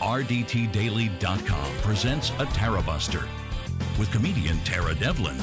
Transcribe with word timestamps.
RDTDaily.com 0.00 1.72
presents 1.82 2.30
a 2.38 2.46
Tara 2.46 2.80
Buster 2.82 3.28
with 3.98 4.08
comedian 4.12 4.56
Tara 4.60 4.94
Devlin. 4.94 5.36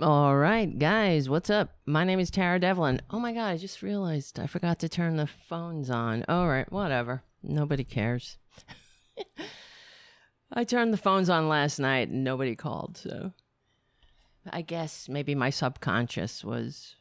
All 0.00 0.36
right, 0.36 0.76
guys, 0.76 1.28
what's 1.28 1.50
up? 1.50 1.76
My 1.86 2.02
name 2.02 2.18
is 2.18 2.32
Tara 2.32 2.58
Devlin. 2.58 3.00
Oh 3.10 3.20
my 3.20 3.32
God, 3.32 3.46
I 3.46 3.56
just 3.58 3.80
realized 3.80 4.40
I 4.40 4.48
forgot 4.48 4.80
to 4.80 4.88
turn 4.88 5.14
the 5.14 5.28
phones 5.28 5.88
on. 5.88 6.24
All 6.28 6.48
right, 6.48 6.70
whatever. 6.72 7.22
Nobody 7.44 7.84
cares. 7.84 8.38
I 10.52 10.64
turned 10.64 10.92
the 10.92 10.98
phones 10.98 11.30
on 11.30 11.48
last 11.48 11.78
night 11.78 12.08
and 12.08 12.24
nobody 12.24 12.56
called, 12.56 12.96
so 12.96 13.30
I 14.50 14.62
guess 14.62 15.08
maybe 15.08 15.36
my 15.36 15.50
subconscious 15.50 16.42
was 16.44 16.96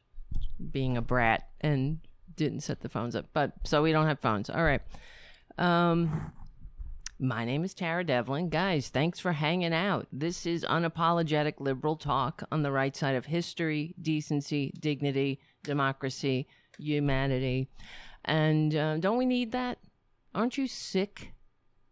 being 0.72 0.98
a 0.98 1.02
brat 1.02 1.48
and 1.60 1.98
didn't 2.44 2.62
set 2.62 2.82
the 2.82 2.90
phones 2.90 3.16
up. 3.16 3.28
But 3.34 3.54
so 3.66 3.82
we 3.84 3.92
don't 3.92 4.08
have 4.08 4.20
phones. 4.20 4.50
All 4.50 4.64
right. 4.64 4.82
Um 5.58 6.32
my 7.20 7.46
name 7.46 7.64
is 7.64 7.76
Tara 7.76 8.04
Devlin. 8.04 8.50
Guys, 8.50 8.90
thanks 8.90 9.20
for 9.20 9.32
hanging 9.32 9.74
out. 9.74 10.08
This 10.12 10.48
is 10.48 10.66
unapologetic 10.66 11.60
liberal 11.60 11.96
talk 11.96 12.42
on 12.52 12.64
the 12.64 12.72
right 12.72 12.96
side 12.96 13.14
of 13.16 13.28
history, 13.28 13.94
decency, 14.02 14.74
dignity, 14.80 15.40
democracy, 15.64 16.48
humanity. 16.80 17.70
And 18.26 18.76
uh, 18.76 18.98
don't 18.98 19.18
we 19.18 19.28
need 19.28 19.52
that? 19.52 19.78
Aren't 20.34 20.58
you 20.58 20.68
sick 20.68 21.34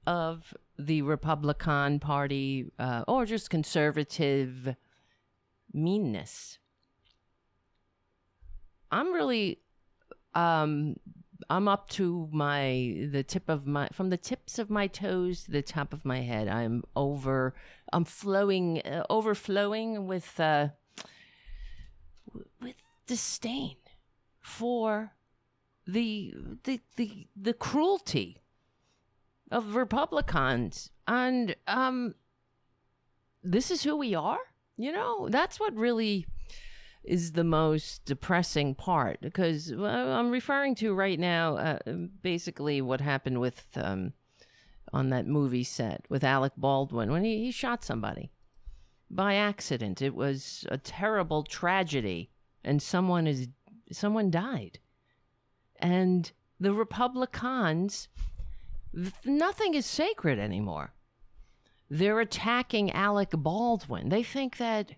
of 0.08 0.52
the 0.80 1.04
Republican 1.04 2.00
Party 2.00 2.72
uh, 2.80 3.04
or 3.08 3.28
just 3.28 3.52
conservative 3.52 4.76
meanness? 5.72 6.58
I'm 8.92 9.14
really 9.14 9.60
um 10.36 10.96
I'm 11.50 11.68
up 11.68 11.90
to 11.92 12.30
my 12.32 13.08
the 13.12 13.24
tip 13.24 13.50
of 13.50 13.66
my 13.66 13.88
from 13.94 14.10
the 14.10 14.18
tips 14.18 14.60
of 14.60 14.70
my 14.70 14.88
toes 14.88 15.44
to 15.44 15.52
the 15.52 15.62
top 15.62 15.94
of 15.94 16.06
my 16.06 16.22
head. 16.22 16.48
I'm 16.48 16.84
over 16.96 17.56
I'm 17.92 18.06
flowing 18.06 18.82
uh, 18.82 19.04
overflowing 19.10 20.08
with 20.08 20.40
uh 20.40 20.70
with 22.62 22.76
disdain 23.08 23.78
for 24.40 25.14
the 25.88 26.34
the 26.64 26.82
the 26.98 27.28
the 27.36 27.54
cruelty 27.54 28.42
of 29.52 29.76
Republicans 29.76 30.92
and 31.08 31.56
um 31.68 32.14
this 33.44 33.72
is 33.72 33.84
who 33.84 33.96
we 33.96 34.14
are? 34.14 34.40
You 34.78 34.92
know, 34.92 35.30
that's 35.30 35.60
what 35.60 35.76
really 35.76 36.26
is 37.04 37.32
the 37.32 37.44
most 37.44 38.06
depressing 38.06 38.76
part 38.76 39.22
because 39.22 39.72
I'm 39.72 40.32
referring 40.32 40.76
to 40.76 40.94
right 40.94 41.20
now 41.20 41.58
uh, 41.58 41.80
basically 42.22 42.82
what 42.82 43.02
happened 43.02 43.40
with 43.40 43.66
um, 43.76 44.14
on 44.94 45.10
that 45.10 45.28
movie 45.28 45.64
set 45.64 46.06
with 46.10 46.24
Alec 46.24 46.54
Baldwin 46.58 47.12
when 47.12 47.24
he, 47.24 47.46
he 47.46 47.52
shot 47.52 47.84
somebody 47.84 48.32
by 49.10 49.36
accident. 49.36 50.02
It 50.02 50.16
was 50.16 50.66
a 50.70 50.78
terrible 50.78 51.44
tragedy, 51.44 52.30
and 52.64 52.82
someone 52.82 53.28
is 53.28 53.48
someone 53.92 54.30
died, 54.30 54.80
and 55.78 56.32
the 56.60 56.74
Republicans, 56.74 58.08
nothing 59.26 59.74
is 59.74 59.86
sacred 59.86 60.38
anymore. 60.38 60.94
They're 61.90 62.20
attacking 62.20 62.92
Alec 62.92 63.32
Baldwin. 63.32 64.10
They 64.10 64.22
think 64.22 64.58
that 64.58 64.92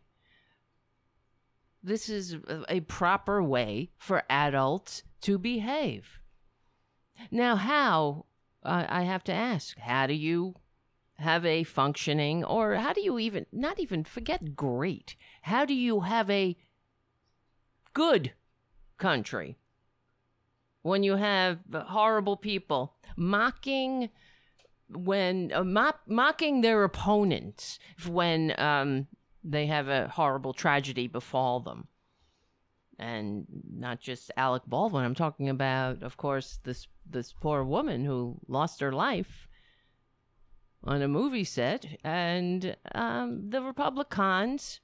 this 1.84 2.10
is 2.10 2.38
a 2.70 2.82
proper 2.82 3.42
way 3.42 3.92
for 3.98 4.24
adults 4.30 5.04
to 5.22 5.38
behave. 5.38 6.20
Now, 7.30 7.56
how, 7.56 8.26
I 8.64 9.04
have 9.04 9.24
to 9.26 9.34
ask, 9.34 9.78
how 9.78 10.08
do 10.08 10.14
you 10.14 10.56
have 11.18 11.46
a 11.46 11.64
functioning, 11.64 12.44
or 12.44 12.76
how 12.76 12.94
do 12.94 13.02
you 13.02 13.20
even, 13.20 13.46
not 13.52 13.80
even 13.80 14.04
forget 14.04 14.56
great, 14.56 15.16
how 15.44 15.66
do 15.66 15.74
you 15.74 16.02
have 16.02 16.30
a 16.30 16.58
good 17.94 18.34
country 18.98 19.58
when 20.82 21.04
you 21.04 21.16
have 21.16 21.60
horrible 21.74 22.38
people 22.38 22.96
mocking 23.16 24.10
when 24.90 25.52
uh, 25.54 25.64
mock, 25.64 26.02
mocking 26.08 26.62
their 26.62 26.84
opponents 26.84 27.80
when 28.08 28.54
um, 28.60 29.08
they 29.44 29.68
have 29.68 29.88
a 29.88 30.08
horrible 30.08 30.54
tragedy 30.54 31.08
befall 31.08 31.60
them. 31.60 31.88
And 33.00 33.46
not 33.74 34.00
just 34.00 34.32
Alec 34.38 34.64
Baldwin. 34.68 35.04
I'm 35.04 35.16
talking 35.16 35.50
about, 35.50 36.04
of 36.04 36.18
course, 36.18 36.60
this 36.64 36.88
this 37.10 37.34
poor 37.34 37.64
woman 37.64 38.06
who 38.06 38.38
lost 38.48 38.80
her 38.80 38.92
life 38.92 39.48
on 40.84 41.02
a 41.02 41.08
movie 41.08 41.44
set, 41.44 41.86
and 42.04 42.76
um, 42.94 43.50
the 43.50 43.62
Republicans. 43.62 44.82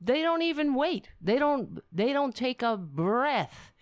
They 0.00 0.20
don't 0.20 0.42
even 0.42 0.74
wait. 0.74 1.08
They 1.20 1.38
don't. 1.38 1.80
They 1.90 2.12
don't 2.12 2.34
take 2.34 2.62
a 2.62 2.76
breath. 2.76 3.72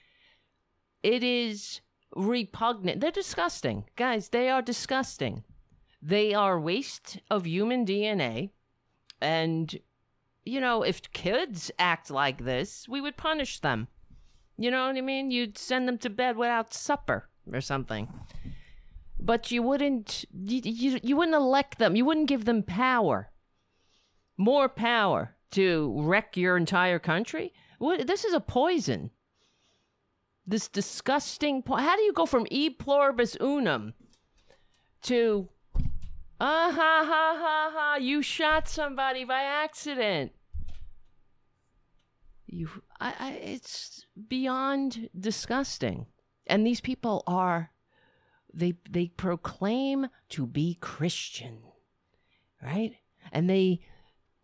It 1.03 1.23
is 1.23 1.81
repugnant. 2.15 3.01
They're 3.01 3.11
disgusting, 3.11 3.85
guys. 3.97 4.29
They 4.29 4.49
are 4.49 4.63
disgusting. 4.63 5.45
They 6.01 6.33
are 6.33 6.61
waste 6.61 7.19
of 7.31 7.47
human 7.47 7.85
DNA 7.85 8.51
and, 9.21 9.79
you 10.45 10.61
know, 10.61 10.83
if 10.83 11.13
kids 11.13 11.71
act 11.79 12.11
like 12.11 12.45
this, 12.45 12.87
we 12.89 13.01
would 13.01 13.17
punish 13.17 13.61
them. 13.61 13.89
You 14.57 14.71
know 14.71 14.87
what 14.87 14.97
I 14.97 15.01
mean? 15.01 15.31
You'd 15.31 15.59
send 15.59 15.89
them 15.89 15.99
to 15.99 16.11
bed 16.11 16.37
without 16.37 16.73
supper 16.73 17.29
or 17.53 17.61
something. 17.61 18.09
But 19.19 19.51
you 19.51 19.63
wouldn't 19.63 20.25
you, 20.33 20.61
you, 20.65 21.01
you 21.03 21.17
wouldn't 21.17 21.35
elect 21.35 21.79
them. 21.79 21.97
You 21.97 22.05
wouldn't 22.05 22.29
give 22.29 22.45
them 22.45 22.63
power. 22.63 23.31
More 24.37 24.69
power 24.69 25.37
to 25.53 25.95
wreck 25.97 26.37
your 26.37 26.57
entire 26.57 26.99
country? 26.99 27.53
What, 27.79 28.07
this 28.07 28.25
is 28.25 28.35
a 28.35 28.41
poison. 28.41 29.11
This 30.47 30.69
disgusting 30.69 31.63
po- 31.63 31.77
How 31.77 31.97
do 31.97 32.03
you 32.03 32.13
go 32.13 32.27
from 32.27 32.47
e 32.51 32.69
pluribus 32.69 33.37
unum 33.41 33.95
to 35.03 35.49
Ah 36.41 36.73
ha 36.75 37.05
ha 37.05 37.39
ha 37.39 37.73
ha! 37.75 37.97
You 37.97 38.23
shot 38.23 38.69
somebody 38.69 39.25
by 39.25 39.43
accident. 39.43 40.33
You, 42.47 42.69
I, 43.01 43.15
I, 43.19 43.31
it's 43.33 44.07
beyond 44.29 45.09
disgusting. 45.19 46.07
And 46.47 46.67
these 46.67 46.81
people 46.81 47.23
are, 47.27 47.71
they, 48.53 48.75
they 48.89 49.09
proclaim 49.09 50.09
to 50.31 50.47
be 50.47 50.77
Christian, 50.81 51.59
right? 52.63 52.95
And 53.33 53.49
they 53.49 53.81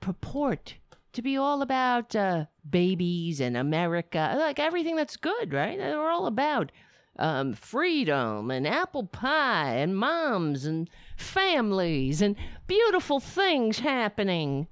purport 0.01 0.77
to 1.13 1.23
be 1.23 1.37
all 1.37 1.61
about 1.61 2.17
uh, 2.17 2.47
babies 2.69 3.41
and 3.41 3.57
America, 3.57 4.35
like 4.39 4.59
everything 4.59 4.97
that's 4.97 5.17
good, 5.17 5.53
right? 5.53 5.79
They're 5.79 6.11
all 6.11 6.27
about 6.27 6.73
um, 7.21 7.53
freedom 7.53 8.51
and 8.51 8.67
apple 8.67 9.07
pie 9.07 9.75
and 9.75 9.97
moms 9.97 10.65
and 10.65 10.89
families 11.17 12.23
and 12.23 12.35
beautiful 12.67 13.21
things 13.21 13.79
happening 13.81 14.67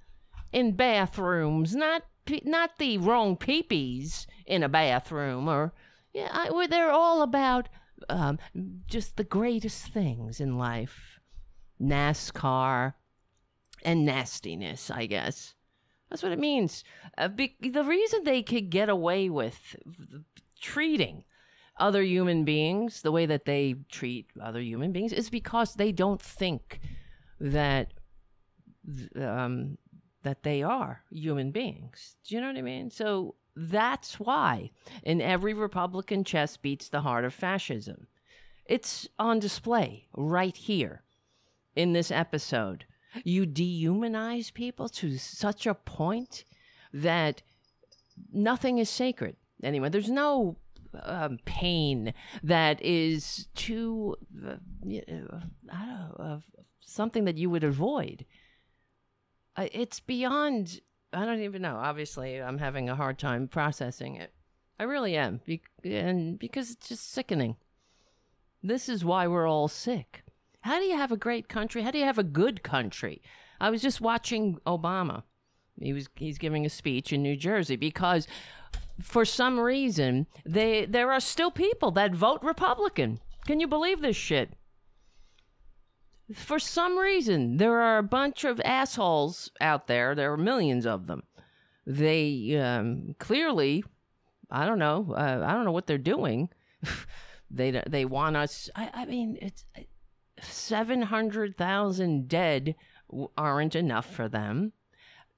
in 0.52 0.72
bathrooms, 0.72 1.76
not 1.76 2.02
not 2.44 2.78
the 2.78 2.98
wrong 2.98 3.36
peepees 3.36 4.26
in 4.46 4.62
a 4.62 4.68
bathroom 4.68 5.48
or 5.48 5.72
yeah, 6.12 6.28
I, 6.32 6.66
they're 6.66 6.90
all 6.90 7.22
about 7.22 7.68
um, 8.08 8.38
just 8.86 9.16
the 9.16 9.24
greatest 9.24 9.92
things 9.92 10.40
in 10.40 10.58
life, 10.58 11.20
NASCAR 11.80 12.94
and 13.82 14.04
nastiness, 14.04 14.90
I 14.90 15.06
guess. 15.06 15.54
That's 16.08 16.22
what 16.22 16.32
it 16.32 16.38
means. 16.38 16.84
Uh, 17.16 17.28
be- 17.28 17.56
the 17.60 17.84
reason 17.84 18.24
they 18.24 18.42
could 18.42 18.70
get 18.70 18.88
away 18.88 19.28
with 19.28 19.76
treating 20.60 21.24
other 21.78 22.02
human 22.02 22.44
beings 22.44 23.02
the 23.02 23.12
way 23.12 23.26
that 23.26 23.44
they 23.44 23.74
treat 23.90 24.26
other 24.40 24.60
human 24.60 24.92
beings 24.92 25.12
is 25.12 25.30
because 25.30 25.74
they 25.74 25.92
don't 25.92 26.20
think 26.20 26.80
that 27.40 27.92
um, 29.16 29.78
that 30.22 30.42
they 30.42 30.62
are 30.62 31.02
human 31.10 31.50
beings. 31.50 32.16
Do 32.26 32.34
you 32.34 32.40
know 32.40 32.48
what 32.48 32.56
I 32.56 32.62
mean? 32.62 32.90
So 32.90 33.34
that's 33.54 34.20
why 34.20 34.70
in 35.02 35.20
every 35.20 35.54
Republican 35.54 36.24
chess 36.24 36.56
beats 36.56 36.88
the 36.88 37.00
heart 37.00 37.24
of 37.24 37.34
fascism. 37.34 38.06
It's 38.66 39.08
on 39.18 39.38
display 39.38 40.06
right 40.14 40.56
here 40.56 41.02
in 41.74 41.92
this 41.92 42.10
episode. 42.10 42.84
You 43.24 43.46
dehumanize 43.46 44.52
people 44.52 44.88
to 44.90 45.16
such 45.16 45.66
a 45.66 45.74
point 45.74 46.44
that 46.92 47.42
nothing 48.32 48.78
is 48.78 48.90
sacred 48.90 49.36
anymore. 49.62 49.90
There's 49.90 50.10
no 50.10 50.56
um, 51.02 51.38
pain 51.44 52.14
that 52.42 52.82
is 52.82 53.48
too, 53.54 54.16
uh, 54.46 54.56
I 54.86 55.86
don't 55.86 55.90
know, 55.90 56.16
uh, 56.18 56.38
something 56.80 57.24
that 57.24 57.38
you 57.38 57.50
would 57.50 57.64
avoid. 57.64 58.24
Uh, 59.56 59.68
it's 59.72 60.00
beyond, 60.00 60.80
I 61.12 61.24
don't 61.24 61.42
even 61.42 61.62
know. 61.62 61.76
Obviously, 61.76 62.36
I'm 62.36 62.58
having 62.58 62.88
a 62.88 62.94
hard 62.94 63.18
time 63.18 63.48
processing 63.48 64.16
it. 64.16 64.32
I 64.78 64.84
really 64.84 65.16
am. 65.16 65.40
Be- 65.44 65.62
and 65.84 66.38
because 66.38 66.70
it's 66.70 66.88
just 66.88 67.10
sickening. 67.10 67.56
This 68.62 68.88
is 68.88 69.04
why 69.04 69.26
we're 69.26 69.48
all 69.48 69.68
sick. 69.68 70.22
How 70.62 70.78
do 70.78 70.84
you 70.84 70.96
have 70.96 71.12
a 71.12 71.16
great 71.16 71.48
country? 71.48 71.82
How 71.82 71.90
do 71.90 71.98
you 71.98 72.04
have 72.04 72.18
a 72.18 72.24
good 72.24 72.62
country? 72.62 73.22
I 73.60 73.70
was 73.70 73.82
just 73.82 74.00
watching 74.00 74.58
Obama. 74.66 75.22
He 75.80 75.92
was 75.92 76.08
he's 76.16 76.38
giving 76.38 76.66
a 76.66 76.70
speech 76.70 77.12
in 77.12 77.22
New 77.22 77.36
Jersey 77.36 77.76
because 77.76 78.26
for 79.00 79.24
some 79.24 79.58
reason 79.60 80.26
they 80.44 80.84
there 80.84 81.12
are 81.12 81.20
still 81.20 81.50
people 81.50 81.90
that 81.92 82.14
vote 82.14 82.42
Republican. 82.42 83.20
Can 83.46 83.60
you 83.60 83.66
believe 83.66 84.00
this 84.00 84.16
shit? 84.16 84.52
For 86.34 86.58
some 86.58 86.98
reason, 86.98 87.56
there 87.56 87.80
are 87.80 87.96
a 87.96 88.02
bunch 88.02 88.44
of 88.44 88.60
assholes 88.62 89.50
out 89.62 89.86
there. 89.86 90.14
There 90.14 90.30
are 90.30 90.36
millions 90.36 90.84
of 90.84 91.06
them. 91.06 91.22
They 91.86 92.58
um, 92.58 93.14
clearly, 93.18 93.82
I 94.50 94.66
don't 94.66 94.78
know, 94.78 95.14
uh, 95.16 95.42
I 95.46 95.54
don't 95.54 95.64
know 95.64 95.72
what 95.72 95.86
they're 95.86 95.96
doing. 95.96 96.50
they 97.50 97.82
they 97.86 98.04
want 98.04 98.36
us. 98.36 98.68
I, 98.76 98.90
I 98.92 99.04
mean, 99.06 99.38
it's 99.40 99.64
seven 100.42 101.00
hundred 101.00 101.56
thousand 101.56 102.28
dead 102.28 102.74
aren't 103.38 103.74
enough 103.74 104.14
for 104.14 104.28
them, 104.28 104.72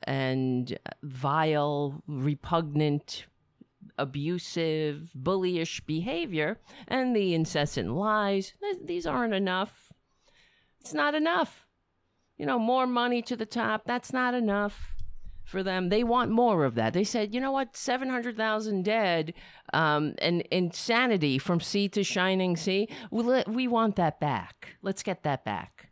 and 0.02 0.76
vile, 1.04 2.02
repugnant 2.08 3.26
abusive, 4.00 5.10
bullyish 5.16 5.84
behavior 5.86 6.58
and 6.88 7.14
the 7.14 7.34
incessant 7.34 7.92
lies, 7.92 8.54
these 8.84 9.06
aren't 9.06 9.34
enough. 9.34 9.92
It's 10.80 10.94
not 10.94 11.14
enough. 11.14 11.66
You 12.38 12.46
know, 12.46 12.58
more 12.58 12.86
money 12.86 13.20
to 13.22 13.36
the 13.36 13.46
top, 13.46 13.82
that's 13.84 14.12
not 14.12 14.34
enough 14.34 14.94
for 15.44 15.62
them. 15.62 15.88
They 15.88 16.04
want 16.04 16.30
more 16.30 16.64
of 16.64 16.76
that. 16.76 16.94
They 16.94 17.04
said, 17.04 17.34
you 17.34 17.40
know 17.40 17.52
what, 17.52 17.76
700,000 17.76 18.84
dead 18.84 19.34
um, 19.74 20.14
and 20.18 20.42
insanity 20.50 21.38
from 21.38 21.60
sea 21.60 21.88
to 21.90 22.04
shining 22.04 22.56
sea. 22.56 22.88
We, 23.10 23.68
want 23.68 23.96
that 23.96 24.20
back. 24.20 24.76
Let's 24.80 25.02
get 25.02 25.24
that 25.24 25.44
back. 25.44 25.90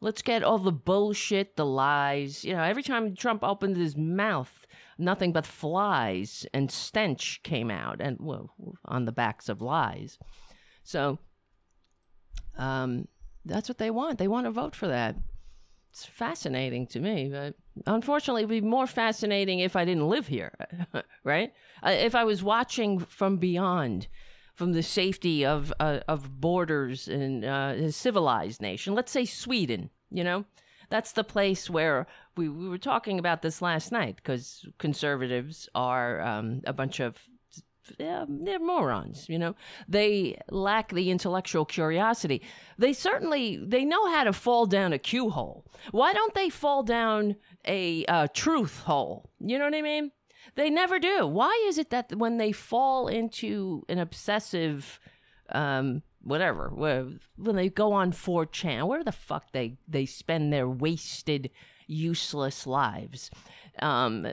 Let's 0.00 0.22
get 0.22 0.42
all 0.42 0.58
the 0.58 0.72
bullshit, 0.72 1.56
the 1.56 1.66
lies. 1.66 2.44
You 2.44 2.54
know, 2.54 2.62
every 2.62 2.82
time 2.82 3.16
Trump 3.16 3.42
opened 3.42 3.76
his 3.76 3.96
mouth, 3.96 4.65
nothing 4.98 5.32
but 5.32 5.46
flies 5.46 6.46
and 6.52 6.70
stench 6.70 7.40
came 7.42 7.70
out, 7.70 8.00
and 8.00 8.16
well, 8.20 8.50
on 8.84 9.04
the 9.04 9.12
backs 9.12 9.48
of 9.48 9.60
lies. 9.60 10.18
So, 10.84 11.18
um, 12.58 13.08
that's 13.44 13.68
what 13.68 13.78
they 13.78 13.90
want. 13.90 14.18
They 14.18 14.28
want 14.28 14.46
to 14.46 14.50
vote 14.50 14.74
for 14.74 14.88
that. 14.88 15.16
It's 15.90 16.04
fascinating 16.04 16.86
to 16.88 17.00
me, 17.00 17.30
but 17.30 17.54
unfortunately, 17.86 18.42
it'd 18.42 18.50
be 18.50 18.60
more 18.60 18.86
fascinating 18.86 19.60
if 19.60 19.76
I 19.76 19.84
didn't 19.84 20.08
live 20.08 20.26
here, 20.26 20.52
right? 21.24 21.52
Uh, 21.82 21.90
if 21.90 22.14
I 22.14 22.24
was 22.24 22.42
watching 22.42 22.98
from 22.98 23.38
beyond, 23.38 24.08
from 24.54 24.72
the 24.72 24.82
safety 24.82 25.44
of 25.46 25.72
uh, 25.80 26.00
of 26.08 26.40
borders 26.40 27.08
in 27.08 27.44
uh, 27.44 27.76
a 27.78 27.92
civilized 27.92 28.60
nation, 28.60 28.94
let's 28.94 29.12
say 29.12 29.24
Sweden, 29.24 29.90
you 30.10 30.24
know, 30.24 30.44
that's 30.88 31.12
the 31.12 31.24
place 31.24 31.68
where 31.70 32.06
we, 32.36 32.48
we 32.48 32.68
were 32.68 32.78
talking 32.78 33.18
about 33.18 33.42
this 33.42 33.62
last 33.62 33.92
night 33.92 34.16
because 34.16 34.66
conservatives 34.78 35.68
are 35.74 36.20
um, 36.20 36.60
a 36.66 36.72
bunch 36.72 37.00
of 37.00 37.18
yeah, 37.98 38.24
they're 38.28 38.58
morons 38.58 39.28
you 39.28 39.38
know? 39.38 39.54
They 39.88 40.38
lack 40.50 40.92
the 40.92 41.10
intellectual 41.10 41.64
curiosity. 41.64 42.42
They 42.78 42.92
certainly 42.92 43.58
they 43.58 43.84
know 43.84 44.10
how 44.10 44.24
to 44.24 44.32
fall 44.32 44.66
down 44.66 44.92
a 44.92 44.98
cue 44.98 45.30
hole 45.30 45.64
why 45.90 46.12
don't 46.12 46.34
they 46.34 46.48
fall 46.48 46.82
down 46.82 47.36
a 47.64 48.04
uh, 48.06 48.28
truth 48.32 48.80
hole? 48.80 49.30
You 49.40 49.58
know 49.58 49.64
what 49.64 49.74
i 49.74 49.82
mean? 49.82 50.10
They 50.54 50.70
never 50.70 50.98
do. 50.98 51.26
Why 51.26 51.64
is 51.68 51.78
it 51.78 51.90
that 51.90 52.14
when 52.16 52.38
they 52.38 52.52
fall 52.52 53.08
into 53.08 53.84
an 53.88 53.98
obsessive 53.98 55.00
um, 55.50 56.02
whatever 56.26 56.68
when 56.70 57.56
they 57.56 57.68
go 57.68 57.92
on 57.92 58.12
4chan 58.12 58.86
where 58.86 59.04
the 59.04 59.12
fuck 59.12 59.52
they 59.52 59.78
they 59.86 60.04
spend 60.04 60.52
their 60.52 60.68
wasted 60.68 61.50
useless 61.86 62.66
lives 62.66 63.30
um, 63.80 64.26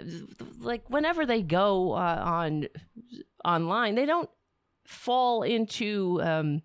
like 0.60 0.90
whenever 0.90 1.26
they 1.26 1.42
go 1.42 1.94
uh, 1.94 2.22
on 2.26 2.68
online, 3.44 3.96
they 3.96 4.06
don't 4.06 4.30
fall 4.86 5.44
into 5.44 6.22
um, 6.24 6.62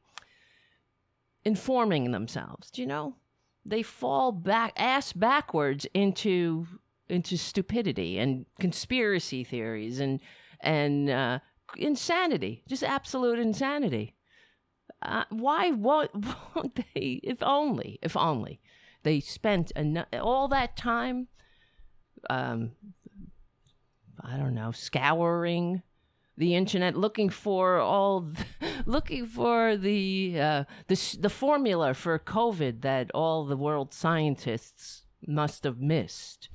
informing 1.44 2.10
themselves. 2.10 2.70
Do 2.70 2.82
you 2.82 2.88
know? 2.88 3.16
They 3.64 3.82
fall 3.82 4.32
back 4.32 4.72
ass 4.76 5.12
backwards 5.12 5.86
into 5.92 6.66
into 7.08 7.36
stupidity 7.38 8.18
and 8.18 8.46
conspiracy 8.60 9.44
theories 9.44 9.98
and 9.98 10.20
and 10.60 11.10
uh, 11.10 11.38
insanity, 11.76 12.62
just 12.68 12.82
absolute 12.82 13.38
insanity. 13.38 14.14
Uh, 15.00 15.24
why 15.30 15.70
won't, 15.70 16.10
won't 16.54 16.80
they? 16.94 17.20
If 17.22 17.42
only, 17.42 17.98
if 18.02 18.16
only 18.16 18.60
they 19.02 19.20
spent 19.20 19.72
all 20.12 20.48
that 20.48 20.76
time. 20.76 21.28
Um, 22.28 22.72
I 24.22 24.36
don't 24.36 24.54
know, 24.54 24.72
scouring 24.72 25.82
the 26.36 26.54
internet 26.54 26.96
looking 26.96 27.28
for 27.28 27.78
all 27.78 28.20
the, 28.20 28.44
looking 28.86 29.26
for 29.26 29.76
the 29.76 30.40
uh, 30.40 30.64
the 30.86 31.16
the 31.20 31.30
formula 31.30 31.94
for 31.94 32.18
COVID 32.18 32.82
that 32.82 33.10
all 33.12 33.44
the 33.44 33.56
world 33.56 33.92
scientists 33.92 35.02
must 35.26 35.64
have 35.64 35.80
missed. 35.80 36.48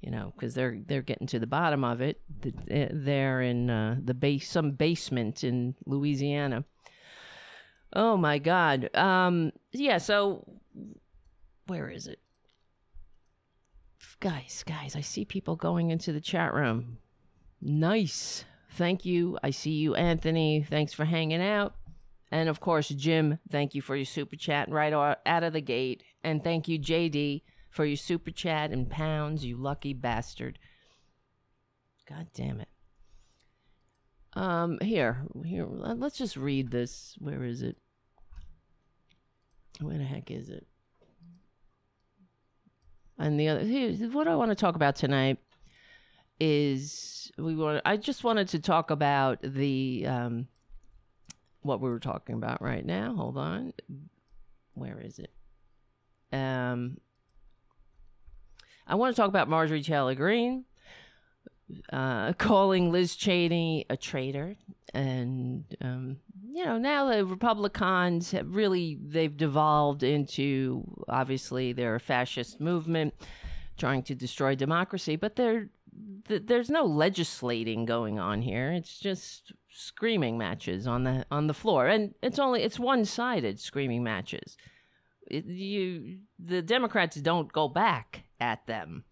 You 0.00 0.10
know, 0.10 0.32
because 0.34 0.54
they're 0.54 0.78
they're 0.84 1.02
getting 1.02 1.26
to 1.28 1.38
the 1.38 1.46
bottom 1.46 1.84
of 1.84 2.00
it. 2.00 2.20
They're 2.40 3.40
in 3.40 3.70
uh, 3.70 3.96
the 4.02 4.14
base 4.14 4.50
some 4.50 4.72
basement 4.72 5.44
in 5.44 5.74
Louisiana. 5.86 6.64
Oh 7.92 8.16
my 8.16 8.38
God. 8.38 8.94
Um, 8.94 9.52
yeah. 9.72 9.98
So 9.98 10.46
where 11.66 11.88
is 11.88 12.06
it? 12.06 12.18
Guys, 14.20 14.62
guys, 14.66 14.94
I 14.94 15.00
see 15.00 15.24
people 15.24 15.56
going 15.56 15.90
into 15.90 16.12
the 16.12 16.20
chat 16.20 16.54
room. 16.54 16.98
Nice. 17.60 18.44
Thank 18.70 19.04
you. 19.04 19.38
I 19.42 19.50
see 19.50 19.72
you, 19.72 19.94
Anthony. 19.94 20.62
Thanks 20.68 20.92
for 20.92 21.04
hanging 21.04 21.42
out. 21.42 21.74
And 22.30 22.48
of 22.48 22.60
course, 22.60 22.88
Jim, 22.88 23.38
thank 23.50 23.74
you 23.74 23.82
for 23.82 23.94
your 23.94 24.06
super 24.06 24.36
chat 24.36 24.70
right 24.70 24.92
out 24.92 25.42
of 25.42 25.52
the 25.52 25.60
gate. 25.60 26.02
And 26.24 26.42
thank 26.42 26.66
you, 26.66 26.78
JD, 26.78 27.42
for 27.68 27.84
your 27.84 27.96
super 27.96 28.30
chat 28.30 28.70
and 28.70 28.88
pounds, 28.88 29.44
you 29.44 29.56
lucky 29.56 29.92
bastard. 29.92 30.58
God 32.08 32.28
damn 32.34 32.60
it. 32.60 32.68
Um, 34.34 34.78
here, 34.80 35.26
here, 35.44 35.66
let's 35.66 36.16
just 36.16 36.36
read 36.36 36.70
this. 36.70 37.16
Where 37.18 37.44
is 37.44 37.60
it? 37.60 37.76
Where 39.82 39.98
the 39.98 40.04
heck 40.04 40.30
is 40.30 40.48
it? 40.48 40.66
And 43.18 43.38
the 43.38 43.48
other, 43.48 43.64
what 44.08 44.26
I 44.26 44.34
want 44.36 44.50
to 44.50 44.54
talk 44.54 44.74
about 44.74 44.96
tonight 44.96 45.38
is 46.40 47.30
we 47.38 47.54
want. 47.54 47.82
I 47.84 47.96
just 47.96 48.24
wanted 48.24 48.48
to 48.48 48.58
talk 48.58 48.90
about 48.90 49.38
the 49.42 50.04
um, 50.06 50.48
what 51.60 51.80
we 51.80 51.88
were 51.88 52.00
talking 52.00 52.34
about 52.34 52.60
right 52.62 52.84
now. 52.84 53.14
Hold 53.14 53.38
on, 53.38 53.72
where 54.74 54.98
is 55.00 55.18
it? 55.20 55.30
Um, 56.32 56.98
I 58.86 58.96
want 58.96 59.14
to 59.14 59.20
talk 59.20 59.28
about 59.28 59.48
Marjorie 59.48 59.82
Taylor 59.82 60.14
Greene 60.14 60.64
uh, 61.92 62.32
calling 62.34 62.92
Liz 62.92 63.16
Cheney 63.16 63.86
a 63.88 63.96
traitor, 63.96 64.56
and 64.92 65.64
um, 65.80 66.16
you 66.52 66.64
know 66.64 66.78
now 66.78 67.06
the 67.06 67.24
Republicans 67.24 68.30
have 68.32 68.54
really 68.54 68.98
they've 69.02 69.36
devolved 69.36 70.02
into 70.02 70.84
obviously 71.08 71.72
they're 71.72 71.94
a 71.94 72.00
fascist 72.00 72.60
movement 72.60 73.14
trying 73.76 74.02
to 74.04 74.14
destroy 74.14 74.54
democracy, 74.54 75.16
but 75.16 75.36
they're 75.36 75.68
th- 76.28 76.42
there's 76.46 76.70
no 76.70 76.84
legislating 76.84 77.84
going 77.84 78.18
on 78.18 78.42
here. 78.42 78.72
It's 78.72 78.98
just 78.98 79.52
screaming 79.70 80.38
matches 80.38 80.86
on 80.86 81.04
the 81.04 81.24
on 81.30 81.46
the 81.46 81.54
floor, 81.54 81.86
and 81.86 82.14
it's 82.22 82.38
only 82.38 82.62
it's 82.62 82.78
one 82.78 83.04
sided 83.04 83.58
screaming 83.60 84.02
matches. 84.02 84.56
It, 85.30 85.46
you 85.46 86.18
the 86.38 86.62
Democrats 86.62 87.16
don't 87.16 87.52
go 87.52 87.68
back 87.68 88.24
at 88.40 88.66
them. 88.66 89.04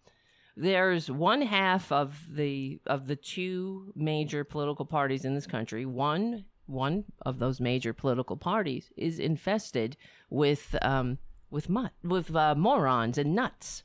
There's 0.55 1.09
one 1.09 1.41
half 1.41 1.91
of 1.91 2.19
the 2.29 2.79
of 2.85 3.07
the 3.07 3.15
two 3.15 3.93
major 3.95 4.43
political 4.43 4.85
parties 4.85 5.25
in 5.25 5.33
this 5.33 5.47
country. 5.47 5.85
One 5.85 6.45
one 6.71 7.05
of 7.25 7.39
those 7.39 7.59
major 7.59 7.93
political 7.93 8.37
parties 8.37 8.91
is 8.97 9.19
infested 9.19 9.97
with 10.29 10.75
um, 10.81 11.17
with 11.49 11.69
mut 11.69 11.91
with 12.03 12.35
uh, 12.35 12.55
morons 12.55 13.17
and 13.17 13.35
nuts 13.35 13.83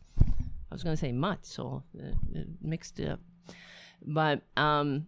I 0.70 0.74
was 0.74 0.82
going 0.82 0.96
to 0.96 1.00
say 1.00 1.12
mutts, 1.12 1.52
so 1.52 1.84
uh, 1.98 2.40
mixed 2.60 3.00
up. 3.00 3.20
But 4.04 4.42
um, 4.56 5.06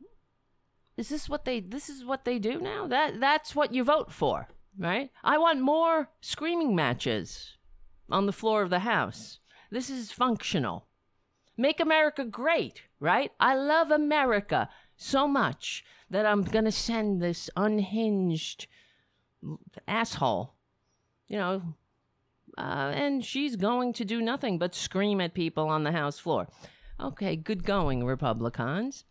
is 0.97 1.09
this 1.09 1.29
what 1.29 1.45
they? 1.45 1.61
This 1.61 1.89
is 1.89 2.05
what 2.05 2.25
they 2.25 2.39
do 2.39 2.61
now. 2.61 2.87
That 2.87 3.21
that's 3.21 3.55
what 3.55 3.75
you 3.75 3.85
vote 3.85 4.13
for, 4.13 4.49
right? 4.79 5.11
I 5.25 5.37
want 5.39 5.61
more 5.61 6.11
screaming 6.21 6.75
matches 6.75 7.57
on 8.11 8.27
the 8.27 8.33
floor 8.33 8.63
of 8.63 8.71
the 8.71 8.81
House. 8.81 9.41
This 9.71 9.91
is 9.91 10.13
functional. 10.13 10.87
Make 11.57 11.81
America 11.81 12.25
great, 12.25 12.83
right? 13.01 13.33
I 13.41 13.57
love 13.57 13.91
America 13.91 14.69
so 14.99 15.27
much 15.27 15.85
that 16.11 16.27
I'm 16.27 16.43
going 16.43 16.67
to 16.67 16.73
send 16.73 17.23
this 17.23 17.49
unhinged 17.57 18.67
asshole. 19.87 20.55
You 21.29 21.39
know, 21.39 21.63
uh, 22.59 22.93
and 22.95 23.25
she's 23.25 23.57
going 23.57 23.93
to 23.95 24.05
do 24.05 24.21
nothing 24.21 24.59
but 24.59 24.75
scream 24.75 25.21
at 25.21 25.33
people 25.33 25.69
on 25.69 25.85
the 25.85 25.93
House 25.93 26.19
floor. 26.19 26.49
Okay, 27.01 27.37
good 27.37 27.65
going, 27.65 28.05
Republicans. 28.05 29.05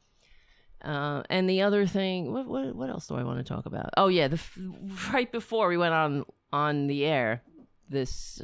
Uh, 0.82 1.24
and 1.29 1.50
the 1.50 1.62
other 1.62 1.86
thing, 1.86 2.34
what, 2.34 2.46
what, 2.48 2.75
what 2.75 2.89
else 2.89 3.08
do 3.08 3.15
I 3.15 3.24
want 3.24 3.39
to 3.39 3.44
talk 3.44 3.65
about? 3.65 3.89
Oh 3.98 4.10
yeah, 4.10 4.27
the 4.27 4.39
right 5.13 5.32
before 5.32 5.70
we 5.70 5.77
went 5.77 5.94
on 5.94 6.25
on 6.51 6.88
the 6.88 7.06
air, 7.06 7.41
this 7.89 8.41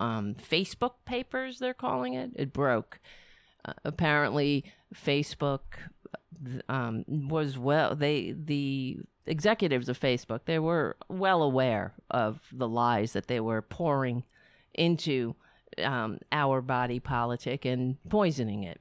um, 0.00 0.34
Facebook 0.34 0.94
papers 1.04 1.58
they're 1.58 1.74
calling 1.74 2.14
it, 2.14 2.30
it 2.34 2.52
broke. 2.52 3.00
Uh, 3.64 3.72
apparently, 3.84 4.64
Facebook 4.94 5.60
um, 6.68 7.04
was 7.06 7.58
well. 7.58 7.94
They 7.94 8.32
the 8.36 8.98
executives 9.26 9.88
of 9.88 9.98
Facebook 9.98 10.40
they 10.44 10.58
were 10.58 10.96
well 11.08 11.42
aware 11.42 11.94
of 12.10 12.40
the 12.52 12.68
lies 12.68 13.12
that 13.14 13.26
they 13.26 13.40
were 13.40 13.62
pouring 13.62 14.22
into 14.74 15.34
um, 15.82 16.18
our 16.30 16.60
body 16.60 17.00
politic 17.00 17.64
and 17.64 17.96
poisoning 18.08 18.64
it, 18.64 18.80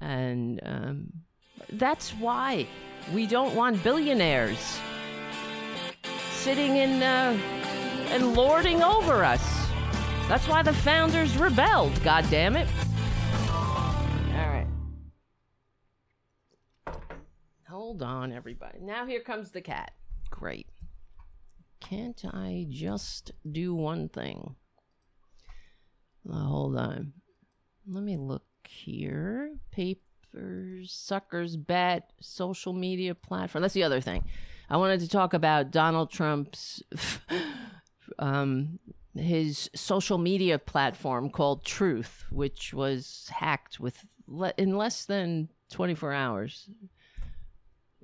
and 0.00 0.60
um, 0.64 1.12
that's 1.72 2.10
why 2.12 2.66
we 3.12 3.26
don't 3.26 3.54
want 3.54 3.82
billionaires 3.82 4.78
sitting 6.30 6.76
in 6.76 7.02
uh, 7.02 7.38
and 8.10 8.34
lording 8.34 8.82
over 8.82 9.24
us. 9.24 9.42
That's 10.28 10.46
why 10.48 10.62
the 10.62 10.72
founders 10.72 11.36
rebelled. 11.36 12.02
God 12.02 12.26
damn 12.30 12.56
it. 12.56 12.68
Hold 17.84 18.02
on, 18.02 18.32
everybody. 18.32 18.78
Now 18.80 19.04
here 19.04 19.20
comes 19.20 19.50
the 19.50 19.60
cat. 19.60 19.92
Great. 20.30 20.68
Can't 21.80 22.24
I 22.24 22.64
just 22.70 23.32
do 23.52 23.74
one 23.74 24.08
thing? 24.08 24.56
Uh, 26.26 26.44
hold 26.44 26.78
on. 26.78 27.12
Let 27.86 28.02
me 28.02 28.16
look 28.16 28.46
here. 28.66 29.56
Papers, 29.70 30.92
suckers, 30.92 31.58
bet, 31.58 32.14
social 32.22 32.72
media 32.72 33.14
platform. 33.14 33.60
That's 33.60 33.74
the 33.74 33.82
other 33.82 34.00
thing. 34.00 34.24
I 34.70 34.78
wanted 34.78 35.00
to 35.00 35.08
talk 35.10 35.34
about 35.34 35.70
Donald 35.70 36.10
Trump's 36.10 36.82
um, 38.18 38.78
his 39.14 39.68
social 39.74 40.16
media 40.16 40.58
platform 40.58 41.28
called 41.28 41.66
Truth, 41.66 42.24
which 42.30 42.72
was 42.72 43.28
hacked 43.30 43.78
with 43.78 44.08
le- 44.26 44.54
in 44.56 44.74
less 44.74 45.04
than 45.04 45.50
24 45.70 46.14
hours. 46.14 46.70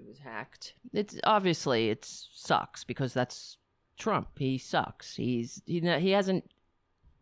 It 0.01 0.09
was 0.09 0.19
hacked. 0.19 0.75
It's 0.93 1.19
obviously 1.25 1.91
it 1.91 2.05
sucks 2.05 2.85
because 2.85 3.13
that's 3.13 3.59
Trump. 3.99 4.29
He 4.39 4.57
sucks. 4.57 5.17
He's 5.17 5.63
he 5.67 5.81
he 5.81 6.11
hasn't 6.11 6.51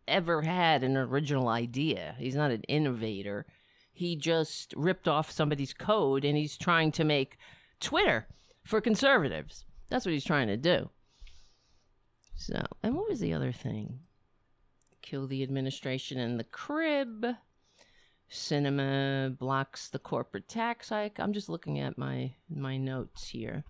ever 0.07 0.41
had 0.41 0.83
an 0.83 0.95
original 0.95 1.49
idea. 1.49 2.15
He's 2.17 2.35
not 2.35 2.51
an 2.51 2.63
innovator. 2.63 3.45
He 3.91 4.15
just 4.15 4.73
ripped 4.77 5.07
off 5.07 5.29
somebody's 5.29 5.73
code 5.73 6.23
and 6.23 6.37
he's 6.37 6.57
trying 6.57 6.91
to 6.93 7.03
make 7.03 7.37
Twitter 7.81 8.27
for 8.63 8.79
conservatives. 8.79 9.65
That's 9.89 10.05
what 10.05 10.13
he's 10.13 10.23
trying 10.23 10.47
to 10.47 10.57
do. 10.57 10.89
So, 12.35 12.63
and 12.81 12.95
what 12.95 13.09
was 13.09 13.19
the 13.19 13.33
other 13.33 13.51
thing? 13.51 13.99
Kill 15.01 15.27
the 15.27 15.43
administration 15.43 16.17
in 16.17 16.37
the 16.37 16.45
crib. 16.45 17.25
Sinema 18.31 19.37
blocks 19.37 19.89
the 19.89 19.99
corporate 19.99 20.47
tax 20.47 20.89
hike. 20.89 21.19
I'm 21.19 21.33
just 21.33 21.49
looking 21.49 21.79
at 21.79 21.97
my 21.97 22.33
my 22.49 22.77
notes 22.77 23.29
here. 23.29 23.63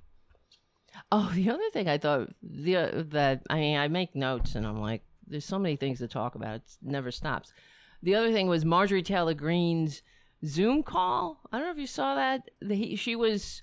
Oh, 1.11 1.31
the 1.33 1.49
other 1.49 1.69
thing 1.71 1.87
I 1.87 1.97
thought 1.97 2.29
the 2.41 2.77
uh, 2.77 3.03
that 3.09 3.43
I 3.49 3.55
mean 3.55 3.77
I 3.77 3.87
make 3.87 4.15
notes 4.15 4.55
and 4.55 4.65
I'm 4.67 4.79
like, 4.79 5.03
there's 5.27 5.45
so 5.45 5.59
many 5.59 5.75
things 5.75 5.99
to 5.99 6.07
talk 6.07 6.35
about. 6.35 6.55
It 6.55 6.63
never 6.81 7.11
stops. 7.11 7.53
The 8.01 8.15
other 8.15 8.31
thing 8.31 8.47
was 8.47 8.65
Marjorie 8.65 9.03
Taylor 9.03 9.33
Greene's 9.33 10.01
Zoom 10.45 10.83
call. 10.83 11.41
I 11.51 11.57
don't 11.57 11.67
know 11.67 11.73
if 11.73 11.77
you 11.77 11.87
saw 11.87 12.15
that. 12.15 12.49
The, 12.61 12.95
she 12.95 13.15
was 13.15 13.61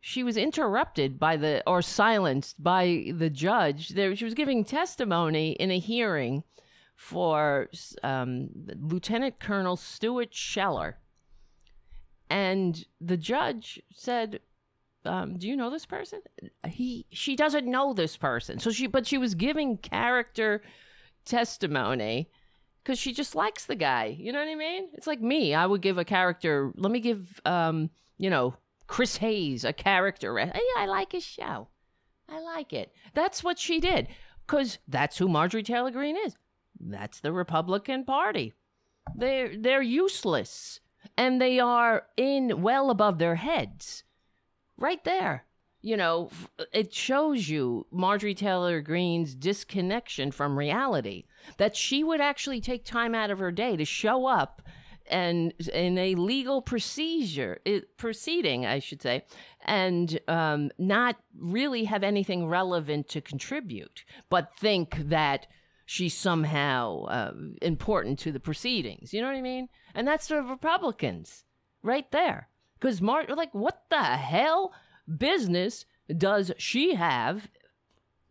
she 0.00 0.22
was 0.22 0.36
interrupted 0.36 1.18
by 1.18 1.36
the 1.36 1.62
or 1.66 1.82
silenced 1.82 2.62
by 2.62 3.12
the 3.14 3.30
judge. 3.30 3.90
There, 3.90 4.14
she 4.14 4.24
was 4.24 4.34
giving 4.34 4.64
testimony 4.64 5.52
in 5.52 5.70
a 5.70 5.78
hearing 5.78 6.44
for 6.96 7.68
um, 8.02 8.48
Lieutenant 8.80 9.38
Colonel 9.38 9.76
Stuart 9.76 10.34
Scheller. 10.34 10.98
And 12.28 12.84
the 13.00 13.16
judge 13.16 13.80
said, 13.92 14.40
um, 15.04 15.38
"Do 15.38 15.46
you 15.46 15.56
know 15.56 15.70
this 15.70 15.86
person?" 15.86 16.20
He 16.66 17.06
she 17.10 17.36
doesn't 17.36 17.66
know 17.66 17.92
this 17.92 18.16
person. 18.16 18.58
So 18.58 18.70
she 18.70 18.88
but 18.88 19.06
she 19.06 19.18
was 19.18 19.34
giving 19.34 19.76
character 19.76 20.62
testimony 21.24 22.30
because 22.82 22.98
she 22.98 23.12
just 23.12 23.36
likes 23.36 23.66
the 23.66 23.76
guy. 23.76 24.16
You 24.18 24.32
know 24.32 24.40
what 24.40 24.48
I 24.48 24.56
mean? 24.56 24.88
It's 24.94 25.06
like 25.06 25.20
me. 25.20 25.54
I 25.54 25.66
would 25.66 25.82
give 25.82 25.98
a 25.98 26.04
character. 26.04 26.72
Let 26.74 26.90
me 26.90 26.98
give 26.98 27.40
um, 27.44 27.90
you 28.18 28.30
know 28.30 28.56
Chris 28.88 29.18
Hayes 29.18 29.64
a 29.64 29.72
character. 29.72 30.36
Hey, 30.38 30.60
I 30.76 30.86
like 30.86 31.12
his 31.12 31.24
show. 31.24 31.68
I 32.28 32.40
like 32.40 32.72
it. 32.72 32.92
That's 33.14 33.44
what 33.44 33.58
she 33.58 33.78
did 33.78 34.08
because 34.46 34.78
that's 34.88 35.18
who 35.18 35.28
Marjorie 35.28 35.62
Taylor 35.62 35.92
Greene 35.92 36.16
is. 36.26 36.36
That's 36.80 37.20
the 37.20 37.32
Republican 37.32 38.04
Party. 38.04 38.52
They're 39.14 39.56
they're 39.56 39.82
useless 39.82 40.80
and 41.16 41.40
they 41.40 41.60
are 41.60 42.06
in 42.16 42.62
well 42.62 42.90
above 42.90 43.18
their 43.18 43.36
heads. 43.36 44.04
Right 44.76 45.02
there. 45.04 45.44
You 45.80 45.96
know, 45.96 46.30
it 46.72 46.92
shows 46.92 47.48
you 47.48 47.86
Marjorie 47.92 48.34
Taylor 48.34 48.80
Greene's 48.80 49.34
disconnection 49.34 50.32
from 50.32 50.58
reality. 50.58 51.24
That 51.58 51.76
she 51.76 52.02
would 52.02 52.20
actually 52.20 52.60
take 52.60 52.84
time 52.84 53.14
out 53.14 53.30
of 53.30 53.38
her 53.38 53.52
day 53.52 53.76
to 53.76 53.84
show 53.84 54.26
up 54.26 54.62
and 55.08 55.52
in 55.72 55.96
a 55.98 56.14
legal 56.16 56.60
procedure 56.60 57.60
it, 57.64 57.96
proceeding 57.96 58.66
i 58.66 58.78
should 58.78 59.00
say 59.00 59.24
and 59.64 60.18
um, 60.28 60.70
not 60.78 61.16
really 61.38 61.84
have 61.84 62.02
anything 62.02 62.46
relevant 62.46 63.08
to 63.08 63.20
contribute 63.20 64.04
but 64.28 64.52
think 64.58 64.96
that 64.96 65.46
she's 65.86 66.14
somehow 66.14 67.04
uh, 67.04 67.32
important 67.62 68.18
to 68.18 68.32
the 68.32 68.40
proceedings. 68.40 69.14
You 69.14 69.22
know 69.22 69.28
what 69.28 69.36
I 69.36 69.40
mean? 69.42 69.68
And 69.94 70.06
that's 70.06 70.26
the 70.26 70.42
Republicans 70.42 71.44
right 71.82 72.10
there. 72.10 72.48
Because 72.78 73.00
Mark, 73.00 73.30
like, 73.30 73.54
what 73.54 73.84
the 73.88 74.02
hell 74.02 74.74
business 75.16 75.86
does 76.14 76.52
she 76.58 76.94
have? 76.96 77.48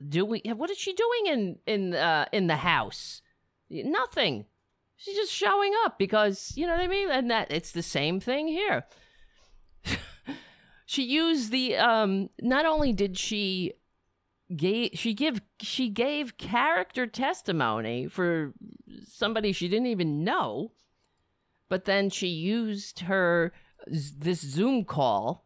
Do 0.07 0.25
we? 0.25 0.41
What 0.45 0.69
is 0.69 0.77
she 0.77 0.93
doing 0.93 1.25
in 1.25 1.57
in 1.65 1.93
uh, 1.95 2.25
in 2.31 2.47
the 2.47 2.57
house? 2.57 3.21
Nothing. 3.69 4.45
She's 4.97 5.15
just 5.15 5.31
showing 5.33 5.74
up 5.83 5.97
because 5.97 6.53
you 6.55 6.67
know 6.67 6.74
what 6.74 6.81
I 6.81 6.88
mean. 6.88 7.09
And 7.09 7.31
that 7.31 7.50
it's 7.50 7.71
the 7.71 7.81
same 7.81 8.19
thing 8.19 8.47
here. 8.47 8.85
she 10.85 11.03
used 11.03 11.50
the 11.50 11.77
um. 11.77 12.29
Not 12.41 12.65
only 12.65 12.91
did 12.91 13.17
she 13.17 13.74
gave 14.55 14.91
she 14.93 15.13
give 15.13 15.41
she 15.59 15.89
gave 15.89 16.37
character 16.37 17.07
testimony 17.07 18.07
for 18.07 18.53
somebody 19.07 19.51
she 19.51 19.67
didn't 19.67 19.87
even 19.87 20.23
know 20.23 20.71
but 21.67 21.85
then 21.85 22.09
she 22.09 22.27
used 22.27 23.01
her 23.01 23.51
this 23.87 24.41
zoom 24.41 24.85
call 24.85 25.45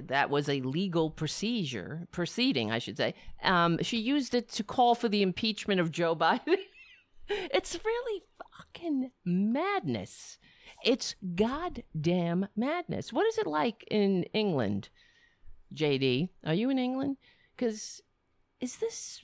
that 0.00 0.30
was 0.30 0.48
a 0.48 0.60
legal 0.60 1.10
procedure 1.10 2.06
proceeding 2.12 2.70
i 2.70 2.78
should 2.78 2.96
say 2.96 3.14
um, 3.42 3.78
she 3.82 3.98
used 3.98 4.32
it 4.32 4.48
to 4.48 4.62
call 4.62 4.94
for 4.94 5.08
the 5.08 5.22
impeachment 5.22 5.80
of 5.80 5.90
joe 5.90 6.14
biden. 6.16 6.56
It's 7.30 7.78
really 7.84 8.22
fucking 8.56 9.10
madness. 9.22 10.38
It's 10.82 11.14
goddamn 11.34 12.48
madness. 12.56 13.12
What 13.12 13.26
is 13.26 13.36
it 13.36 13.46
like 13.46 13.84
in 13.90 14.22
england 14.32 14.88
jd 15.74 16.30
are 16.46 16.54
you 16.54 16.70
in 16.70 16.78
england 16.78 17.18
because 17.58 18.02
is 18.60 18.76
this 18.76 19.20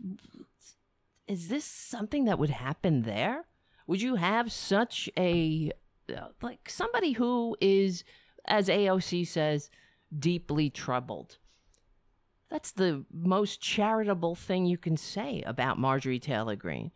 is 1.27 1.49
this 1.49 1.65
something 1.65 2.27
that 2.27 2.39
would 2.39 2.51
happen 2.51 3.03
there? 3.03 3.45
Would 3.87 4.03
you 4.03 4.17
have 4.17 4.53
such 4.53 5.09
a 5.17 5.71
uh, 6.15 6.29
like 6.43 6.69
somebody 6.69 7.13
who 7.13 7.57
is, 7.61 8.05
as 8.45 8.69
AOC 8.69 9.27
says, 9.27 9.71
deeply 10.17 10.69
troubled? 10.69 11.39
That's 12.51 12.73
the 12.73 13.05
most 13.13 13.61
charitable 13.61 14.35
thing 14.35 14.67
you 14.67 14.79
can 14.79 14.97
say 14.97 15.43
about 15.47 15.79
Marjorie 15.79 16.21
Taylor 16.21 16.57
Greene. 16.57 16.93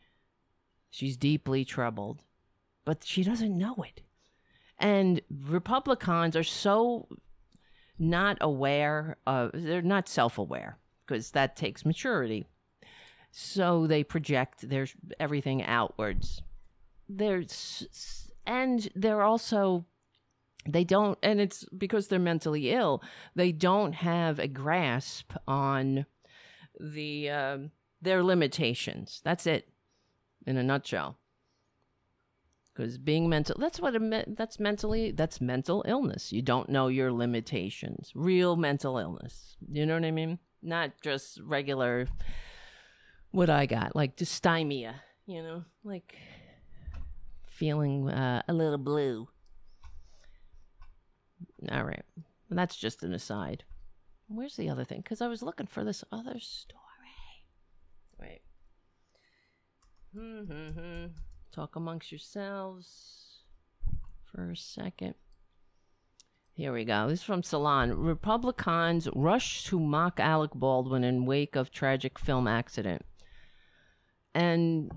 She's 0.90 1.16
deeply 1.16 1.64
troubled, 1.64 2.22
but 2.84 3.04
she 3.04 3.22
doesn't 3.22 3.56
know 3.56 3.76
it. 3.76 4.02
And 4.78 5.20
Republicans 5.30 6.36
are 6.36 6.44
so 6.44 7.08
not 7.98 8.38
aware 8.40 9.16
of, 9.26 9.50
they're 9.52 9.82
not 9.82 10.08
self 10.08 10.38
aware 10.38 10.78
because 11.08 11.30
that 11.30 11.56
takes 11.56 11.86
maturity. 11.86 12.44
So 13.30 13.86
they 13.86 14.04
project 14.04 14.68
their 14.68 14.86
everything 15.18 15.62
outwards. 15.62 16.42
There's 17.08 18.30
and 18.46 18.88
they're 18.94 19.22
also 19.22 19.86
they 20.66 20.84
don't 20.84 21.18
and 21.22 21.40
it's 21.40 21.64
because 21.76 22.08
they're 22.08 22.18
mentally 22.18 22.70
ill 22.70 23.02
they 23.34 23.52
don't 23.52 23.94
have 23.94 24.38
a 24.38 24.48
grasp 24.48 25.32
on 25.46 26.04
the 26.78 27.30
um, 27.30 27.70
their 28.00 28.22
limitations. 28.22 29.20
That's 29.24 29.46
it, 29.46 29.68
in 30.46 30.56
a 30.56 30.62
nutshell. 30.62 31.18
Because 32.72 32.96
being 32.96 33.28
mental, 33.28 33.56
that's 33.58 33.80
what 33.80 34.00
meant. 34.00 34.36
That's 34.36 34.60
mentally, 34.60 35.10
that's 35.10 35.40
mental 35.40 35.84
illness. 35.88 36.32
You 36.32 36.42
don't 36.42 36.68
know 36.68 36.86
your 36.86 37.10
limitations. 37.10 38.12
Real 38.14 38.54
mental 38.54 38.98
illness. 38.98 39.56
You 39.68 39.84
know 39.84 39.94
what 39.94 40.04
I 40.04 40.12
mean? 40.12 40.38
Not 40.62 41.00
just 41.02 41.40
regular, 41.40 42.08
what 43.30 43.50
I 43.50 43.66
got, 43.66 43.94
like 43.94 44.16
dysthymia, 44.16 44.94
you 45.26 45.42
know, 45.42 45.64
like 45.84 46.16
feeling 47.46 48.08
uh, 48.08 48.42
a 48.48 48.52
little 48.52 48.78
blue. 48.78 49.28
All 51.70 51.84
right. 51.84 52.04
That's 52.50 52.76
just 52.76 53.02
an 53.02 53.12
aside. 53.12 53.64
Where's 54.28 54.56
the 54.56 54.68
other 54.68 54.84
thing? 54.84 55.00
Because 55.00 55.20
I 55.20 55.28
was 55.28 55.42
looking 55.42 55.66
for 55.66 55.84
this 55.84 56.04
other 56.12 56.38
story. 56.38 56.82
Wait. 58.20 58.40
Mm-hmm. 60.16 61.06
Talk 61.52 61.76
amongst 61.76 62.12
yourselves 62.12 63.44
for 64.24 64.50
a 64.50 64.56
second. 64.56 65.14
Here 66.58 66.72
we 66.72 66.84
go. 66.84 67.06
This 67.06 67.20
is 67.20 67.24
from 67.24 67.44
Salon. 67.44 67.92
Republicans 67.92 69.08
rush 69.14 69.62
to 69.66 69.78
mock 69.78 70.18
Alec 70.18 70.50
Baldwin 70.56 71.04
in 71.04 71.24
wake 71.24 71.54
of 71.54 71.70
tragic 71.70 72.18
film 72.18 72.48
accident. 72.48 73.02
And 74.34 74.90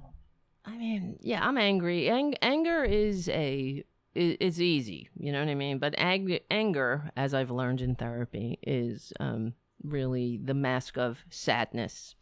I 0.66 0.76
mean, 0.76 1.20
yeah, 1.22 1.48
I'm 1.48 1.60
angry. 1.60 2.10
Ang- 2.10 2.34
anger 2.42 2.84
is 2.84 3.30
a 3.30 3.84
is, 4.16 4.60
easy, 4.60 5.10
you 5.16 5.32
know 5.32 5.40
what 5.40 5.50
I 5.50 5.54
mean. 5.54 5.78
But 5.78 5.94
ag- 6.00 6.42
anger, 6.50 7.12
as 7.16 7.36
I've 7.36 7.52
learned 7.52 7.82
in 7.82 7.94
therapy, 7.94 8.58
is 8.64 9.14
um, 9.20 9.54
really 9.84 10.40
the 10.44 10.56
mask 10.56 10.98
of 10.98 11.20
sadness, 11.30 12.16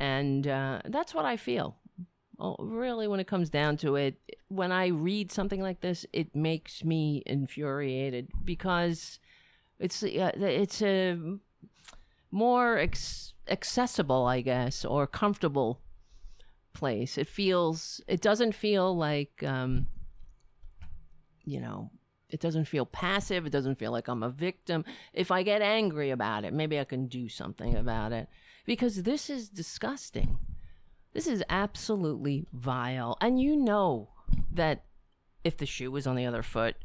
and 0.00 0.48
uh, 0.48 0.80
that's 0.86 1.14
what 1.14 1.26
I 1.26 1.36
feel. 1.36 1.76
Well, 2.40 2.56
really, 2.58 3.06
when 3.06 3.20
it 3.20 3.26
comes 3.26 3.50
down 3.50 3.76
to 3.78 3.96
it, 3.96 4.14
when 4.48 4.72
I 4.72 4.86
read 4.86 5.30
something 5.30 5.60
like 5.60 5.82
this, 5.82 6.06
it 6.10 6.34
makes 6.34 6.82
me 6.82 7.22
infuriated 7.26 8.28
because 8.42 9.18
it's 9.78 10.02
uh, 10.02 10.32
it's 10.34 10.80
a 10.80 11.18
more 12.30 12.78
ex- 12.78 13.34
accessible, 13.46 14.24
I 14.26 14.40
guess, 14.40 14.86
or 14.86 15.06
comfortable 15.06 15.82
place. 16.72 17.18
It 17.18 17.28
feels 17.28 18.00
it 18.08 18.22
doesn't 18.22 18.54
feel 18.54 18.96
like 18.96 19.42
um, 19.42 19.86
you 21.44 21.60
know 21.60 21.90
it 22.30 22.40
doesn't 22.40 22.68
feel 22.68 22.86
passive. 22.86 23.44
It 23.44 23.50
doesn't 23.50 23.76
feel 23.76 23.92
like 23.92 24.08
I'm 24.08 24.22
a 24.22 24.30
victim. 24.30 24.86
If 25.12 25.30
I 25.30 25.42
get 25.42 25.60
angry 25.60 26.08
about 26.08 26.44
it, 26.44 26.54
maybe 26.54 26.80
I 26.80 26.84
can 26.84 27.06
do 27.06 27.28
something 27.28 27.76
about 27.76 28.12
it 28.12 28.30
because 28.64 29.02
this 29.02 29.28
is 29.28 29.50
disgusting. 29.50 30.38
This 31.12 31.26
is 31.26 31.42
absolutely 31.48 32.46
vile. 32.52 33.16
And 33.20 33.40
you 33.40 33.56
know 33.56 34.10
that 34.52 34.84
if 35.42 35.56
the 35.56 35.66
shoe 35.66 35.90
was 35.90 36.06
on 36.06 36.16
the 36.16 36.26
other 36.26 36.42
foot, 36.42 36.76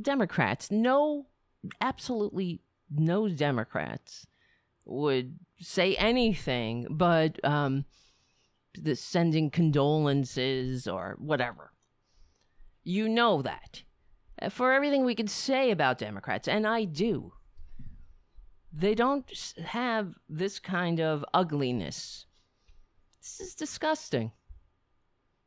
Democrats, 0.00 0.70
no, 0.70 1.26
absolutely 1.80 2.62
no 2.90 3.28
Democrats 3.28 4.26
would 4.86 5.38
say 5.60 5.94
anything 5.96 6.86
but 6.88 7.42
um, 7.44 7.84
the 8.74 8.96
sending 8.96 9.50
condolences 9.50 10.88
or 10.88 11.16
whatever. 11.18 11.72
You 12.84 13.08
know 13.08 13.42
that. 13.42 13.82
For 14.50 14.72
everything 14.72 15.04
we 15.04 15.16
can 15.16 15.26
say 15.26 15.70
about 15.70 15.98
Democrats, 15.98 16.46
and 16.46 16.66
I 16.66 16.84
do, 16.84 17.32
they 18.72 18.94
don't 18.94 19.54
have 19.64 20.14
this 20.28 20.58
kind 20.58 21.00
of 21.00 21.24
ugliness. 21.34 22.26
This 23.28 23.48
is 23.48 23.54
disgusting. 23.54 24.32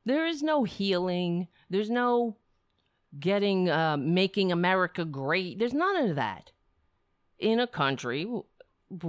There 0.06 0.28
is 0.28 0.44
no 0.44 0.64
healing. 0.64 1.48
There's 1.68 1.90
no 1.90 2.38
getting, 3.20 3.72
uh, 3.72 3.98
making 3.98 4.52
America 4.52 5.04
great. 5.04 5.58
There's 5.58 5.74
none 5.74 5.96
of 5.96 6.16
that 6.16 6.52
in 7.40 7.60
a 7.60 7.66
country 7.66 8.32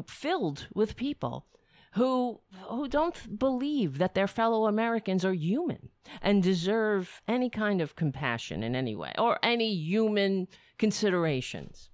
filled 0.07 0.69
with 0.75 0.97
people 0.97 1.47
who 1.93 2.41
who 2.71 2.89
don't 2.89 3.39
believe 3.39 3.99
that 3.99 4.15
their 4.15 4.27
fellow 4.27 4.67
Americans 4.67 5.23
are 5.23 5.35
human 5.35 5.91
and 6.23 6.43
deserve 6.43 7.21
any 7.29 7.51
kind 7.51 7.83
of 7.83 7.95
compassion 7.95 8.63
in 8.63 8.75
any 8.75 8.97
way 8.97 9.13
or 9.19 9.39
any 9.43 9.75
human 9.75 10.49
considerations. 10.79 11.91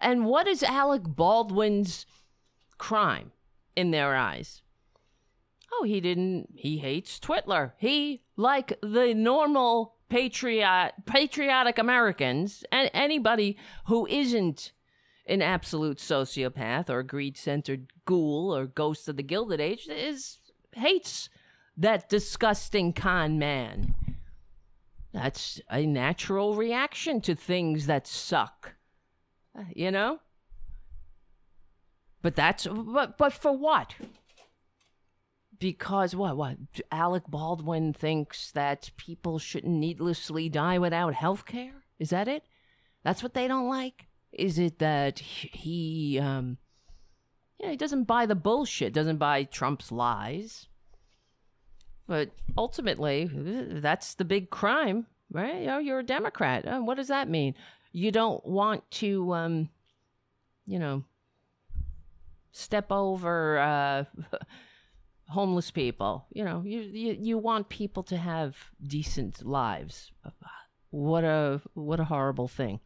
And 0.00 0.24
what 0.24 0.48
is 0.48 0.62
Alec 0.62 1.02
Baldwin's 1.04 2.06
crime 2.78 3.32
in 3.76 3.90
their 3.90 4.16
eyes? 4.16 4.62
Oh, 5.72 5.84
he 5.84 6.00
didn't 6.00 6.50
he 6.54 6.78
hates 6.78 7.18
Twitler. 7.18 7.72
He 7.78 8.22
like 8.36 8.78
the 8.82 9.14
normal 9.14 9.94
patriot 10.08 10.92
patriotic 11.06 11.78
Americans 11.78 12.64
and 12.70 12.90
anybody 12.92 13.56
who 13.86 14.06
isn't 14.06 14.72
an 15.26 15.40
absolute 15.40 15.98
sociopath 15.98 16.90
or 16.90 17.02
greed 17.02 17.36
centered 17.36 17.86
ghoul 18.04 18.54
or 18.54 18.66
ghost 18.66 19.08
of 19.08 19.16
the 19.16 19.22
Gilded 19.22 19.60
Age 19.60 19.88
is 19.88 20.38
hates 20.72 21.28
that 21.76 22.08
disgusting 22.08 22.92
con 22.92 23.38
man. 23.38 23.94
That's 25.12 25.60
a 25.70 25.86
natural 25.86 26.54
reaction 26.54 27.20
to 27.22 27.34
things 27.34 27.86
that 27.86 28.06
suck. 28.06 28.74
You 29.74 29.90
know? 29.90 30.20
But 32.22 32.36
that's 32.36 32.66
but 32.66 33.18
but 33.18 33.32
for 33.32 33.56
what? 33.56 33.94
Because 35.62 36.16
what 36.16 36.36
what 36.36 36.56
Alec 36.90 37.22
Baldwin 37.28 37.92
thinks 37.92 38.50
that 38.50 38.90
people 38.96 39.38
shouldn't 39.38 39.72
needlessly 39.72 40.48
die 40.48 40.76
without 40.76 41.14
health 41.14 41.46
care? 41.46 41.84
Is 42.00 42.10
that 42.10 42.26
it? 42.26 42.42
That's 43.04 43.22
what 43.22 43.34
they 43.34 43.46
don't 43.46 43.68
like? 43.68 44.08
Is 44.32 44.58
it 44.58 44.80
that 44.80 45.20
he, 45.20 46.18
um, 46.18 46.58
yeah, 47.60 47.70
he 47.70 47.76
doesn't 47.76 48.04
buy 48.04 48.26
the 48.26 48.34
bullshit, 48.34 48.92
doesn't 48.92 49.18
buy 49.18 49.44
Trump's 49.44 49.92
lies? 49.92 50.66
But 52.08 52.30
ultimately, 52.58 53.30
that's 53.32 54.14
the 54.14 54.24
big 54.24 54.50
crime, 54.50 55.06
right? 55.30 55.68
Oh, 55.68 55.78
you're 55.78 56.00
a 56.00 56.04
Democrat. 56.04 56.64
Oh, 56.66 56.82
what 56.82 56.96
does 56.96 57.06
that 57.06 57.28
mean? 57.28 57.54
You 57.92 58.10
don't 58.10 58.44
want 58.44 58.90
to, 58.92 59.32
um, 59.32 59.68
you 60.66 60.80
know, 60.80 61.04
step 62.50 62.90
over 62.90 63.58
uh, 63.60 64.04
homeless 65.28 65.70
people. 65.70 66.26
You 66.32 66.44
know, 66.44 66.62
you, 66.64 66.80
you 66.80 67.16
you 67.18 67.38
want 67.38 67.68
people 67.68 68.02
to 68.04 68.16
have 68.16 68.56
decent 68.86 69.44
lives. 69.44 70.12
What 70.90 71.24
a 71.24 71.60
what 71.74 72.00
a 72.00 72.04
horrible 72.04 72.48
thing. 72.48 72.80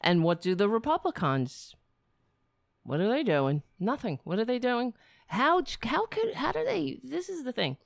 And 0.00 0.22
what 0.22 0.40
do 0.40 0.54
the 0.54 0.68
Republicans? 0.68 1.74
What 2.82 3.00
are 3.00 3.08
they 3.08 3.22
doing? 3.22 3.62
Nothing. 3.80 4.20
What 4.24 4.38
are 4.38 4.44
they 4.44 4.58
doing? 4.58 4.94
How 5.26 5.62
how 5.82 6.06
could 6.06 6.34
how 6.34 6.52
do 6.52 6.64
they? 6.64 7.00
This 7.02 7.28
is 7.28 7.44
the 7.44 7.52
thing. 7.52 7.76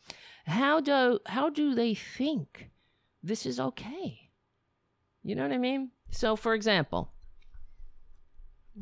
How 0.46 0.80
do 0.80 1.18
how 1.26 1.50
do 1.50 1.74
they 1.74 1.94
think 1.94 2.70
this 3.22 3.46
is 3.46 3.58
okay? 3.58 4.30
You 5.22 5.34
know 5.34 5.42
what 5.42 5.52
I 5.52 5.58
mean? 5.58 5.90
So, 6.10 6.36
for 6.36 6.54
example, 6.54 7.12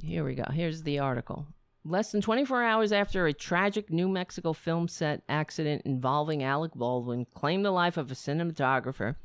here 0.03 0.25
we 0.25 0.35
go. 0.35 0.45
Here's 0.53 0.83
the 0.83 0.99
article. 0.99 1.47
Less 1.91 2.13
than 2.13 2.21
24 2.21 2.63
hours 2.63 2.93
after 2.93 3.27
a 3.27 3.33
tragic 3.33 3.91
New 3.91 4.11
Mexico 4.11 4.53
film 4.53 4.89
set 4.89 5.23
accident 5.27 5.81
involving 5.87 6.43
Alec 6.43 6.73
Baldwin 6.75 7.27
claimed 7.33 7.65
the 7.65 7.71
life 7.71 7.97
of 7.97 8.11
a 8.11 8.15
cinematographer 8.15 9.17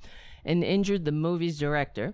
and 0.46 0.64
injured 0.64 1.04
the 1.04 1.12
movie's 1.12 1.60
director, 1.60 2.14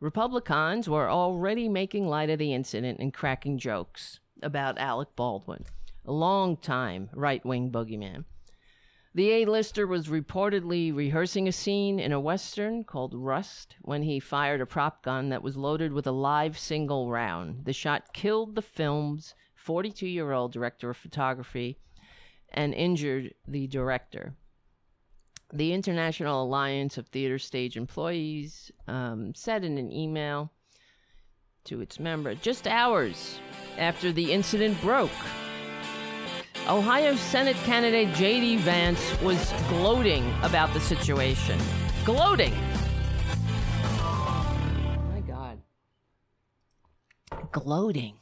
Republicans 0.00 0.88
were 0.88 1.08
already 1.08 1.68
making 1.68 2.08
light 2.08 2.28
of 2.28 2.40
the 2.40 2.52
incident 2.52 2.98
and 2.98 3.14
cracking 3.14 3.56
jokes 3.56 4.18
about 4.42 4.78
Alec 4.78 5.14
Baldwin, 5.14 5.64
a 6.04 6.10
long-time 6.10 7.08
right 7.12 7.46
wing 7.46 7.70
boogeyman. 7.70 8.24
The 9.14 9.30
A-lister 9.30 9.86
was 9.86 10.08
reportedly 10.08 10.92
rehearsing 10.92 11.46
a 11.46 11.52
scene 11.52 12.00
in 12.00 12.10
a 12.10 12.18
western 12.18 12.82
called 12.82 13.14
Rust 13.14 13.76
when 13.82 14.02
he 14.02 14.18
fired 14.18 14.60
a 14.60 14.66
prop 14.66 15.04
gun 15.04 15.28
that 15.28 15.44
was 15.44 15.56
loaded 15.56 15.92
with 15.92 16.08
a 16.08 16.10
live 16.10 16.58
single 16.58 17.12
round. 17.12 17.64
The 17.64 17.72
shot 17.72 18.12
killed 18.12 18.56
the 18.56 18.62
film's 18.62 19.36
42 19.64 20.06
year 20.06 20.32
old 20.32 20.52
director 20.52 20.90
of 20.90 20.96
photography 20.96 21.78
and 22.52 22.72
injured 22.72 23.34
the 23.48 23.66
director 23.66 24.34
the 25.54 25.72
International 25.72 26.42
Alliance 26.42 26.98
of 26.98 27.06
Theater 27.06 27.38
Stage 27.38 27.76
Employees 27.76 28.72
um, 28.88 29.32
said 29.34 29.64
in 29.64 29.78
an 29.78 29.92
email 29.92 30.50
to 31.64 31.80
its 31.80 32.00
member 32.00 32.34
just 32.34 32.66
hours 32.66 33.38
after 33.78 34.10
the 34.10 34.32
incident 34.32 34.78
broke. 34.80 35.10
Ohio 36.68 37.14
Senate 37.14 37.56
candidate 37.64 38.12
J.D. 38.14 38.56
Vance 38.58 39.20
was 39.20 39.52
gloating 39.68 40.28
about 40.42 40.72
the 40.74 40.80
situation. 40.80 41.58
Gloating! 42.04 42.54
my 45.12 45.20
God. 45.26 45.58
Gloating. 47.52 48.14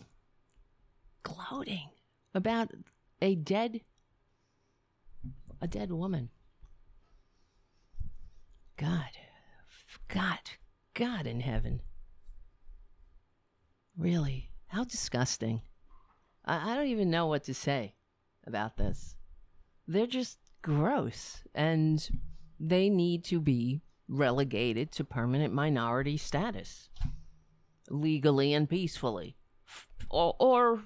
Gloating. 1.22 1.88
about 2.35 2.70
a 3.20 3.35
dead 3.35 3.80
a 5.61 5.68
dead 5.68 5.92
woman. 5.92 6.28
God. 8.76 9.11
God. 10.08 10.40
God 10.94 11.26
in 11.26 11.40
heaven. 11.40 11.80
Really? 13.96 14.50
How 14.66 14.82
disgusting. 14.82 15.62
I, 16.44 16.72
I 16.72 16.76
don't 16.76 16.88
even 16.88 17.11
know 17.11 17.26
what 17.26 17.44
to 17.44 17.54
say 17.54 17.94
about 18.44 18.76
this. 18.76 19.14
They're 19.87 20.06
just 20.06 20.38
gross 20.62 21.42
and 21.54 22.08
they 22.58 22.88
need 22.88 23.24
to 23.26 23.40
be 23.40 23.82
relegated 24.08 24.90
to 24.92 25.04
permanent 25.04 25.54
minority 25.54 26.16
status 26.16 26.88
legally 27.88 28.52
and 28.52 28.68
peacefully. 28.68 29.37
Or, 30.11 30.35
or 30.40 30.82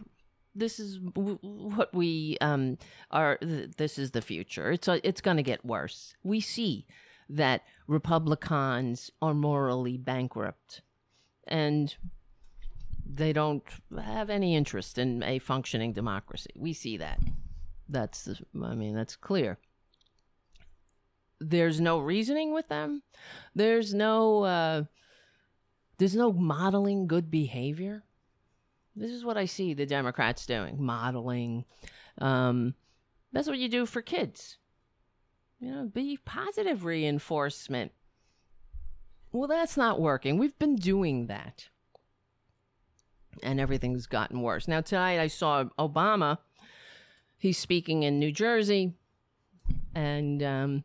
this 0.56 0.80
is 0.80 0.98
what 1.00 1.94
we 1.94 2.36
um, 2.40 2.78
are. 3.10 3.38
This 3.40 3.98
is 3.98 4.10
the 4.12 4.22
future. 4.22 4.72
It's 4.72 4.88
a, 4.88 5.06
it's 5.06 5.20
going 5.20 5.36
to 5.36 5.42
get 5.42 5.64
worse. 5.64 6.14
We 6.22 6.40
see 6.40 6.86
that 7.28 7.62
Republicans 7.86 9.10
are 9.20 9.34
morally 9.34 9.96
bankrupt, 9.96 10.82
and 11.46 11.94
they 13.08 13.32
don't 13.32 13.62
have 14.02 14.30
any 14.30 14.56
interest 14.56 14.98
in 14.98 15.22
a 15.22 15.38
functioning 15.38 15.92
democracy. 15.92 16.50
We 16.56 16.72
see 16.72 16.96
that. 16.96 17.20
That's 17.88 18.28
I 18.62 18.74
mean 18.74 18.94
that's 18.94 19.16
clear. 19.16 19.58
There's 21.38 21.80
no 21.80 21.98
reasoning 21.98 22.52
with 22.52 22.68
them. 22.68 23.02
There's 23.54 23.92
no 23.94 24.44
uh, 24.44 24.84
there's 25.98 26.16
no 26.16 26.32
modeling 26.32 27.06
good 27.06 27.30
behavior. 27.30 28.05
This 28.96 29.10
is 29.10 29.24
what 29.24 29.36
I 29.36 29.44
see 29.44 29.74
the 29.74 29.84
Democrats 29.84 30.46
doing 30.46 30.82
modeling. 30.82 31.66
Um, 32.18 32.74
that's 33.30 33.46
what 33.46 33.58
you 33.58 33.68
do 33.68 33.84
for 33.84 34.00
kids. 34.00 34.56
You 35.60 35.70
know, 35.70 35.84
be 35.84 36.18
positive 36.24 36.84
reinforcement. 36.84 37.92
Well, 39.32 39.48
that's 39.48 39.76
not 39.76 40.00
working. 40.00 40.38
We've 40.38 40.58
been 40.58 40.76
doing 40.76 41.26
that. 41.26 41.68
And 43.42 43.60
everything's 43.60 44.06
gotten 44.06 44.40
worse. 44.40 44.66
Now, 44.66 44.80
tonight 44.80 45.20
I 45.20 45.26
saw 45.26 45.64
Obama. 45.78 46.38
He's 47.36 47.58
speaking 47.58 48.02
in 48.02 48.18
New 48.18 48.32
Jersey. 48.32 48.94
And 49.94 50.42
um, 50.42 50.84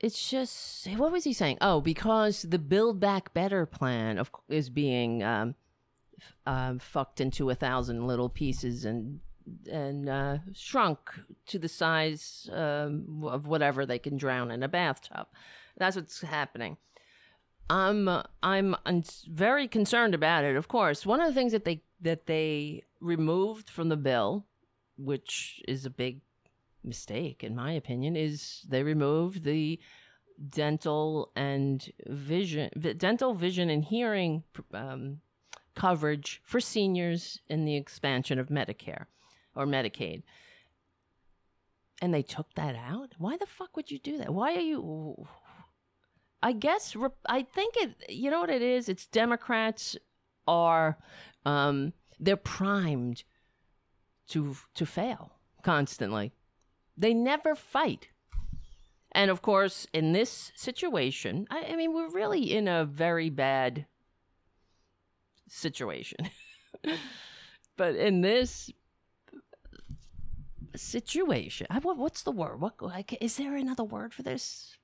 it's 0.00 0.28
just, 0.28 0.88
what 0.96 1.12
was 1.12 1.22
he 1.22 1.32
saying? 1.32 1.58
Oh, 1.60 1.80
because 1.80 2.42
the 2.42 2.58
Build 2.58 2.98
Back 2.98 3.32
Better 3.32 3.64
plan 3.64 4.18
of, 4.18 4.32
is 4.48 4.70
being 4.70 5.22
um, 5.22 5.54
uh, 6.46 6.74
fucked 6.78 7.20
into 7.20 7.50
a 7.50 7.54
thousand 7.54 8.06
little 8.06 8.28
pieces 8.28 8.84
and 8.84 9.20
and 9.70 10.08
uh, 10.08 10.38
shrunk 10.54 10.98
to 11.46 11.58
the 11.58 11.68
size 11.68 12.48
um, 12.52 13.24
of 13.24 13.46
whatever 13.46 13.84
they 13.84 13.98
can 13.98 14.16
drown 14.16 14.50
in 14.50 14.62
a 14.62 14.68
bathtub. 14.68 15.26
That's 15.76 15.96
what's 15.96 16.22
happening. 16.22 16.78
I'm 17.70 18.08
I'm 18.42 18.76
very 19.28 19.68
concerned 19.68 20.14
about 20.14 20.44
it. 20.44 20.56
Of 20.56 20.68
course, 20.68 21.06
one 21.06 21.20
of 21.20 21.26
the 21.26 21.34
things 21.34 21.52
that 21.52 21.64
they 21.64 21.82
that 22.00 22.26
they 22.26 22.84
removed 23.00 23.70
from 23.70 23.88
the 23.88 23.96
bill, 23.96 24.46
which 24.96 25.62
is 25.66 25.86
a 25.86 25.90
big 25.90 26.20
mistake 26.82 27.42
in 27.42 27.56
my 27.56 27.72
opinion, 27.72 28.16
is 28.16 28.64
they 28.68 28.82
removed 28.82 29.44
the 29.44 29.80
dental 30.48 31.30
and 31.36 31.90
vision, 32.06 32.70
dental 32.98 33.34
vision 33.34 33.70
and 33.70 33.84
hearing 33.84 34.42
um, 34.72 35.20
coverage 35.74 36.40
for 36.44 36.60
seniors 36.60 37.40
in 37.48 37.64
the 37.64 37.76
expansion 37.76 38.38
of 38.38 38.48
Medicare 38.48 39.06
or 39.54 39.66
Medicaid. 39.66 40.22
And 42.02 42.12
they 42.12 42.22
took 42.22 42.54
that 42.54 42.74
out? 42.74 43.14
Why 43.18 43.36
the 43.36 43.46
fuck 43.46 43.76
would 43.76 43.90
you 43.90 43.98
do 43.98 44.18
that? 44.18 44.34
Why 44.34 44.54
are 44.54 44.60
you. 44.60 45.26
I 46.42 46.52
guess, 46.52 46.94
I 47.26 47.42
think 47.42 47.74
it, 47.78 47.94
you 48.10 48.30
know 48.30 48.40
what 48.40 48.50
it 48.50 48.60
is? 48.60 48.90
It's 48.90 49.06
Democrats 49.06 49.96
are, 50.46 50.98
um, 51.46 51.94
they're 52.20 52.36
primed 52.36 53.24
to, 54.28 54.54
to 54.74 54.84
fail 54.84 55.32
constantly. 55.62 56.32
They 56.98 57.14
never 57.14 57.54
fight. 57.54 58.08
And 59.12 59.30
of 59.30 59.40
course, 59.40 59.86
in 59.94 60.12
this 60.12 60.52
situation, 60.54 61.46
I, 61.48 61.68
I 61.70 61.76
mean, 61.76 61.94
we're 61.94 62.10
really 62.10 62.52
in 62.52 62.68
a 62.68 62.84
very 62.84 63.30
bad 63.30 63.86
situation. 65.48 66.30
but 67.76 67.96
in 67.96 68.20
this 68.20 68.70
situation, 70.76 71.66
I, 71.70 71.78
what, 71.78 71.96
what's 71.96 72.22
the 72.22 72.32
word? 72.32 72.60
What 72.60 72.74
is 73.20 73.36
there 73.36 73.56
another 73.56 73.84
word 73.84 74.12
for 74.12 74.22
this? 74.22 74.76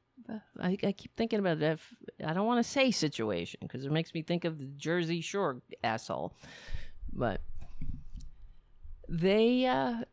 I, 0.60 0.76
I 0.82 0.92
keep 0.92 1.16
thinking 1.16 1.38
about. 1.38 1.62
If, 1.62 1.94
I 2.24 2.32
don't 2.32 2.46
want 2.46 2.64
to 2.64 2.70
say 2.70 2.90
situation 2.90 3.60
because 3.62 3.84
it 3.84 3.92
makes 3.92 4.14
me 4.14 4.22
think 4.22 4.44
of 4.44 4.58
the 4.58 4.66
Jersey 4.76 5.20
Shore 5.20 5.62
asshole. 5.82 6.36
But 7.12 7.40
they, 9.08 9.66
uh, 9.66 10.04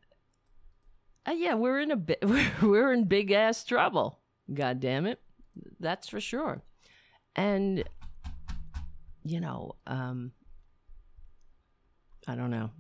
uh, 1.26 1.32
yeah, 1.32 1.54
we're 1.56 1.80
in 1.80 1.92
a 1.92 1.98
bit, 1.98 2.24
we're 2.62 2.94
in 2.94 3.06
big 3.06 3.32
ass 3.32 3.64
trouble. 3.64 4.20
God 4.54 4.80
damn 4.80 5.06
it, 5.06 5.20
that's 5.80 6.08
for 6.08 6.22
sure. 6.22 6.62
And 7.36 7.84
you 9.30 9.40
know, 9.40 9.76
um, 9.86 10.32
I 12.28 12.36
don't 12.36 12.52
know. 12.52 12.72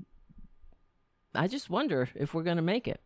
I 1.33 1.47
just 1.47 1.69
wonder 1.69 2.09
if 2.15 2.33
we're 2.33 2.43
going 2.43 2.57
to 2.57 2.63
make 2.63 2.87
it. 2.87 3.01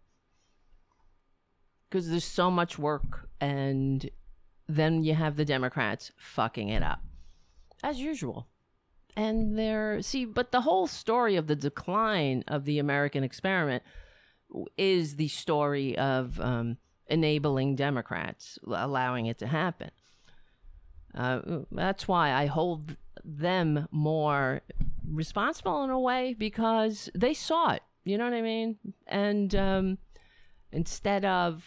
Because 1.89 2.10
there's 2.10 2.23
so 2.23 2.49
much 2.49 2.80
work, 2.80 3.27
and 3.41 4.10
then 4.69 5.04
you 5.04 5.13
have 5.13 5.36
the 5.36 5.43
Democrats 5.43 6.12
fucking 6.17 6.69
it 6.69 6.82
up, 6.82 7.01
as 7.84 7.99
usual. 7.99 8.47
And 9.17 9.60
they're, 9.60 10.01
see, 10.01 10.23
but 10.23 10.54
the 10.54 10.62
whole 10.62 10.88
story 10.88 11.36
of 11.36 11.47
the 11.47 11.56
decline 11.56 12.45
of 12.47 12.63
the 12.63 12.80
American 12.80 13.25
experiment 13.25 13.84
is 14.77 15.17
the 15.17 15.27
story 15.27 15.97
of 15.97 16.39
um, 16.39 16.77
enabling 17.08 17.75
Democrats, 17.75 18.58
allowing 18.65 19.25
it 19.25 19.38
to 19.39 19.47
happen. 19.47 19.91
Uh, 21.13 21.41
that's 21.71 22.08
why 22.08 22.32
I 22.32 22.45
hold 22.45 22.95
them 23.23 23.88
more 23.91 24.62
responsible 25.07 25.84
in 25.84 25.89
a 25.89 25.99
way 25.99 26.36
because 26.38 27.10
they 27.15 27.34
saw 27.34 27.71
it. 27.71 27.84
You 28.03 28.17
know 28.17 28.25
what 28.25 28.34
I 28.34 28.41
mean? 28.41 28.77
And 29.07 29.53
um, 29.55 29.97
instead 30.71 31.25
of 31.25 31.63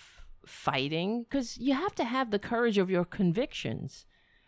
fighting, 0.47 1.25
because 1.25 1.59
you 1.59 1.75
have 1.75 1.95
to 1.97 2.05
have 2.05 2.31
the 2.31 2.39
courage 2.39 2.79
of 2.79 2.91
your 2.91 3.05
convictions. 3.05 4.07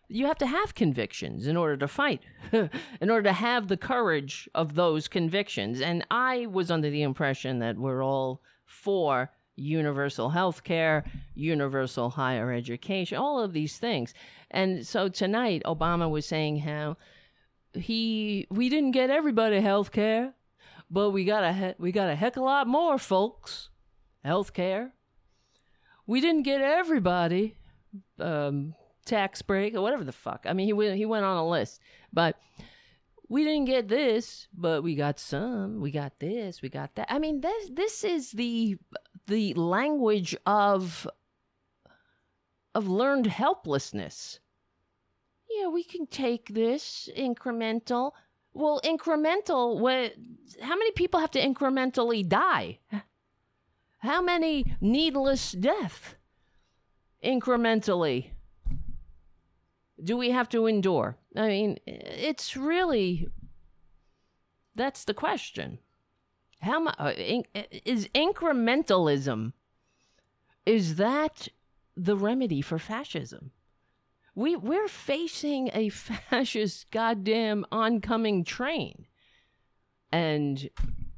You 0.09 0.27
have 0.27 0.39
to 0.39 0.47
have 0.47 0.75
convictions 0.75 1.49
in 1.49 1.57
order 1.57 1.77
to 1.79 1.89
fight, 1.89 2.23
in 2.53 3.11
order 3.11 3.25
to 3.25 3.33
have 3.33 3.67
the 3.67 3.77
courage 3.77 4.49
of 4.55 4.75
those 4.75 5.09
convictions. 5.09 5.81
And 5.81 6.07
I 6.11 6.47
was 6.47 6.71
under 6.71 6.91
the 6.91 7.03
impression 7.03 7.59
that 7.59 7.77
we're 7.77 8.05
all 8.05 8.41
for 8.65 9.33
universal 9.57 10.31
health 10.31 10.63
care, 10.63 11.05
universal 11.35 12.11
higher 12.11 12.53
education, 12.53 13.19
all 13.19 13.41
of 13.41 13.53
these 13.53 13.79
things. 13.79 14.15
And 14.51 14.87
so 14.87 15.09
tonight, 15.09 15.63
Obama 15.65 16.09
was 16.09 16.27
saying 16.27 16.59
how 16.61 16.97
he 17.75 18.47
we 18.51 18.69
didn't 18.69 18.93
get 18.93 19.11
everybody 19.11 19.61
health 19.61 19.93
care, 19.93 20.35
but 20.91 21.11
we 21.11 21.25
got 21.25 21.43
a 21.43 21.75
we 21.79 21.93
got 21.93 22.09
a 22.09 22.15
heck 22.15 22.37
of 22.37 22.43
a 22.43 22.45
lot 22.45 22.67
more 22.67 22.99
folks 22.99 23.71
health 24.25 24.53
care. 24.53 24.93
We 26.07 26.21
didn't 26.21 26.43
get 26.43 26.61
everybody 26.61 27.57
um, 28.21 28.75
tax 29.05 29.43
break 29.43 29.75
or 29.75 29.81
whatever 29.81 30.05
the 30.05 30.13
fuck. 30.13 30.47
I 30.49 30.53
mean, 30.53 30.67
he 30.67 30.73
went 30.73 30.97
he 30.97 31.07
went 31.07 31.25
on 31.25 31.37
a 31.37 31.49
list, 31.49 31.81
but 32.13 32.37
we 33.29 33.45
didn't 33.45 33.67
get 33.67 33.89
this, 33.89 34.49
but 34.53 34.83
we 34.83 34.95
got 34.95 35.19
some. 35.19 35.81
We 35.81 35.91
got 35.91 36.19
this. 36.21 36.63
We 36.63 36.69
got 36.69 36.95
that. 36.95 37.07
I 37.11 37.19
mean, 37.19 37.41
this 37.41 37.71
this 37.73 38.05
is 38.05 38.33
the 38.33 38.77
the 39.27 39.55
language 39.55 40.37
of 40.47 41.09
of 42.75 42.89
learned 42.89 43.27
helplessness 43.27 44.41
yeah, 45.51 45.69
we 45.69 45.85
can 45.85 46.07
take 46.07 46.53
this 46.53 47.09
incremental. 47.17 48.13
Well, 48.53 48.81
incremental, 48.85 49.79
what, 49.79 50.15
how 50.61 50.77
many 50.77 50.91
people 50.93 51.21
have 51.21 51.31
to 51.33 51.41
incrementally 51.41 52.27
die? 52.27 52.79
How 53.99 54.23
many 54.23 54.77
needless 54.81 55.53
death 55.53 56.17
incrementally 57.25 58.31
do 60.03 60.17
we 60.17 60.31
have 60.31 60.49
to 60.51 60.67
endure? 60.67 61.17
I 61.37 61.49
mean, 61.49 61.79
it's 61.87 62.57
really 62.57 63.29
that's 64.75 65.05
the 65.05 65.15
question. 65.15 65.79
How 66.61 66.81
much 66.81 66.97
uh, 66.99 67.13
is 67.17 68.09
incrementalism? 68.15 69.53
Is 70.65 70.97
that 70.97 71.49
the 71.97 72.17
remedy 72.17 72.61
for 72.61 72.79
fascism? 72.79 73.53
we 74.37 74.55
we're 74.55 74.87
facing 74.87 75.71
a 75.73 75.89
fascist 75.89 76.91
goddamn 76.93 77.67
oncoming 77.73 78.45
train. 78.45 79.07
And 80.13 80.71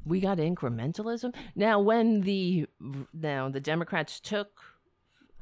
we 0.06 0.20
got 0.20 0.38
incrementalism. 0.38 1.34
Now, 1.54 1.78
when 1.80 2.22
the 2.22 2.66
now 3.12 3.50
the 3.50 3.60
Democrats 3.60 4.18
took, 4.20 4.62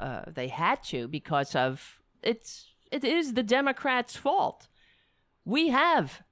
uh, 0.01 0.23
they 0.27 0.49
had 0.49 0.83
to 0.85 1.07
because 1.07 1.55
of 1.55 2.01
it's 2.23 2.73
it 2.91 3.05
is 3.05 3.35
the 3.35 3.43
Democrats' 3.43 4.17
fault. 4.17 4.69
We 5.45 5.69
have 5.69 6.23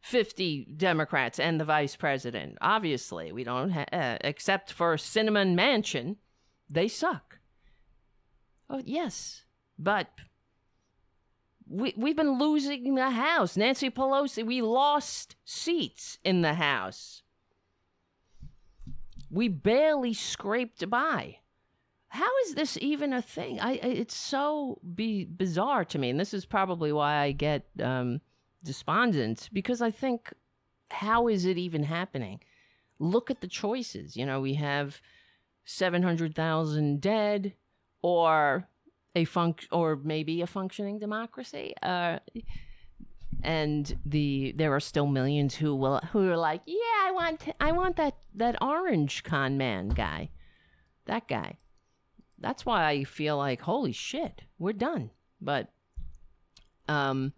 50 0.00 0.68
Democrats 0.76 1.38
and 1.38 1.60
the 1.60 1.64
vice 1.64 1.96
president. 1.96 2.58
Obviously, 2.60 3.32
we 3.32 3.44
don't, 3.44 3.70
ha- 3.70 3.86
uh, 3.92 4.18
except 4.22 4.72
for 4.72 4.96
Sinema 4.96 5.54
Manchin, 5.54 6.16
they 6.68 6.88
suck. 6.88 7.38
Oh, 8.70 8.82
yes, 8.84 9.44
but 9.78 10.08
we, 11.68 11.94
we've 11.96 12.16
been 12.16 12.38
losing 12.38 12.94
the 12.94 13.10
House. 13.10 13.56
Nancy 13.56 13.90
Pelosi, 13.90 14.44
we 14.44 14.62
lost 14.62 15.36
seats 15.44 16.18
in 16.24 16.42
the 16.42 16.54
House. 16.54 17.22
We 19.30 19.48
barely 19.48 20.14
scraped 20.14 20.88
by. 20.88 21.38
How 22.10 22.30
is 22.46 22.54
this 22.54 22.78
even 22.80 23.12
a 23.12 23.20
thing? 23.20 23.60
I, 23.60 23.72
it's 23.74 24.16
so 24.16 24.80
be 24.94 25.24
bizarre 25.24 25.84
to 25.86 25.98
me, 25.98 26.10
and 26.10 26.18
this 26.18 26.32
is 26.32 26.46
probably 26.46 26.92
why 26.92 27.16
I 27.16 27.32
get 27.32 27.66
um, 27.82 28.20
despondent 28.64 29.50
because 29.52 29.82
I 29.82 29.90
think, 29.90 30.32
how 30.90 31.28
is 31.28 31.44
it 31.44 31.58
even 31.58 31.82
happening? 31.82 32.40
Look 32.98 33.30
at 33.30 33.40
the 33.40 33.46
choices. 33.46 34.16
You 34.16 34.24
know, 34.24 34.40
we 34.40 34.54
have 34.54 35.00
seven 35.64 36.02
hundred 36.02 36.34
thousand 36.34 37.02
dead, 37.02 37.52
or 38.02 38.66
a 39.14 39.26
func 39.26 39.66
or 39.70 39.96
maybe 39.96 40.40
a 40.40 40.46
functioning 40.46 40.98
democracy. 40.98 41.74
Uh, 41.82 42.18
and 43.42 43.96
the 44.04 44.52
there 44.56 44.74
are 44.74 44.80
still 44.80 45.06
millions 45.06 45.54
who 45.54 45.74
will 45.74 46.00
who 46.12 46.28
are 46.30 46.36
like, 46.36 46.62
yeah, 46.66 47.06
I 47.06 47.10
want 47.12 47.48
I 47.60 47.72
want 47.72 47.96
that 47.96 48.16
that 48.34 48.60
orange 48.62 49.22
con 49.24 49.58
man 49.58 49.90
guy, 49.90 50.30
that 51.06 51.28
guy. 51.28 51.58
That's 52.40 52.64
why 52.64 52.86
I 52.88 53.04
feel 53.04 53.36
like 53.36 53.62
holy 53.62 53.92
shit, 53.92 54.42
we're 54.58 54.72
done. 54.72 55.10
But 55.40 55.68
um, 56.88 57.32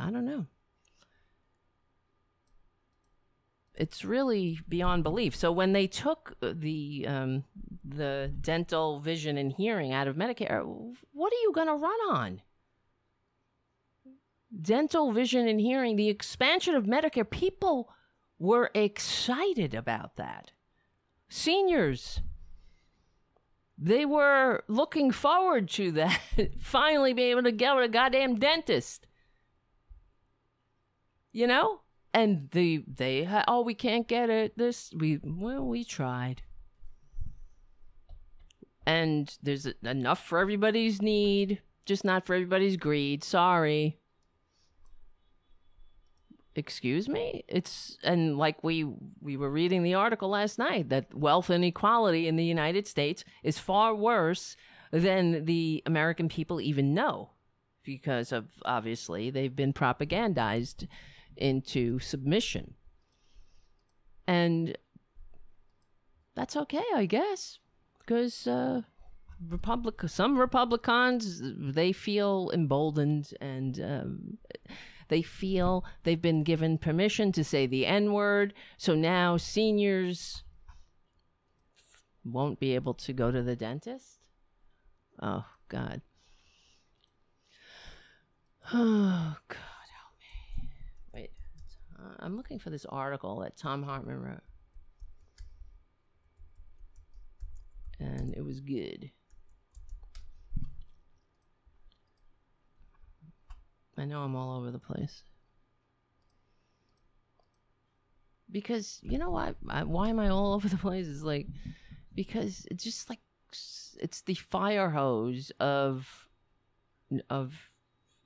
I 0.00 0.10
don't 0.10 0.24
know. 0.24 0.46
It's 3.76 4.04
really 4.04 4.60
beyond 4.68 5.02
belief. 5.02 5.34
So 5.34 5.50
when 5.50 5.72
they 5.72 5.86
took 5.88 6.36
the 6.40 7.04
um, 7.08 7.44
the 7.84 8.32
dental, 8.40 9.00
vision, 9.00 9.36
and 9.36 9.52
hearing 9.52 9.92
out 9.92 10.06
of 10.06 10.16
Medicare, 10.16 10.64
what 11.12 11.32
are 11.32 11.42
you 11.42 11.52
going 11.52 11.66
to 11.66 11.74
run 11.74 11.98
on? 12.08 12.40
dental, 14.60 15.12
vision, 15.12 15.48
and 15.48 15.60
hearing, 15.60 15.96
the 15.96 16.08
expansion 16.08 16.74
of 16.74 16.84
Medicare, 16.84 17.28
people 17.28 17.90
were 18.38 18.70
excited 18.74 19.74
about 19.74 20.16
that. 20.16 20.52
Seniors, 21.28 22.20
they 23.84 24.06
were 24.06 24.64
looking 24.66 25.10
forward 25.10 25.68
to 25.68 25.92
that, 25.92 26.18
finally 26.58 27.12
being 27.12 27.32
able 27.32 27.42
to 27.42 27.52
get 27.52 27.78
a 27.78 27.86
goddamn 27.86 28.36
dentist. 28.36 29.06
You 31.32 31.46
know? 31.46 31.80
And 32.14 32.48
the 32.52 32.84
they 32.86 33.28
oh 33.48 33.62
we 33.62 33.74
can't 33.74 34.06
get 34.06 34.30
it 34.30 34.56
this 34.56 34.92
we 34.96 35.18
well 35.24 35.66
we 35.66 35.82
tried 35.82 36.42
and 38.86 39.36
there's 39.42 39.66
enough 39.82 40.24
for 40.24 40.38
everybody's 40.38 41.02
need 41.02 41.60
just 41.86 42.04
not 42.04 42.24
for 42.24 42.34
everybody's 42.34 42.76
greed 42.76 43.24
sorry 43.24 43.98
excuse 46.56 47.08
me? 47.08 47.44
It's 47.48 47.98
and 48.02 48.38
like 48.38 48.62
we 48.62 48.84
we 49.20 49.36
were 49.36 49.50
reading 49.50 49.82
the 49.82 49.94
article 49.94 50.28
last 50.28 50.58
night 50.58 50.88
that 50.88 51.12
wealth 51.14 51.50
inequality 51.50 52.28
in 52.28 52.36
the 52.36 52.44
united 52.44 52.86
states 52.86 53.24
is 53.42 53.58
far 53.58 53.94
worse 53.94 54.56
than 54.90 55.44
the 55.44 55.82
american 55.86 56.28
people 56.28 56.60
even 56.60 56.94
know 56.94 57.30
because 57.82 58.32
of 58.32 58.46
obviously 58.64 59.30
they've 59.30 59.56
been 59.56 59.72
propagandized 59.72 60.86
into 61.36 61.98
submission. 61.98 62.74
And 64.26 64.76
that's 66.34 66.56
okay 66.56 66.84
i 66.94 67.06
guess 67.06 67.58
because 68.00 68.46
uh 68.46 68.80
republic 69.48 70.00
some 70.06 70.36
republicans 70.36 71.40
they 71.42 71.92
feel 71.92 72.50
emboldened 72.52 73.30
and 73.40 73.80
um, 73.80 74.38
they 75.08 75.22
feel 75.22 75.84
they've 76.02 76.20
been 76.20 76.42
given 76.42 76.78
permission 76.78 77.32
to 77.32 77.44
say 77.44 77.66
the 77.66 77.86
N 77.86 78.12
word. 78.12 78.54
So 78.76 78.94
now 78.94 79.36
seniors 79.36 80.42
won't 82.24 82.58
be 82.58 82.74
able 82.74 82.94
to 82.94 83.12
go 83.12 83.30
to 83.30 83.42
the 83.42 83.56
dentist. 83.56 84.20
Oh, 85.22 85.44
God. 85.68 86.00
Oh, 88.72 89.36
God, 89.48 89.58
help 89.58 90.14
me. 90.18 90.70
Wait, 91.12 91.30
I'm 92.18 92.36
looking 92.36 92.58
for 92.58 92.70
this 92.70 92.86
article 92.86 93.40
that 93.40 93.56
Thom 93.56 93.82
Hartmann 93.82 94.22
wrote. 94.22 94.40
And 98.00 98.34
it 98.34 98.44
was 98.44 98.60
good. 98.60 99.10
I 103.96 104.04
know 104.04 104.22
I'm 104.22 104.36
all 104.36 104.58
over 104.58 104.70
the 104.70 104.78
place. 104.78 105.22
Because 108.50 109.00
you 109.02 109.18
know 109.18 109.30
why? 109.30 109.54
Why 109.84 110.08
am 110.08 110.20
I 110.20 110.28
all 110.28 110.52
over 110.54 110.68
the 110.68 110.76
place? 110.76 111.06
Is 111.06 111.22
like 111.22 111.46
because 112.14 112.66
it's 112.70 112.84
just 112.84 113.08
like 113.08 113.20
it's 114.00 114.22
the 114.22 114.34
fire 114.34 114.90
hose 114.90 115.52
of 115.60 116.28
of 117.30 117.70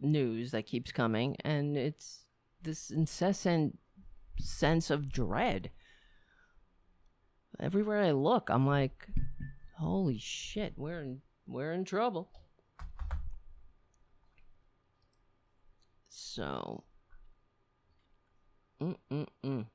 news 0.00 0.50
that 0.52 0.66
keeps 0.66 0.92
coming, 0.92 1.36
and 1.44 1.76
it's 1.76 2.24
this 2.62 2.90
incessant 2.90 3.78
sense 4.38 4.90
of 4.90 5.12
dread. 5.12 5.70
Everywhere 7.60 8.02
I 8.02 8.12
look, 8.12 8.50
I'm 8.50 8.66
like, 8.66 9.08
holy 9.78 10.18
shit, 10.18 10.74
we're 10.76 11.00
in 11.02 11.20
we're 11.46 11.72
in 11.72 11.84
trouble. 11.84 12.30
So, 16.38 16.84
Mm-mm-mm. 18.80 19.66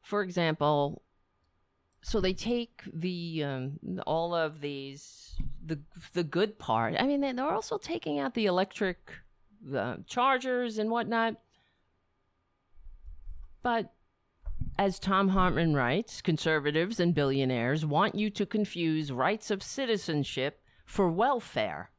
for 0.00 0.22
example, 0.22 1.02
so 2.00 2.20
they 2.20 2.32
take 2.32 2.82
the 2.92 3.42
um, 3.42 3.80
all 4.06 4.36
of 4.36 4.60
these 4.60 5.34
the 5.64 5.80
the 6.12 6.22
good 6.22 6.60
part. 6.60 6.94
I 6.96 7.02
mean, 7.08 7.22
they're 7.22 7.50
also 7.50 7.76
taking 7.76 8.20
out 8.20 8.34
the 8.34 8.46
electric 8.46 8.98
the 9.60 10.04
chargers 10.06 10.78
and 10.78 10.92
whatnot. 10.92 11.34
But 13.64 13.92
as 14.78 15.00
Thom 15.00 15.30
Hartmann 15.30 15.74
writes, 15.74 16.22
conservatives 16.22 17.00
and 17.00 17.12
billionaires 17.12 17.84
want 17.84 18.14
you 18.14 18.30
to 18.30 18.46
confuse 18.46 19.10
rights 19.10 19.50
of 19.50 19.64
citizenship 19.64 20.62
for 20.84 21.10
welfare 21.10 21.90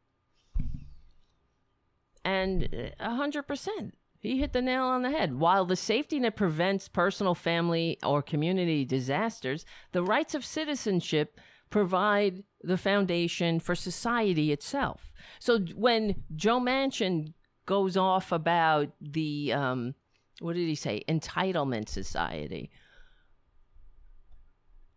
and 2.27 2.91
a 2.99 3.15
hundred 3.15 3.43
percent 3.43 3.95
he 4.19 4.39
hit 4.39 4.51
the 4.51 4.61
nail 4.61 4.83
on 4.83 5.03
the 5.03 5.11
head. 5.11 5.39
While 5.39 5.65
the 5.65 5.75
safety 5.75 6.19
net 6.19 6.35
prevents 6.35 6.89
personal, 6.89 7.35
family, 7.35 7.97
or 8.03 8.21
community 8.21 8.83
disasters, 8.83 9.65
the 9.93 10.03
rights 10.03 10.35
of 10.35 10.43
citizenship 10.43 11.39
provide 11.69 12.43
the 12.61 12.77
foundation 12.77 13.59
for 13.59 13.75
society 13.75 14.51
itself. 14.51 15.13
So 15.39 15.59
when 15.75 16.23
Joe 16.35 16.59
Manchin 16.59 17.33
goes 17.65 17.95
off 17.95 18.31
about 18.31 18.89
the, 18.99 19.53
um, 19.53 19.95
what 20.39 20.55
did 20.55 20.67
he 20.67 20.75
say, 20.75 21.03
entitlement 21.07 21.87
society, 21.87 22.71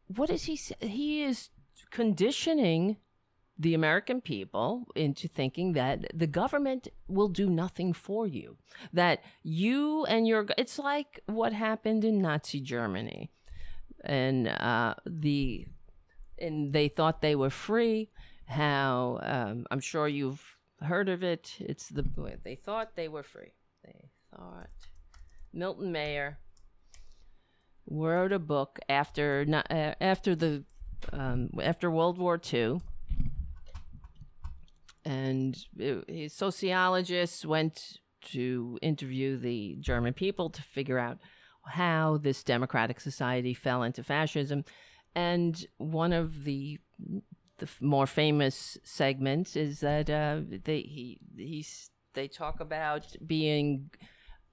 what 0.06 0.30
is 0.30 0.44
he 0.44 0.56
say? 0.56 0.74
He 0.80 1.22
is 1.22 1.50
conditioning 1.90 2.96
the 3.60 3.74
American 3.74 4.22
people 4.22 4.86
into 4.96 5.28
thinking 5.28 5.74
that 5.74 6.06
the 6.14 6.26
government 6.26 6.88
will 7.08 7.28
do 7.28 7.50
nothing 7.50 7.92
for 7.92 8.26
you. 8.26 8.56
That 8.94 9.22
you 9.42 10.06
and 10.06 10.26
your 10.26 10.46
it's 10.56 10.78
like 10.78 11.20
what 11.26 11.52
happened 11.52 12.02
in 12.02 12.22
Nazi 12.22 12.60
Germany, 12.60 13.30
and 14.02 14.48
uh, 14.48 14.94
the 15.04 15.66
and 16.38 16.72
they 16.72 16.88
thought 16.88 17.20
they 17.20 17.36
were 17.36 17.50
free. 17.50 18.08
How 18.46 19.20
um, 19.22 19.66
I'm 19.70 19.80
sure 19.80 20.08
you've 20.08 20.56
heard 20.80 21.10
of 21.10 21.22
it. 21.22 21.54
It's 21.60 21.90
the 21.90 22.04
they 22.42 22.54
thought 22.54 22.96
they 22.96 23.08
were 23.08 23.22
free. 23.22 23.52
They 23.84 24.08
thought 24.34 24.70
Milton 25.52 25.92
Mayer 25.92 26.38
wrote 27.90 28.32
a 28.32 28.38
book 28.38 28.78
after 28.88 29.44
uh, 29.52 29.94
after 30.00 30.34
the 30.34 30.64
um, 31.12 31.50
after 31.62 31.90
World 31.90 32.16
War 32.16 32.40
II 32.52 32.80
and 35.04 35.56
his 36.08 36.32
sociologists 36.32 37.44
went 37.44 37.98
to 38.32 38.78
interview 38.82 39.38
the 39.38 39.76
German 39.80 40.12
people 40.12 40.50
to 40.50 40.62
figure 40.62 40.98
out 40.98 41.18
how 41.66 42.18
this 42.18 42.42
democratic 42.42 43.00
society 43.00 43.54
fell 43.54 43.82
into 43.82 44.02
fascism. 44.02 44.64
And 45.14 45.66
one 45.78 46.12
of 46.12 46.44
the 46.44 46.78
the 47.58 47.68
more 47.80 48.06
famous 48.06 48.78
segments 48.84 49.54
is 49.54 49.80
that 49.80 50.08
uh, 50.08 50.40
they 50.64 50.80
he 50.80 51.20
he's 51.36 51.90
they 52.14 52.26
talk 52.26 52.60
about 52.60 53.06
being 53.26 53.90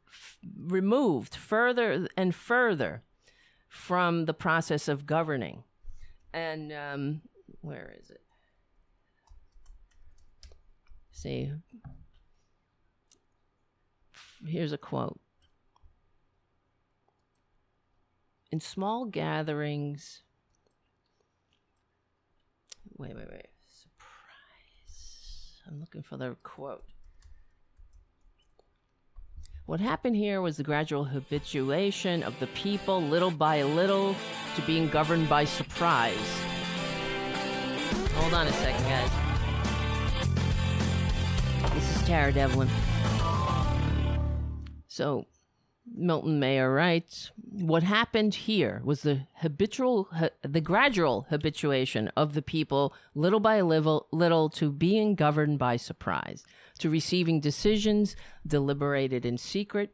f- 0.08 0.38
removed 0.58 1.36
further 1.36 2.08
and 2.18 2.36
further 2.36 3.04
from 3.70 4.26
the 4.26 4.34
process 4.34 4.88
of 4.88 5.06
governing. 5.06 5.64
And 6.34 6.72
um, 6.74 7.22
where 7.62 7.96
is 8.00 8.10
it? 8.10 8.22
See, 11.18 11.52
here's 14.46 14.72
a 14.72 14.78
quote. 14.78 15.20
In 18.52 18.60
small 18.60 19.06
gatherings, 19.06 20.22
wait, 22.98 23.16
wait, 23.16 23.28
wait. 23.32 23.48
Surprise. 23.68 25.62
I'm 25.68 25.80
looking 25.80 26.04
for 26.04 26.18
the 26.18 26.36
quote. 26.44 26.84
What 29.66 29.80
happened 29.80 30.16
here 30.16 30.42
was 30.42 30.58
the 30.58 30.64
gradual 30.64 31.04
habituation 31.04 32.22
of 32.22 32.40
the 32.40 32.48
people, 32.48 33.02
little 33.02 33.32
by 33.32 33.64
little, 33.64 34.16
to 34.56 34.62
being 34.68 34.88
governed 34.88 35.28
by 35.28 35.46
surprise. 35.46 36.44
Hold 38.14 38.36
on 38.36 38.46
a 38.46 38.54
second, 38.54 38.84
guys. 38.84 39.27
Tara 42.08 42.32
Devlin. 42.32 42.70
So, 44.88 45.26
Milton 45.94 46.40
Mayer 46.40 46.74
writes, 46.74 47.32
"What 47.36 47.84
happened 47.84 48.34
here 48.34 48.82
was 48.86 49.02
the 49.02 49.28
habitual, 49.40 50.06
ha- 50.14 50.30
the 50.42 50.62
gradual 50.62 51.26
habituation 51.30 52.08
of 52.16 52.34
the 52.34 52.42
people, 52.42 52.94
little 53.14 53.42
by 53.42 53.60
little, 53.60 54.08
little, 54.14 54.50
to 54.52 54.72
being 54.72 55.16
governed 55.16 55.60
by 55.60 55.76
surprise, 55.76 56.46
to 56.80 56.90
receiving 56.90 57.42
decisions 57.42 58.16
deliberated 58.46 59.26
in 59.26 59.38
secret." 59.38 59.94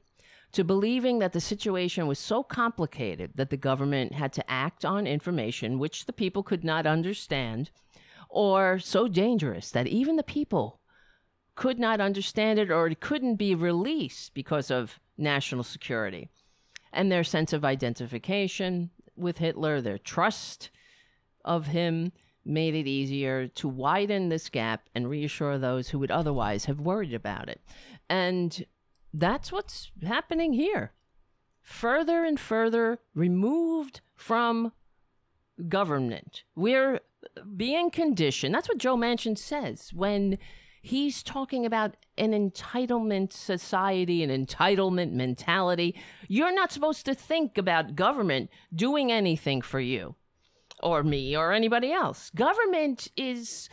To 0.52 0.64
believing 0.64 1.18
that 1.18 1.34
the 1.34 1.42
situation 1.42 2.06
was 2.06 2.20
so 2.20 2.44
complicated 2.44 3.32
that 3.38 3.50
the 3.50 3.58
government 3.58 4.14
had 4.14 4.32
to 4.34 4.48
act 4.48 4.86
on 4.86 5.08
information 5.08 5.80
which 5.80 6.06
the 6.06 6.14
people 6.14 6.44
could 6.44 6.64
not 6.64 6.86
understand, 6.86 7.72
or 8.30 8.78
so 8.78 9.08
dangerous 9.08 9.72
that 9.72 9.88
even 9.88 10.16
the 10.16 10.22
people 10.22 10.80
could 11.56 11.80
not 11.80 12.02
understand 12.02 12.60
it 12.60 12.72
or 12.72 12.88
it 12.88 13.00
couldn't 13.00 13.36
be 13.36 13.56
released 13.56 14.34
because 14.34 14.72
of 14.72 15.00
national 15.18 15.64
security 15.64 16.30
and 16.94 17.12
their 17.12 17.24
sense 17.24 17.52
of 17.52 17.66
identification 17.66 18.92
with 19.16 19.40
Hitler, 19.40 19.82
their 19.82 19.98
trust 19.98 20.70
of 21.44 21.68
him 21.68 22.12
made 22.46 22.76
it 22.76 22.88
easier 22.88 23.48
to 23.48 23.68
widen 23.68 24.30
this 24.30 24.50
gap 24.50 24.88
and 24.94 25.10
reassure 25.10 25.58
those 25.58 25.90
who 25.90 26.00
would 26.00 26.12
otherwise 26.12 26.66
have 26.66 26.80
worried 26.80 27.14
about 27.14 27.50
it. 27.50 27.62
And 28.10 28.66
that's 29.14 29.52
what's 29.52 29.92
happening 30.06 30.54
here. 30.54 30.92
Further 31.62 32.26
and 32.26 32.40
further 32.40 33.00
removed 33.16 34.02
from 34.16 34.74
government. 35.70 36.44
We're 36.56 37.00
being 37.56 37.90
conditioned. 37.90 38.54
That's 38.54 38.68
what 38.68 38.78
Joe 38.78 38.98
Manchin 38.98 39.38
says 39.38 39.92
when 39.94 40.38
he's 40.84 41.24
talking 41.24 41.66
about 41.66 41.96
an 42.18 42.32
entitlement 42.34 43.34
society, 43.34 44.22
an 44.22 44.30
entitlement 44.30 45.14
mentality. 45.14 45.96
You're 46.28 46.54
not 46.54 46.72
supposed 46.72 47.06
to 47.06 47.16
think 47.16 47.58
about 47.58 47.96
government 47.96 48.52
doing 48.76 49.12
anything 49.12 49.62
for 49.64 49.80
you 49.80 50.16
or 50.84 51.02
me 51.02 51.36
or 51.36 51.54
anybody 51.54 51.92
else. 51.92 52.30
Government 52.36 53.08
is 53.16 53.70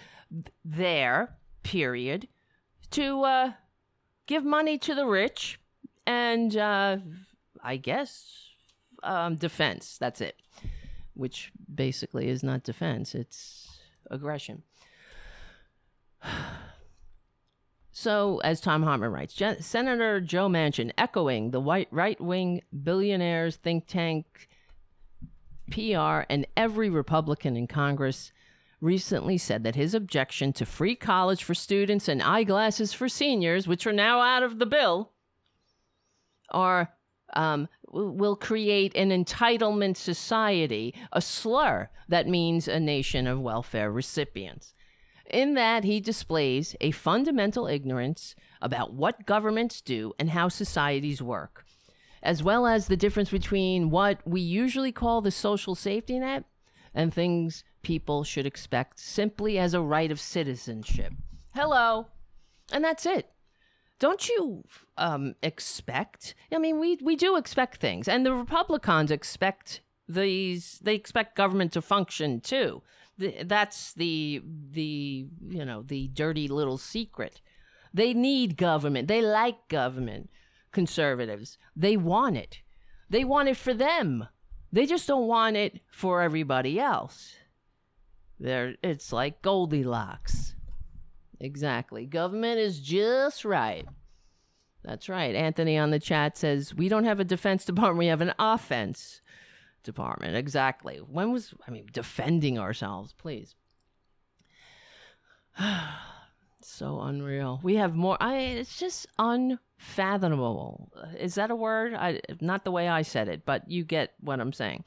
there, 0.64 1.36
period, 1.64 2.28
to 2.92 3.24
uh, 3.24 3.52
give 4.26 4.44
money 4.44 4.78
to 4.78 4.94
the 4.94 5.04
rich 5.04 5.58
and 6.06 6.56
uh, 6.56 6.98
I 7.62 7.76
guess 7.76 8.50
um, 9.02 9.34
defense. 9.34 9.98
That's 9.98 10.20
it, 10.20 10.36
which 11.14 11.50
basically 11.72 12.28
is 12.28 12.44
not 12.44 12.62
defense, 12.62 13.16
it's 13.16 13.80
aggression. 14.08 14.62
So, 18.00 18.40
as 18.42 18.62
Thom 18.62 18.82
Hartmann 18.82 19.12
writes, 19.12 19.34
Je- 19.34 19.60
Senator 19.60 20.22
Joe 20.22 20.48
Manchin, 20.48 20.90
echoing 20.96 21.50
the 21.50 21.60
white 21.60 21.88
right-wing 21.90 22.62
billionaires 22.82 23.56
think 23.56 23.86
tank 23.86 24.48
PR 25.70 26.22
and 26.30 26.46
every 26.56 26.88
Republican 26.88 27.58
in 27.58 27.66
Congress, 27.66 28.32
recently 28.80 29.36
said 29.36 29.64
that 29.64 29.74
his 29.74 29.92
objection 29.92 30.54
to 30.54 30.64
free 30.64 30.94
college 30.94 31.44
for 31.44 31.52
students 31.52 32.08
and 32.08 32.22
eyeglasses 32.22 32.94
for 32.94 33.06
seniors, 33.06 33.68
which 33.68 33.86
are 33.86 33.92
now 33.92 34.22
out 34.22 34.42
of 34.42 34.58
the 34.58 34.64
bill, 34.64 35.12
are 36.48 36.94
um, 37.34 37.68
will 37.92 38.34
create 38.34 38.96
an 38.96 39.10
entitlement 39.10 39.98
society, 39.98 40.94
a 41.12 41.20
slur 41.20 41.90
that 42.08 42.26
means 42.26 42.66
a 42.66 42.80
nation 42.80 43.26
of 43.26 43.40
welfare 43.40 43.92
recipients. 43.92 44.72
In 45.30 45.54
that, 45.54 45.84
he 45.84 46.00
displays 46.00 46.74
a 46.80 46.90
fundamental 46.90 47.68
ignorance 47.68 48.34
about 48.60 48.92
what 48.92 49.26
governments 49.26 49.80
do 49.80 50.12
and 50.18 50.30
how 50.30 50.48
societies 50.48 51.22
work, 51.22 51.64
as 52.20 52.42
well 52.42 52.66
as 52.66 52.88
the 52.88 52.96
difference 52.96 53.30
between 53.30 53.90
what 53.90 54.18
we 54.26 54.40
usually 54.40 54.90
call 54.90 55.20
the 55.20 55.30
social 55.30 55.76
safety 55.76 56.18
net 56.18 56.44
and 56.92 57.14
things 57.14 57.62
people 57.82 58.24
should 58.24 58.44
expect 58.44 58.98
simply 58.98 59.56
as 59.56 59.72
a 59.72 59.80
right 59.80 60.10
of 60.10 60.20
citizenship. 60.20 61.12
Hello. 61.54 62.08
And 62.72 62.82
that's 62.82 63.06
it. 63.06 63.30
Don't 64.00 64.28
you 64.28 64.64
um, 64.96 65.34
expect? 65.44 66.34
I 66.50 66.58
mean, 66.58 66.80
we, 66.80 66.98
we 67.02 67.14
do 67.14 67.36
expect 67.36 67.80
things, 67.80 68.08
and 68.08 68.26
the 68.26 68.32
Republicans 68.32 69.12
expect 69.12 69.80
these, 70.08 70.80
they 70.82 70.96
expect 70.96 71.36
government 71.36 71.72
to 71.74 71.82
function 71.82 72.40
too 72.40 72.82
the, 73.20 73.44
that's 73.44 73.92
the 73.92 74.42
the 74.72 75.26
you 75.48 75.64
know 75.64 75.82
the 75.82 76.08
dirty 76.08 76.48
little 76.48 76.78
secret. 76.78 77.40
They 77.92 78.14
need 78.14 78.56
government. 78.56 79.08
They 79.08 79.20
like 79.20 79.68
government. 79.68 80.30
Conservatives. 80.72 81.58
They 81.76 81.96
want 81.96 82.36
it. 82.36 82.60
They 83.08 83.24
want 83.24 83.48
it 83.48 83.56
for 83.56 83.74
them. 83.74 84.28
They 84.72 84.86
just 84.86 85.06
don't 85.06 85.26
want 85.26 85.56
it 85.56 85.80
for 85.90 86.22
everybody 86.22 86.80
else. 86.80 87.34
There 88.38 88.76
it's 88.82 89.12
like 89.12 89.42
Goldilocks. 89.42 90.54
Exactly. 91.38 92.06
Government 92.06 92.58
is 92.58 92.80
just 92.80 93.44
right. 93.44 93.86
That's 94.82 95.08
right. 95.10 95.34
Anthony 95.34 95.76
on 95.76 95.90
the 95.90 95.98
chat 95.98 96.38
says, 96.38 96.74
We 96.74 96.88
don't 96.88 97.04
have 97.04 97.20
a 97.20 97.24
defense 97.24 97.64
department, 97.66 97.98
we 97.98 98.06
have 98.06 98.22
an 98.22 98.34
offense 98.38 99.20
department. 99.82 100.36
Exactly. 100.36 100.98
When 100.98 101.32
was, 101.32 101.54
I 101.66 101.70
mean, 101.70 101.86
defending 101.92 102.58
ourselves, 102.58 103.12
please. 103.12 103.54
so 106.62 107.00
unreal. 107.00 107.60
We 107.62 107.76
have 107.76 107.94
more, 107.94 108.16
I, 108.20 108.36
it's 108.36 108.78
just 108.78 109.06
unfathomable. 109.18 110.92
Is 111.18 111.34
that 111.34 111.50
a 111.50 111.56
word? 111.56 111.94
I, 111.94 112.20
not 112.40 112.64
the 112.64 112.70
way 112.70 112.88
I 112.88 113.02
said 113.02 113.28
it, 113.28 113.44
but 113.44 113.70
you 113.70 113.84
get 113.84 114.14
what 114.20 114.40
I'm 114.40 114.52
saying. 114.52 114.84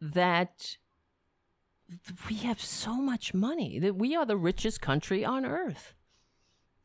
That 0.00 0.76
we 2.28 2.36
have 2.36 2.60
so 2.60 2.94
much 2.94 3.34
money 3.34 3.78
that 3.78 3.96
we 3.96 4.16
are 4.16 4.26
the 4.26 4.36
richest 4.36 4.80
country 4.80 5.24
on 5.24 5.44
earth. 5.44 5.94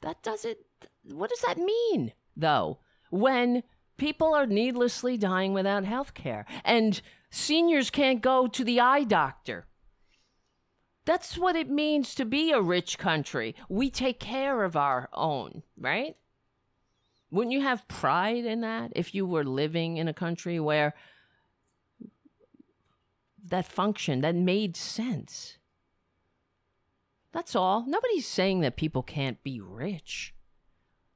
That 0.01 0.21
doesn't, 0.21 0.57
what 1.03 1.29
does 1.29 1.41
that 1.41 1.57
mean, 1.57 2.13
though? 2.35 2.79
When 3.09 3.63
People 3.97 4.35
are 4.35 4.45
needlessly 4.45 5.17
dying 5.17 5.53
without 5.53 5.83
health 5.83 6.13
care, 6.13 6.45
and 6.63 7.01
seniors 7.37 7.89
can't 7.89 8.21
go 8.21 8.47
to 8.47 8.63
the 8.63 8.79
eye 8.79 9.03
doctor. 9.03 9.67
That's 11.05 11.37
what 11.37 11.55
it 11.55 11.69
means 11.69 12.15
to 12.15 12.25
be 12.25 12.51
a 12.51 12.61
rich 12.61 12.97
country. 12.97 13.55
We 13.69 13.89
take 13.89 14.19
care 14.19 14.63
of 14.63 14.75
our 14.75 15.07
own, 15.13 15.63
right? 15.77 16.17
Wouldn't 17.31 17.53
you 17.53 17.61
have 17.61 17.87
pride 17.87 18.45
in 18.45 18.61
that 18.61 18.91
if 18.95 19.15
you 19.15 19.25
were 19.25 19.45
living 19.45 19.97
in 19.97 20.07
a 20.07 20.13
country 20.13 20.59
where 20.59 20.93
that 23.45 23.65
function 23.65 24.21
that 24.21 24.35
made 24.35 24.75
sense? 24.75 25.57
That's 27.31 27.55
all. 27.55 27.85
Nobody's 27.87 28.27
saying 28.27 28.61
that 28.61 28.77
people 28.77 29.03
can't 29.03 29.41
be 29.43 29.61
rich. 29.61 30.33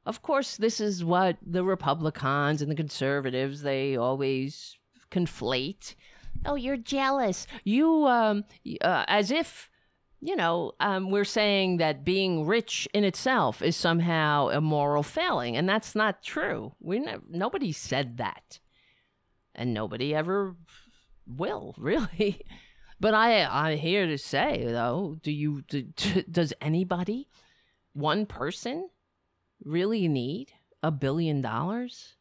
Of 0.06 0.22
course, 0.22 0.56
this 0.58 0.80
is 0.80 1.04
what 1.04 1.38
the 1.46 1.64
Republicans 1.64 2.62
and 2.62 2.72
the 2.72 2.76
conservatives 2.76 3.62
they 3.62 3.96
always 3.96 4.78
conflate. 5.12 5.96
Oh, 6.46 6.56
you're 6.56 6.78
jealous. 6.78 7.48
You 7.64 8.08
um 8.08 8.46
uh, 8.82 9.06
as 9.08 9.32
if 9.32 9.70
you 10.24 10.36
know, 10.36 10.74
um, 10.80 11.10
we're 11.10 11.24
saying 11.26 11.78
that 11.78 12.04
being 12.06 12.46
rich 12.46 12.88
in 12.94 13.04
itself 13.04 13.62
is 13.64 13.76
somehow 13.76 14.50
a 14.50 14.62
moral 14.62 15.02
failing, 15.04 15.58
and 15.58 15.68
that's 15.68 15.96
not 15.96 16.22
true. 16.24 16.74
We 16.80 17.00
ne- 17.00 17.18
nobody 17.30 17.72
said 17.72 18.18
that. 18.18 18.60
and 19.56 19.74
nobody 19.74 20.16
ever 20.16 20.56
will 21.28 21.76
really. 21.80 22.42
But 23.00 23.14
I 23.16 23.44
I'm 23.46 23.78
here 23.78 24.08
to 24.08 24.18
say 24.18 24.64
though, 24.68 25.18
do 25.24 25.32
you 25.32 25.62
do, 25.64 25.84
does 26.32 26.54
anybody, 26.62 27.28
one 27.94 28.26
person, 28.26 28.90
really 29.64 30.08
need 30.08 30.54
a 30.84 30.92
billion 30.92 31.42
dollars? 31.42 32.16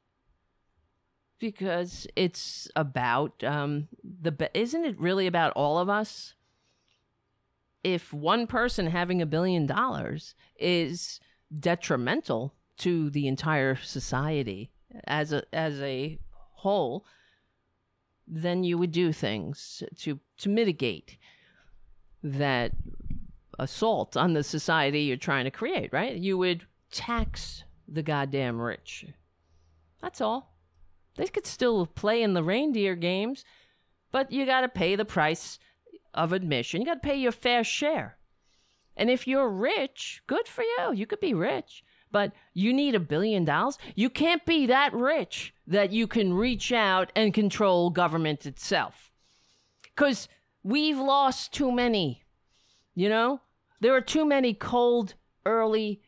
Because 1.41 2.07
it's 2.14 2.68
about 2.76 3.43
um 3.43 3.88
the 4.05 4.51
isn't 4.55 4.84
it 4.84 5.01
really 5.01 5.26
about 5.26 5.53
all 5.57 5.78
of 5.78 5.88
us? 5.88 6.34
If 7.82 8.12
one 8.12 8.47
person 8.47 8.86
having 8.86 9.20
a 9.20 9.26
billion 9.26 9.66
dollars 9.66 10.34
is 10.59 11.18
detrimental 11.59 12.55
to 12.78 13.11
the 13.11 13.26
entire 13.26 13.76
society 13.76 14.70
as 15.05 15.32
a 15.32 15.43
as 15.53 15.80
a 15.80 16.18
whole, 16.57 17.07
then 18.26 18.62
you 18.62 18.78
would 18.78 18.93
do 18.93 19.12
things 19.12 19.82
to 19.99 20.20
to 20.38 20.49
mitigate 20.49 21.16
that 22.22 22.72
assault 23.59 24.16
on 24.16 24.32
the 24.32 24.43
society 24.43 25.03
you're 25.03 25.16
trying 25.16 25.45
to 25.45 25.51
create, 25.51 25.93
right? 25.93 26.16
You 26.16 26.38
would 26.38 26.66
tax 26.91 27.64
the 27.88 28.03
goddamn 28.03 28.61
rich. 28.61 29.07
That's 30.01 30.20
all. 30.20 30.49
They 31.20 31.26
could 31.26 31.46
still 31.46 31.84
play 31.84 32.22
in 32.22 32.32
the 32.32 32.42
reindeer 32.42 32.94
games, 32.96 33.44
but 34.10 34.32
you 34.32 34.46
got 34.46 34.62
to 34.62 34.70
pay 34.70 34.96
the 34.96 35.04
price 35.04 35.58
of 36.14 36.32
admission. 36.32 36.80
You 36.80 36.86
got 36.86 37.02
to 37.02 37.08
pay 37.08 37.16
your 37.16 37.30
fair 37.30 37.62
share. 37.62 38.16
And 38.96 39.10
if 39.10 39.28
you're 39.28 39.50
rich, 39.50 40.22
good 40.26 40.48
for 40.48 40.62
you. 40.62 40.94
You 40.94 41.06
could 41.06 41.20
be 41.20 41.34
rich 41.34 41.84
but 42.12 42.32
you 42.54 42.72
need 42.72 42.94
a 42.94 43.00
billion 43.00 43.44
dollars. 43.44 43.78
You 43.94 44.10
can't 44.10 44.44
be 44.44 44.66
that 44.66 44.92
rich 44.92 45.54
that 45.66 45.92
you 45.92 46.06
can 46.06 46.34
reach 46.34 46.72
out 46.72 47.12
and 47.14 47.32
control 47.32 47.90
government 47.90 48.46
itself. 48.46 49.12
Because 49.82 50.28
we've 50.62 50.98
lost 50.98 51.52
too 51.52 51.70
many. 51.70 52.24
You 52.96 53.10
know, 53.10 53.40
there 53.80 53.94
are 53.94 54.00
too 54.00 54.24
many 54.24 54.54
cold, 54.54 55.14
early 55.46 56.00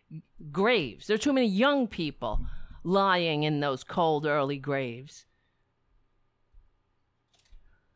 graves. 0.50 1.06
There 1.06 1.14
are 1.14 1.18
too 1.18 1.32
many 1.32 1.46
young 1.46 1.86
people 1.86 2.40
lying 2.83 3.43
in 3.43 3.61
those 3.61 3.85
cold, 3.85 4.26
early 4.26 4.59
graves. 4.59 5.26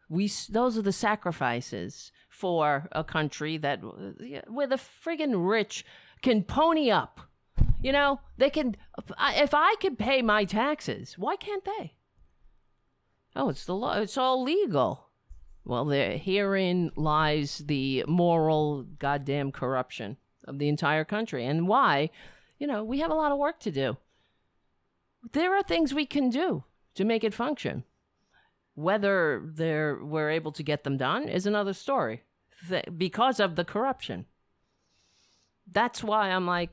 We, 0.08 0.30
those 0.48 0.78
are 0.78 0.82
the 0.82 0.92
sacrifices 0.92 2.12
for 2.28 2.88
a 2.92 3.02
country 3.02 3.56
that 3.58 3.80
where 4.48 4.66
the 4.66 4.76
friggin' 4.76 5.48
rich 5.48 5.84
can 6.22 6.44
pony 6.44 6.90
up 6.90 7.20
you 7.80 7.92
know, 7.92 8.20
they 8.36 8.50
can. 8.50 8.76
If 9.20 9.54
I 9.54 9.76
can 9.80 9.96
pay 9.96 10.22
my 10.22 10.44
taxes, 10.44 11.16
why 11.16 11.36
can't 11.36 11.64
they? 11.64 11.94
Oh, 13.34 13.48
it's 13.48 13.64
the 13.64 13.74
law. 13.74 13.98
It's 13.98 14.16
all 14.16 14.42
legal. 14.42 15.08
Well, 15.64 15.84
there, 15.84 16.16
herein 16.16 16.90
lies 16.96 17.58
the 17.58 18.04
moral 18.06 18.84
goddamn 18.98 19.52
corruption 19.52 20.16
of 20.48 20.58
the 20.58 20.68
entire 20.68 21.04
country, 21.04 21.44
and 21.44 21.68
why, 21.68 22.10
you 22.58 22.66
know, 22.66 22.82
we 22.82 23.00
have 23.00 23.10
a 23.10 23.14
lot 23.14 23.32
of 23.32 23.38
work 23.38 23.60
to 23.60 23.70
do. 23.70 23.96
There 25.32 25.56
are 25.56 25.62
things 25.62 25.92
we 25.92 26.06
can 26.06 26.30
do 26.30 26.64
to 26.94 27.04
make 27.04 27.24
it 27.24 27.34
function. 27.34 27.84
Whether 28.74 29.42
they're, 29.44 29.98
we're 30.04 30.30
able 30.30 30.52
to 30.52 30.62
get 30.62 30.84
them 30.84 30.96
done 30.96 31.28
is 31.28 31.46
another 31.46 31.72
story, 31.72 32.22
th- 32.68 32.84
because 32.96 33.40
of 33.40 33.56
the 33.56 33.64
corruption. 33.64 34.26
That's 35.70 36.04
why 36.04 36.30
I'm 36.30 36.46
like, 36.46 36.70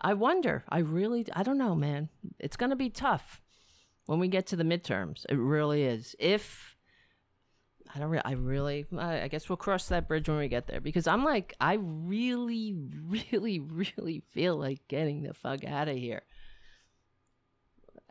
I 0.00 0.14
wonder. 0.14 0.64
I 0.68 0.78
really, 0.78 1.26
I 1.32 1.42
don't 1.44 1.58
know, 1.58 1.74
man. 1.74 2.08
It's 2.38 2.56
going 2.56 2.70
to 2.70 2.76
be 2.76 2.90
tough 2.90 3.40
when 4.06 4.18
we 4.18 4.28
get 4.28 4.46
to 4.48 4.56
the 4.56 4.64
midterms. 4.64 5.24
It 5.28 5.36
really 5.36 5.84
is. 5.84 6.16
If 6.18 6.76
I 7.94 7.98
don't, 8.00 8.10
re- 8.10 8.22
I 8.24 8.32
really, 8.32 8.86
I 8.98 9.28
guess 9.28 9.48
we'll 9.48 9.56
cross 9.56 9.86
that 9.88 10.08
bridge 10.08 10.28
when 10.28 10.38
we 10.38 10.48
get 10.48 10.66
there 10.66 10.80
because 10.80 11.06
I'm 11.06 11.24
like, 11.24 11.54
I 11.60 11.78
really, 11.80 12.74
really, 13.32 13.60
really 13.60 14.22
feel 14.30 14.56
like 14.56 14.88
getting 14.88 15.22
the 15.22 15.34
fuck 15.34 15.64
out 15.64 15.88
of 15.88 15.96
here. 15.96 16.22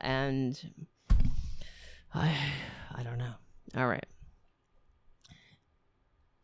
And 0.01 0.59
I, 2.13 2.35
I 2.93 3.03
don't 3.03 3.17
know. 3.17 3.33
All 3.75 3.87
right. 3.87 4.05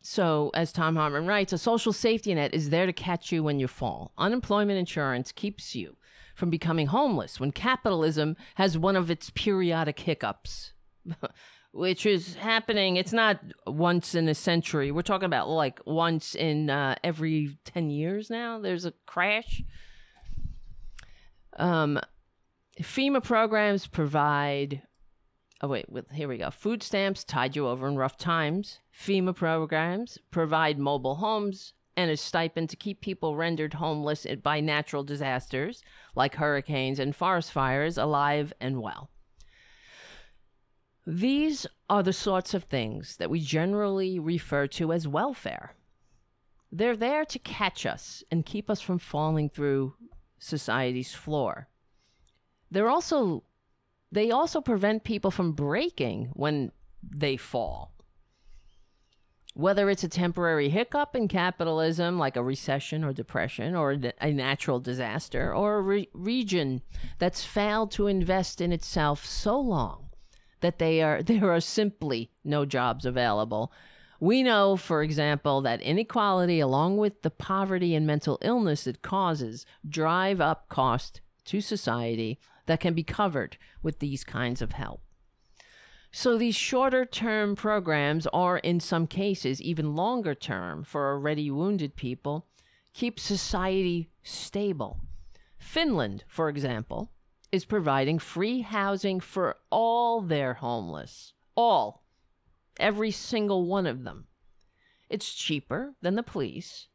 So, 0.02 0.52
as 0.54 0.72
Thom 0.72 0.96
Hartmann 0.96 1.28
writes, 1.28 1.52
a 1.52 1.58
social 1.58 1.92
safety 1.92 2.34
net 2.34 2.54
is 2.54 2.70
there 2.70 2.86
to 2.86 2.94
catch 2.94 3.32
you 3.34 3.44
when 3.44 3.60
you 3.60 3.68
fall. 3.68 4.14
Unemployment 4.18 4.80
insurance 4.80 5.34
keeps 5.34 5.76
you 5.76 5.98
from 6.34 6.50
becoming 6.50 6.88
homeless 6.88 7.42
when 7.42 7.52
capitalism 7.52 8.38
has 8.56 8.78
one 8.78 8.96
of 8.96 9.12
its 9.12 9.32
periodic 9.32 10.00
hiccups, 10.00 10.72
which 11.74 12.06
is 12.06 12.36
happening. 12.36 12.96
It's 12.96 13.12
not 13.12 13.42
once 13.66 14.16
in 14.16 14.30
a 14.30 14.36
century. 14.36 14.92
We're 14.94 15.02
talking 15.02 15.26
about 15.26 15.50
like 15.50 15.82
once 15.86 16.36
in 16.36 16.70
uh, 16.70 16.96
every 17.04 17.58
10 17.66 17.90
years 17.90 18.30
now. 18.30 18.60
There's 18.60 18.86
a 18.86 18.94
crash. 19.06 19.62
Um, 21.58 22.00
FEMA 22.82 23.24
programs 23.24 23.88
provide 23.88 24.82
oh 25.62 25.68
wait, 25.68 25.90
with, 25.90 26.10
here 26.12 26.28
we 26.28 26.38
go. 26.38 26.52
Food 26.52 26.84
stamps 26.84 27.24
tide 27.24 27.56
you 27.56 27.68
over 27.68 27.88
in 27.88 27.96
rough 27.96 28.18
times. 28.18 28.80
FEMA 28.96 29.36
programs 29.36 30.18
provide 30.32 30.78
mobile 30.78 31.16
homes 31.16 31.74
and 31.96 32.12
a 32.12 32.18
stipend 32.18 32.70
to 32.70 32.76
keep 32.76 33.02
people 33.02 33.36
rendered 33.36 33.76
homeless 33.76 34.28
by 34.44 34.60
natural 34.60 35.04
disasters 35.04 35.82
like 36.16 36.36
hurricanes 36.36 37.00
and 37.00 37.16
forest 37.16 37.52
fires 37.52 37.98
alive 37.98 38.54
and 38.62 38.82
well. 38.82 39.10
These 41.08 41.66
are 41.90 42.04
the 42.04 42.14
sorts 42.14 42.54
of 42.54 42.66
things 42.66 43.16
that 43.18 43.30
we 43.30 43.40
generally 43.40 44.20
refer 44.20 44.68
to 44.68 44.92
as 44.94 45.08
welfare. 45.08 45.74
They're 46.72 46.98
there 46.98 47.26
to 47.26 47.40
catch 47.40 47.86
us 47.86 48.24
and 48.30 48.46
keep 48.46 48.70
us 48.70 48.82
from 48.82 49.00
falling 49.00 49.50
through 49.50 49.96
society's 50.38 51.16
floor. 51.16 51.70
They're 52.72 52.90
also 52.90 53.44
they 54.12 54.32
also 54.32 54.62
prevent 54.62 55.04
people 55.04 55.32
from 55.32 55.52
breaking 55.52 56.30
when 56.34 56.72
they 57.04 57.38
fall. 57.38 57.94
Whether 59.54 59.90
it's 59.90 60.04
a 60.04 60.10
temporary 60.10 60.70
hiccup 60.70 61.16
in 61.16 61.28
capitalism, 61.28 62.20
like 62.20 62.36
a 62.36 62.44
recession 62.44 63.04
or 63.04 63.12
depression, 63.12 63.76
or 63.76 63.98
a 64.22 64.32
natural 64.32 64.80
disaster, 64.80 65.54
or 65.54 65.78
a 65.78 65.82
re- 65.82 66.10
region 66.14 66.84
that's 67.18 67.44
failed 67.44 67.92
to 67.94 68.08
invest 68.08 68.62
in 68.62 68.72
itself 68.72 69.26
so 69.26 69.60
long 69.60 70.10
that 70.62 70.80
they 70.80 71.02
are 71.02 71.24
there 71.32 71.52
are 71.52 71.62
simply 71.62 72.32
no 72.44 72.66
jobs 72.66 73.06
available. 73.06 73.72
We 74.20 74.42
know, 74.42 74.78
for 74.78 75.04
example, 75.04 75.62
that 75.62 75.82
inequality, 75.82 76.60
along 76.60 76.98
with 76.98 77.22
the 77.22 77.30
poverty 77.30 77.94
and 77.94 78.08
mental 78.08 78.40
illness 78.42 78.88
it 78.88 79.04
causes, 79.04 79.66
drive 79.88 80.42
up 80.42 80.70
cost 80.70 81.22
to 81.46 81.62
society 81.62 82.40
that 82.68 82.80
can 82.80 82.94
be 82.94 83.04
covered 83.04 83.58
with 83.82 84.00
these 84.00 84.24
kinds 84.24 84.62
of 84.62 84.74
help. 84.74 85.02
So 86.12 86.38
these 86.38 86.56
shorter 86.56 87.06
term 87.06 87.56
programs, 87.56 88.28
or 88.34 88.60
in 88.60 88.80
some 88.80 89.08
cases 89.08 89.62
even 89.62 89.96
longer 89.96 90.34
term 90.34 90.84
for 90.84 91.12
already 91.12 91.52
wounded 91.52 91.96
people, 91.96 92.48
keep 92.94 93.20
society 93.20 94.10
stable. 94.24 95.02
Finland, 95.58 96.24
for 96.28 96.50
example, 96.50 97.12
is 97.52 97.66
providing 97.66 98.20
free 98.20 98.62
housing 98.62 99.20
for 99.20 99.58
all 99.70 100.22
their 100.22 100.56
homeless. 100.56 101.34
All. 101.56 102.04
Every 102.80 103.12
single 103.12 103.66
one 103.66 103.88
of 103.88 104.04
them. 104.04 104.28
It's 105.10 105.34
cheaper 105.34 105.96
than 106.02 106.16
the 106.16 106.24
police, 106.24 106.88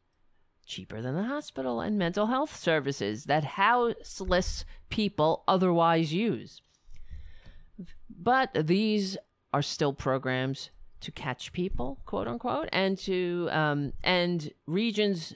cheaper 0.65 1.01
than 1.01 1.15
the 1.15 1.23
hospital 1.23 1.81
and 1.81 1.97
mental 1.97 2.27
health 2.27 2.55
services 2.55 3.25
that 3.25 3.43
houseless 3.43 4.65
people 4.89 5.43
otherwise 5.47 6.13
use. 6.13 6.61
But 8.09 8.51
these 8.53 9.17
are 9.51 9.61
still 9.61 9.93
programs 9.93 10.69
to 11.01 11.11
catch 11.11 11.51
people, 11.51 11.99
quote 12.05 12.27
unquote, 12.27 12.69
and 12.71 12.97
to 12.99 13.49
um, 13.51 13.93
and 14.03 14.51
regions 14.65 15.33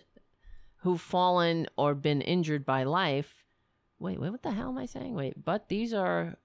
who've 0.77 1.01
fallen 1.01 1.67
or 1.77 1.93
been 1.93 2.21
injured 2.21 2.65
by 2.65 2.83
life. 2.83 3.43
Wait, 3.99 4.19
wait, 4.19 4.29
what 4.29 4.43
the 4.43 4.51
hell 4.51 4.69
am 4.69 4.77
I 4.77 4.85
saying? 4.85 5.13
Wait, 5.13 5.43
but 5.43 5.69
these 5.69 5.93
are 5.93 6.37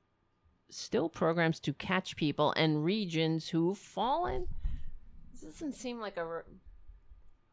still 0.71 1.09
programs 1.09 1.61
to 1.61 1.73
catch 1.73 2.17
people 2.17 2.53
and 2.57 2.85
regions 2.85 3.49
who've 3.49 3.79
fallen. 3.79 4.49
This 5.33 5.43
doesn't 5.43 5.75
seem 5.75 6.01
like 6.01 6.17
a 6.17 6.27
re- 6.27 6.43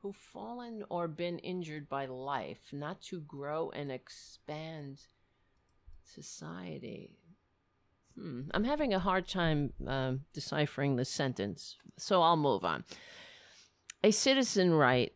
who've 0.01 0.15
fallen 0.15 0.83
or 0.89 1.07
been 1.07 1.39
injured 1.39 1.89
by 1.89 2.05
life, 2.05 2.59
not 2.71 3.01
to 3.01 3.21
grow 3.21 3.69
and 3.71 3.91
expand 3.91 5.01
society. 6.03 7.17
Hmm. 8.17 8.41
I'm 8.53 8.63
having 8.63 8.93
a 8.93 8.99
hard 8.99 9.27
time 9.27 9.73
uh, 9.85 10.13
deciphering 10.33 10.95
the 10.95 11.05
sentence, 11.05 11.77
so 11.97 12.21
I'll 12.21 12.37
move 12.37 12.65
on. 12.65 12.83
A 14.03 14.11
citizen 14.11 14.73
right, 14.73 15.13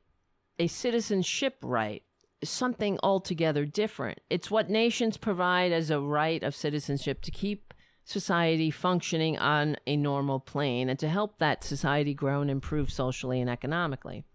a 0.59 0.67
citizenship 0.67 1.57
right, 1.61 2.03
is 2.41 2.49
something 2.49 2.99
altogether 3.01 3.65
different. 3.65 4.19
It's 4.29 4.51
what 4.51 4.69
nations 4.69 5.17
provide 5.17 5.71
as 5.71 5.89
a 5.89 5.99
right 5.99 6.43
of 6.43 6.55
citizenship 6.55 7.21
to 7.23 7.31
keep 7.31 7.73
society 8.05 8.69
functioning 8.69 9.37
on 9.37 9.77
a 9.87 9.95
normal 9.95 10.39
plane 10.39 10.89
and 10.89 10.99
to 10.99 11.07
help 11.07 11.39
that 11.39 11.63
society 11.63 12.13
grow 12.13 12.41
and 12.41 12.51
improve 12.51 12.91
socially 12.91 13.39
and 13.39 13.49
economically. 13.49 14.25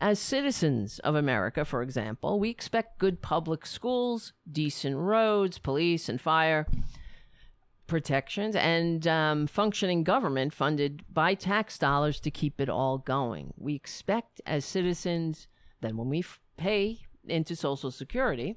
As 0.00 0.18
citizens 0.18 0.98
of 0.98 1.14
America, 1.14 1.64
for 1.64 1.80
example, 1.80 2.38
we 2.38 2.50
expect 2.50 2.98
good 2.98 3.22
public 3.22 3.64
schools, 3.64 4.32
decent 4.50 4.96
roads, 4.96 5.58
police 5.58 6.08
and 6.08 6.20
fire 6.20 6.66
protections, 7.86 8.56
and 8.56 9.06
um, 9.06 9.46
functioning 9.46 10.04
government 10.04 10.52
funded 10.52 11.04
by 11.12 11.34
tax 11.34 11.78
dollars 11.78 12.18
to 12.20 12.30
keep 12.30 12.60
it 12.60 12.68
all 12.68 12.98
going. 12.98 13.54
We 13.56 13.74
expect, 13.74 14.40
as 14.46 14.64
citizens, 14.64 15.48
that 15.80 15.94
when 15.94 16.08
we 16.08 16.20
f- 16.20 16.40
pay 16.56 17.00
into 17.26 17.54
Social 17.54 17.90
Security 17.90 18.56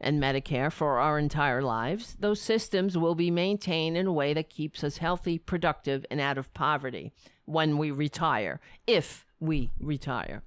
and 0.00 0.20
Medicare 0.20 0.72
for 0.72 0.98
our 0.98 1.18
entire 1.18 1.62
lives, 1.62 2.16
those 2.18 2.40
systems 2.40 2.98
will 2.98 3.14
be 3.14 3.30
maintained 3.30 3.96
in 3.96 4.06
a 4.06 4.12
way 4.12 4.34
that 4.34 4.50
keeps 4.50 4.82
us 4.82 4.96
healthy, 4.96 5.38
productive, 5.38 6.04
and 6.10 6.20
out 6.20 6.38
of 6.38 6.52
poverty 6.54 7.12
when 7.44 7.78
we 7.78 7.90
retire, 7.90 8.60
if 8.86 9.24
we 9.38 9.70
retire. 9.78 10.42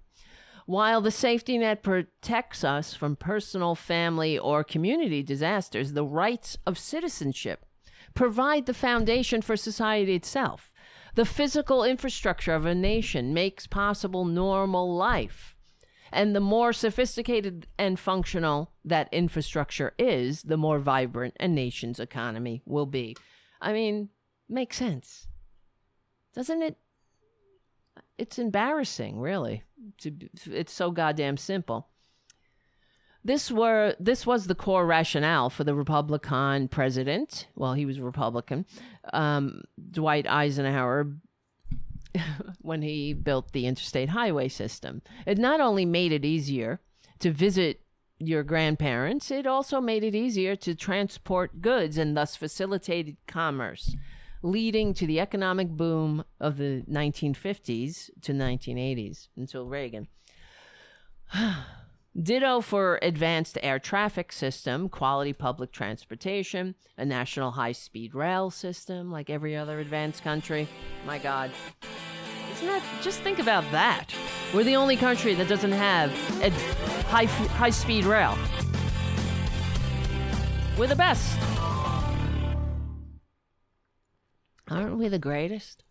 While 0.65 1.01
the 1.01 1.11
safety 1.11 1.59
net 1.59 1.83
protects 1.83 2.63
us 2.63 2.95
from 2.95 3.15
personal, 3.15 3.75
family, 3.75 4.37
or 4.37 4.63
community 4.63 5.21
disasters, 5.21 5.93
the 5.93 6.03
rights 6.03 6.57
of 6.65 6.79
citizenship 6.79 7.65
provide 8.15 8.65
the 8.65 8.73
foundation 8.73 9.43
for 9.43 9.55
society 9.55 10.15
itself. 10.15 10.71
The 11.13 11.25
physical 11.25 11.83
infrastructure 11.83 12.53
of 12.53 12.65
a 12.65 12.73
nation 12.73 13.33
makes 13.33 13.67
possible 13.67 14.25
normal 14.25 14.95
life. 14.95 15.55
And 16.11 16.35
the 16.35 16.39
more 16.39 16.73
sophisticated 16.73 17.67
and 17.77 17.99
functional 17.99 18.71
that 18.83 19.09
infrastructure 19.11 19.93
is, 19.99 20.43
the 20.43 20.57
more 20.57 20.79
vibrant 20.79 21.35
a 21.39 21.47
nation's 21.47 21.99
economy 21.99 22.61
will 22.65 22.85
be. 22.85 23.15
I 23.61 23.71
mean, 23.73 24.09
makes 24.49 24.77
sense. 24.77 25.27
Doesn't 26.33 26.61
it? 26.61 26.77
It's 28.17 28.39
embarrassing, 28.39 29.19
really. 29.19 29.63
It's 30.03 30.73
so 30.73 30.91
goddamn 30.91 31.37
simple. 31.37 31.89
This 33.23 33.49
were 33.49 33.95
this 33.99 34.25
was 34.27 34.45
the 34.45 34.53
core 34.55 34.85
rationale 34.85 35.49
for 35.49 35.63
the 35.63 35.73
Republican 35.73 36.67
president. 36.67 37.47
Well, 37.55 37.73
he 37.73 37.85
was 37.85 37.99
Republican, 37.99 38.67
um, 39.13 39.63
Dwight 39.91 40.27
Eisenhower, 40.29 41.11
when 42.61 42.81
he 42.83 43.13
built 43.13 43.51
the 43.51 43.65
interstate 43.65 44.09
highway 44.09 44.47
system. 44.47 45.01
It 45.25 45.37
not 45.37 45.59
only 45.59 45.85
made 45.85 46.11
it 46.11 46.23
easier 46.23 46.81
to 47.19 47.31
visit 47.31 47.81
your 48.19 48.43
grandparents, 48.43 49.31
it 49.31 49.45
also 49.45 49.81
made 49.81 50.03
it 50.03 50.15
easier 50.15 50.55
to 50.57 50.75
transport 50.75 51.61
goods 51.61 51.97
and 51.97 52.15
thus 52.15 52.35
facilitated 52.35 53.17
commerce, 53.27 53.95
leading 54.45 54.93
to 54.93 55.07
the 55.07 55.19
economic 55.19 55.69
boom 55.69 56.23
of 56.39 56.57
the 56.57 56.83
1950s 56.89 58.11
to 58.21 58.31
1980s 58.31 59.27
until 59.35 59.65
Reagan. 59.65 60.07
Ditto 62.21 62.61
for 62.61 62.97
advanced 63.01 63.57
air 63.61 63.79
traffic 63.79 64.31
system, 64.31 64.87
quality 64.87 65.33
public 65.33 65.71
transportation, 65.71 66.75
a 66.97 67.03
national 67.03 67.51
high 67.51 67.73
speed 67.73 68.15
rail 68.15 68.49
system 68.49 69.11
like 69.11 69.29
every 69.29 69.55
other 69.55 69.79
advanced 69.79 70.23
country. 70.23 70.67
My 71.05 71.17
God. 71.17 71.51
Isn't 72.53 72.67
that 72.67 72.83
just 73.01 73.19
think 73.19 73.39
about 73.39 73.69
that? 73.71 74.13
We're 74.53 74.63
the 74.63 74.77
only 74.77 74.95
country 74.95 75.33
that 75.33 75.49
doesn't 75.49 75.73
have 75.73 76.11
a 76.41 76.51
high 77.07 77.25
high 77.25 77.71
speed 77.71 78.05
rail. 78.05 78.37
We're 80.77 80.87
the 80.87 80.95
best. 80.95 81.74
Aren't 84.69 84.97
we 84.97 85.07
the 85.07 85.19
greatest? 85.19 85.83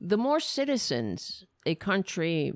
The 0.00 0.18
more 0.18 0.40
citizens 0.40 1.44
a 1.66 1.74
country 1.74 2.52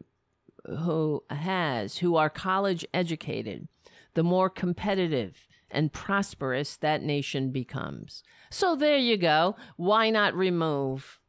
who 0.67 1.23
has, 1.31 1.99
who 1.99 2.17
are 2.17 2.31
college 2.31 2.87
educated, 2.95 3.69
the 4.15 4.23
more 4.23 4.49
competitive 4.49 5.47
and 5.71 5.93
prosperous 5.93 6.77
that 6.77 7.03
nation 7.03 7.51
becomes. 7.51 8.23
So 8.51 8.77
there 8.77 8.97
you 8.97 9.17
go. 9.17 9.57
Why 9.77 10.11
not 10.11 10.35
remove 10.35 11.21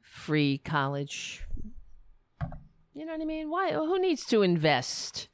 free 0.00 0.58
college? 0.58 1.44
You 2.94 3.04
know 3.04 3.12
what 3.12 3.22
I 3.22 3.24
mean? 3.24 3.50
Why 3.50 3.72
who 3.72 3.98
needs 3.98 4.24
to 4.26 4.42
invest 4.42 5.28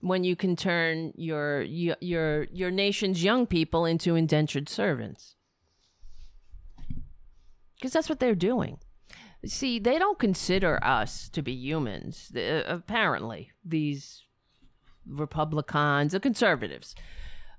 when 0.00 0.24
you 0.24 0.36
can 0.36 0.56
turn 0.56 1.12
your 1.16 1.62
your 1.62 2.44
your 2.52 2.70
nation's 2.70 3.22
young 3.22 3.46
people 3.46 3.84
into 3.84 4.16
indentured 4.16 4.68
servants? 4.68 5.36
Because 7.80 7.94
that's 7.94 8.10
what 8.10 8.20
they're 8.20 8.34
doing. 8.34 8.78
See, 9.46 9.78
they 9.78 9.98
don't 9.98 10.18
consider 10.18 10.78
us 10.84 11.30
to 11.30 11.40
be 11.40 11.52
humans. 11.52 12.30
Uh, 12.36 12.62
apparently, 12.66 13.52
these 13.64 14.24
Republicans, 15.06 16.12
the 16.12 16.20
conservatives, 16.20 16.94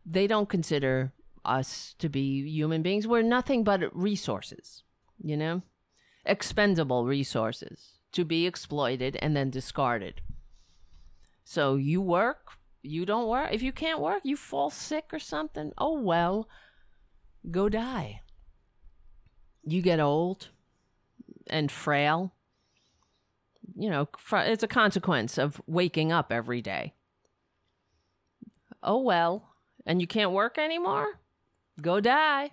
they 0.06 0.28
don't 0.28 0.48
consider 0.48 1.12
us 1.44 1.96
to 1.98 2.08
be 2.08 2.48
human 2.48 2.84
beings. 2.84 3.08
We're 3.08 3.24
nothing 3.24 3.64
but 3.64 3.96
resources, 3.96 4.84
you 5.24 5.36
know, 5.36 5.64
expendable 6.24 7.06
resources 7.06 7.98
to 8.12 8.24
be 8.24 8.46
exploited 8.46 9.18
and 9.22 9.36
then 9.36 9.50
discarded. 9.50 10.22
So 11.44 11.76
you 11.76 12.00
work, 12.00 12.52
you 12.84 13.08
don't 13.08 13.28
work. 13.28 13.50
If 13.52 13.64
you 13.64 13.72
can't 13.72 14.00
work, 14.00 14.22
you 14.24 14.38
fall 14.38 14.70
sick 14.70 15.06
or 15.12 15.20
something. 15.20 15.72
Oh, 15.80 16.00
well, 16.00 16.48
go 17.50 17.70
die. 17.70 18.22
You 19.64 19.82
get 19.82 20.00
old 20.00 20.50
and 21.48 21.72
frail. 21.72 22.34
You 23.76 23.90
know, 23.90 24.10
it's 24.32 24.64
a 24.64 24.68
consequence 24.68 25.38
of 25.38 25.62
waking 25.68 26.12
up 26.12 26.32
every 26.32 26.62
day. 26.62 26.94
Oh, 28.84 29.02
well. 29.02 29.50
And 29.86 30.02
you 30.02 30.08
can't 30.08 30.32
work 30.32 30.58
anymore? 30.58 31.20
Go 31.82 32.00
die. 32.00 32.52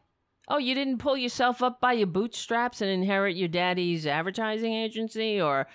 Oh, 0.49 0.59
you 0.59 0.75
didn't 0.75 0.99
pull 0.99 1.17
yourself 1.17 1.63
up 1.63 1.81
by 1.81 1.93
your 1.93 2.07
bootstraps 2.07 2.81
and 2.81 2.91
inherit 2.91 3.37
your 3.37 3.49
daddy's 3.49 4.07
advertising 4.07 4.73
agency 4.73 5.41
or 5.41 5.67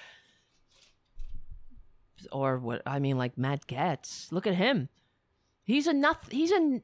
or 2.32 2.58
what 2.58 2.82
I 2.86 3.00
mean 3.00 3.18
like 3.18 3.38
Matt 3.38 3.68
Gaetz. 3.68 4.32
Look 4.32 4.48
at 4.48 4.56
him. 4.56 4.90
He's 5.64 5.86
a 5.86 5.94
nothing 5.94 6.36
he's 6.36 6.52
a 6.52 6.82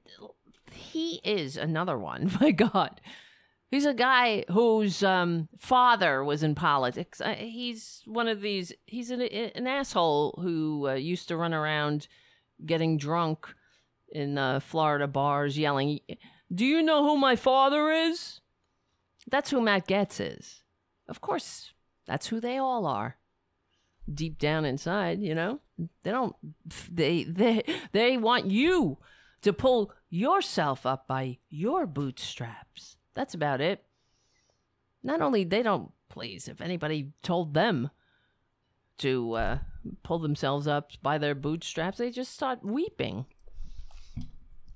he 0.71 1.19
is 1.23 1.57
another 1.57 1.97
one. 1.97 2.31
My 2.41 2.51
god. 2.51 3.01
He's 3.69 3.85
a 3.85 3.93
guy 3.93 4.45
whose 4.49 5.03
um, 5.03 5.47
father 5.59 6.23
was 6.23 6.41
in 6.41 6.55
politics. 6.55 7.21
Uh, 7.21 7.35
he's 7.35 8.01
one 8.05 8.27
of 8.27 8.41
these. 8.41 8.73
He's 8.85 9.11
an, 9.11 9.21
an 9.21 9.67
asshole 9.67 10.39
who 10.41 10.87
uh, 10.89 10.93
used 10.93 11.27
to 11.27 11.37
run 11.37 11.53
around 11.53 12.07
getting 12.65 12.97
drunk 12.97 13.47
in 14.11 14.39
uh, 14.39 14.59
Florida 14.59 15.07
bars, 15.07 15.57
yelling, 15.57 15.99
"Do 16.53 16.65
you 16.65 16.81
know 16.81 17.03
who 17.03 17.15
my 17.15 17.35
father 17.35 17.91
is?" 17.91 18.41
That's 19.29 19.51
who 19.51 19.61
Matt 19.61 19.87
Gaetz 19.87 20.19
is. 20.19 20.63
Of 21.07 21.21
course, 21.21 21.73
that's 22.07 22.27
who 22.27 22.39
they 22.39 22.57
all 22.57 22.87
are. 22.87 23.17
Deep 24.11 24.39
down 24.39 24.65
inside, 24.65 25.21
you 25.21 25.35
know, 25.35 25.59
they 26.01 26.09
don't. 26.09 26.35
They 26.91 27.23
they 27.23 27.63
they 27.91 28.17
want 28.17 28.49
you 28.49 28.97
to 29.43 29.53
pull 29.53 29.93
yourself 30.09 30.87
up 30.87 31.07
by 31.07 31.37
your 31.49 31.85
bootstraps. 31.85 32.97
That's 33.19 33.33
about 33.33 33.59
it. 33.59 33.83
Not 35.03 35.19
only 35.19 35.43
they 35.43 35.61
don't 35.61 35.91
please 36.07 36.47
if 36.47 36.61
anybody 36.61 37.11
told 37.21 37.53
them 37.53 37.89
to 38.99 39.33
uh, 39.33 39.57
pull 40.03 40.19
themselves 40.19 40.69
up 40.69 40.91
by 41.01 41.17
their 41.17 41.35
bootstraps, 41.35 41.97
they 41.97 42.11
just 42.11 42.33
start 42.33 42.63
weeping 42.63 43.25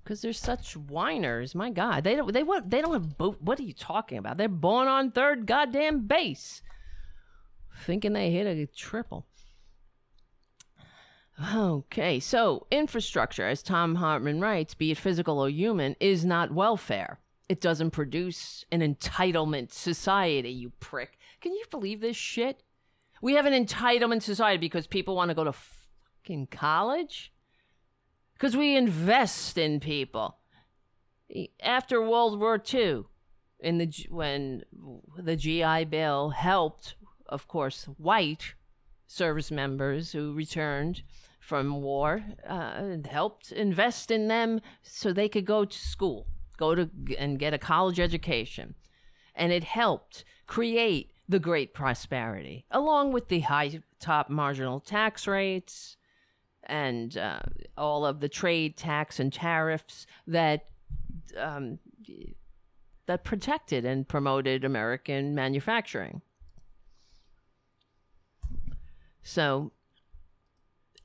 because 0.03 0.21
they're 0.21 0.33
such 0.33 0.75
whiners. 0.75 1.55
My 1.55 1.69
God, 1.69 2.03
they 2.03 2.17
don't 2.17 2.33
they 2.33 2.43
what 2.43 2.69
they 2.69 2.81
don't 2.81 2.91
have 2.91 3.17
boot. 3.17 3.41
What 3.41 3.61
are 3.61 3.63
you 3.63 3.73
talking 3.73 4.17
about? 4.17 4.35
They're 4.35 4.49
born 4.49 4.89
on 4.89 5.11
third 5.11 5.45
goddamn 5.45 6.05
base, 6.05 6.61
thinking 7.85 8.11
they 8.11 8.29
hit 8.29 8.45
a 8.45 8.67
triple. 8.67 9.25
Okay, 11.55 12.19
so 12.19 12.67
infrastructure, 12.71 13.47
as 13.47 13.63
Thom 13.63 13.95
Hartmann 13.95 14.41
writes, 14.41 14.73
be 14.73 14.91
it 14.91 14.97
physical 14.97 15.39
or 15.39 15.49
human, 15.49 15.95
is 16.01 16.25
not 16.25 16.51
welfare. 16.51 17.19
It 17.53 17.61
doesn't 17.61 17.91
produce 17.91 18.65
an 18.71 18.81
entitlement 18.81 19.71
society, 19.71 20.49
you 20.49 20.71
prick. 20.79 21.19
Can 21.39 21.53
you 21.53 21.63
believe 21.69 22.01
this 22.01 22.17
shit? 22.17 22.63
We 23.21 23.35
have 23.35 23.45
an 23.45 23.53
entitlement 23.53 24.23
society 24.23 24.57
because 24.57 24.87
people 24.87 25.15
want 25.15 25.29
to 25.29 25.35
go 25.35 25.43
to 25.43 25.53
fucking 25.53 26.47
college? 26.47 27.31
Because 28.33 28.57
we 28.57 28.75
invest 28.75 29.59
in 29.59 29.79
people. 29.79 30.39
After 31.61 32.01
World 32.01 32.39
War 32.39 32.59
II, 32.73 33.03
in 33.59 33.77
the 33.77 33.93
when 34.09 34.63
the 35.15 35.35
GI 35.35 35.85
Bill 35.85 36.31
helped, 36.31 36.95
of 37.27 37.47
course, 37.47 37.83
white 37.99 38.55
service 39.05 39.51
members 39.51 40.13
who 40.13 40.33
returned 40.33 41.03
from 41.39 41.83
war, 41.83 42.23
uh, 42.49 42.97
helped 43.07 43.51
invest 43.51 44.09
in 44.09 44.27
them 44.27 44.59
so 44.81 45.13
they 45.13 45.29
could 45.29 45.45
go 45.45 45.65
to 45.65 45.77
school 45.77 46.25
go 46.57 46.75
to 46.75 46.89
and 47.17 47.39
get 47.39 47.53
a 47.53 47.57
college 47.57 47.99
education. 47.99 48.75
And 49.35 49.51
it 49.51 49.63
helped 49.63 50.23
create 50.47 51.11
the 51.27 51.39
great 51.39 51.73
prosperity, 51.73 52.65
along 52.69 53.13
with 53.13 53.29
the 53.29 53.41
high 53.41 53.81
top 53.99 54.29
marginal 54.29 54.79
tax 54.79 55.25
rates 55.27 55.97
and 56.63 57.17
uh, 57.17 57.39
all 57.77 58.05
of 58.05 58.19
the 58.19 58.29
trade 58.29 58.77
tax 58.77 59.19
and 59.19 59.31
tariffs 59.31 60.05
that 60.27 60.65
um, 61.37 61.79
that 63.05 63.23
protected 63.23 63.85
and 63.85 64.07
promoted 64.07 64.63
American 64.63 65.35
manufacturing. 65.35 66.21
So 69.23 69.71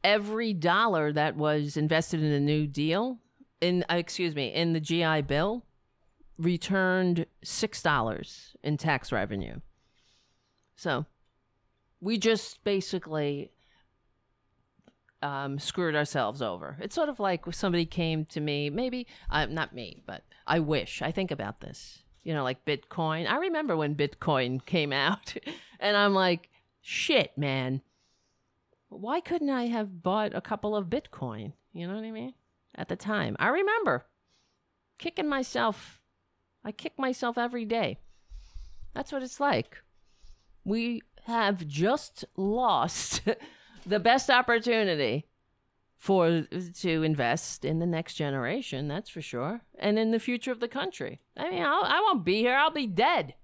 every 0.04 0.52
dollar 0.52 1.12
that 1.12 1.36
was 1.36 1.76
invested 1.76 2.22
in 2.22 2.30
the 2.30 2.40
New 2.40 2.66
Deal, 2.66 3.18
in 3.60 3.84
uh, 3.90 3.96
excuse 3.96 4.34
me, 4.34 4.52
in 4.52 4.72
the 4.72 4.80
GI 4.80 5.22
Bill, 5.22 5.64
returned 6.38 7.26
six 7.42 7.82
dollars 7.82 8.56
in 8.62 8.76
tax 8.76 9.12
revenue. 9.12 9.60
So 10.76 11.06
we 12.00 12.18
just 12.18 12.62
basically 12.62 13.50
um, 15.22 15.58
screwed 15.58 15.96
ourselves 15.96 16.42
over. 16.42 16.76
It's 16.80 16.94
sort 16.94 17.08
of 17.08 17.18
like 17.18 17.44
somebody 17.52 17.86
came 17.86 18.24
to 18.26 18.40
me, 18.40 18.70
maybe 18.70 19.06
uh, 19.30 19.46
not 19.46 19.74
me, 19.74 20.02
but 20.06 20.22
I 20.46 20.60
wish. 20.60 21.02
I 21.02 21.10
think 21.10 21.30
about 21.30 21.60
this. 21.60 22.02
You 22.22 22.34
know, 22.34 22.44
like 22.44 22.64
Bitcoin. 22.64 23.28
I 23.28 23.38
remember 23.38 23.76
when 23.76 23.94
Bitcoin 23.94 24.64
came 24.64 24.92
out, 24.92 25.34
and 25.80 25.96
I'm 25.96 26.14
like, 26.14 26.50
shit, 26.82 27.36
man. 27.36 27.82
Why 28.90 29.20
couldn't 29.20 29.50
I 29.50 29.66
have 29.66 30.02
bought 30.02 30.34
a 30.34 30.40
couple 30.40 30.74
of 30.74 30.86
Bitcoin? 30.86 31.52
You 31.72 31.86
know 31.86 31.94
what 31.94 32.04
I 32.04 32.10
mean? 32.10 32.34
At 32.78 32.88
the 32.88 32.96
time, 32.96 33.34
I 33.40 33.48
remember 33.48 34.06
kicking 34.98 35.28
myself. 35.28 36.00
I 36.64 36.70
kick 36.70 36.96
myself 36.96 37.36
every 37.36 37.64
day. 37.64 37.98
That's 38.94 39.10
what 39.10 39.24
it's 39.24 39.40
like. 39.40 39.78
We 40.64 41.02
have 41.24 41.66
just 41.66 42.24
lost 42.36 43.22
the 43.86 43.98
best 43.98 44.30
opportunity 44.30 45.26
for 45.96 46.46
to 46.80 47.02
invest 47.02 47.64
in 47.64 47.80
the 47.80 47.86
next 47.86 48.14
generation 48.14 48.86
that's 48.86 49.10
for 49.10 49.20
sure 49.20 49.62
and 49.80 49.98
in 49.98 50.12
the 50.12 50.20
future 50.20 50.52
of 50.52 50.60
the 50.60 50.68
country 50.68 51.20
i 51.36 51.50
mean 51.50 51.60
I'll, 51.60 51.82
i 51.82 52.00
won't 52.00 52.24
be 52.24 52.38
here 52.38 52.54
i'll 52.54 52.70
be 52.70 52.86
dead 52.86 53.34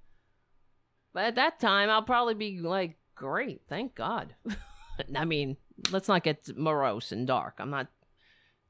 but 1.12 1.24
at 1.24 1.34
that 1.34 1.58
time 1.58 1.90
i'll 1.90 2.04
probably 2.04 2.34
be 2.34 2.60
like 2.60 2.96
great 3.16 3.62
thank 3.68 3.96
god 3.96 4.36
i 5.16 5.24
mean 5.24 5.56
let's 5.90 6.06
not 6.06 6.22
get 6.22 6.56
morose 6.56 7.10
and 7.10 7.26
dark 7.26 7.56
i'm 7.58 7.70
not 7.70 7.88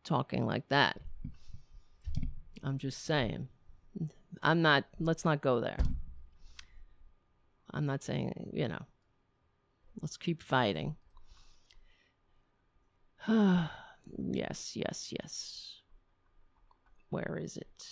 talking 0.05 0.47
like 0.47 0.69
that 0.69 1.01
i'm 2.63 2.79
just 2.79 3.05
saying 3.05 3.49
i'm 4.43 4.63
not 4.63 4.85
let's 5.01 5.25
not 5.25 5.41
go 5.41 5.61
there 5.61 5.79
i'm 7.73 7.87
not 7.87 8.03
saying 8.03 8.51
you 8.53 8.69
know 8.69 8.83
let's 10.03 10.17
keep 10.17 10.43
fighting 10.43 10.97
yes, 13.29 14.73
yes, 14.75 15.13
yes. 15.19 15.81
Where 17.11 17.39
is 17.41 17.57
it? 17.57 17.89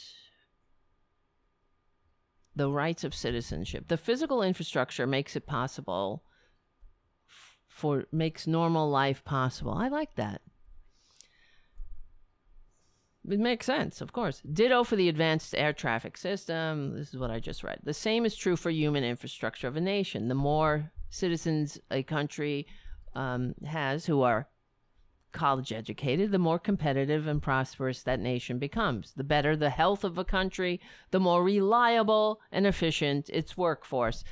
The 2.54 2.70
rights 2.70 3.04
of 3.04 3.14
citizenship. 3.14 3.88
The 3.88 3.96
physical 3.96 4.42
infrastructure 4.42 5.06
makes 5.06 5.36
it 5.36 5.46
possible 5.46 6.24
for 7.66 8.04
makes 8.12 8.46
normal 8.46 8.90
life 8.90 9.24
possible. 9.24 9.72
I 9.72 9.88
like 9.88 10.16
that. 10.16 10.42
It 13.28 13.38
makes 13.38 13.66
sense, 13.66 14.00
of 14.00 14.12
course. 14.12 14.42
Ditto 14.52 14.82
for 14.82 14.96
the 14.96 15.08
advanced 15.08 15.54
air 15.56 15.72
traffic 15.72 16.16
system. 16.16 16.96
This 16.96 17.14
is 17.14 17.20
what 17.20 17.30
I 17.30 17.38
just 17.38 17.62
read. 17.62 17.78
The 17.84 17.94
same 17.94 18.24
is 18.24 18.34
true 18.34 18.56
for 18.56 18.70
human 18.70 19.04
infrastructure 19.04 19.68
of 19.68 19.76
a 19.76 19.80
nation. 19.80 20.28
The 20.28 20.34
more 20.34 20.90
citizens 21.10 21.78
a 21.90 22.02
country 22.02 22.66
um, 23.14 23.54
has 23.64 24.06
who 24.06 24.22
are 24.22 24.48
college 25.32 25.72
educated, 25.72 26.30
the 26.30 26.38
more 26.38 26.58
competitive 26.58 27.26
and 27.26 27.42
prosperous 27.42 28.02
that 28.02 28.20
nation 28.20 28.58
becomes. 28.58 29.12
The 29.12 29.24
better 29.24 29.56
the 29.56 29.70
health 29.70 30.04
of 30.04 30.18
a 30.18 30.24
country, 30.24 30.80
the 31.10 31.20
more 31.20 31.42
reliable 31.42 32.40
and 32.50 32.66
efficient 32.66 33.30
its 33.30 33.56
workforce. 33.56 34.24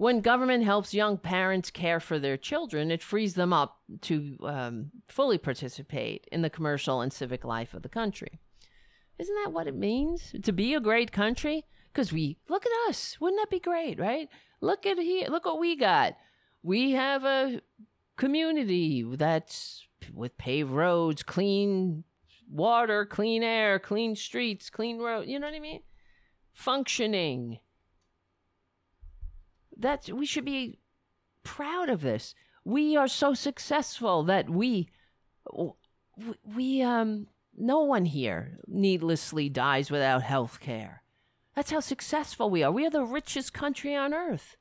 When 0.00 0.22
government 0.22 0.64
helps 0.64 0.94
young 0.94 1.18
parents 1.18 1.70
care 1.70 2.00
for 2.00 2.18
their 2.18 2.38
children, 2.38 2.90
it 2.90 3.02
frees 3.02 3.34
them 3.34 3.52
up 3.52 3.82
to 4.00 4.38
um, 4.44 4.90
fully 5.08 5.36
participate 5.36 6.26
in 6.32 6.40
the 6.40 6.48
commercial 6.48 7.02
and 7.02 7.12
civic 7.12 7.44
life 7.44 7.74
of 7.74 7.82
the 7.82 7.90
country. 7.90 8.40
Isn't 9.18 9.36
that 9.44 9.52
what 9.52 9.66
it 9.66 9.76
means 9.76 10.34
to 10.42 10.52
be 10.52 10.72
a 10.72 10.80
great 10.80 11.12
country? 11.12 11.66
Because 11.92 12.14
we 12.14 12.38
look 12.48 12.64
at 12.64 12.88
us, 12.88 13.20
wouldn't 13.20 13.42
that 13.42 13.50
be 13.50 13.60
great, 13.60 14.00
right? 14.00 14.30
Look 14.62 14.86
at 14.86 14.96
here, 14.96 15.28
look 15.28 15.44
what 15.44 15.60
we 15.60 15.76
got. 15.76 16.16
We 16.62 16.92
have 16.92 17.26
a 17.26 17.60
community 18.16 19.02
that's 19.02 19.86
with 20.14 20.38
paved 20.38 20.70
roads, 20.70 21.22
clean 21.22 22.04
water, 22.50 23.04
clean 23.04 23.42
air, 23.42 23.78
clean 23.78 24.16
streets, 24.16 24.70
clean 24.70 24.96
road. 24.96 25.28
You 25.28 25.38
know 25.38 25.46
what 25.46 25.56
I 25.56 25.60
mean? 25.60 25.82
Functioning. 26.54 27.58
That's 29.80 30.10
we 30.10 30.26
should 30.26 30.44
be 30.44 30.78
proud 31.42 31.88
of 31.88 32.02
this. 32.02 32.34
We 32.64 32.96
are 32.96 33.08
so 33.08 33.34
successful 33.34 34.22
that 34.24 34.50
we 34.50 34.88
we 36.44 36.82
um 36.82 37.26
no 37.56 37.80
one 37.80 38.04
here 38.04 38.58
needlessly 38.66 39.48
dies 39.48 39.90
without 39.90 40.22
health 40.22 40.60
care. 40.60 41.02
That's 41.56 41.70
how 41.70 41.80
successful 41.80 42.50
we 42.50 42.62
are. 42.62 42.70
We 42.70 42.86
are 42.86 42.90
the 42.90 43.04
richest 43.04 43.52
country 43.52 43.94
on 43.94 44.14
earth. 44.14 44.56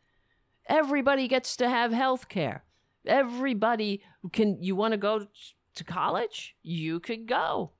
Everybody 0.68 1.28
gets 1.28 1.56
to 1.58 1.70
have 1.70 1.92
health 1.92 2.30
care. 2.30 2.64
Everybody 3.06 4.02
can. 4.32 4.62
You 4.62 4.76
want 4.76 4.94
to 4.94 4.98
go 4.98 5.28
to 5.76 5.84
college? 5.84 6.56
You 6.64 7.00
could 7.00 7.28
go. 7.28 7.72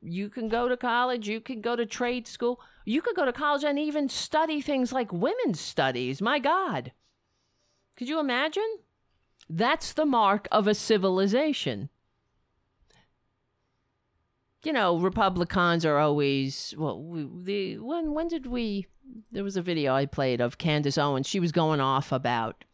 You 0.00 0.28
can 0.28 0.48
go 0.48 0.68
to 0.68 0.76
college. 0.76 1.28
You 1.28 1.40
can 1.40 1.60
go 1.60 1.76
to 1.76 1.86
trade 1.86 2.26
school. 2.26 2.60
You 2.84 3.00
could 3.02 3.16
go 3.16 3.24
to 3.24 3.32
college 3.32 3.64
and 3.64 3.78
even 3.78 4.08
study 4.08 4.60
things 4.60 4.92
like 4.92 5.12
women's 5.12 5.60
studies. 5.60 6.20
My 6.20 6.38
God. 6.38 6.92
Could 7.96 8.08
you 8.08 8.18
imagine? 8.18 8.78
That's 9.48 9.92
the 9.92 10.06
mark 10.06 10.48
of 10.50 10.66
a 10.66 10.74
civilization. 10.74 11.90
You 14.64 14.72
know, 14.72 14.98
Republicans 14.98 15.84
are 15.84 15.98
always 15.98 16.72
well. 16.78 17.02
We, 17.02 17.28
the 17.42 17.78
when 17.78 18.14
when 18.14 18.28
did 18.28 18.46
we? 18.46 18.86
There 19.32 19.44
was 19.44 19.56
a 19.56 19.62
video 19.62 19.94
I 19.94 20.06
played 20.06 20.40
of 20.40 20.58
Candace 20.58 20.96
Owens. 20.96 21.26
She 21.26 21.40
was 21.40 21.50
going 21.50 21.80
off 21.80 22.12
about 22.12 22.64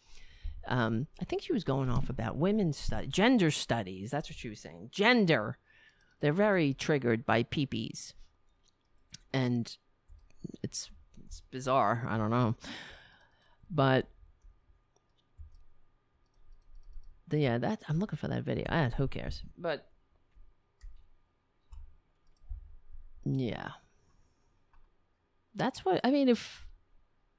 um, 0.68 1.06
I 1.20 1.24
think 1.24 1.42
she 1.42 1.52
was 1.52 1.64
going 1.64 1.88
off 1.88 2.11
about 2.11 2.36
women's 2.36 2.76
studies, 2.76 3.11
gender 3.11 3.50
studies. 3.50 4.11
That's 4.11 4.28
what 4.28 4.38
she 4.38 4.50
was 4.50 4.61
saying. 4.61 4.90
Gender. 4.92 5.59
They're 6.20 6.32
very 6.32 6.74
triggered 6.74 7.24
by 7.24 7.42
peepees. 7.42 8.12
And 9.32 9.76
it's 10.62 10.91
it's 11.26 11.43
bizarre. 11.51 12.07
I 12.09 12.16
don't 12.16 12.30
know. 12.30 12.55
But 13.70 14.09
the, 17.28 17.39
yeah, 17.39 17.59
that 17.59 17.82
I'm 17.89 17.99
looking 17.99 18.16
for 18.16 18.28
that 18.28 18.45
video. 18.45 18.64
Ah, 18.68 18.91
who 18.97 19.09
cares? 19.09 19.43
But 19.57 19.86
yeah. 23.24 23.70
That's 25.55 25.84
what 25.84 26.01
I 26.05 26.11
mean 26.11 26.28
if 26.28 26.66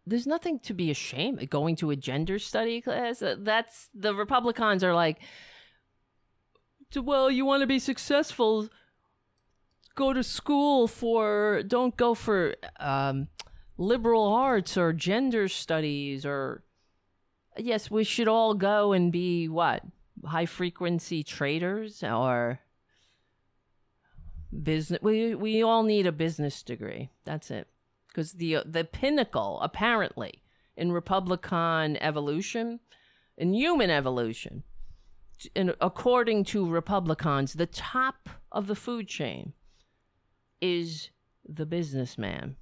there's 0.05 0.27
nothing 0.27 0.59
to 0.59 0.73
be 0.73 0.91
ashamed 0.91 1.41
of 1.41 1.49
going 1.49 1.75
to 1.77 1.91
a 1.91 1.95
gender 1.95 2.39
study 2.39 2.81
class. 2.81 3.21
Uh, 3.21 3.35
that's 3.39 3.89
the 3.93 4.13
Republicans 4.13 4.83
are 4.83 4.93
like, 4.93 5.19
well, 6.95 7.29
you 7.29 7.45
want 7.45 7.61
to 7.61 7.67
be 7.67 7.79
successful, 7.79 8.67
go 9.95 10.13
to 10.13 10.23
school 10.23 10.87
for, 10.87 11.63
don't 11.67 11.95
go 11.97 12.13
for 12.13 12.55
um, 12.79 13.27
liberal 13.77 14.27
arts 14.27 14.77
or 14.77 14.93
gender 14.93 15.47
studies 15.47 16.25
or, 16.25 16.63
yes, 17.57 17.91
we 17.91 18.03
should 18.03 18.27
all 18.27 18.53
go 18.53 18.93
and 18.93 19.11
be 19.11 19.47
what? 19.47 19.83
High 20.25 20.45
frequency 20.45 21.23
traders 21.23 22.03
or 22.03 22.59
business. 24.63 25.01
We, 25.01 25.35
we 25.35 25.63
all 25.63 25.83
need 25.83 26.07
a 26.07 26.11
business 26.11 26.63
degree. 26.63 27.09
That's 27.23 27.51
it 27.51 27.67
because 28.07 28.33
the 28.33 28.57
the 28.65 28.83
pinnacle 28.83 29.59
apparently 29.61 30.41
in 30.75 30.91
Republican 30.91 31.97
evolution, 31.97 32.79
in 33.37 33.53
human 33.53 33.89
evolution, 33.89 34.63
in, 35.55 35.73
according 35.79 36.45
to 36.45 36.69
Republicans, 36.69 37.53
the 37.53 37.65
top 37.65 38.29
of 38.51 38.67
the 38.67 38.75
food 38.75 39.07
chain 39.07 39.53
is 40.61 41.09
the 41.47 41.65
businessman. 41.65 42.55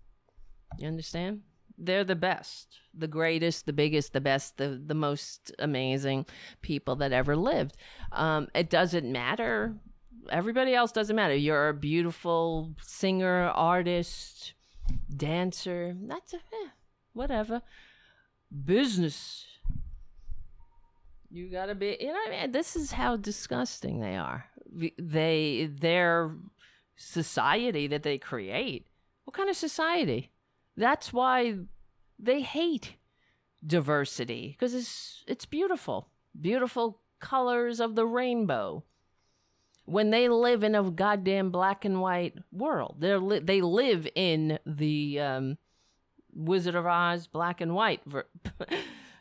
You 0.78 0.88
understand? 0.88 1.42
They're 1.78 2.04
the 2.04 2.16
best, 2.16 2.80
the 2.94 3.08
greatest, 3.08 3.68
the 3.68 3.74
biggest, 3.74 4.14
the 4.14 4.22
best, 4.22 4.58
the, 4.58 4.82
the 4.84 4.96
most 4.96 5.52
amazing 5.60 6.26
people 6.62 6.96
that 6.98 7.12
ever 7.12 7.36
lived. 7.36 7.78
Um, 8.12 8.48
it 8.56 8.70
doesn't 8.70 9.12
matter 9.12 9.76
everybody 10.30 10.74
else 10.74 10.92
doesn't 10.92 11.16
matter. 11.16 11.36
You're 11.36 11.70
a 11.70 11.74
beautiful 11.74 12.74
singer, 12.82 13.50
artist, 13.50 14.54
dancer. 15.16 15.96
That's 16.00 16.34
a, 16.34 16.38
eh, 16.38 16.70
whatever. 17.14 17.62
Business. 18.66 19.46
You 21.30 21.50
gotta 21.50 21.76
be, 21.76 21.98
you 22.00 22.08
know 22.08 22.14
what 22.14 22.34
I 22.34 22.42
mean? 22.44 22.52
This 22.52 22.76
is 22.76 22.92
how 22.92 23.18
disgusting 23.18 24.00
they 24.00 24.16
are. 24.16 24.46
They, 24.98 25.70
their 25.80 26.36
society 26.98 27.88
that 27.88 28.04
they 28.04 28.18
create. 28.18 28.88
What 29.24 29.36
kind 29.36 29.50
of 29.50 29.56
society? 29.56 30.32
That's 30.76 31.14
why 31.14 31.56
they 32.20 32.42
hate 32.42 32.96
diversity 33.66 34.56
because 34.58 34.74
it's 34.74 35.24
it's 35.28 35.46
beautiful, 35.46 36.10
beautiful 36.40 37.00
colors 37.20 37.80
of 37.80 37.96
the 37.96 38.06
rainbow. 38.06 38.84
When 39.86 40.10
they 40.10 40.28
live 40.28 40.64
in 40.64 40.76
a 40.76 40.92
goddamn 40.92 41.50
black 41.50 41.86
and 41.86 42.02
white 42.02 42.36
world, 42.52 42.98
they 43.00 43.16
li- 43.16 43.40
they 43.40 43.62
live 43.62 44.08
in 44.16 44.60
the 44.66 45.20
um, 45.22 45.58
Wizard 46.34 46.76
of 46.76 46.86
Oz 46.86 47.28
black 47.28 47.62
and 47.62 47.74
white 47.74 48.02
ver- 48.06 48.28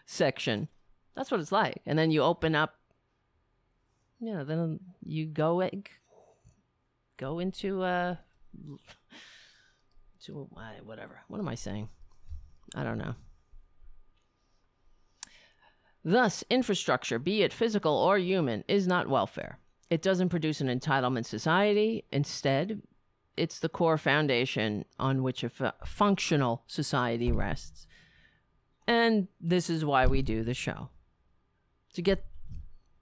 section. 0.07 0.69
That's 1.15 1.31
what 1.31 1.41
it's 1.41 1.53
like. 1.53 1.81
And 1.87 1.99
then 1.99 2.11
you 2.11 2.23
open 2.23 2.55
up, 2.55 2.75
you 4.21 4.35
know, 4.35 4.45
then 4.45 4.81
you 5.05 5.27
go 5.27 5.61
go 7.17 7.39
into 7.39 7.83
uh 7.83 8.17
to 10.25 10.49
whatever. 10.85 11.21
What 11.29 11.39
am 11.39 11.49
I 11.49 11.55
saying? 11.55 11.89
I 12.75 12.83
don't 12.85 12.99
know. 12.99 13.15
Thus, 16.05 16.45
infrastructure, 16.49 17.19
be 17.19 17.43
it 17.43 17.53
physical 17.53 17.93
or 17.93 18.17
human, 18.17 18.65
is 18.69 18.87
not 18.87 19.09
welfare. 19.09 19.59
It 19.91 20.03
doesn't 20.03 20.29
produce 20.29 20.61
an 20.61 20.69
entitlement 20.69 21.27
society. 21.27 22.05
Instead, 22.13 22.83
it's 23.37 23.59
the 23.59 23.69
core 23.69 23.99
foundation 23.99 24.85
on 24.99 25.23
which 25.23 25.43
a 25.43 25.51
f- 25.61 25.75
functional 25.85 26.63
society 26.67 27.33
rests. 27.33 27.87
And 28.87 29.29
this 29.41 29.69
is 29.69 29.85
why 29.85 30.07
we 30.07 30.23
do 30.23 30.45
the 30.45 30.55
show. 30.55 30.89
To 31.95 32.03
get 32.03 32.25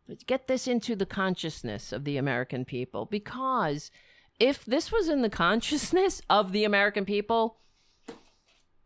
to 0.09 0.17
get 0.27 0.49
this 0.49 0.67
into 0.67 0.95
the 0.95 1.07
consciousness 1.07 1.93
of 1.93 2.05
the 2.05 2.19
American 2.19 2.65
people 2.65 3.07
because 3.07 3.91
if 4.39 4.65
this 4.65 4.91
was 4.91 5.09
in 5.09 5.23
the 5.23 5.31
consciousness 5.31 6.21
of 6.31 6.53
the 6.53 6.65
American 6.65 7.05
people, 7.05 7.59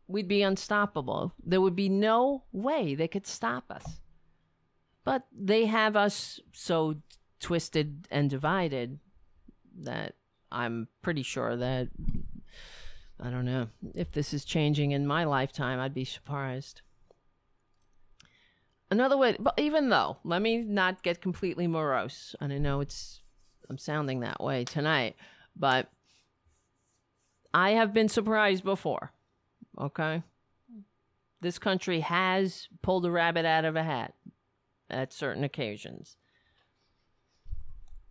we'd 0.07 0.28
be 0.28 0.42
unstoppable. 0.42 1.32
There 1.44 1.61
would 1.61 1.76
be 1.76 1.88
no 1.88 2.44
way 2.53 2.94
they 2.94 3.09
could 3.09 3.26
stop 3.26 3.70
us. 3.70 4.01
But 5.05 5.26
they 5.32 5.66
have 5.66 5.96
us 5.96 6.40
so 6.53 6.96
twisted 7.40 8.09
and 8.11 8.28
divided 8.28 8.99
that 9.82 10.14
I'm 10.51 10.88
pretty 11.03 11.22
sure 11.22 11.57
that 11.57 11.88
I 13.20 13.30
don't 13.30 13.44
know 13.44 13.68
if 13.94 14.12
this 14.12 14.32
is 14.32 14.44
changing 14.44 14.92
in 14.92 15.07
my 15.07 15.24
lifetime. 15.24 15.80
I'd 15.80 15.94
be 15.94 16.05
surprised. 16.05 16.82
Another 18.90 19.16
way, 19.16 19.36
but 19.38 19.55
even 19.59 19.90
though, 19.90 20.16
let 20.24 20.40
me 20.40 20.59
not 20.59 21.03
get 21.03 21.20
completely 21.20 21.66
morose, 21.66 22.34
and 22.40 22.53
I 22.53 22.59
know 22.59 22.80
it's 22.80 23.20
I'm 23.68 23.76
sounding 23.76 24.20
that 24.20 24.42
way 24.42 24.64
tonight, 24.64 25.16
but 25.59 25.90
I 27.52 27.70
have 27.70 27.92
been 27.92 28.09
surprised 28.09 28.64
before. 28.64 29.12
Okay, 29.80 30.22
this 31.40 31.59
country 31.59 32.00
has 32.00 32.68
pulled 32.82 33.06
a 33.06 33.11
rabbit 33.11 33.44
out 33.44 33.64
of 33.64 33.76
a 33.76 33.82
hat 33.82 34.14
at 34.90 35.12
certain 35.12 35.44
occasions. 35.44 36.16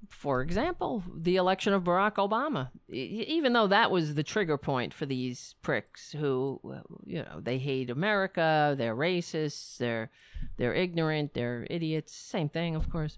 For 0.09 0.41
example, 0.41 1.03
the 1.13 1.35
election 1.35 1.73
of 1.73 1.83
Barack 1.83 2.15
Obama, 2.15 2.69
even 2.87 3.51
though 3.51 3.67
that 3.67 3.91
was 3.91 4.13
the 4.13 4.23
trigger 4.23 4.57
point 4.57 4.93
for 4.93 5.05
these 5.05 5.55
pricks 5.61 6.13
who, 6.13 6.61
you 7.03 7.23
know, 7.23 7.41
they 7.41 7.57
hate 7.57 7.89
America, 7.89 8.75
they're 8.77 8.95
racists, 8.95 9.77
they're 9.77 10.09
they're 10.57 10.73
ignorant, 10.73 11.33
they're 11.33 11.67
idiots, 11.69 12.13
same 12.13 12.47
thing, 12.47 12.75
of 12.75 12.89
course. 12.89 13.17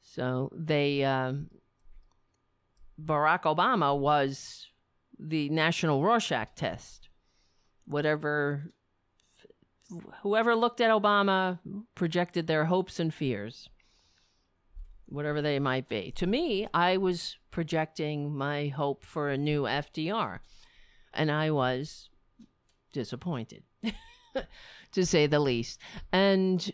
So 0.00 0.50
they, 0.54 1.04
um, 1.04 1.50
Barack 3.02 3.42
Obama 3.42 3.98
was 3.98 4.68
the 5.18 5.48
national 5.50 6.02
Rorschach 6.02 6.54
test. 6.54 7.08
Whatever 7.86 8.72
whoever 10.22 10.54
looked 10.54 10.80
at 10.80 10.90
Obama 10.90 11.58
projected 11.94 12.46
their 12.46 12.64
hopes 12.64 12.98
and 12.98 13.12
fears, 13.12 13.68
whatever 15.06 15.40
they 15.40 15.58
might 15.58 15.88
be. 15.88 16.12
To 16.16 16.26
me, 16.26 16.66
I 16.74 16.96
was 16.96 17.38
projecting 17.50 18.34
my 18.34 18.68
hope 18.68 19.04
for 19.04 19.28
a 19.28 19.38
new 19.38 19.62
FDR, 19.62 20.40
and 21.14 21.30
I 21.30 21.50
was 21.50 22.10
disappointed, 22.92 23.62
to 24.92 25.06
say 25.06 25.26
the 25.26 25.40
least. 25.40 25.80
And 26.12 26.72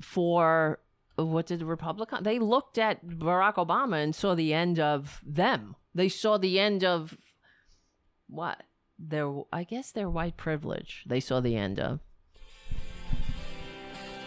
for 0.00 0.80
what 1.24 1.46
did 1.46 1.60
the 1.60 1.66
Republican? 1.66 2.22
They 2.22 2.38
looked 2.38 2.78
at 2.78 3.06
Barack 3.06 3.54
Obama 3.54 4.02
and 4.02 4.14
saw 4.14 4.34
the 4.34 4.52
end 4.52 4.78
of 4.78 5.20
them. 5.24 5.76
They 5.94 6.08
saw 6.08 6.38
the 6.38 6.58
end 6.58 6.84
of 6.84 7.16
what? 8.28 8.62
Their, 8.98 9.32
I 9.52 9.64
guess, 9.64 9.90
their 9.90 10.08
white 10.08 10.36
privilege. 10.36 11.04
They 11.06 11.20
saw 11.20 11.40
the 11.40 11.56
end 11.56 11.80
of 11.80 12.00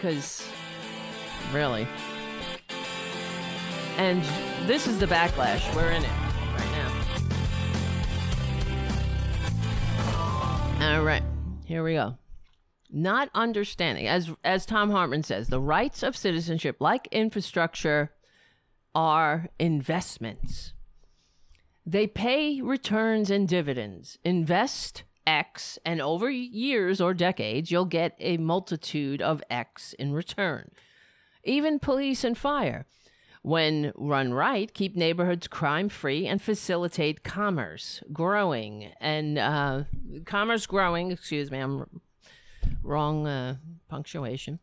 because 0.06 0.48
really. 1.52 1.88
And 3.98 4.22
this 4.68 4.88
is 4.88 5.00
the 5.00 5.08
backlash. 5.08 5.74
We're 5.76 5.90
in 5.92 6.04
it 6.04 6.12
right 6.54 6.72
now. 10.80 10.96
All 10.96 11.04
right, 11.04 11.24
here 11.66 11.84
we 11.84 11.94
go. 11.94 12.18
Not 12.92 13.30
understanding, 13.34 14.08
as 14.08 14.32
as 14.44 14.66
Thom 14.66 14.92
Hartmann 14.92 15.24
says, 15.24 15.48
the 15.48 15.60
rights 15.60 16.04
of 16.04 16.16
citizenship, 16.16 16.78
like 16.80 17.08
infrastructure, 17.12 18.12
are 18.94 19.50
investments. 19.60 20.74
They 21.86 22.08
pay 22.08 22.62
returns 22.62 23.30
and 23.30 23.48
dividends. 23.48 24.18
Invest 24.24 25.04
X, 25.28 25.80
and 25.86 26.02
over 26.02 26.30
years 26.30 27.02
or 27.02 27.14
decades, 27.14 27.72
you'll 27.72 27.86
get 27.86 28.16
a 28.20 28.38
multitude 28.38 29.22
of 29.22 29.44
X 29.50 29.94
in 29.94 30.14
return. 30.14 30.72
Even 31.44 31.80
police 31.80 32.24
and 32.24 32.38
fire, 32.38 32.86
when 33.42 33.92
run 33.96 34.34
right, 34.34 34.74
keep 34.74 34.96
neighborhoods 34.96 35.48
crime 35.48 35.90
free 35.90 36.26
and 36.26 36.42
facilitate 36.42 37.24
commerce 37.24 38.02
growing. 38.12 38.92
And 39.00 39.38
uh, 39.38 39.84
commerce 40.26 40.66
growing, 40.66 41.12
excuse 41.12 41.52
me, 41.52 41.60
I'm 41.60 42.02
wrong 42.86 43.28
uh, 43.28 43.58
punctuation 43.88 44.60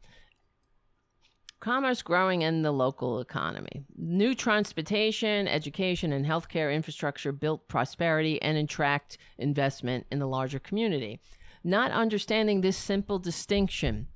commerce 1.62 2.02
growing 2.02 2.42
in 2.42 2.62
the 2.62 2.72
local 2.72 3.20
economy. 3.20 3.84
New 3.96 4.34
transportation, 4.34 5.46
education, 5.46 6.12
and 6.12 6.26
healthcare 6.26 6.74
infrastructure 6.74 7.30
built 7.30 7.68
prosperity 7.68 8.42
and 8.42 8.58
attract 8.58 9.16
investment 9.38 10.04
in 10.10 10.18
the 10.18 10.26
larger 10.26 10.58
community. 10.58 11.20
Not 11.62 11.92
understanding 11.92 12.60
this 12.60 12.76
simple 12.76 13.20
distinction 13.20 14.08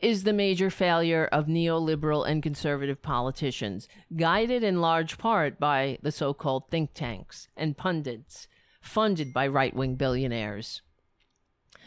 is 0.00 0.24
the 0.24 0.34
major 0.34 0.68
failure 0.68 1.26
of 1.32 1.46
neoliberal 1.46 2.28
and 2.28 2.42
conservative 2.42 3.00
politicians, 3.00 3.88
guided 4.14 4.62
in 4.62 4.82
large 4.82 5.16
part 5.16 5.58
by 5.58 5.96
the 6.02 6.12
so 6.12 6.34
called 6.34 6.68
think 6.70 6.92
tanks 6.92 7.48
and 7.56 7.78
pundits, 7.78 8.48
funded 8.82 9.32
by 9.32 9.46
right 9.46 9.74
wing 9.74 9.94
billionaires, 9.94 10.82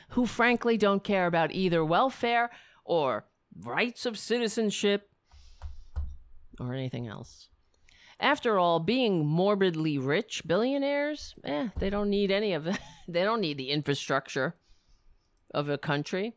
who 0.09 0.25
frankly 0.25 0.77
don't 0.77 1.03
care 1.03 1.27
about 1.27 1.51
either 1.51 1.83
welfare 1.83 2.49
or 2.83 3.25
rights 3.57 4.05
of 4.05 4.17
citizenship, 4.17 5.09
or 6.59 6.73
anything 6.73 7.07
else. 7.07 7.49
After 8.19 8.57
all, 8.57 8.79
being 8.79 9.25
morbidly 9.25 9.97
rich 9.97 10.43
billionaires, 10.45 11.35
eh, 11.43 11.69
they 11.77 11.89
don't 11.89 12.09
need 12.09 12.31
any 12.31 12.53
of 12.53 12.67
it. 12.67 12.77
they 13.07 13.23
don't 13.23 13.41
need 13.41 13.57
the 13.57 13.71
infrastructure 13.71 14.55
of 15.53 15.69
a 15.69 15.77
country. 15.77 16.35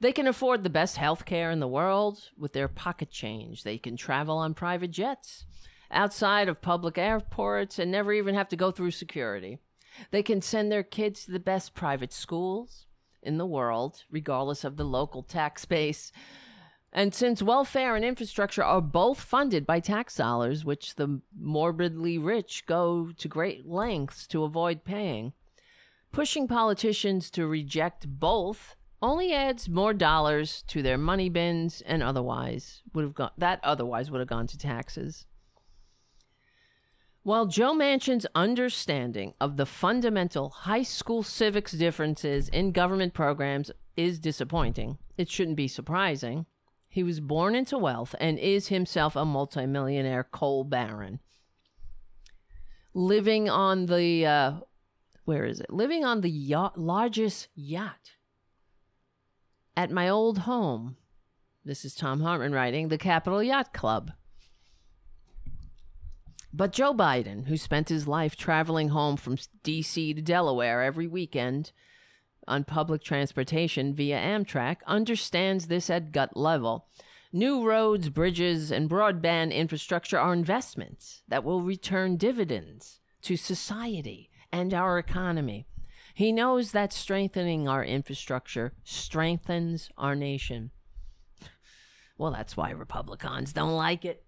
They 0.00 0.12
can 0.12 0.26
afford 0.26 0.64
the 0.64 0.70
best 0.70 0.96
health 0.96 1.24
care 1.24 1.50
in 1.50 1.60
the 1.60 1.68
world 1.68 2.30
with 2.36 2.52
their 2.52 2.68
pocket 2.68 3.10
change. 3.10 3.62
They 3.62 3.78
can 3.78 3.96
travel 3.96 4.36
on 4.36 4.52
private 4.52 4.90
jets 4.90 5.46
outside 5.90 6.48
of 6.48 6.60
public 6.60 6.98
airports 6.98 7.78
and 7.78 7.90
never 7.90 8.12
even 8.12 8.34
have 8.34 8.48
to 8.48 8.56
go 8.56 8.70
through 8.70 8.90
security. 8.90 9.58
They 10.10 10.22
can 10.22 10.42
send 10.42 10.70
their 10.70 10.82
kids 10.82 11.24
to 11.24 11.32
the 11.32 11.40
best 11.40 11.74
private 11.74 12.12
schools 12.12 12.86
in 13.22 13.38
the 13.38 13.46
world, 13.46 14.04
regardless 14.10 14.64
of 14.64 14.76
the 14.76 14.84
local 14.84 15.22
tax 15.22 15.64
base. 15.64 16.12
And 16.92 17.14
since 17.14 17.42
welfare 17.42 17.96
and 17.96 18.04
infrastructure 18.04 18.62
are 18.62 18.82
both 18.82 19.20
funded 19.20 19.64
by 19.66 19.80
tax 19.80 20.16
dollars, 20.16 20.64
which 20.64 20.96
the 20.96 21.20
morbidly 21.38 22.18
rich 22.18 22.66
go 22.66 23.10
to 23.16 23.28
great 23.28 23.66
lengths 23.66 24.26
to 24.28 24.44
avoid 24.44 24.84
paying, 24.84 25.32
pushing 26.10 26.46
politicians 26.46 27.30
to 27.30 27.46
reject 27.46 28.06
both 28.06 28.76
only 29.00 29.32
adds 29.32 29.68
more 29.68 29.92
dollars 29.92 30.62
to 30.68 30.82
their 30.82 30.98
money 30.98 31.28
bins 31.28 31.82
and 31.82 32.02
otherwise 32.02 32.82
would 32.94 33.02
have 33.02 33.14
gone 33.14 33.32
that 33.36 33.58
otherwise 33.64 34.10
would 34.10 34.20
have 34.20 34.28
gone 34.28 34.46
to 34.46 34.56
taxes. 34.56 35.26
While 37.24 37.46
Joe 37.46 37.72
Manchin's 37.72 38.26
understanding 38.34 39.34
of 39.40 39.56
the 39.56 39.66
fundamental 39.66 40.50
high 40.50 40.82
school 40.82 41.22
civics 41.22 41.70
differences 41.70 42.48
in 42.48 42.72
government 42.72 43.14
programs 43.14 43.70
is 43.96 44.18
disappointing, 44.18 44.98
it 45.16 45.30
shouldn't 45.30 45.56
be 45.56 45.68
surprising. 45.68 46.46
He 46.88 47.04
was 47.04 47.20
born 47.20 47.54
into 47.54 47.78
wealth 47.78 48.16
and 48.18 48.40
is 48.40 48.68
himself 48.68 49.14
a 49.14 49.24
multimillionaire 49.24 50.24
coal 50.24 50.64
baron. 50.64 51.20
Living 52.92 53.48
on 53.48 53.86
the, 53.86 54.26
uh, 54.26 54.52
where 55.24 55.44
is 55.44 55.60
it? 55.60 55.72
Living 55.72 56.04
on 56.04 56.22
the 56.22 56.30
yacht, 56.30 56.76
largest 56.76 57.48
yacht 57.54 58.16
at 59.76 59.92
my 59.92 60.08
old 60.08 60.38
home. 60.38 60.96
This 61.64 61.84
is 61.84 61.94
Thom 61.94 62.20
Hartmann 62.20 62.52
writing, 62.52 62.88
the 62.88 62.98
Capital 62.98 63.40
Yacht 63.44 63.72
Club. 63.72 64.10
But 66.54 66.72
Joe 66.72 66.92
Biden, 66.92 67.46
who 67.46 67.56
spent 67.56 67.88
his 67.88 68.06
life 68.06 68.36
traveling 68.36 68.90
home 68.90 69.16
from 69.16 69.38
D.C. 69.62 70.12
to 70.12 70.20
Delaware 70.20 70.82
every 70.82 71.06
weekend 71.06 71.72
on 72.46 72.64
public 72.64 73.02
transportation 73.02 73.94
via 73.94 74.18
Amtrak, 74.18 74.78
understands 74.86 75.68
this 75.68 75.88
at 75.88 76.12
gut 76.12 76.36
level. 76.36 76.88
New 77.32 77.66
roads, 77.66 78.10
bridges, 78.10 78.70
and 78.70 78.90
broadband 78.90 79.54
infrastructure 79.54 80.18
are 80.18 80.34
investments 80.34 81.22
that 81.26 81.42
will 81.42 81.62
return 81.62 82.18
dividends 82.18 83.00
to 83.22 83.38
society 83.38 84.28
and 84.52 84.74
our 84.74 84.98
economy. 84.98 85.66
He 86.12 86.32
knows 86.32 86.72
that 86.72 86.92
strengthening 86.92 87.66
our 87.66 87.82
infrastructure 87.82 88.74
strengthens 88.84 89.88
our 89.96 90.14
nation. 90.14 90.70
Well, 92.18 92.32
that's 92.32 92.58
why 92.58 92.72
Republicans 92.72 93.54
don't 93.54 93.72
like 93.72 94.04
it. 94.04 94.26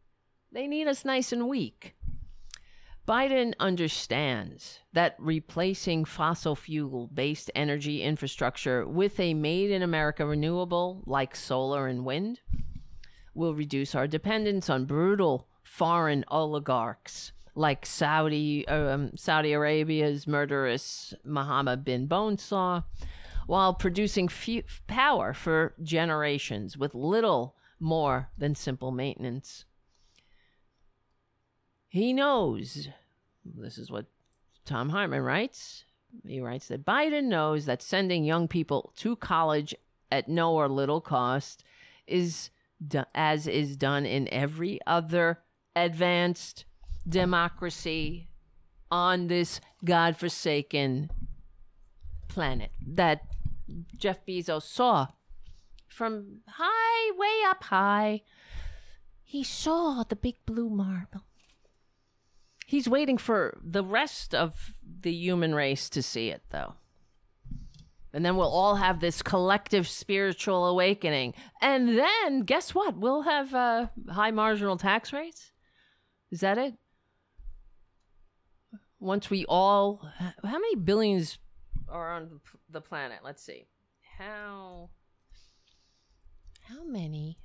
They 0.50 0.66
need 0.66 0.86
us 0.86 1.04
nice 1.04 1.30
and 1.30 1.46
weak. 1.46 1.94
Biden 3.06 3.52
understands 3.60 4.80
that 4.94 5.14
replacing 5.18 6.06
fossil 6.06 6.56
fuel 6.56 7.08
based 7.12 7.50
energy 7.54 8.02
infrastructure 8.02 8.86
with 8.86 9.20
a 9.20 9.34
made 9.34 9.70
in 9.70 9.82
America 9.82 10.24
renewable 10.24 11.02
like 11.04 11.36
solar 11.36 11.86
and 11.86 12.06
wind 12.06 12.40
will 13.34 13.54
reduce 13.54 13.94
our 13.94 14.06
dependence 14.06 14.70
on 14.70 14.86
brutal 14.86 15.48
foreign 15.62 16.24
oligarchs 16.28 17.32
like 17.54 17.84
Saudi 17.84 18.66
um, 18.68 19.10
Saudi 19.14 19.52
Arabia's 19.52 20.26
murderous 20.26 21.12
Mohammed 21.24 21.84
bin 21.84 22.08
Bonsa 22.08 22.84
while 23.46 23.74
producing 23.74 24.30
power 24.86 25.34
for 25.34 25.74
generations 25.82 26.78
with 26.78 26.94
little 26.94 27.54
more 27.78 28.30
than 28.38 28.54
simple 28.54 28.90
maintenance. 28.90 29.66
He 31.94 32.12
knows, 32.12 32.88
this 33.44 33.78
is 33.78 33.88
what 33.88 34.06
Thom 34.64 34.88
Hartmann 34.88 35.20
writes. 35.20 35.84
He 36.26 36.40
writes 36.40 36.66
that 36.66 36.84
Biden 36.84 37.26
knows 37.26 37.66
that 37.66 37.82
sending 37.82 38.24
young 38.24 38.48
people 38.48 38.92
to 38.96 39.14
college 39.14 39.76
at 40.10 40.28
no 40.28 40.54
or 40.54 40.68
little 40.68 41.00
cost 41.00 41.62
is 42.08 42.50
as 43.14 43.46
is 43.46 43.76
done 43.76 44.06
in 44.06 44.28
every 44.32 44.80
other 44.88 45.38
advanced 45.76 46.64
democracy 47.08 48.26
on 48.90 49.28
this 49.28 49.60
godforsaken 49.84 51.10
planet 52.26 52.72
that 52.84 53.20
Jeff 53.96 54.26
Bezos 54.26 54.62
saw 54.62 55.06
from 55.86 56.40
high, 56.48 57.16
way 57.16 57.48
up 57.48 57.62
high. 57.62 58.22
He 59.22 59.44
saw 59.44 60.02
the 60.02 60.16
big 60.16 60.34
blue 60.44 60.68
marble. 60.68 61.22
He's 62.74 62.88
waiting 62.88 63.18
for 63.18 63.56
the 63.62 63.84
rest 63.84 64.34
of 64.34 64.74
the 65.00 65.12
human 65.12 65.54
race 65.54 65.88
to 65.90 66.02
see 66.02 66.30
it, 66.30 66.42
though. 66.50 66.74
And 68.12 68.24
then 68.24 68.36
we'll 68.36 68.50
all 68.50 68.74
have 68.74 68.98
this 68.98 69.22
collective 69.22 69.86
spiritual 69.86 70.66
awakening. 70.66 71.34
And 71.62 71.96
then, 71.96 72.40
guess 72.40 72.74
what? 72.74 72.96
We'll 72.96 73.22
have 73.22 73.54
uh, 73.54 73.86
high 74.10 74.32
marginal 74.32 74.76
tax 74.76 75.12
rates. 75.12 75.52
Is 76.32 76.40
that 76.40 76.58
it? 76.58 76.74
Once 78.98 79.30
we 79.30 79.44
all. 79.48 80.10
How 80.18 80.58
many 80.58 80.74
billions 80.74 81.38
are 81.88 82.14
on 82.14 82.40
the 82.68 82.80
planet? 82.80 83.20
Let's 83.22 83.44
see. 83.44 83.66
How. 84.18 84.90
How 86.62 86.82
many 86.82 87.38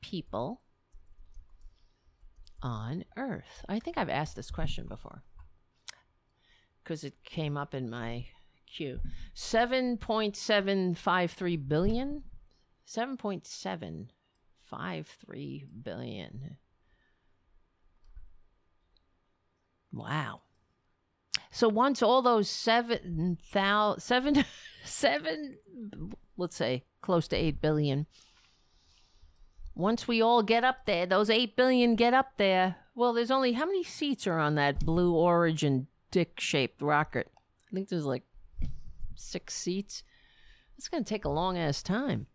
people 0.00 0.60
on 2.62 3.04
Earth? 3.16 3.64
I 3.68 3.78
think 3.78 3.98
I've 3.98 4.08
asked 4.08 4.34
this 4.36 4.50
question 4.50 4.86
before 4.88 5.22
because 6.82 7.04
it 7.04 7.22
came 7.24 7.56
up 7.56 7.74
in 7.74 7.88
my 7.90 8.26
queue. 8.66 9.00
7.753 9.36 11.68
billion? 11.68 12.24
7.753 12.86 15.62
billion. 15.82 16.56
Wow. 19.92 20.42
So 21.50 21.68
once 21.68 22.02
all 22.02 22.22
those 22.22 22.48
seven 22.48 23.36
thousand 23.42 24.00
seven 24.00 24.44
seven 24.84 25.58
let's 26.38 26.56
say 26.56 26.84
close 27.02 27.28
to 27.28 27.36
eight 27.36 27.60
billion 27.60 28.06
once 29.74 30.06
we 30.06 30.20
all 30.20 30.42
get 30.42 30.64
up 30.64 30.86
there, 30.86 31.06
those 31.06 31.30
8 31.30 31.56
billion 31.56 31.96
get 31.96 32.14
up 32.14 32.32
there, 32.36 32.76
well, 32.94 33.12
there's 33.12 33.30
only 33.30 33.52
how 33.52 33.66
many 33.66 33.82
seats 33.82 34.26
are 34.26 34.38
on 34.38 34.54
that 34.56 34.84
Blue 34.84 35.14
Origin 35.14 35.86
dick 36.10 36.38
shaped 36.38 36.82
rocket? 36.82 37.30
I 37.70 37.74
think 37.74 37.88
there's 37.88 38.04
like 38.04 38.24
six 39.14 39.54
seats. 39.54 40.02
It's 40.76 40.88
going 40.88 41.04
to 41.04 41.08
take 41.08 41.24
a 41.24 41.30
long 41.30 41.56
ass 41.56 41.82
time 41.82 42.26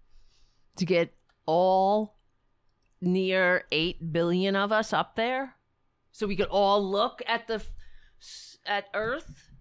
to 0.77 0.85
get 0.85 1.13
all 1.45 2.17
near 3.01 3.65
8 3.71 4.11
billion 4.11 4.55
of 4.55 4.71
us 4.71 4.93
up 4.93 5.15
there 5.15 5.55
so 6.11 6.25
we 6.25 6.35
could 6.35 6.47
all 6.47 6.83
look 6.83 7.21
at 7.27 7.47
the 7.47 7.63
at 8.65 8.85
earth 8.95 9.51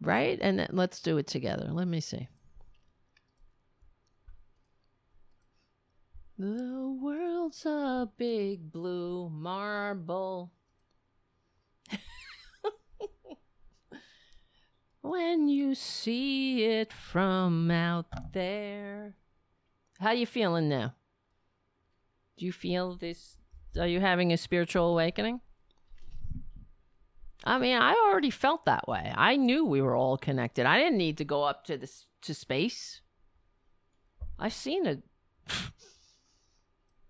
right 0.00 0.38
and 0.42 0.60
uh, 0.60 0.66
let's 0.70 1.00
do 1.00 1.18
it 1.18 1.26
together 1.28 1.68
let 1.70 1.86
me 1.86 2.00
see 2.00 2.26
The 6.38 6.96
world's 7.02 7.66
a 7.66 8.08
big 8.16 8.70
blue 8.70 9.28
marble. 9.28 10.52
when 15.00 15.48
you 15.48 15.74
see 15.74 16.62
it 16.64 16.92
from 16.92 17.72
out 17.72 18.32
there. 18.32 19.16
How 19.98 20.12
you 20.12 20.26
feeling 20.26 20.68
now? 20.68 20.94
Do 22.36 22.46
you 22.46 22.52
feel 22.52 22.94
this? 22.94 23.36
Are 23.76 23.88
you 23.88 23.98
having 23.98 24.32
a 24.32 24.36
spiritual 24.36 24.92
awakening? 24.92 25.40
I 27.42 27.58
mean, 27.58 27.76
I 27.76 27.94
already 27.94 28.30
felt 28.30 28.64
that 28.64 28.86
way. 28.86 29.12
I 29.16 29.34
knew 29.34 29.64
we 29.64 29.82
were 29.82 29.96
all 29.96 30.16
connected. 30.16 30.66
I 30.66 30.78
didn't 30.78 30.98
need 30.98 31.18
to 31.18 31.24
go 31.24 31.42
up 31.42 31.64
to 31.64 31.76
this 31.76 32.06
to 32.22 32.32
space. 32.32 33.00
I've 34.38 34.52
seen 34.52 34.86
it. 34.86 35.02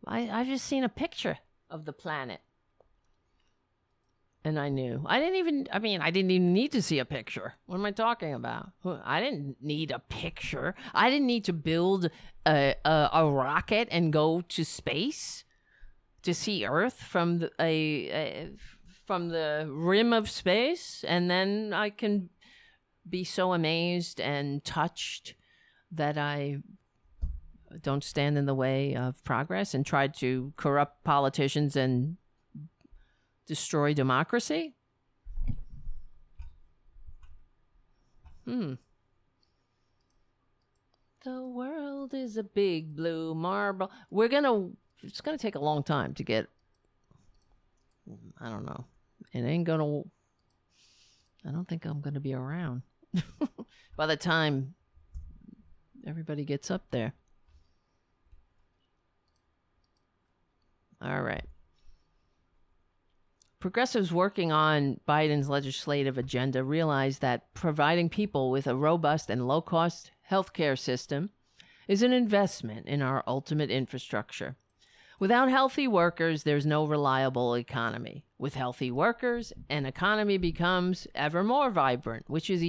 I, 0.09 0.29
I've 0.29 0.47
just 0.47 0.65
seen 0.65 0.85
a 0.85 0.89
picture 0.89 1.39
of 1.71 1.85
the 1.85 1.93
planet. 1.93 2.41
And 4.45 4.59
I 4.59 4.69
knew. 4.69 5.05
I 5.05 5.19
didn't 5.19 5.37
even, 5.37 5.69
I 5.71 5.79
mean, 5.79 6.01
I 6.01 6.11
didn't 6.11 6.31
even 6.31 6.53
need 6.55 6.73
to 6.73 6.81
see 6.81 6.99
a 7.01 7.05
picture. 7.05 7.55
What 7.67 7.77
am 7.77 7.85
I 7.85 7.91
talking 7.91 8.33
about? 8.33 8.71
I 8.85 9.21
didn't 9.21 9.57
need 9.61 9.91
a 9.91 9.99
picture. 9.99 10.75
I 10.95 11.11
didn't 11.11 11.27
need 11.27 11.45
to 11.45 11.53
build 11.53 12.09
a, 12.47 12.75
a, 12.85 13.11
a 13.13 13.31
rocket 13.31 13.89
and 13.91 14.13
go 14.13 14.41
to 14.41 14.65
space 14.65 15.45
to 16.23 16.33
see 16.33 16.65
Earth 16.65 17.03
from 17.03 17.41
the, 17.41 17.51
a, 17.61 18.09
a 18.11 18.51
from 19.07 19.29
the 19.31 19.67
rim 19.69 20.13
of 20.13 20.31
space. 20.31 21.05
And 21.07 21.31
then 21.31 21.73
I 21.75 21.91
can 21.91 22.31
be 23.09 23.25
so 23.25 23.53
amazed 23.53 24.21
and 24.21 24.65
touched 24.65 25.35
that 25.91 26.17
I 26.17 26.59
don't 27.83 28.05
stand 28.05 28.39
in 28.39 28.47
the 28.47 28.55
way 28.55 28.95
of 28.95 29.23
progress 29.25 29.75
and 29.75 29.85
try 29.85 30.09
to 30.09 30.53
corrupt 30.57 31.05
politicians 31.05 31.77
and 31.77 32.17
destroy 33.47 33.95
democracy? 33.95 34.75
Hmm. 38.45 38.75
The 41.25 41.43
world 41.43 42.15
is 42.15 42.37
a 42.37 42.43
big 42.43 42.97
blue 42.97 43.35
marble. 43.35 43.91
We're 44.11 44.29
going 44.29 44.45
to, 44.45 44.77
it's 45.03 45.21
going 45.21 45.37
to 45.37 45.43
take 45.43 45.57
a 45.57 45.61
long 45.61 45.83
time 45.83 46.15
to 46.15 46.23
get, 46.23 46.47
I 48.41 48.49
don't 48.49 48.65
know. 48.65 48.87
It 49.35 49.41
ain't 49.41 49.65
going 49.65 49.81
to, 49.81 50.11
I 51.47 51.53
don't 51.53 51.69
think 51.69 51.85
I'm 51.85 52.01
going 52.01 52.15
to 52.15 52.21
be 52.21 52.33
around 52.33 52.83
by 53.97 54.07
the 54.07 54.17
time 54.17 54.75
everybody 56.07 56.45
gets 56.45 56.71
up 56.71 56.87
there. 56.91 57.13
All 61.01 61.23
right. 61.23 61.45
Progressives 63.61 64.13
working 64.13 64.53
on 64.53 65.01
Biden's 65.09 65.49
legislative 65.49 66.17
agenda 66.17 66.63
realize 66.63 67.19
that 67.19 67.53
providing 67.55 68.09
people 68.09 68.51
with 68.51 68.67
a 68.67 68.77
robust 68.77 69.31
and 69.31 69.49
low 69.49 69.61
cost 69.61 70.13
healthcare 70.31 70.79
system 70.79 71.31
is 71.89 72.03
an 72.03 72.13
investment 72.13 72.87
in 72.87 73.03
our 73.03 73.25
ultimate 73.27 73.71
infrastructure. 73.71 74.57
Without 75.19 75.51
healthy 75.51 75.89
workers, 75.89 76.45
there's 76.45 76.67
no 76.67 76.87
reliable 76.87 77.57
economy. 77.57 78.25
With 78.39 78.55
healthy 78.55 78.93
workers, 78.93 79.53
an 79.69 79.87
economy 79.87 80.39
becomes 80.39 81.09
ever 81.17 81.43
more 81.43 81.71
vibrant, 81.71 82.31
which 82.31 82.51
is 82.51 82.63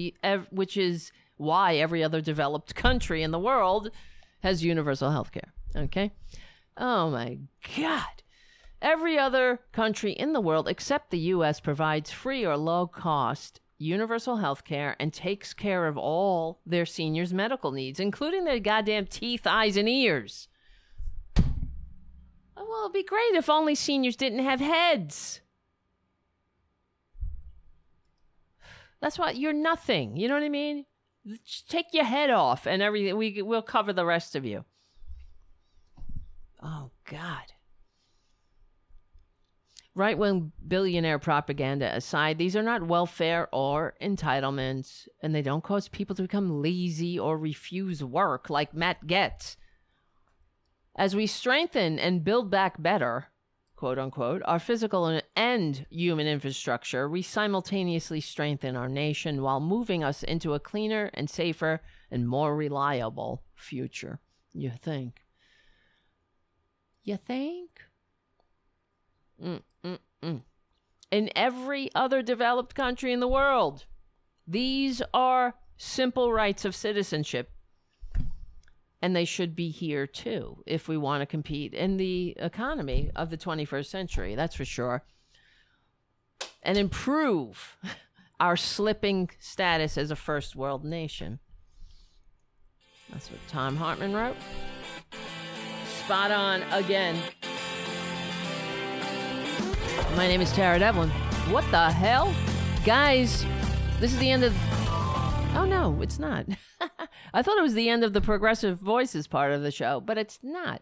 which 0.49 0.75
is 0.75 1.11
why 1.37 1.75
every 1.75 2.03
other 2.03 2.21
developed 2.21 2.73
country 2.73 3.21
in 3.21 3.29
the 3.29 3.37
world 3.37 3.91
has 4.41 4.63
universal 4.63 5.11
health 5.11 5.31
care. 5.31 5.53
Okay? 5.75 6.11
Oh 6.79 7.11
my 7.11 7.37
god. 7.75 8.23
Every 8.81 9.19
other 9.19 9.59
country 9.73 10.13
in 10.13 10.31
the 10.31 10.39
world 10.39 10.69
except 10.69 11.11
the 11.11 11.19
US 11.19 11.59
provides 11.59 12.09
free 12.09 12.45
or 12.45 12.55
low 12.55 12.87
cost 12.87 13.59
universal 13.77 14.37
health 14.37 14.63
care 14.63 14.95
and 14.99 15.13
takes 15.13 15.53
care 15.53 15.87
of 15.87 15.97
all 15.97 16.59
their 16.65 16.85
seniors' 16.85 17.33
medical 17.33 17.71
needs, 17.71 17.99
including 17.99 18.43
their 18.43 18.59
goddamn 18.59 19.07
teeth, 19.07 19.47
eyes, 19.47 19.77
and 19.77 19.89
ears. 19.89 20.47
Well, 22.55 22.83
it'd 22.83 22.93
be 22.93 23.03
great 23.03 23.33
if 23.33 23.49
only 23.49 23.73
seniors 23.75 24.15
didn't 24.15 24.43
have 24.43 24.59
heads. 24.59 25.41
That's 29.01 29.17
why 29.17 29.31
you're 29.31 29.53
nothing. 29.53 30.17
You 30.17 30.27
know 30.27 30.35
what 30.35 30.43
I 30.43 30.49
mean? 30.49 30.85
Just 31.45 31.69
take 31.69 31.87
your 31.93 32.03
head 32.03 32.29
off 32.29 32.67
and 32.67 32.81
everything. 32.81 33.17
We 33.17 33.41
we'll 33.41 33.61
cover 33.61 33.91
the 33.91 34.05
rest 34.05 34.35
of 34.35 34.45
you. 34.45 34.65
Oh 36.61 36.91
God. 37.09 37.53
Right 39.95 40.17
wing 40.17 40.51
billionaire 40.65 41.19
propaganda 41.19 41.93
aside, 41.95 42.37
these 42.37 42.55
are 42.55 42.63
not 42.63 42.87
welfare 42.87 43.49
or 43.51 43.95
entitlements, 44.01 45.07
and 45.21 45.33
they 45.33 45.41
don't 45.41 45.63
cause 45.63 45.87
people 45.87 46.15
to 46.15 46.21
become 46.21 46.61
lazy 46.61 47.19
or 47.19 47.37
refuse 47.37 48.03
work 48.03 48.49
like 48.49 48.73
Matt 48.73 49.07
Gaetz. 49.07 49.57
As 50.95 51.15
we 51.15 51.27
strengthen 51.27 51.97
and 51.99 52.23
build 52.23 52.49
back 52.49 52.81
better, 52.81 53.27
quote 53.75 53.97
unquote, 53.97 54.41
our 54.45 54.59
physical 54.59 55.21
and 55.35 55.85
human 55.89 56.27
infrastructure, 56.27 57.09
we 57.09 57.21
simultaneously 57.21 58.21
strengthen 58.21 58.75
our 58.75 58.89
nation 58.89 59.41
while 59.41 59.59
moving 59.59 60.03
us 60.03 60.23
into 60.23 60.53
a 60.53 60.59
cleaner 60.59 61.09
and 61.13 61.29
safer 61.29 61.81
and 62.11 62.27
more 62.27 62.55
reliable 62.55 63.43
future. 63.55 64.19
You 64.53 64.71
think? 64.81 65.21
You 67.09 67.17
think? 67.17 67.81
Mm-mm-mm. 69.43 70.41
In 71.09 71.29
every 71.35 71.89
other 71.95 72.21
developed 72.21 72.75
country 72.75 73.11
in 73.11 73.19
the 73.19 73.27
world, 73.27 73.87
these 74.45 75.01
are 75.11 75.55
simple 75.75 76.31
rights 76.31 76.65
of 76.65 76.75
citizenship. 76.75 77.49
And 79.01 79.15
they 79.15 79.25
should 79.25 79.55
be 79.55 79.69
here 79.69 80.05
too 80.05 80.61
if 80.67 80.87
we 80.87 80.97
want 80.97 81.23
to 81.23 81.25
compete 81.25 81.73
in 81.73 81.97
the 81.97 82.35
economy 82.37 83.09
of 83.15 83.31
the 83.31 83.37
21st 83.37 83.87
century, 83.87 84.35
that's 84.35 84.55
for 84.55 84.65
sure. 84.65 85.03
And 86.61 86.77
improve 86.77 87.75
our 88.39 88.55
slipping 88.55 89.31
status 89.39 89.97
as 89.97 90.11
a 90.11 90.15
first 90.15 90.55
world 90.55 90.85
nation. 90.85 91.39
That's 93.11 93.31
what 93.31 93.39
Thom 93.47 93.77
Hartmann 93.77 94.13
wrote. 94.13 94.35
Spot 96.09 96.31
on 96.31 96.63
again. 96.71 97.21
My 100.15 100.27
name 100.27 100.41
is 100.41 100.51
Tara 100.53 100.79
Devlin. 100.79 101.11
What 101.51 101.69
the 101.69 101.91
hell? 101.91 102.33
Guys, 102.83 103.45
this 103.99 104.11
is 104.11 104.17
the 104.17 104.31
end 104.31 104.43
of. 104.43 104.51
Oh, 105.55 105.67
no, 105.69 106.01
it's 106.01 106.17
not. 106.17 106.47
I 107.31 107.43
thought 107.43 107.59
it 107.59 107.61
was 107.61 107.75
the 107.75 107.89
end 107.89 108.03
of 108.03 108.13
the 108.13 108.21
Progressive 108.21 108.79
Voices 108.79 109.27
part 109.27 109.51
of 109.51 109.61
the 109.61 109.69
show, 109.69 110.01
but 110.01 110.17
it's 110.17 110.39
not. 110.41 110.81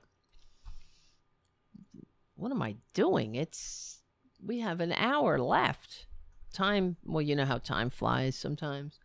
What 2.35 2.53
am 2.53 2.61
I 2.61 2.77
doing? 2.93 3.35
It's. 3.35 3.99
We 4.41 4.61
have 4.61 4.79
an 4.79 4.93
hour 4.93 5.39
left. 5.39 6.05
Time. 6.53 6.95
Well, 7.03 7.21
you 7.21 7.35
know 7.35 7.43
how 7.43 7.57
time 7.57 7.89
flies 7.89 8.37
sometimes 8.37 8.97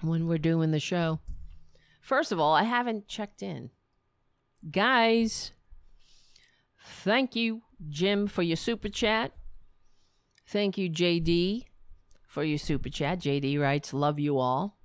when 0.00 0.26
we're 0.26 0.38
doing 0.38 0.70
the 0.70 0.80
show. 0.80 1.20
First 2.00 2.32
of 2.32 2.40
all, 2.40 2.54
I 2.54 2.62
haven't 2.62 3.08
checked 3.08 3.42
in. 3.42 3.68
Guys, 4.68 5.52
thank 6.84 7.34
you, 7.34 7.62
Jim, 7.88 8.26
for 8.26 8.42
your 8.42 8.56
super 8.56 8.88
chat. 8.88 9.32
Thank 10.46 10.76
you, 10.76 10.90
JD, 10.90 11.64
for 12.26 12.44
your 12.44 12.58
super 12.58 12.90
chat. 12.90 13.20
JD 13.20 13.58
writes, 13.58 13.94
Love 13.94 14.18
you 14.18 14.38
all. 14.38 14.76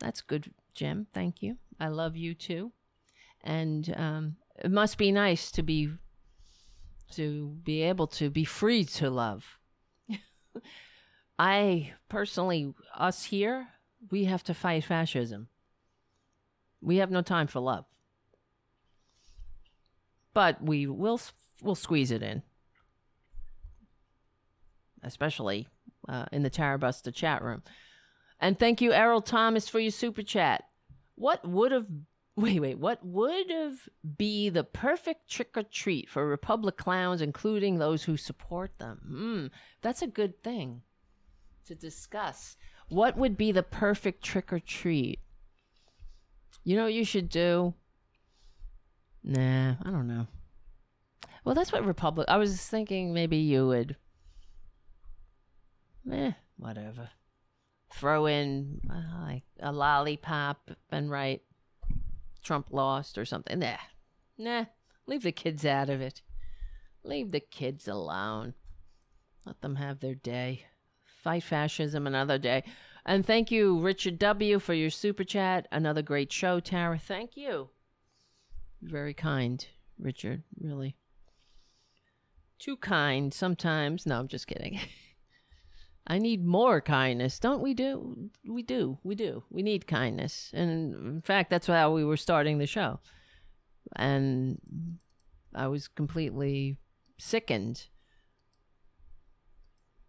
That's 0.00 0.22
good, 0.22 0.52
Jim. 0.74 1.06
Thank 1.12 1.42
you. 1.42 1.58
I 1.78 1.88
love 1.88 2.16
you 2.16 2.34
too. 2.34 2.72
And 3.44 3.94
um, 3.96 4.36
it 4.58 4.70
must 4.70 4.98
be 4.98 5.12
nice 5.12 5.50
to 5.52 5.62
be 5.62 5.90
to 7.12 7.56
be 7.62 7.82
able 7.82 8.06
to 8.06 8.28
be 8.28 8.44
free 8.44 8.84
to 8.84 9.08
love. 9.08 9.58
I 11.38 11.92
personally, 12.08 12.74
us 12.94 13.24
here, 13.24 13.68
we 14.10 14.24
have 14.24 14.42
to 14.44 14.54
fight 14.54 14.84
fascism. 14.84 15.48
We 16.80 16.96
have 16.96 17.10
no 17.10 17.22
time 17.22 17.46
for 17.46 17.60
love. 17.60 17.86
But 20.38 20.62
we 20.62 20.86
will 20.86 21.20
we'll 21.62 21.74
squeeze 21.74 22.12
it 22.12 22.22
in. 22.22 22.44
Especially 25.02 25.66
uh, 26.08 26.26
in 26.30 26.44
the 26.44 26.48
Tarabusta 26.48 27.12
chat 27.12 27.42
room. 27.42 27.64
And 28.38 28.56
thank 28.56 28.80
you, 28.80 28.92
Errol 28.92 29.20
Thomas, 29.20 29.68
for 29.68 29.80
your 29.80 29.90
super 29.90 30.22
chat. 30.22 30.62
What 31.16 31.44
would 31.44 31.72
have 31.72 31.86
wait, 32.36 32.60
wait, 32.60 32.78
what 32.78 33.04
would 33.04 33.50
have 33.50 33.88
be 34.16 34.48
the 34.48 34.62
perfect 34.62 35.28
trick 35.28 35.56
or 35.56 35.64
treat 35.64 36.08
for 36.08 36.24
Republic 36.24 36.76
clowns, 36.76 37.20
including 37.20 37.78
those 37.78 38.04
who 38.04 38.16
support 38.16 38.70
them? 38.78 39.00
Hmm, 39.08 39.46
that's 39.82 40.02
a 40.02 40.06
good 40.06 40.40
thing 40.44 40.82
to 41.66 41.74
discuss. 41.74 42.56
What 42.90 43.16
would 43.16 43.36
be 43.36 43.50
the 43.50 43.64
perfect 43.64 44.22
trick 44.22 44.52
or 44.52 44.60
treat? 44.60 45.18
You 46.62 46.76
know 46.76 46.84
what 46.84 46.94
you 46.94 47.04
should 47.04 47.28
do? 47.28 47.74
Nah, 49.28 49.74
I 49.84 49.90
don't 49.90 50.06
know. 50.06 50.26
Well, 51.44 51.54
that's 51.54 51.70
what 51.70 51.84
Republic. 51.84 52.26
I 52.30 52.38
was 52.38 52.58
thinking 52.66 53.12
maybe 53.12 53.36
you 53.36 53.66
would. 53.66 53.96
Eh, 56.10 56.32
whatever. 56.56 57.10
Throw 57.92 58.24
in 58.24 58.80
uh, 58.90 59.26
like 59.26 59.42
a 59.60 59.70
lollipop 59.70 60.70
and 60.90 61.10
write 61.10 61.42
Trump 62.42 62.68
lost 62.70 63.18
or 63.18 63.26
something. 63.26 63.58
Nah, 63.58 63.76
nah. 64.38 64.64
Leave 65.06 65.22
the 65.22 65.32
kids 65.32 65.64
out 65.64 65.90
of 65.90 66.00
it. 66.00 66.22
Leave 67.04 67.30
the 67.30 67.40
kids 67.40 67.86
alone. 67.86 68.54
Let 69.44 69.60
them 69.60 69.76
have 69.76 70.00
their 70.00 70.14
day. 70.14 70.64
Fight 71.22 71.42
fascism 71.42 72.06
another 72.06 72.38
day. 72.38 72.64
And 73.04 73.24
thank 73.24 73.50
you, 73.50 73.78
Richard 73.78 74.18
W., 74.18 74.58
for 74.58 74.74
your 74.74 74.90
super 74.90 75.24
chat. 75.24 75.66
Another 75.72 76.02
great 76.02 76.32
show, 76.32 76.60
Tara. 76.60 76.98
Thank 76.98 77.36
you. 77.36 77.70
Very 78.82 79.14
kind, 79.14 79.66
Richard, 79.98 80.42
really. 80.60 80.96
Too 82.58 82.76
kind 82.76 83.32
sometimes. 83.32 84.06
No, 84.06 84.18
I'm 84.18 84.28
just 84.28 84.46
kidding. 84.46 84.80
I 86.06 86.18
need 86.18 86.44
more 86.44 86.80
kindness. 86.80 87.38
Don't 87.38 87.62
we 87.62 87.74
do? 87.74 88.30
We 88.46 88.62
do. 88.62 88.98
We 89.04 89.14
do. 89.14 89.44
We 89.50 89.62
need 89.62 89.86
kindness. 89.86 90.50
And 90.54 90.94
in 90.94 91.20
fact, 91.20 91.50
that's 91.50 91.66
how 91.66 91.92
we 91.92 92.04
were 92.04 92.16
starting 92.16 92.58
the 92.58 92.66
show. 92.66 93.00
And 93.94 94.58
I 95.54 95.66
was 95.66 95.86
completely 95.86 96.78
sickened 97.18 97.88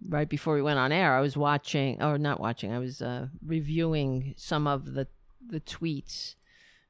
right 0.07 0.30
before 0.30 0.55
we 0.55 0.61
went 0.61 0.80
on 0.80 0.91
air, 0.91 1.15
I 1.15 1.22
was 1.22 1.36
watching, 1.36 2.01
or 2.01 2.17
not 2.17 2.39
watching, 2.39 2.72
I 2.72 2.80
was 2.80 3.01
uh, 3.01 3.28
reviewing 3.45 4.34
some 4.38 4.67
of 4.67 4.93
the 4.93 5.07
the 5.45 5.59
tweets 5.61 6.36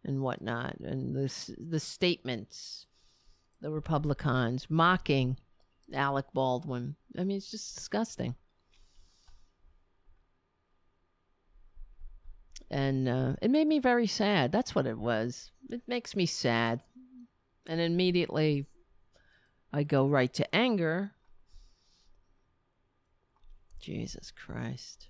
and 0.04 0.22
whatnot, 0.22 0.78
and 0.80 1.16
the 1.16 1.56
the 1.58 1.80
statements, 1.80 2.88
the 3.62 3.72
Republicans 3.72 4.68
mocking 4.70 5.38
Alec 5.94 6.26
Baldwin. 6.34 6.96
I 7.18 7.24
mean, 7.24 7.38
it's 7.38 7.52
just 7.52 7.76
disgusting. 7.76 8.36
And 12.72 13.10
uh, 13.10 13.34
it 13.42 13.50
made 13.50 13.68
me 13.68 13.80
very 13.80 14.06
sad. 14.06 14.52
That's 14.52 14.76
what 14.76 14.86
it 14.86 14.98
was. 14.98 15.52
It 15.70 15.82
makes 15.88 16.16
me 16.16 16.28
sad. 16.28 16.82
And 17.66 17.82
immediately 17.82 18.68
I 19.74 19.84
go 19.84 20.08
right 20.08 20.32
to 20.34 20.56
anger 20.56 21.14
Jesus 23.80 24.32
Christ. 24.32 25.08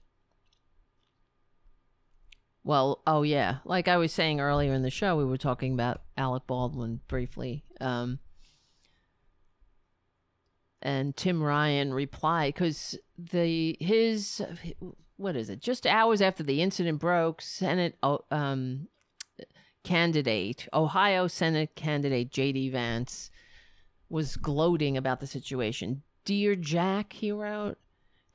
Well, 2.70 3.02
oh 3.08 3.24
yeah, 3.24 3.56
like 3.66 3.88
I 3.88 3.98
was 3.98 4.14
saying 4.14 4.40
earlier 4.40 4.76
in 4.76 4.84
the 4.84 4.92
show, 4.92 5.18
we 5.18 5.26
were 5.26 5.40
talking 5.40 5.74
about 5.74 6.04
Alec 6.16 6.44
Baldwin 6.46 7.00
briefly. 7.08 7.64
Um, 7.82 8.20
and 10.80 11.18
Tim 11.18 11.42
Ryan 11.42 11.92
replied 11.92 12.54
because 12.54 12.96
the 13.18 13.76
his 13.80 14.44
what 15.18 15.36
is 15.36 15.50
it? 15.50 15.62
Just 15.62 15.88
hours 15.88 16.22
after 16.22 16.44
the 16.44 16.62
incident 16.62 17.00
broke, 17.00 17.42
Senate 17.42 17.98
oh, 18.04 18.20
um, 18.30 18.88
candidate, 19.84 20.68
Ohio 20.72 21.26
Senate 21.26 21.74
candidate 21.74 22.30
J.D. 22.30 22.70
Vance 22.70 23.32
was 24.10 24.38
gloating 24.38 24.96
about 24.96 25.22
the 25.22 25.26
situation. 25.26 26.04
Dear 26.24 26.56
Jack, 26.56 27.14
he 27.14 27.32
wrote, 27.32 27.80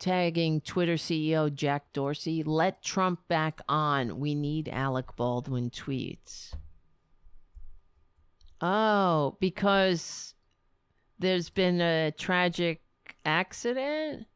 tagging 0.05 0.61
Twitter 0.61 0.97
CEO 0.97 1.53
Jack 1.53 1.91
Dorsey, 1.95 2.43
let 2.43 2.83
Trump 2.83 3.27
back 3.27 3.63
on. 3.71 4.21
We 4.21 4.35
need 4.35 4.69
Alec 4.69 5.17
Baldwin 5.17 5.71
tweets. 5.71 6.53
Oh, 8.61 9.39
because 9.41 10.35
there's 11.19 11.49
been 11.49 11.81
a 11.81 12.11
tragic 12.11 12.83
accident? 13.25 14.27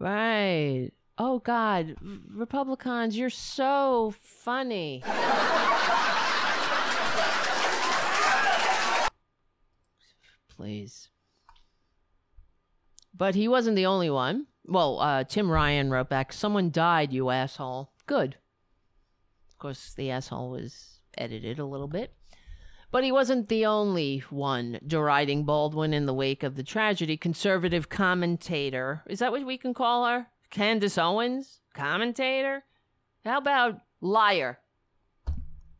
Right. 0.00 0.88
Oh, 1.18 1.38
God. 1.40 1.96
Republicans, 2.00 3.14
you're 3.18 3.28
so 3.28 4.14
funny. 4.22 5.02
Please. 10.56 11.11
But 13.14 13.34
he 13.34 13.48
wasn't 13.48 13.76
the 13.76 13.86
only 13.86 14.10
one. 14.10 14.46
Well, 14.64 15.00
uh, 15.00 15.24
Tim 15.24 15.50
Ryan 15.50 15.90
wrote 15.90 16.08
back, 16.08 16.32
Someone 16.32 16.70
died, 16.70 17.12
you 17.12 17.30
asshole. 17.30 17.92
Good. 18.06 18.36
Of 19.50 19.58
course, 19.58 19.92
the 19.94 20.10
asshole 20.10 20.50
was 20.50 21.00
edited 21.16 21.58
a 21.58 21.66
little 21.66 21.88
bit. 21.88 22.14
But 22.90 23.04
he 23.04 23.12
wasn't 23.12 23.48
the 23.48 23.64
only 23.64 24.22
one 24.28 24.78
deriding 24.86 25.44
Baldwin 25.44 25.94
in 25.94 26.04
the 26.04 26.14
wake 26.14 26.42
of 26.42 26.56
the 26.56 26.62
tragedy. 26.62 27.16
Conservative 27.16 27.88
commentator, 27.88 29.02
is 29.08 29.20
that 29.20 29.32
what 29.32 29.46
we 29.46 29.56
can 29.56 29.72
call 29.72 30.06
her? 30.06 30.26
Candace 30.50 30.98
Owens? 30.98 31.60
Commentator? 31.72 32.64
How 33.24 33.38
about 33.38 33.80
liar? 34.02 34.58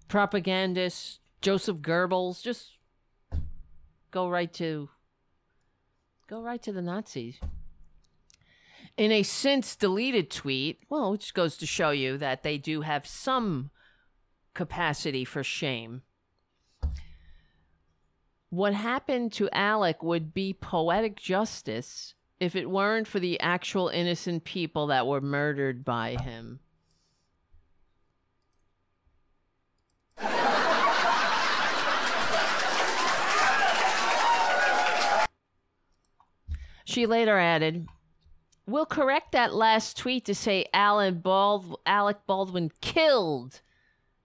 Propagandist? 0.09 1.20
Joseph 1.43 1.78
Goebbels? 1.78 2.43
Just 2.43 2.78
go 4.11 4.28
right 4.28 4.53
to 4.55 4.89
go 6.33 6.41
right 6.41 6.62
to 6.62 6.72
the 6.72 6.80
Nazis. 6.80 7.39
In 8.97 9.12
a 9.12 9.22
since 9.22 9.76
deleted 9.76 10.30
tweet, 10.30 10.80
well, 10.89 11.12
which 11.12 11.35
goes 11.35 11.59
to 11.59 11.66
show 11.66 11.91
you 11.91 12.16
that 12.16 12.43
they 12.43 12.57
do 12.57 12.80
have 12.80 13.07
some 13.07 13.68
capacity 14.55 15.26
for 15.26 15.45
shame. 15.45 16.01
What 18.49 18.72
happened 18.72 19.35
to 19.35 19.51
Alec 19.53 20.03
would 20.03 20.33
be 20.33 20.55
poetic 20.55 21.16
justice 21.16 22.14
if 22.41 22.57
it 22.57 22.70
weren't 22.70 23.09
for 23.09 23.20
the 23.20 23.39
actual 23.39 23.89
innocent 23.89 24.45
people 24.45 24.87
that 24.87 25.07
were 25.07 25.20
murdered 25.20 25.85
by 25.85 26.16
him. 26.16 26.61
She 36.93 37.07
later 37.07 37.38
added, 37.38 37.88
We'll 38.66 38.84
correct 38.84 39.32
that 39.32 39.55
last 39.55 39.97
tweet 39.97 40.26
to 40.26 40.34
say 40.34 40.66
Alan 40.74 41.20
Bald- 41.20 41.80
Alec 41.86 42.18
Baldwin 42.26 42.70
killed 42.82 43.62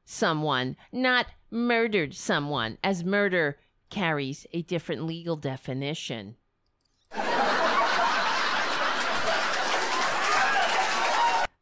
someone, 0.03 0.75
not 0.91 1.27
murdered 1.49 2.13
someone, 2.13 2.77
as 2.83 3.05
murder 3.05 3.57
carries 3.89 4.45
a 4.51 4.63
different 4.63 5.05
legal 5.05 5.37
definition. 5.37 6.35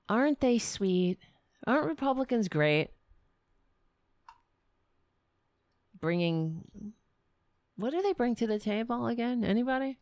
Aren't 0.09 0.39
they 0.39 0.57
sweet? 0.57 1.19
Aren't 1.67 1.85
Republicans 1.85 2.47
great? 2.47 2.89
Bringing. 5.99 6.93
What 7.75 7.91
do 7.91 8.01
they 8.01 8.13
bring 8.13 8.33
to 8.37 8.47
the 8.47 8.57
table 8.57 9.05
again? 9.05 9.43
Anybody? 9.43 9.99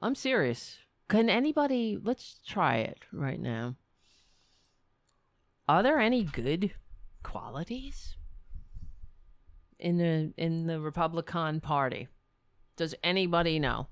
I'm 0.00 0.14
serious. 0.14 0.78
Can 1.08 1.28
anybody. 1.28 1.98
Let's 2.00 2.40
try 2.46 2.76
it 2.76 3.04
right 3.12 3.40
now. 3.40 3.76
Are 5.68 5.82
there 5.82 5.98
any 5.98 6.22
good 6.24 6.72
qualities 7.22 8.16
in 9.78 9.98
the 9.98 10.32
in 10.36 10.66
the 10.66 10.80
Republican 10.80 11.60
Party? 11.60 12.08
Does 12.76 12.94
anybody 13.02 13.58
know? 13.58 13.88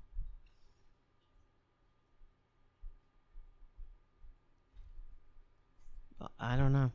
I 6.38 6.56
don't 6.56 6.72
know. 6.72 6.92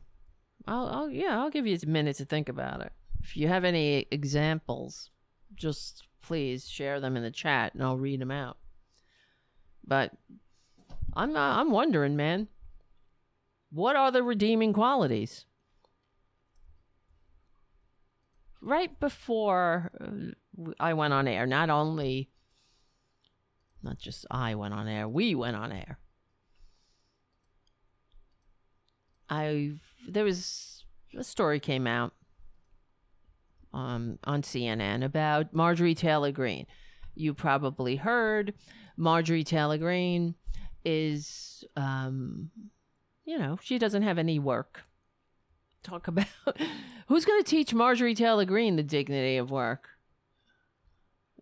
I'll, 0.66 0.86
I'll 0.86 1.10
yeah, 1.10 1.38
I'll 1.38 1.50
give 1.50 1.66
you 1.66 1.78
a 1.80 1.86
minute 1.86 2.16
to 2.16 2.24
think 2.24 2.48
about 2.48 2.80
it. 2.80 2.92
If 3.22 3.36
you 3.36 3.48
have 3.48 3.64
any 3.64 4.06
examples, 4.10 5.10
just 5.54 6.06
please 6.22 6.68
share 6.68 7.00
them 7.00 7.16
in 7.16 7.22
the 7.22 7.30
chat 7.30 7.74
and 7.74 7.82
I'll 7.82 7.98
read 7.98 8.20
them 8.20 8.30
out. 8.30 8.56
But 9.86 10.12
I'm 11.14 11.36
I'm 11.36 11.70
wondering, 11.70 12.16
man. 12.16 12.48
What 13.70 13.96
are 13.96 14.10
the 14.10 14.22
redeeming 14.22 14.72
qualities? 14.72 15.46
Right 18.60 18.98
before 19.00 19.90
uh, 20.00 20.72
I 20.78 20.92
went 20.94 21.14
on 21.14 21.26
air, 21.26 21.46
not 21.46 21.70
only 21.70 22.30
not 23.82 23.98
just 23.98 24.26
I 24.30 24.54
went 24.54 24.74
on 24.74 24.86
air, 24.86 25.08
we 25.08 25.34
went 25.34 25.56
on 25.56 25.72
air. 25.72 25.98
I 29.28 29.72
there 30.06 30.24
was 30.24 30.84
a 31.16 31.24
story 31.24 31.58
came 31.58 31.86
out 31.86 32.12
um, 33.72 34.18
on 34.24 34.42
CNN 34.42 35.04
about 35.04 35.54
Marjorie 35.54 35.94
Taylor 35.94 36.32
Greene. 36.32 36.66
You 37.14 37.34
probably 37.34 37.96
heard 37.96 38.54
Marjorie 38.96 39.44
Taylor 39.44 39.78
Greene 39.78 40.34
is, 40.84 41.64
um, 41.76 42.50
you 43.24 43.38
know, 43.38 43.58
she 43.62 43.78
doesn't 43.78 44.02
have 44.02 44.18
any 44.18 44.38
work. 44.38 44.82
Talk 45.82 46.08
about 46.08 46.26
who's 47.08 47.24
going 47.24 47.42
to 47.42 47.48
teach 47.48 47.74
Marjorie 47.74 48.14
Taylor 48.14 48.44
Greene 48.44 48.76
the 48.76 48.82
dignity 48.82 49.36
of 49.36 49.50
work? 49.50 49.88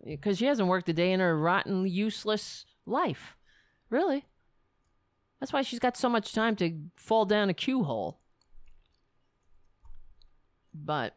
Because 0.03 0.39
she 0.39 0.45
hasn't 0.45 0.67
worked 0.67 0.89
a 0.89 0.93
day 0.93 1.11
in 1.11 1.19
her 1.19 1.37
rotten, 1.37 1.87
useless 1.87 2.65
life. 2.85 3.37
Really. 3.89 4.25
That's 5.39 5.53
why 5.53 5.61
she's 5.61 5.79
got 5.79 5.97
so 5.97 6.09
much 6.09 6.33
time 6.33 6.55
to 6.57 6.75
fall 6.95 7.25
down 7.25 7.49
a 7.49 7.53
Q 7.53 7.83
hole. 7.83 8.19
But 10.73 11.15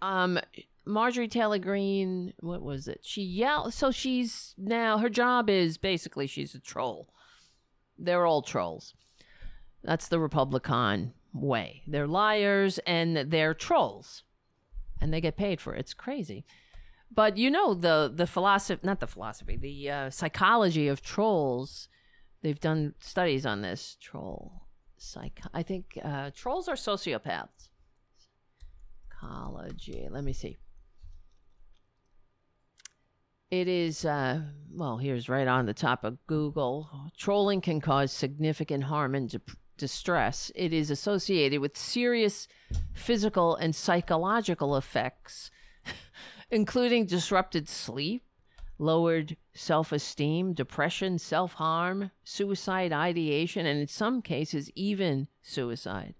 um 0.00 0.38
Marjorie 0.88 1.28
Taylor 1.28 1.58
Greene, 1.58 2.32
what 2.40 2.62
was 2.62 2.88
it? 2.88 3.00
She 3.02 3.22
yelled 3.22 3.74
so 3.74 3.90
she's 3.90 4.54
now 4.56 4.98
her 4.98 5.08
job 5.08 5.48
is 5.50 5.78
basically 5.78 6.26
she's 6.26 6.54
a 6.54 6.60
troll. 6.60 7.08
They're 7.98 8.26
all 8.26 8.42
trolls. 8.42 8.94
That's 9.82 10.08
the 10.08 10.18
Republican 10.18 11.12
way. 11.32 11.82
They're 11.86 12.06
liars 12.06 12.78
and 12.86 13.16
they're 13.16 13.54
trolls. 13.54 14.24
And 15.00 15.12
they 15.12 15.20
get 15.20 15.36
paid 15.36 15.60
for 15.60 15.74
it. 15.74 15.80
It's 15.80 15.94
crazy. 15.94 16.44
But 17.14 17.36
you 17.36 17.50
know 17.50 17.74
the 17.74 18.10
the 18.12 18.26
philosophy 18.26 18.80
not 18.82 19.00
the 19.00 19.06
philosophy, 19.06 19.56
the 19.56 19.90
uh, 19.90 20.10
psychology 20.10 20.88
of 20.88 21.02
trolls 21.02 21.88
They've 22.42 22.60
done 22.60 22.94
studies 23.00 23.44
on 23.44 23.62
this 23.62 23.96
troll 24.00 24.62
psych. 24.96 25.40
I 25.52 25.62
think 25.62 25.98
uh, 26.02 26.30
trolls 26.34 26.68
are 26.68 26.74
sociopaths. 26.74 27.68
Psychology. 29.10 30.06
Let 30.10 30.24
me 30.24 30.32
see. 30.32 30.56
It 33.50 33.66
is, 33.66 34.04
uh, 34.04 34.42
well, 34.70 34.98
here's 34.98 35.28
right 35.28 35.48
on 35.48 35.64
the 35.64 35.72
top 35.74 36.04
of 36.04 36.18
Google. 36.26 37.10
Trolling 37.16 37.62
can 37.62 37.80
cause 37.80 38.12
significant 38.12 38.84
harm 38.84 39.14
and 39.14 39.30
de- 39.30 39.40
distress. 39.78 40.52
It 40.54 40.74
is 40.74 40.90
associated 40.90 41.60
with 41.60 41.76
serious 41.76 42.46
physical 42.92 43.56
and 43.56 43.74
psychological 43.74 44.76
effects, 44.76 45.50
including 46.50 47.06
disrupted 47.06 47.70
sleep, 47.70 48.24
lowered 48.78 49.38
self 49.54 49.92
esteem, 49.92 50.52
depression, 50.52 51.18
self 51.18 51.54
harm, 51.54 52.10
suicide 52.24 52.92
ideation, 52.92 53.64
and 53.64 53.80
in 53.80 53.88
some 53.88 54.20
cases, 54.20 54.70
even 54.74 55.28
suicide. 55.40 56.14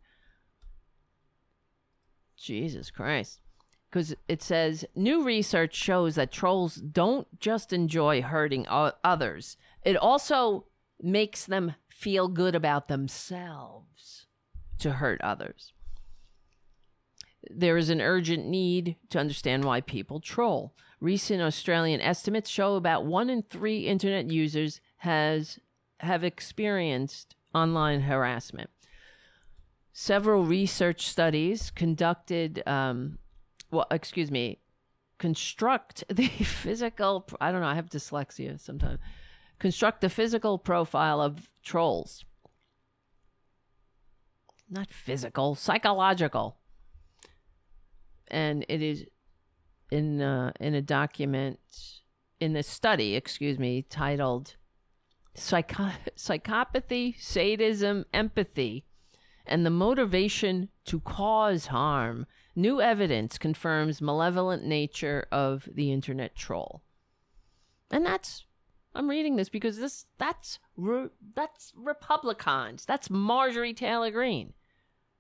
Jesus 2.39 2.91
Christ. 2.91 3.41
Because 3.91 4.15
it 4.29 4.43
says 4.43 4.85
new 4.95 5.23
research 5.25 5.75
shows 5.75 6.15
that 6.17 6.31
trolls 6.31 6.77
don't 6.77 7.41
just 7.41 7.73
enjoy 7.73 8.21
hurting 8.21 8.67
others, 8.69 9.57
it 9.83 9.97
also 9.97 10.67
makes 11.01 11.47
them 11.47 11.75
feel 11.89 12.29
good 12.29 12.55
about 12.55 12.89
themselves 12.89 14.27
to 14.79 14.93
hurt 14.93 15.21
others. 15.23 15.73
there 17.51 17.77
is 17.77 17.91
an 17.91 18.01
urgent 18.01 18.47
need 18.47 18.97
to 19.11 19.19
understand 19.19 19.65
why 19.65 19.81
people 19.81 20.21
troll. 20.21 20.75
Recent 21.01 21.41
Australian 21.41 22.01
estimates 22.01 22.51
show 22.51 22.75
about 22.75 23.05
one 23.07 23.31
in 23.31 23.43
three 23.43 23.87
internet 23.87 24.31
users 24.31 24.81
has 24.99 25.59
have 26.01 26.25
experienced 26.25 27.35
online 27.55 28.03
harassment. 28.03 28.71
Several 29.93 30.45
research 30.45 31.09
studies 31.09 31.71
conducted, 31.71 32.63
um, 32.67 33.19
well, 33.71 33.87
excuse 33.91 34.31
me, 34.31 34.59
construct 35.19 36.05
the 36.09 36.27
physical. 36.29 37.27
I 37.41 37.53
don't 37.53 37.61
know. 37.61 37.67
I 37.67 37.75
have 37.75 37.91
dyslexia 37.91 38.59
sometimes. 38.61 38.99
Construct 39.59 40.01
the 40.01 40.09
physical 40.09 40.59
profile 40.59 41.21
of 41.21 41.51
trolls. 41.63 42.25
Not 44.71 44.91
physical, 44.91 45.55
psychological. 45.55 46.59
And 48.29 48.65
it 48.69 48.83
is 48.83 49.07
in 49.91 50.21
uh, 50.21 50.53
in 50.61 50.75
a 50.75 50.83
document 50.83 51.59
in 52.41 52.55
a 52.57 52.63
study, 52.63 53.17
excuse 53.17 53.59
me, 53.59 53.83
titled 53.83 54.57
Psycho- 55.35 55.93
Psychopathy, 56.17 57.21
Sadism, 57.21 58.05
Empathy, 58.13 58.85
and 59.47 59.65
the 59.65 59.71
Motivation 59.71 60.69
to 60.85 61.01
Cause 61.01 61.67
Harm. 61.67 62.27
New 62.59 62.81
evidence 62.81 63.39
confirms 63.39 64.03
malevolent 64.03 64.65
nature 64.65 65.29
of 65.31 65.69
the 65.73 65.93
internet 65.93 66.35
troll. 66.35 66.83
And 67.89 68.05
that's 68.05 68.47
I'm 68.97 69.09
reading 69.09 69.37
this 69.37 69.49
because 69.49 69.79
this 69.79 70.07
that's 70.19 70.59
that's 71.37 71.73
Republicans. 71.77 72.85
That's 72.85 73.11
Marjorie 73.11 73.75
Taylor 73.75 74.11
Greene. 74.11 74.55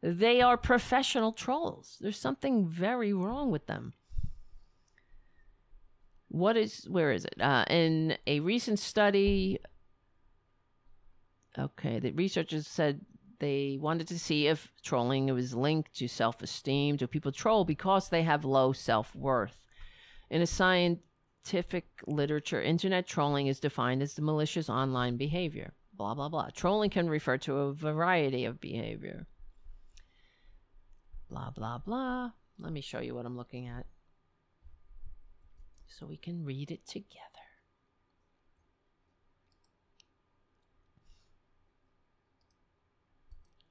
They 0.03 0.41
are 0.43 0.57
professional 0.57 1.31
trolls. 1.31 1.97
There's 2.01 2.19
something 2.19 2.67
very 2.67 3.13
wrong 3.13 3.53
with 3.53 3.69
them. 3.69 3.93
What 6.27 6.57
is, 6.57 6.89
where 6.89 7.13
is 7.13 7.25
it? 7.25 7.41
Uh, 7.41 7.65
in 7.71 8.19
a 8.27 8.41
recent 8.41 8.81
study, 8.81 9.61
okay, 11.57 12.01
the 12.01 12.11
researchers 12.11 12.67
said 12.67 13.03
they 13.41 13.79
wanted 13.81 14.09
to 14.09 14.19
see 14.19 14.47
if 14.49 14.73
trolling 14.83 15.33
was 15.33 15.55
linked 15.55 15.95
to 15.95 16.09
self 16.09 16.43
esteem. 16.43 16.97
Do 16.97 17.07
people 17.07 17.33
troll 17.33 17.65
because 17.65 18.09
they 18.09 18.23
have 18.23 18.45
low 18.45 18.73
self 18.73 19.15
worth? 19.15 19.67
In 20.31 20.43
a 20.43 20.47
scientific 20.47 21.87
literature, 22.07 22.61
internet 22.61 23.07
trolling 23.07 23.47
is 23.47 23.61
defined 23.61 24.03
as 24.03 24.15
the 24.15 24.23
malicious 24.23 24.69
online 24.69 25.17
behavior. 25.17 25.73
Blah, 25.95 26.15
blah, 26.15 26.29
blah. 26.29 26.49
Trolling 26.55 26.91
can 26.91 27.09
refer 27.09 27.39
to 27.39 27.57
a 27.57 27.73
variety 27.73 28.45
of 28.45 28.61
behavior. 28.61 29.27
Blah, 31.29 31.51
blah, 31.51 31.79
blah. 31.79 32.31
Let 32.59 32.73
me 32.73 32.81
show 32.81 33.01
you 33.01 33.15
what 33.15 33.27
I'm 33.27 33.37
looking 33.37 33.67
at 33.67 33.87
so 35.87 36.07
we 36.07 36.17
can 36.17 36.45
read 36.45 36.71
it 36.71 36.87
together. 36.87 37.38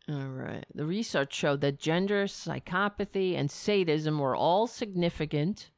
All 0.10 0.28
right. 0.28 0.66
The 0.74 0.86
research 0.86 1.34
showed 1.34 1.62
that 1.62 1.80
gender, 1.80 2.26
psychopathy, 2.26 3.38
and 3.38 3.52
sadism 3.52 4.20
were 4.20 4.36
all 4.36 4.66
significant 4.68 5.70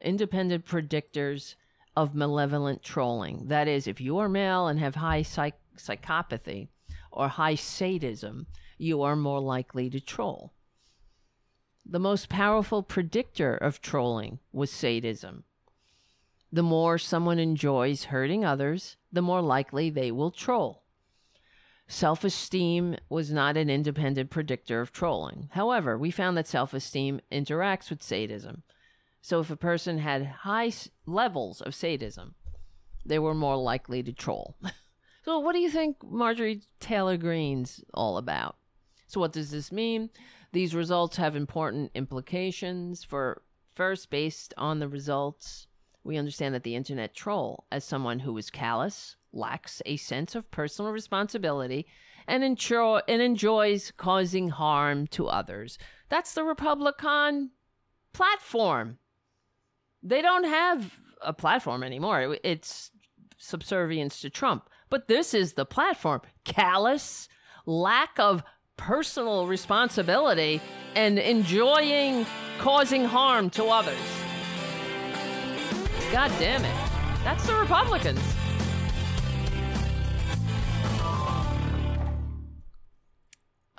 independent 0.00 0.64
predictors 0.64 1.54
of 1.96 2.14
malevolent 2.14 2.82
trolling. 2.82 3.48
That 3.48 3.68
is, 3.68 3.86
if 3.86 4.00
you 4.00 4.18
are 4.18 4.28
male 4.28 4.68
and 4.68 4.78
have 4.78 4.94
high 4.94 5.22
psych- 5.22 5.60
psychopathy 5.76 6.68
or 7.10 7.28
high 7.28 7.56
sadism, 7.56 8.46
you 8.78 9.02
are 9.02 9.16
more 9.16 9.40
likely 9.40 9.90
to 9.90 10.00
troll. 10.00 10.52
The 11.84 11.98
most 11.98 12.28
powerful 12.28 12.82
predictor 12.82 13.54
of 13.54 13.80
trolling 13.80 14.38
was 14.52 14.70
sadism. 14.70 15.44
The 16.52 16.62
more 16.62 16.96
someone 16.96 17.38
enjoys 17.38 18.04
hurting 18.04 18.44
others, 18.44 18.96
the 19.12 19.22
more 19.22 19.42
likely 19.42 19.90
they 19.90 20.10
will 20.10 20.30
troll. 20.30 20.84
Self 21.90 22.22
esteem 22.22 22.96
was 23.08 23.32
not 23.32 23.56
an 23.56 23.70
independent 23.70 24.28
predictor 24.28 24.82
of 24.82 24.92
trolling. 24.92 25.48
However, 25.52 25.96
we 25.96 26.10
found 26.10 26.36
that 26.36 26.46
self 26.46 26.74
esteem 26.74 27.20
interacts 27.32 27.88
with 27.88 28.02
sadism. 28.02 28.62
So 29.22 29.40
if 29.40 29.50
a 29.50 29.56
person 29.56 29.98
had 29.98 30.26
high 30.26 30.70
levels 31.06 31.62
of 31.62 31.74
sadism, 31.74 32.34
they 33.06 33.18
were 33.18 33.34
more 33.34 33.56
likely 33.56 34.02
to 34.02 34.12
troll. 34.12 34.54
so, 35.24 35.38
what 35.38 35.54
do 35.54 35.60
you 35.60 35.70
think 35.70 35.96
Marjorie 36.04 36.60
Taylor 36.78 37.16
Greene's 37.16 37.82
all 37.94 38.18
about? 38.18 38.56
So, 39.06 39.18
what 39.20 39.32
does 39.32 39.50
this 39.50 39.72
mean? 39.72 40.10
These 40.52 40.74
results 40.74 41.16
have 41.16 41.36
important 41.36 41.90
implications 41.94 43.02
for 43.02 43.42
first, 43.74 44.10
based 44.10 44.52
on 44.58 44.78
the 44.78 44.88
results 44.88 45.68
we 46.04 46.16
understand 46.16 46.54
that 46.54 46.64
the 46.64 46.74
internet 46.74 47.14
troll, 47.14 47.64
as 47.70 47.84
someone 47.84 48.18
who 48.18 48.36
is 48.36 48.50
callous, 48.50 49.16
lacks 49.32 49.82
a 49.86 49.96
sense 49.96 50.34
of 50.34 50.50
personal 50.50 50.92
responsibility, 50.92 51.86
and, 52.26 52.44
and 52.44 53.22
enjoys 53.22 53.92
causing 53.96 54.48
harm 54.50 55.06
to 55.08 55.28
others. 55.28 55.78
That's 56.08 56.34
the 56.34 56.44
Republican 56.44 57.50
platform. 58.12 58.98
They 60.02 60.22
don't 60.22 60.44
have 60.44 61.00
a 61.22 61.32
platform 61.32 61.82
anymore. 61.82 62.36
It's 62.44 62.90
subservience 63.38 64.20
to 64.20 64.30
Trump. 64.30 64.68
But 64.90 65.08
this 65.08 65.34
is 65.34 65.54
the 65.54 65.66
platform. 65.66 66.22
Callous, 66.44 67.28
lack 67.66 68.18
of 68.18 68.42
personal 68.76 69.46
responsibility, 69.46 70.60
and 70.94 71.18
enjoying 71.18 72.26
causing 72.58 73.04
harm 73.04 73.50
to 73.50 73.64
others. 73.64 73.98
God 76.12 76.30
damn 76.38 76.64
it. 76.64 76.90
That's 77.24 77.46
the 77.46 77.54
Republicans. 77.54 78.20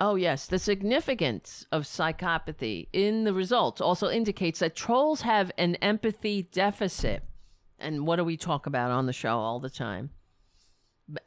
Oh, 0.02 0.14
yes. 0.14 0.46
The 0.46 0.58
significance 0.58 1.66
of 1.70 1.82
psychopathy 1.82 2.88
in 2.90 3.24
the 3.24 3.34
results 3.34 3.82
also 3.82 4.08
indicates 4.08 4.60
that 4.60 4.74
trolls 4.74 5.20
have 5.20 5.52
an 5.58 5.74
empathy 5.76 6.48
deficit. 6.50 7.22
And 7.78 8.06
what 8.06 8.16
do 8.16 8.24
we 8.24 8.38
talk 8.38 8.64
about 8.66 8.90
on 8.90 9.04
the 9.04 9.12
show 9.12 9.38
all 9.38 9.60
the 9.60 9.68
time? 9.68 10.10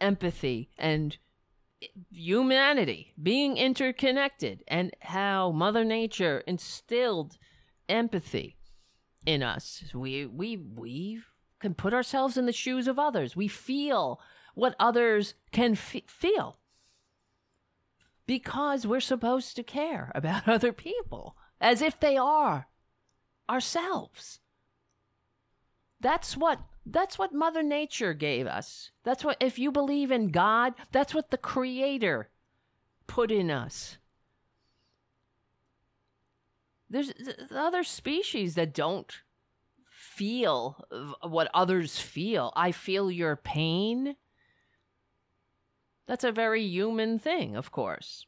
Empathy 0.01 0.71
and 0.77 1.17
humanity, 2.09 3.13
being 3.21 3.57
interconnected, 3.57 4.63
and 4.67 4.91
how 5.01 5.51
Mother 5.51 5.83
Nature 5.83 6.43
instilled 6.47 7.37
empathy 7.89 8.55
in 9.25 9.43
us. 9.43 9.83
We 9.93 10.25
we 10.25 10.57
we 10.57 11.21
can 11.59 11.73
put 11.73 11.93
ourselves 11.93 12.37
in 12.37 12.45
the 12.45 12.53
shoes 12.53 12.87
of 12.87 12.97
others. 12.97 13.35
We 13.35 13.47
feel 13.47 14.19
what 14.55 14.75
others 14.79 15.33
can 15.51 15.73
f- 15.73 16.07
feel 16.07 16.57
because 18.25 18.87
we're 18.87 18.99
supposed 18.99 19.55
to 19.55 19.63
care 19.63 20.11
about 20.15 20.47
other 20.47 20.73
people 20.73 21.35
as 21.59 21.81
if 21.81 21.99
they 21.99 22.17
are 22.17 22.67
ourselves. 23.49 24.39
That's 25.99 26.35
what 26.35 26.59
that's 26.85 27.17
what 27.17 27.33
mother 27.33 27.63
nature 27.63 28.13
gave 28.13 28.45
us. 28.45 28.91
That's 29.03 29.23
what 29.23 29.37
if 29.39 29.57
you 29.57 29.71
believe 29.71 30.11
in 30.11 30.27
God, 30.27 30.73
that's 30.91 31.15
what 31.15 31.31
the 31.31 31.37
creator 31.37 32.29
put 33.07 33.31
in 33.31 33.49
us. 33.49 33.97
There's 36.89 37.11
other 37.49 37.83
species 37.83 38.55
that 38.55 38.73
don't 38.73 39.11
feel 39.89 40.83
what 41.21 41.49
others 41.53 41.97
feel. 41.97 42.51
I 42.55 42.71
feel 42.71 43.09
your 43.09 43.35
pain. 43.35 44.15
That's 46.07 46.23
a 46.23 46.31
very 46.31 46.63
human 46.63 47.19
thing, 47.19 47.55
of 47.55 47.71
course. 47.71 48.25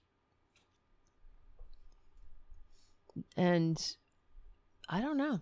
And 3.35 3.77
I 4.89 5.01
don't 5.01 5.17
know. 5.17 5.41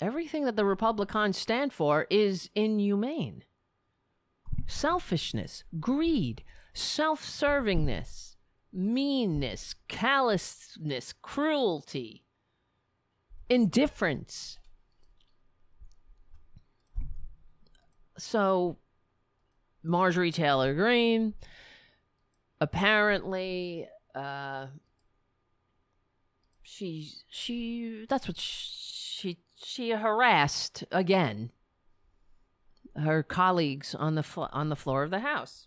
Everything 0.00 0.44
that 0.44 0.56
the 0.56 0.64
Republicans 0.64 1.38
stand 1.38 1.72
for 1.72 2.06
is 2.10 2.50
inhumane. 2.54 3.44
Selfishness, 4.66 5.64
greed, 5.80 6.44
self 6.72 7.24
servingness 7.24 8.32
meanness, 8.72 9.74
callousness, 9.88 11.12
cruelty, 11.20 12.24
indifference. 13.48 14.58
So, 18.16 18.78
Marjorie 19.82 20.32
Taylor 20.32 20.74
Greene 20.74 21.34
apparently 22.60 23.88
uh, 24.14 24.66
she 26.62 27.10
she 27.28 28.06
that's 28.08 28.28
what 28.28 28.36
she 28.36 29.38
she 29.56 29.90
harassed 29.90 30.84
again 30.92 31.50
her 32.96 33.22
colleagues 33.22 33.94
on 33.94 34.14
the 34.14 34.24
on 34.52 34.68
the 34.68 34.76
floor 34.76 35.02
of 35.02 35.10
the 35.10 35.20
house 35.20 35.66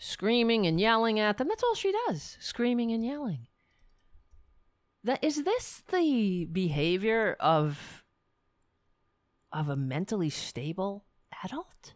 screaming 0.00 0.66
and 0.66 0.80
yelling 0.80 1.20
at 1.20 1.36
them. 1.36 1.46
That's 1.46 1.62
all 1.62 1.74
she 1.74 1.92
does 2.06 2.36
screaming 2.40 2.90
and 2.90 3.04
yelling. 3.04 3.46
That 5.04 5.22
is 5.22 5.44
this 5.44 5.84
the 5.92 6.46
behavior 6.46 7.36
of 7.38 8.02
of 9.52 9.68
a 9.68 9.76
mentally 9.76 10.30
stable 10.30 11.04
adult? 11.44 11.94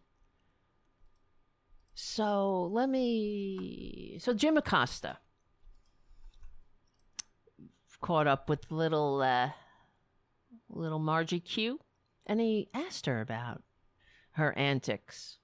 So 2.06 2.68
let 2.70 2.90
me. 2.90 4.18
So 4.20 4.34
Jim 4.34 4.58
Acosta 4.58 5.18
caught 8.02 8.26
up 8.26 8.50
with 8.50 8.70
little 8.70 9.22
uh, 9.22 9.50
little 10.68 10.98
Margie 10.98 11.40
Q, 11.40 11.80
and 12.26 12.40
he 12.40 12.68
asked 12.74 13.06
her 13.06 13.22
about 13.22 13.62
her 14.32 14.52
antics. 14.56 15.38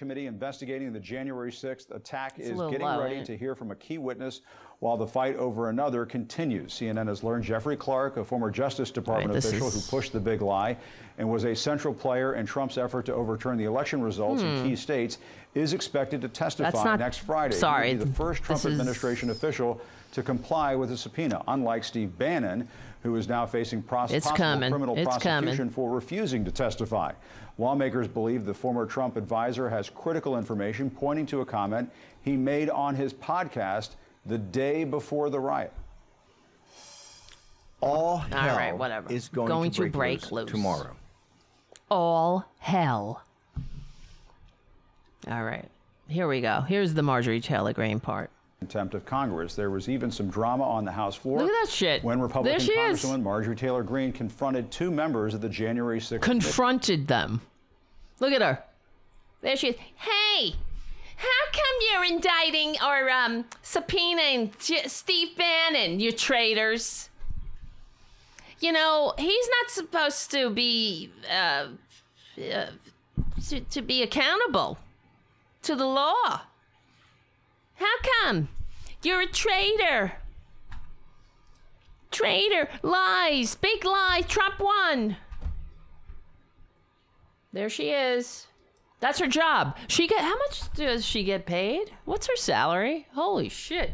Committee 0.00 0.24
investigating 0.28 0.90
the 0.94 0.98
January 0.98 1.52
6th 1.52 1.94
attack 1.94 2.38
It's 2.38 2.48
is 2.48 2.58
getting 2.70 2.80
low, 2.86 3.02
ready 3.02 3.22
to 3.22 3.36
hear 3.36 3.54
from 3.54 3.70
a 3.70 3.74
key 3.74 3.98
witness 3.98 4.40
while 4.78 4.96
the 4.96 5.06
fight 5.06 5.36
over 5.36 5.68
another 5.68 6.06
continues. 6.06 6.72
CNN 6.72 7.06
has 7.06 7.22
learned 7.22 7.44
Jeffrey 7.44 7.76
Clark, 7.76 8.16
a 8.16 8.24
former 8.24 8.50
Justice 8.50 8.90
Department 8.90 9.34
this 9.34 9.44
official 9.44 9.66
is- 9.68 9.74
who 9.74 9.90
pushed 9.94 10.14
the 10.14 10.18
big 10.18 10.40
lie 10.40 10.78
and 11.18 11.30
was 11.30 11.44
a 11.44 11.54
central 11.54 11.92
player 11.92 12.32
in 12.32 12.46
Trump's 12.46 12.78
effort 12.78 13.04
to 13.04 13.14
overturn 13.14 13.58
the 13.58 13.64
election 13.66 14.00
results 14.00 14.40
in 14.40 14.62
key 14.66 14.74
states, 14.74 15.18
is 15.54 15.74
expected 15.74 16.22
to 16.22 16.28
testify 16.28 16.70
Hmm. 16.70 16.84
not- 16.88 16.98
next 17.00 17.18
Friday. 17.18 17.54
He 17.54 17.60
sorry, 17.60 17.90
will 17.94 18.04
be 18.06 18.10
the 18.10 18.16
first 18.16 18.42
Trump 18.42 18.62
this 18.62 18.72
is- 18.72 18.80
administration 18.80 19.28
official 19.28 19.82
to 20.12 20.22
comply 20.22 20.74
with 20.74 20.90
a 20.92 20.96
subpoena, 20.96 21.42
unlike 21.46 21.84
Steve 21.84 22.16
Bannon, 22.16 22.66
who 23.02 23.16
is 23.16 23.28
now 23.28 23.46
facing 23.46 23.82
pros- 23.82 24.10
It's 24.12 24.26
possible 24.26 24.36
coming. 24.44 24.70
criminal 24.70 24.96
It's 24.96 25.16
coming. 25.18 25.44
prosecution 25.48 25.70
for 25.70 25.90
refusing 25.90 26.44
to 26.44 26.50
testify. 26.50 27.12
Lawmakers 27.58 28.08
believe 28.08 28.44
the 28.44 28.54
former 28.54 28.86
Trump 28.86 29.16
advisor 29.16 29.68
has 29.68 29.88
critical 29.90 30.36
information 30.38 30.90
pointing 30.90 31.26
to 31.26 31.40
a 31.40 31.46
comment 31.46 31.90
he 32.22 32.36
made 32.36 32.68
on 32.70 32.94
his 32.94 33.12
podcast 33.14 33.90
the 34.26 34.38
day 34.38 34.84
before 34.84 35.30
the 35.30 35.40
riot. 35.40 35.72
All 37.82 38.18
hell 38.18 38.56
right, 38.56 38.76
whatever. 38.76 39.10
is 39.10 39.28
going, 39.28 39.48
Going 39.48 39.70
to 39.70 39.76
to 39.76 39.80
break, 39.82 39.92
break 39.92 40.22
loose, 40.22 40.32
loose. 40.32 40.50
tomorrow. 40.50 40.94
all 41.90 42.44
hell. 42.58 43.22
All 45.30 45.42
right. 45.44 45.66
Here 46.08 46.28
we 46.28 46.40
go. 46.40 46.60
Here's 46.62 46.92
the 46.94 47.02
Marjorie 47.02 47.40
Taylor 47.40 47.72
Greene 47.72 48.00
part. 48.00 48.30
Contempt 48.60 48.94
of 48.94 49.06
Congress. 49.06 49.54
There 49.54 49.70
was 49.70 49.88
even 49.88 50.10
some 50.10 50.28
drama 50.28 50.64
on 50.64 50.84
the 50.84 50.92
House 50.92 51.16
floor. 51.16 51.38
Look 51.38 51.50
at 51.50 51.64
that 51.64 51.72
shit. 51.72 52.04
When 52.04 52.20
Republican 52.20 52.60
she 52.60 52.72
is. 52.72 53.02
Marjorie 53.04 53.56
Taylor 53.56 53.82
Greene 53.82 54.12
confronted 54.12 54.70
two 54.70 54.90
members 54.90 55.32
of 55.32 55.40
the 55.40 55.48
January 55.48 55.98
6th 55.98 56.20
Confronted 56.20 57.08
them. 57.08 57.40
Look 58.20 58.32
at 58.34 58.42
her. 58.42 58.62
There 59.40 59.56
she 59.56 59.68
is. 59.68 59.76
Hey, 59.96 60.54
how 61.16 61.50
come 61.52 61.62
you're 61.90 62.04
indicting 62.04 62.76
or 62.86 63.08
um, 63.08 63.46
subpoenaing 63.64 64.52
J- 64.62 64.86
Steve 64.88 65.38
Bannon, 65.38 65.98
you 65.98 66.12
traitors? 66.12 67.08
You 68.60 68.72
know, 68.72 69.14
he's 69.16 69.48
not 69.62 69.70
supposed 69.70 70.30
to 70.32 70.50
be 70.50 71.10
uh, 71.32 71.68
uh, 72.38 72.66
to, 73.48 73.60
to 73.60 73.80
be 73.80 74.02
accountable 74.02 74.76
to 75.62 75.74
the 75.74 75.86
law. 75.86 76.42
How 77.80 77.96
come? 78.22 78.48
You're 79.02 79.22
a 79.22 79.26
traitor. 79.26 80.12
Traitor. 82.10 82.68
Lies. 82.82 83.54
Big 83.54 83.84
lie. 83.84 84.22
Trump 84.28 84.60
won. 84.60 85.16
There 87.52 87.70
she 87.70 87.90
is. 87.90 88.46
That's 89.00 89.18
her 89.18 89.26
job. 89.26 89.78
She 89.88 90.06
get 90.06 90.20
how 90.20 90.36
much 90.36 90.70
does 90.74 91.06
she 91.06 91.24
get 91.24 91.46
paid? 91.46 91.90
What's 92.04 92.26
her 92.26 92.36
salary? 92.36 93.06
Holy 93.14 93.48
shit. 93.48 93.92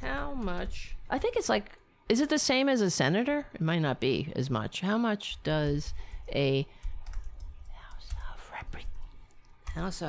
How 0.00 0.34
much? 0.34 0.96
I 1.08 1.18
think 1.18 1.36
it's 1.36 1.48
like 1.48 1.78
is 2.08 2.20
it 2.20 2.28
the 2.28 2.38
same 2.38 2.68
as 2.68 2.80
a 2.80 2.90
senator? 2.90 3.46
It 3.54 3.60
might 3.60 3.78
not 3.78 4.00
be 4.00 4.32
as 4.34 4.50
much. 4.50 4.80
How 4.80 4.98
much 4.98 5.38
does 5.44 5.94
a 6.34 6.66
House 7.70 8.12
of 8.34 8.50
Rep 8.52 8.76
House 9.74 10.02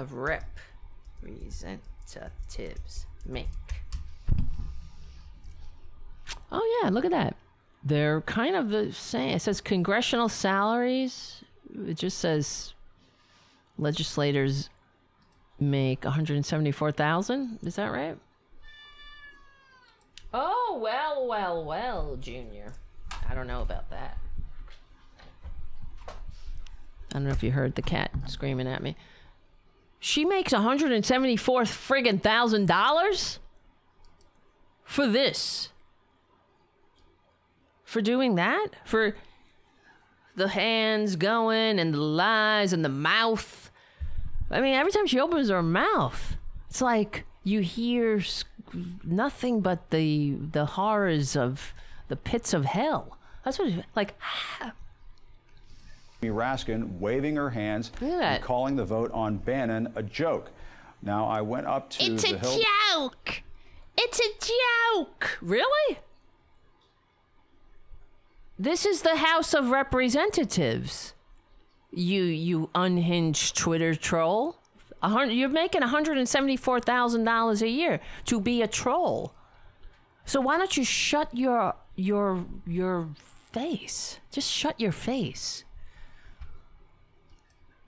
of 1.64 1.93
Representatives 2.15 3.06
make? 3.26 3.48
Oh 6.52 6.81
yeah, 6.84 6.90
look 6.90 7.06
at 7.06 7.11
that. 7.11 7.35
They're 7.84 8.22
kind 8.22 8.56
of 8.56 8.69
the 8.69 8.94
same. 8.94 9.30
It 9.35 9.41
says 9.41 9.60
congressional 9.60 10.30
salaries. 10.30 11.44
It 11.88 11.98
just 11.98 12.19
says 12.19 12.73
legislators 13.77 14.69
make 15.60 16.03
174,000. 16.06 17.60
Is 17.64 17.76
that 17.76 17.91
right? 17.91 18.18
Oh, 20.34 20.80
well, 20.81 21.27
well, 21.27 21.64
well, 21.64 22.18
Junior. 22.19 22.73
I 23.30 23.35
don't 23.35 23.48
know 23.48 23.61
about 23.61 23.90
that. 23.90 24.18
I 26.07 26.14
don't 27.14 27.26
know 27.26 27.31
if 27.31 27.44
you 27.44 27.52
heard 27.52 27.76
the 27.76 27.81
cat 27.81 28.11
screaming 28.27 28.68
at 28.68 28.81
me. 28.81 28.95
She 30.06 30.26
makes 30.26 30.52
174 30.52 31.64
friggin' 31.64 32.22
thousand 32.22 32.68
dollars 32.68 33.40
for 34.84 35.08
this. 35.08 35.70
For 37.86 38.02
doing 38.02 38.36
that? 38.36 38.68
For 38.84 39.16
the 40.36 40.50
hands 40.50 41.16
going 41.16 41.80
and 41.80 41.94
the 41.94 42.02
lies 42.02 42.74
and 42.74 42.84
the 42.84 42.90
mouth. 42.90 43.72
I 44.52 44.60
mean, 44.60 44.74
every 44.74 44.92
time 44.92 45.08
she 45.08 45.22
opens 45.22 45.48
her 45.48 45.64
mouth, 45.64 46.36
it's 46.70 46.82
like 46.82 47.24
you 47.46 47.62
hear 47.62 48.22
nothing 49.06 49.62
but 49.62 49.90
the 49.92 50.34
the 50.52 50.66
horrors 50.66 51.38
of 51.38 51.74
the 52.10 52.18
pits 52.18 52.54
of 52.54 52.66
hell. 52.66 53.18
That's 53.46 53.58
what 53.58 53.70
it, 53.70 53.86
like. 53.96 54.20
Raskin 56.30 57.00
waving 57.00 57.36
her 57.36 57.50
hands 57.50 57.91
Look 58.02 58.12
at 58.12 58.20
that. 58.20 58.36
and 58.36 58.44
calling 58.44 58.76
the 58.76 58.86
vote 58.86 59.12
on 59.12 59.38
Bannon 59.38 59.91
a 59.95 60.04
joke. 60.04 60.52
Now, 61.02 61.26
I 61.26 61.41
went 61.41 61.68
up 61.68 61.90
to 61.91 62.04
It's 62.04 62.24
a 62.24 62.38
Hill. 62.38 62.60
joke. 62.94 63.41
It's 63.98 64.20
a 64.20 64.95
joke. 64.95 65.38
Really? 65.41 65.98
This 68.58 68.86
is 68.86 69.02
the 69.02 69.18
House 69.18 69.54
of 69.54 69.70
Representatives. 69.70 71.14
You 71.91 72.24
you 72.24 72.70
unhinged 72.74 73.56
Twitter 73.58 73.94
troll. 73.95 74.58
You're 75.04 75.50
making 75.50 75.82
one 75.82 75.90
hundred 75.90 76.18
and 76.18 76.28
seventy-four 76.30 76.80
thousand 76.80 77.24
dollars 77.26 77.62
a 77.62 77.68
year 77.68 78.00
to 78.26 78.40
be 78.40 78.62
a 78.62 78.68
troll. 78.68 79.34
So 80.26 80.40
why 80.40 80.58
don't 80.58 80.76
you 80.78 80.84
shut 80.86 81.36
your 81.36 81.76
your 81.95 82.45
your 82.66 83.10
face? 83.52 84.20
Just 84.32 84.50
shut 84.52 84.80
your 84.80 84.91
face. 84.94 85.66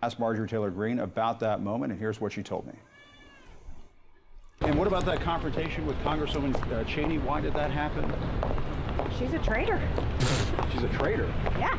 Asked 0.06 0.20
Marjorie 0.20 0.48
Taylor 0.48 0.70
Greene 0.70 1.00
about 1.00 1.40
that 1.40 1.62
moment, 1.62 1.92
and 1.92 2.00
here's 2.00 2.22
what 2.22 2.32
she 2.32 2.44
told 2.44 2.68
me. 2.68 2.74
And 4.62 4.78
what 4.78 4.88
about 4.88 5.04
that 5.06 5.20
confrontation 5.20 5.84
with 5.88 5.98
Congresswoman 6.04 6.56
uh, 6.72 6.84
Cheney? 6.84 7.18
Why 7.18 7.42
did 7.42 7.54
that 7.54 7.72
happen? 7.72 8.06
She's 9.18 9.34
a 9.34 9.40
traitor. 9.40 9.82
She's 10.72 10.84
a 10.84 10.90
traitor. 10.90 11.26
Yeah. 11.58 11.76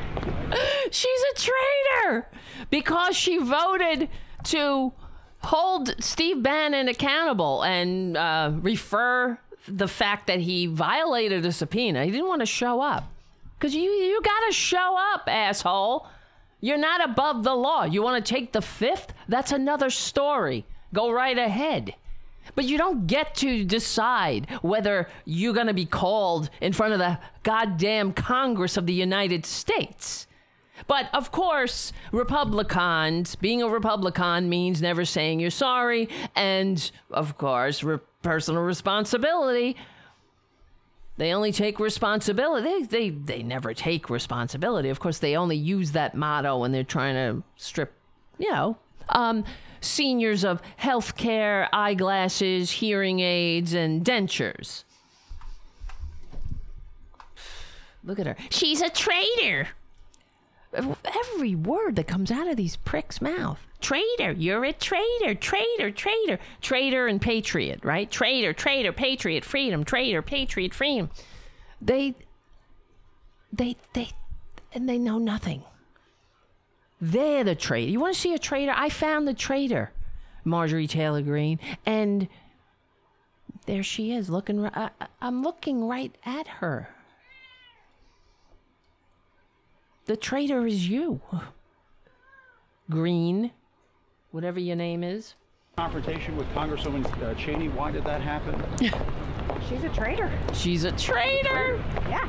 She's 0.90 1.20
a 1.34 1.40
traitor 1.40 2.28
because 2.68 3.16
she 3.16 3.38
voted 3.38 4.08
to 4.44 4.92
hold 5.38 5.94
Steve 6.02 6.42
Bannon 6.42 6.88
accountable 6.88 7.62
and 7.62 8.16
uh, 8.16 8.50
refer 8.54 9.38
the 9.68 9.86
fact 9.86 10.26
that 10.26 10.40
he 10.40 10.66
violated 10.66 11.46
a 11.46 11.52
subpoena. 11.52 12.04
He 12.04 12.10
didn't 12.10 12.26
want 12.26 12.40
to 12.40 12.46
show 12.46 12.80
up 12.80 13.04
because 13.56 13.72
you 13.72 13.82
you 13.82 14.20
got 14.20 14.46
to 14.48 14.52
show 14.52 14.96
up, 15.14 15.28
asshole. 15.28 16.08
You're 16.66 16.78
not 16.78 17.08
above 17.08 17.44
the 17.44 17.54
law. 17.54 17.84
You 17.84 18.02
want 18.02 18.26
to 18.26 18.34
take 18.34 18.50
the 18.50 18.60
fifth? 18.60 19.12
That's 19.28 19.52
another 19.52 19.88
story. 19.88 20.64
Go 20.92 21.12
right 21.12 21.38
ahead. 21.38 21.94
But 22.56 22.64
you 22.64 22.76
don't 22.76 23.06
get 23.06 23.36
to 23.36 23.62
decide 23.62 24.50
whether 24.62 25.08
you're 25.24 25.54
going 25.54 25.68
to 25.68 25.74
be 25.74 25.86
called 25.86 26.50
in 26.60 26.72
front 26.72 26.92
of 26.92 26.98
the 26.98 27.20
goddamn 27.44 28.12
Congress 28.14 28.76
of 28.76 28.86
the 28.86 28.92
United 28.92 29.46
States. 29.46 30.26
But 30.88 31.08
of 31.14 31.30
course, 31.30 31.92
Republicans, 32.10 33.36
being 33.36 33.62
a 33.62 33.68
Republican 33.68 34.48
means 34.48 34.82
never 34.82 35.04
saying 35.04 35.38
you're 35.38 35.50
sorry. 35.50 36.08
And 36.34 36.90
of 37.12 37.38
course, 37.38 37.84
re- 37.84 38.00
personal 38.22 38.64
responsibility. 38.64 39.76
They 41.18 41.32
only 41.32 41.50
take 41.50 41.80
responsibility. 41.80 42.68
They, 42.68 42.82
they, 42.82 43.10
they 43.10 43.42
never 43.42 43.72
take 43.72 44.10
responsibility. 44.10 44.90
Of 44.90 45.00
course, 45.00 45.18
they 45.18 45.36
only 45.36 45.56
use 45.56 45.92
that 45.92 46.14
motto 46.14 46.58
when 46.58 46.72
they're 46.72 46.84
trying 46.84 47.14
to 47.14 47.42
strip, 47.56 47.94
you 48.38 48.52
know, 48.52 48.76
um, 49.08 49.44
seniors 49.80 50.44
of 50.44 50.60
health 50.76 51.16
care, 51.16 51.68
eyeglasses, 51.72 52.70
hearing 52.70 53.20
aids, 53.20 53.72
and 53.72 54.04
dentures. 54.04 54.84
Look 58.04 58.18
at 58.18 58.26
her. 58.26 58.36
She's 58.50 58.82
a 58.82 58.90
traitor. 58.90 59.68
Every 60.74 61.54
word 61.54 61.96
that 61.96 62.06
comes 62.06 62.30
out 62.30 62.46
of 62.46 62.56
these 62.56 62.76
pricks' 62.76 63.20
mouth. 63.22 63.65
Traitor, 63.80 64.32
you're 64.32 64.64
a 64.64 64.72
traitor, 64.72 65.34
traitor, 65.34 65.90
traitor, 65.90 66.38
traitor 66.60 67.06
and 67.06 67.20
patriot, 67.20 67.80
right? 67.84 68.10
Traitor, 68.10 68.52
traitor, 68.52 68.92
patriot, 68.92 69.44
freedom, 69.44 69.84
traitor, 69.84 70.22
patriot, 70.22 70.72
freedom. 70.74 71.10
They 71.80 72.14
they 73.52 73.76
they 73.92 74.10
and 74.72 74.88
they 74.88 74.98
know 74.98 75.18
nothing. 75.18 75.62
They're 77.00 77.44
the 77.44 77.54
traitor. 77.54 77.90
You 77.90 78.00
want 78.00 78.14
to 78.14 78.20
see 78.20 78.32
a 78.34 78.38
traitor? 78.38 78.72
I 78.74 78.88
found 78.88 79.28
the 79.28 79.34
traitor, 79.34 79.92
Marjorie 80.44 80.86
Taylor 80.86 81.20
Greene, 81.22 81.60
and 81.84 82.28
there 83.66 83.82
she 83.82 84.12
is 84.12 84.30
looking. 84.30 84.64
I, 84.64 84.68
I- 84.68 84.84
uh, 84.84 84.88
uh, 85.02 85.06
I'm 85.20 85.42
looking 85.42 85.86
right 85.86 86.16
at 86.24 86.48
her. 86.48 86.88
The 90.06 90.16
traitor 90.16 90.66
is 90.66 90.88
you, 90.88 91.20
Greene, 92.88 93.50
whatever 94.30 94.60
your 94.60 94.76
name 94.76 95.02
is. 95.02 95.34
Confrontation 95.76 96.36
with 96.36 96.48
Congresswoman 96.54 97.04
uh, 97.22 97.34
Cheney. 97.34 97.68
Why 97.68 97.90
did 97.90 98.04
that 98.04 98.20
happen? 98.20 98.62
She's 99.68 99.84
a 99.84 99.88
traitor. 99.90 100.32
She's 100.54 100.84
a 100.84 100.92
traitor. 100.92 101.82
Yeah. 102.08 102.28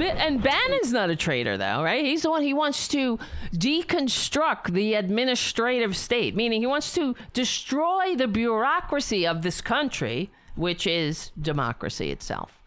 And 0.00 0.42
Bannon's 0.42 0.92
not 0.92 1.10
a 1.10 1.16
traitor, 1.16 1.56
though, 1.56 1.82
right? 1.82 2.04
He's 2.04 2.22
the 2.22 2.30
one 2.30 2.42
he 2.42 2.54
wants 2.54 2.88
to 2.88 3.18
deconstruct 3.54 4.72
the 4.72 4.94
administrative 4.94 5.96
state, 5.96 6.34
meaning 6.34 6.60
he 6.60 6.66
wants 6.66 6.94
to 6.94 7.14
destroy 7.32 8.14
the 8.16 8.26
bureaucracy 8.26 9.26
of 9.26 9.42
this 9.42 9.60
country, 9.60 10.30
which 10.54 10.86
is 10.86 11.30
democracy 11.40 12.10
itself. 12.10 12.61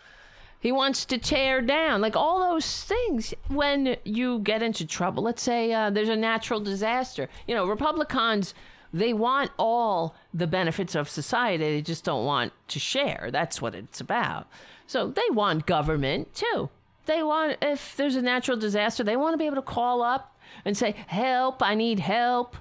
He 0.65 0.71
wants 0.71 1.05
to 1.05 1.19
tear 1.19 1.61
down, 1.61 2.01
like 2.01 2.15
all 2.15 2.39
those 2.39 2.83
things. 2.85 3.35
When 3.49 3.97
you 4.03 4.39
get 4.39 4.63
into 4.63 4.83
trouble, 4.83 5.21
let's 5.21 5.43
say 5.43 5.71
uh, 5.71 5.91
there's 5.91 6.09
a 6.09 6.15
natural 6.15 6.59
disaster. 6.59 7.29
You 7.47 7.53
know, 7.53 7.67
Republicans, 7.67 8.55
they 8.91 9.13
want 9.13 9.51
all 9.59 10.15
the 10.33 10.47
benefits 10.47 10.95
of 10.95 11.07
society. 11.07 11.63
They 11.63 11.83
just 11.83 12.03
don't 12.03 12.25
want 12.25 12.51
to 12.69 12.79
share. 12.79 13.29
That's 13.31 13.61
what 13.61 13.75
it's 13.75 14.01
about. 14.01 14.47
So 14.87 15.09
they 15.09 15.29
want 15.29 15.67
government 15.67 16.33
too. 16.33 16.71
They 17.05 17.21
want, 17.21 17.59
if 17.61 17.95
there's 17.95 18.15
a 18.15 18.21
natural 18.23 18.57
disaster, 18.57 19.03
they 19.03 19.17
want 19.17 19.35
to 19.35 19.37
be 19.37 19.45
able 19.45 19.57
to 19.57 19.61
call 19.61 20.01
up 20.01 20.35
and 20.65 20.75
say, 20.75 20.95
Help, 21.05 21.61
I 21.61 21.75
need 21.75 21.99
help. 21.99 22.57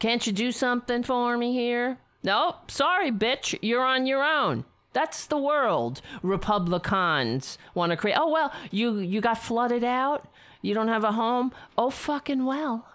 Can't 0.00 0.26
you 0.26 0.34
do 0.34 0.52
something 0.52 1.02
for 1.02 1.38
me 1.38 1.54
here? 1.54 1.96
Nope, 2.22 2.70
sorry, 2.70 3.10
bitch, 3.10 3.58
you're 3.62 3.86
on 3.86 4.04
your 4.04 4.22
own. 4.22 4.66
That's 4.92 5.26
the 5.26 5.38
world 5.38 6.02
Republicans 6.22 7.58
want 7.74 7.90
to 7.90 7.96
create. 7.96 8.16
Oh 8.18 8.30
well, 8.30 8.52
you 8.70 8.98
you 8.98 9.20
got 9.20 9.38
flooded 9.38 9.84
out. 9.84 10.28
You 10.62 10.74
don't 10.74 10.88
have 10.88 11.04
a 11.04 11.12
home. 11.12 11.52
Oh 11.78 11.90
fucking 11.90 12.44
well. 12.44 12.86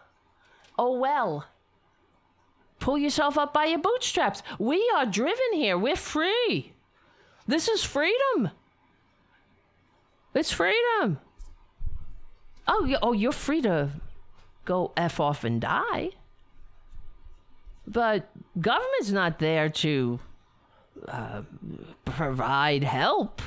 Oh 0.78 0.98
well. 0.98 1.46
Pull 2.80 2.98
yourself 2.98 3.38
up 3.38 3.54
by 3.54 3.66
your 3.66 3.80
bootstraps. 3.80 4.44
We 4.60 4.92
are 4.96 5.06
driven 5.06 5.54
here. 5.54 5.78
We're 5.78 5.96
free. 5.96 6.74
This 7.48 7.68
is 7.68 7.84
freedom. 7.84 8.52
It's 10.34 10.52
freedom. 10.52 11.20
Oh, 12.68 12.98
oh, 13.02 13.14
you're 13.14 13.32
free 13.32 13.62
to 13.62 13.90
go 14.66 14.92
f 14.98 15.20
off 15.20 15.44
and 15.44 15.62
die. 15.62 16.10
But 17.88 18.30
government's 18.60 19.12
not 19.12 19.40
there 19.40 19.70
to 19.70 20.20
uh, 21.08 21.42
provide 22.06 22.84
help. 22.84 23.42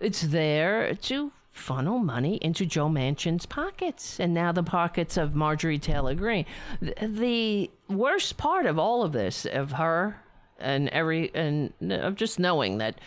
It's 0.00 0.22
there 0.22 0.94
to 0.94 1.32
funnel 1.50 1.98
money 1.98 2.36
into 2.36 2.64
Joe 2.64 2.88
Manchin's 2.88 3.44
pockets 3.44 4.20
and 4.20 4.32
now 4.32 4.52
the 4.52 4.62
pockets 4.62 5.16
of 5.16 5.34
Marjorie 5.34 5.78
Taylor 5.78 6.14
Greene. 6.14 6.46
The, 6.80 7.70
worst 7.88 8.36
part 8.36 8.66
of 8.66 8.78
all 8.78 9.02
of 9.02 9.12
this, 9.12 9.46
of 9.46 9.72
her 9.72 10.20
and 10.58 10.88
every, 10.90 11.34
and 11.34 11.72
of 11.90 12.14
just 12.16 12.38
knowing 12.38 12.78
that 12.78 13.00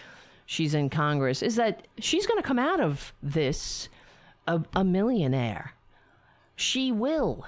she's 0.46 0.74
in 0.74 0.90
Congress, 0.90 1.42
is 1.42 1.56
that 1.56 1.88
she's 2.00 2.26
going 2.26 2.42
to 2.42 2.48
come 2.48 2.60
out 2.60 2.80
of 2.80 3.14
this 3.22 3.90
a, 4.48 4.62
a 4.76 4.84
millionaire. 4.84 5.74
She 6.56 6.92
will. 6.92 7.46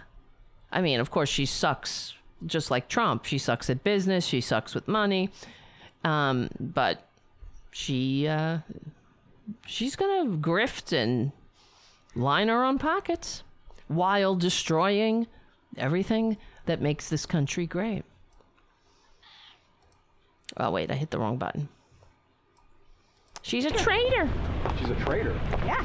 I 0.72 0.82
mean, 0.82 1.00
of 1.00 1.12
course, 1.12 1.30
she 1.30 1.46
sucks 1.46 2.14
just 2.46 2.72
like 2.72 2.88
Trump. 2.88 3.26
She 3.26 3.38
sucks 3.38 3.70
at 3.70 3.84
business. 3.84 4.26
She 4.26 4.42
sucks 4.42 4.74
with 4.74 4.88
money. 4.88 5.30
Um, 6.04 6.50
but 6.60 7.08
she 7.72 8.28
uh, 8.28 8.60
she's 9.66 9.96
gonna 9.96 10.38
grift 10.38 10.94
and 10.94 11.32
line 12.16 12.50
her 12.50 12.64
own 12.64 12.78
pockets 12.78 13.44
while 13.88 14.36
destroying 14.36 15.28
everything 15.78 16.38
that 16.66 16.82
makes 16.82 17.10
this 17.10 17.26
country 17.26 17.66
great. 17.66 18.04
Oh 20.58 20.72
wait, 20.72 20.92
I 20.92 20.96
hit 20.96 21.10
the 21.10 21.20
wrong 21.20 21.38
button. 21.38 21.68
She's 23.42 23.66
a 23.66 23.72
traitor. 23.72 24.30
She's 24.80 24.90
a 24.90 24.96
traitor. 24.96 25.38
Yeah. 25.66 25.84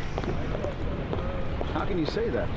How 1.73 1.85
can 1.85 1.99
you 1.99 2.07
say 2.07 2.28
that? 2.31 2.49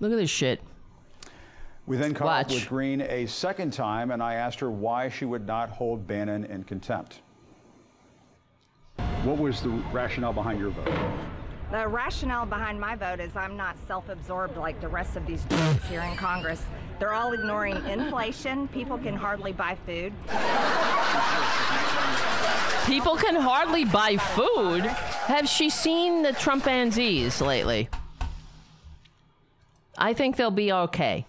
Look 0.00 0.12
at 0.12 0.18
this 0.18 0.30
shit. 0.30 0.60
We 1.88 1.96
then 1.96 2.12
caught 2.12 2.44
up 2.44 2.50
with 2.50 2.68
Greene 2.68 3.00
a 3.00 3.24
second 3.24 3.72
time, 3.72 4.10
and 4.10 4.22
I 4.22 4.34
asked 4.34 4.60
her 4.60 4.70
why 4.70 5.08
she 5.08 5.24
would 5.24 5.46
not 5.46 5.70
hold 5.70 6.06
Bannon 6.06 6.44
in 6.44 6.62
contempt. 6.64 7.22
What 9.22 9.38
was 9.38 9.62
the 9.62 9.70
rationale 9.90 10.34
behind 10.34 10.60
your 10.60 10.68
vote? 10.68 10.86
The 11.70 11.88
rationale 11.88 12.44
behind 12.44 12.78
my 12.78 12.94
vote 12.94 13.20
is 13.20 13.34
I'm 13.36 13.56
not 13.56 13.76
self-absorbed 13.86 14.58
like 14.58 14.78
the 14.82 14.88
rest 14.88 15.16
of 15.16 15.26
these 15.26 15.42
jerks 15.44 15.88
here 15.88 16.02
in 16.02 16.14
Congress. 16.18 16.62
They're 16.98 17.14
all 17.14 17.32
ignoring 17.32 17.76
inflation. 17.86 18.68
People 18.68 18.98
can 18.98 19.16
hardly 19.16 19.52
buy 19.52 19.74
food. 19.86 20.12
People 22.84 23.16
can 23.16 23.34
hardly 23.34 23.86
buy 23.86 24.18
food. 24.18 24.82
Have 24.82 25.48
she 25.48 25.70
seen 25.70 26.20
the 26.22 26.34
Trumpanzees 26.34 27.40
lately? 27.40 27.88
I 29.96 30.12
think 30.12 30.36
they'll 30.36 30.50
be 30.50 30.70
okay. 30.70 31.24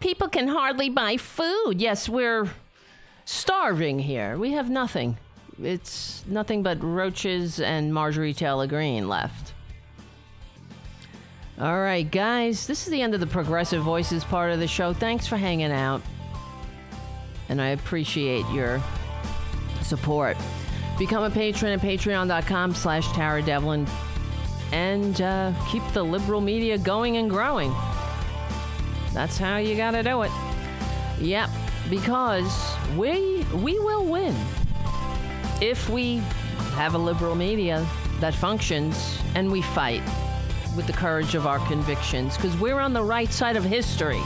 People 0.00 0.28
can 0.28 0.48
hardly 0.48 0.90
buy 0.90 1.16
food. 1.16 1.80
Yes, 1.80 2.08
we're 2.08 2.48
starving 3.24 3.98
here. 3.98 4.36
We 4.36 4.52
have 4.52 4.68
nothing. 4.68 5.16
It's 5.62 6.24
nothing 6.26 6.62
but 6.62 6.82
roaches 6.82 7.60
and 7.60 7.94
Marjorie 7.94 8.34
Taylor 8.34 8.66
Greene 8.66 9.08
left. 9.08 9.52
All 11.60 11.80
right, 11.80 12.10
guys, 12.10 12.66
this 12.66 12.84
is 12.84 12.90
the 12.90 13.00
end 13.00 13.14
of 13.14 13.20
the 13.20 13.28
Progressive 13.28 13.82
Voices 13.82 14.24
part 14.24 14.50
of 14.50 14.58
the 14.58 14.66
show. 14.66 14.92
Thanks 14.92 15.26
for 15.26 15.36
hanging 15.36 15.70
out. 15.70 16.02
And 17.48 17.62
I 17.62 17.68
appreciate 17.68 18.44
your 18.48 18.82
support. 19.82 20.36
Become 20.98 21.24
a 21.24 21.30
patron 21.30 21.72
at 21.72 21.80
patreon.com 21.80 22.74
slash 22.74 23.10
Tara 23.12 23.42
Devlin 23.42 23.86
and 24.72 25.20
uh, 25.20 25.52
keep 25.70 25.82
the 25.92 26.02
liberal 26.02 26.40
media 26.40 26.76
going 26.76 27.18
and 27.18 27.30
growing. 27.30 27.72
That's 29.14 29.38
how 29.38 29.58
you 29.58 29.76
gotta 29.76 30.02
do 30.02 30.22
it. 30.22 30.32
Yep, 31.20 31.48
because 31.88 32.76
we 32.96 33.44
we 33.54 33.78
will 33.78 34.04
win 34.04 34.34
if 35.60 35.88
we 35.88 36.16
have 36.74 36.94
a 36.94 36.98
liberal 36.98 37.36
media 37.36 37.86
that 38.18 38.34
functions 38.34 39.18
and 39.36 39.50
we 39.50 39.62
fight 39.62 40.02
with 40.76 40.88
the 40.88 40.92
courage 40.92 41.36
of 41.36 41.46
our 41.46 41.60
convictions 41.68 42.36
because 42.36 42.56
we're 42.58 42.80
on 42.80 42.92
the 42.92 43.02
right 43.02 43.32
side 43.32 43.56
of 43.56 43.62
history. 43.62 44.20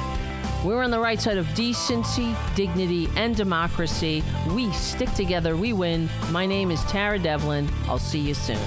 We're 0.65 0.83
on 0.83 0.91
the 0.91 0.99
right 0.99 1.21
side 1.21 1.39
of 1.39 1.53
decency, 1.55 2.35
dignity, 2.57 3.09
and 3.15 3.37
democracy. 3.37 4.25
We 4.55 4.73
stick 4.73 5.13
together, 5.13 5.57
we 5.57 5.73
win. 5.73 6.09
My 6.31 6.47
name 6.47 6.71
is 6.71 6.83
Tara 6.85 7.19
Devlin. 7.19 7.69
I'll 7.87 7.99
see 7.99 8.19
you 8.19 8.35
soon. 8.35 8.59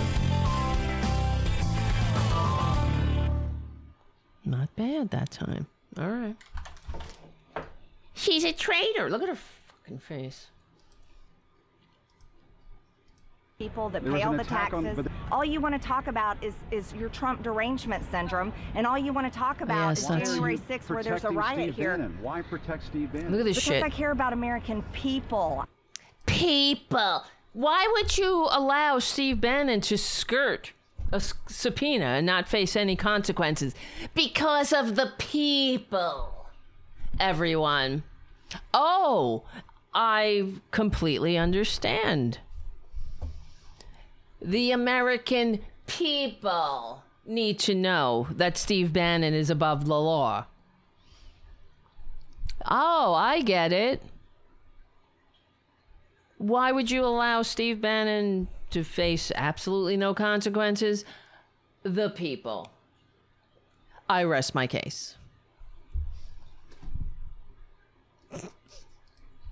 Not 4.46 4.74
bad 4.76 5.10
that 5.10 5.32
time. 5.32 5.68
All 6.00 6.10
right. 6.10 6.36
She's 8.14 8.44
a 8.44 8.54
traitor. 8.54 9.10
Look 9.10 9.22
at 9.24 9.30
her 9.30 9.38
fucking 9.82 10.00
face. 10.00 10.48
People 13.58 13.90
that 13.90 14.04
There 14.04 14.14
pay 14.14 14.24
all 14.24 14.34
the 14.34 14.42
attack 14.42 14.74
on- 14.74 14.86
taxes. 14.86 15.04
but- 15.06 15.12
all 15.32 15.46
you 15.46 15.62
want 15.62 15.80
to 15.80 15.88
talk 15.88 16.08
about 16.08 16.44
is, 16.44 16.56
is 16.72 16.94
your 16.96 17.10
Trump 17.10 17.44
derangement 17.44 18.04
syndrome, 18.10 18.52
and 18.74 18.88
all 18.88 18.98
you 18.98 19.14
want 19.14 19.32
to 19.32 19.38
talk 19.40 19.62
about 19.62 19.90
Yes, 19.90 20.00
is 20.02 20.08
that's- 20.08 20.30
January 20.30 20.58
6th, 20.58 20.90
where 20.90 21.04
there's 21.04 21.24
a 21.24 21.28
Protecting 21.28 21.38
riot 21.38 21.74
Steve 21.74 21.76
here. 21.76 21.92
Bannon. 21.98 22.18
Why 22.22 22.42
protect 22.42 22.86
Steve 22.86 23.14
Bannon? 23.14 23.32
Look 23.32 23.42
at 23.42 23.46
this 23.46 23.58
Because 23.58 23.68
shit. 23.68 23.84
I 23.84 23.90
care 23.90 24.12
about 24.12 24.34
American 24.34 24.82
people. 24.94 25.64
people. 26.26 27.24
Why 27.54 27.88
would 27.94 28.18
you 28.18 28.48
allow 28.50 28.98
Steve 29.00 29.40
Bannon 29.42 29.82
to 29.82 29.98
skirt 29.98 30.72
a 31.12 31.22
subpoena 31.48 32.06
and 32.06 32.26
not 32.26 32.48
face 32.48 32.76
any 32.76 32.96
consequences? 32.96 33.76
Because 34.14 34.72
of 34.74 34.96
the 34.96 35.14
people. 35.18 36.48
Everyone. 37.20 38.04
Oh, 38.74 39.44
I 39.94 40.54
completely 40.72 41.38
understand. 41.38 42.40
The 44.42 44.72
American 44.72 45.60
people 45.86 47.04
need 47.26 47.60
to 47.60 47.76
know 47.76 48.28
that 48.32 48.58
Steve 48.58 48.92
Bannon 48.94 49.34
is 49.34 49.50
above 49.50 49.86
the 49.86 50.00
law. 50.00 50.46
Oh, 52.66 53.14
I 53.14 53.42
get 53.42 53.72
it. 53.72 54.02
Why 56.38 56.72
would 56.72 56.90
you 56.90 57.06
allow 57.06 57.44
Steve 57.44 57.82
Bannon 57.82 58.48
to 58.72 58.84
face 58.84 59.32
absolutely 59.36 59.98
no 59.98 60.14
consequences? 60.14 61.06
The 61.84 62.10
people. 62.10 62.72
I 64.10 64.24
rest 64.24 64.54
my 64.56 64.68
case. 64.68 65.16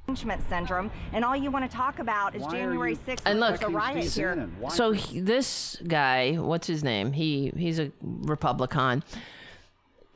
impingement 0.08 0.42
syndrome, 0.50 0.90
and 1.14 1.24
all 1.24 1.36
you 1.36 1.52
want 1.52 1.70
to 1.70 1.78
talk 1.78 2.00
about 2.00 2.34
is 2.36 2.42
Why 2.42 2.48
are 2.48 2.52
January 2.52 2.92
you 2.94 2.98
6th. 2.98 3.22
And 3.26 3.40
when 3.40 3.52
look- 3.52 3.60
there's 3.60 3.72
a 3.72 3.76
riot 3.76 4.04
Steve 4.06 4.14
here. 4.16 4.36
Bannon? 4.36 4.56
Why- 4.60 4.70
So 4.72 4.92
he, 4.92 5.20
this 5.20 5.78
guy, 5.88 6.34
what's 6.34 6.66
his 6.66 6.84
name? 6.84 7.14
He 7.14 7.54
he's 7.56 7.78
a 7.80 7.92
Republican. 8.02 9.04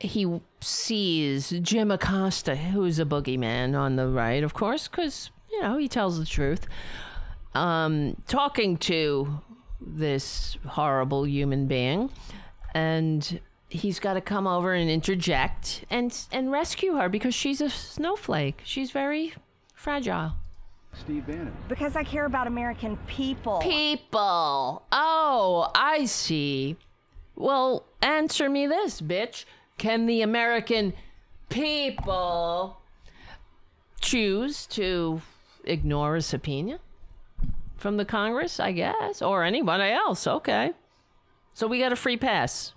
He 0.00 0.40
sees 0.60 1.50
Jim 1.62 1.92
Acosta, 1.92 2.56
who's 2.56 2.98
a 2.98 3.04
boogeyman 3.04 3.78
on 3.78 3.94
the 3.94 4.08
right, 4.08 4.42
of 4.42 4.52
course, 4.52 4.88
because 4.88 5.30
you 5.50 5.62
know 5.62 5.78
he 5.78 5.86
tells 5.88 6.18
the 6.18 6.26
truth. 6.26 6.66
Um, 7.54 8.16
talking 8.26 8.76
to 8.78 9.40
this 9.80 10.56
horrible 10.66 11.26
human 11.26 11.66
being, 11.66 12.10
and 12.74 13.40
he's 13.68 14.00
got 14.00 14.14
to 14.14 14.20
come 14.20 14.46
over 14.46 14.72
and 14.72 14.90
interject 14.90 15.84
and 15.90 16.16
and 16.32 16.50
rescue 16.50 16.94
her 16.94 17.08
because 17.08 17.34
she's 17.34 17.60
a 17.60 17.70
snowflake. 17.70 18.62
She's 18.64 18.90
very 18.90 19.34
fragile. 19.74 20.32
Steve 20.94 21.26
Bannon. 21.26 21.52
Because 21.68 21.96
I 21.96 22.04
care 22.04 22.24
about 22.24 22.46
American 22.46 22.96
people. 23.08 23.58
People. 23.60 24.82
Oh, 24.92 25.70
I 25.74 26.04
see. 26.04 26.76
Well, 27.36 27.84
answer 28.00 28.48
me 28.48 28.66
this, 28.68 29.00
bitch. 29.00 29.44
Can 29.76 30.06
the 30.06 30.22
American 30.22 30.92
people 31.48 32.80
choose 34.00 34.66
to 34.66 35.20
ignore 35.64 36.16
a 36.16 36.22
subpoena 36.22 36.78
from 37.76 37.96
the 37.96 38.04
Congress, 38.04 38.60
I 38.60 38.72
guess, 38.72 39.22
or 39.22 39.44
anybody 39.44 39.92
else? 39.92 40.26
Okay. 40.26 40.72
So 41.54 41.66
we 41.66 41.78
got 41.78 41.92
a 41.92 41.96
free 41.96 42.16
pass. 42.16 42.72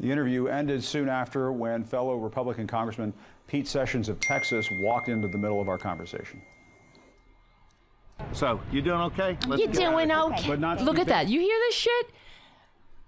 The 0.00 0.10
interview 0.10 0.46
ended 0.46 0.82
soon 0.82 1.08
after 1.08 1.52
when 1.52 1.84
fellow 1.84 2.16
Republican 2.16 2.66
Congressman 2.66 3.12
Pete 3.46 3.68
Sessions 3.68 4.08
of 4.08 4.20
Texas 4.20 4.68
walked 4.70 5.08
into 5.08 5.28
the 5.28 5.38
middle 5.38 5.60
of 5.60 5.68
our 5.68 5.78
conversation. 5.78 6.42
So, 8.32 8.60
you 8.72 8.80
doing 8.80 9.00
okay? 9.00 9.36
Let's 9.46 9.60
You 9.60 9.68
get 9.68 9.82
out 9.82 9.86
of 9.86 9.92
doing 9.92 10.08
here. 10.10 10.18
okay? 10.18 10.48
But 10.48 10.60
not 10.60 10.80
Look 10.82 10.98
at 10.98 11.08
that. 11.08 11.28
You 11.28 11.40
hear 11.40 11.56
this 11.68 11.74
shit? 11.74 12.06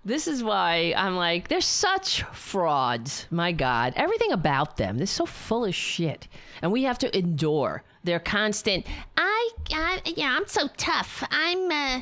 This 0.05 0.29
is 0.29 0.43
why 0.45 0.95
I'm 0.97 1.17
like, 1.17 1.49
they're 1.49 1.61
such 1.61 2.23
frauds. 2.33 3.27
My 3.31 3.51
God. 3.51 3.93
Everything 3.97 4.31
about 4.33 4.77
them, 4.77 4.99
they're 4.99 5.07
so 5.07 5.27
full 5.27 5.65
of 5.65 5.75
shit. 5.75 6.29
And 6.63 6.71
we 6.71 6.85
have 6.85 6.99
to 7.01 7.17
endure 7.17 7.83
their 8.07 8.19
constant, 8.19 8.87
I, 9.17 9.51
I 9.71 10.01
yeah, 10.05 10.37
I'm 10.37 10.47
so 10.47 10.69
tough. 10.77 11.25
I'm, 11.31 11.71
uh, 11.71 12.01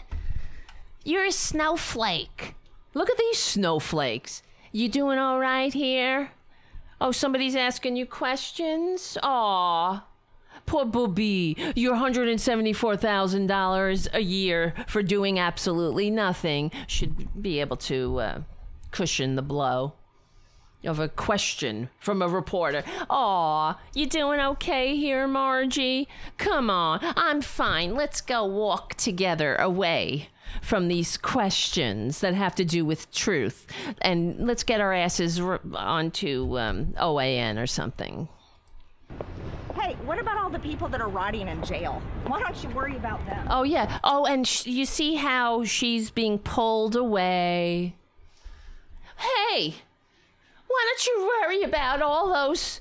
you're 1.05 1.25
a 1.25 1.33
snowflake. 1.33 2.55
Look 2.95 3.11
at 3.11 3.19
these 3.19 3.39
snowflakes. 3.39 4.43
You 4.71 4.89
doing 4.89 5.19
all 5.19 5.41
right 5.41 5.73
here? 5.73 6.31
Oh, 7.01 7.11
somebody's 7.11 7.57
asking 7.57 7.97
you 7.97 8.07
questions? 8.07 9.19
Aw. 9.23 10.07
Poor 10.67 10.85
Booby, 10.87 11.57
your 11.75 11.97
$174,000 11.97 14.15
a 14.15 14.21
year 14.21 14.73
for 14.87 15.03
doing 15.03 15.39
absolutely 15.39 16.11
nothing 16.11 16.71
should 16.87 17.43
be 17.43 17.61
able 17.61 17.77
to 17.77 18.21
uh, 18.21 18.41
cushion 18.91 19.35
the 19.35 19.43
blow 19.43 19.93
of 20.85 20.99
a 20.99 21.09
question 21.09 21.89
from 21.99 22.23
a 22.23 22.29
reporter. 22.29 22.85
Aw, 23.11 23.79
you 23.95 24.07
doing 24.07 24.41
okay 24.41 24.97
here, 24.97 25.27
Margie? 25.27 26.09
Come 26.39 26.71
on, 26.71 27.01
I'm 27.03 27.41
fine. 27.41 27.95
Let's 27.95 28.21
go 28.21 28.45
walk 28.45 28.95
together 28.95 29.57
away 29.57 30.29
from 30.63 30.89
these 30.89 31.17
questions 31.17 32.21
that 32.21 32.35
have 32.35 32.55
to 32.57 32.65
do 32.65 32.85
with 32.85 33.11
truth. 33.13 33.67
And 34.03 34.47
let's 34.47 34.63
get 34.63 34.81
our 34.81 34.93
asses 34.93 35.41
r- 35.41 35.61
onto 35.75 36.59
um, 36.59 36.95
OAN 36.99 37.61
or 37.61 37.67
something. 37.67 38.29
Hey, 39.75 39.95
what 40.05 40.19
about 40.19 40.39
all 40.39 40.49
the 40.51 40.59
people 40.61 40.89
that 40.89 41.01
are 41.01 41.09
rotting 41.09 41.49
in 41.49 41.63
jail? 41.65 42.01
Why 42.27 42.41
don't 42.41 42.63
you 42.63 42.71
worry 42.71 42.97
about 42.97 43.25
them? 43.27 43.47
Oh 43.51 43.65
yeah. 43.65 43.99
Oh, 44.05 44.25
and 44.25 44.47
sh- 44.47 44.67
you 44.67 44.87
see 44.87 45.15
how 45.17 45.65
she's 45.65 46.11
being 46.11 46.39
pulled 46.39 46.97
away. 46.97 47.97
Hey, 49.17 49.75
why 50.75 50.85
don't 50.89 51.07
you 51.07 51.31
worry 51.41 51.63
about 51.63 52.03
all 52.03 52.33
those 52.33 52.81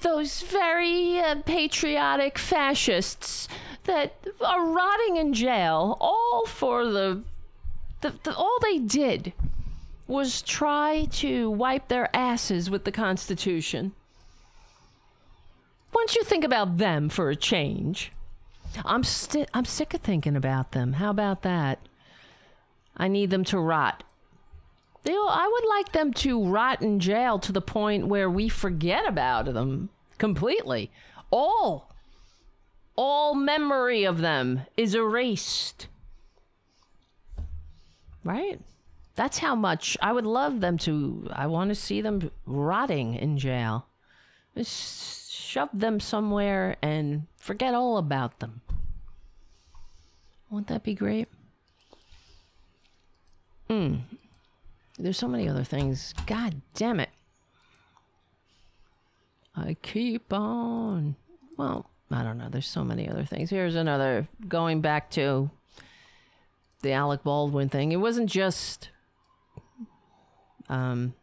those 0.00 0.42
very 0.42 1.18
uh, 1.18 1.36
patriotic 1.44 2.38
fascists 2.38 3.48
that 3.84 4.14
are 4.44 4.66
rotting 4.66 5.16
in 5.16 5.32
jail 5.32 5.96
all 6.00 6.46
for 6.46 6.84
the, 6.84 7.22
the, 8.02 8.12
the 8.22 8.34
all 8.34 8.58
they 8.62 8.78
did 8.78 9.32
was 10.06 10.42
try 10.42 11.06
to 11.12 11.50
wipe 11.50 11.88
their 11.88 12.14
asses 12.14 12.70
with 12.70 12.84
the 12.84 12.92
Constitution. 12.92 13.92
Why 15.92 16.00
don't 16.02 16.14
you 16.14 16.24
think 16.24 16.44
about 16.44 16.78
them 16.78 17.08
for 17.08 17.30
a 17.30 17.36
change? 17.36 18.12
I'm 18.84 19.04
sti- 19.04 19.46
I'm 19.54 19.64
sick 19.64 19.94
of 19.94 20.00
thinking 20.00 20.36
about 20.36 20.72
them. 20.72 20.94
How 20.94 21.10
about 21.10 21.42
that? 21.42 21.78
I 22.96 23.08
need 23.08 23.30
them 23.30 23.44
to 23.44 23.58
rot. 23.58 24.02
I 25.28 25.48
would 25.52 25.68
like 25.68 25.92
them 25.92 26.12
to 26.14 26.44
rot 26.44 26.82
in 26.82 27.00
jail 27.00 27.38
to 27.40 27.52
the 27.52 27.60
point 27.60 28.08
where 28.08 28.30
we 28.30 28.48
forget 28.48 29.06
about 29.06 29.46
them 29.46 29.90
completely. 30.18 30.90
All, 31.30 31.92
all 32.96 33.34
memory 33.34 34.04
of 34.04 34.18
them 34.18 34.62
is 34.76 34.94
erased. 34.94 35.88
Right? 38.24 38.60
That's 39.14 39.38
how 39.38 39.54
much 39.54 39.96
I 40.00 40.12
would 40.12 40.26
love 40.26 40.60
them 40.60 40.78
to. 40.78 41.28
I 41.32 41.46
want 41.46 41.68
to 41.70 41.74
see 41.74 42.00
them 42.00 42.30
rotting 42.46 43.14
in 43.14 43.38
jail. 43.38 43.86
Just 44.56 45.32
shove 45.32 45.70
them 45.72 46.00
somewhere 46.00 46.76
and 46.82 47.26
forget 47.36 47.74
all 47.74 47.98
about 47.98 48.40
them. 48.40 48.60
Won't 50.50 50.68
that 50.68 50.82
be 50.82 50.94
great? 50.94 51.28
Mm. 53.68 54.00
There's 54.98 55.16
so 55.16 55.28
many 55.28 55.48
other 55.48 55.64
things. 55.64 56.12
God 56.26 56.60
damn 56.74 57.00
it. 57.00 57.10
I 59.56 59.76
keep 59.82 60.32
on. 60.32 61.16
Well, 61.56 61.88
I 62.10 62.22
don't 62.22 62.38
know. 62.38 62.48
There's 62.50 62.66
so 62.66 62.84
many 62.84 63.08
other 63.08 63.24
things. 63.24 63.50
Here's 63.50 63.74
another 63.74 64.28
going 64.46 64.80
back 64.80 65.10
to 65.12 65.50
the 66.82 66.92
Alec 66.92 67.22
Baldwin 67.22 67.68
thing. 67.68 67.92
It 67.92 67.96
wasn't 67.96 68.30
just 68.30 68.90
um 70.68 71.14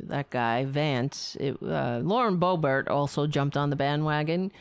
that 0.00 0.30
guy 0.30 0.64
Vance. 0.64 1.36
It, 1.40 1.56
uh, 1.62 2.00
Lauren 2.02 2.38
Boebert 2.38 2.90
also 2.90 3.26
jumped 3.26 3.56
on 3.56 3.70
the 3.70 3.76
bandwagon. 3.76 4.52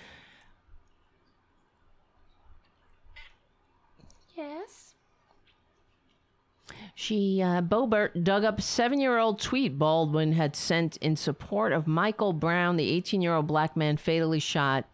She 6.96 7.42
uh, 7.42 7.62
Boebert 7.62 8.24
dug 8.24 8.44
up 8.44 8.60
a 8.60 8.62
seven-year-old 8.62 9.40
tweet 9.40 9.80
Baldwin 9.80 10.34
had 10.34 10.56
sent 10.56 10.98
in 10.98 11.16
support 11.16 11.74
of 11.74 11.88
Michael 11.88 12.34
Brown, 12.34 12.78
the 12.78 13.02
18-year-old 13.02 13.48
black 13.48 13.76
man 13.76 13.98
fatally 13.98 14.40
shot 14.40 14.86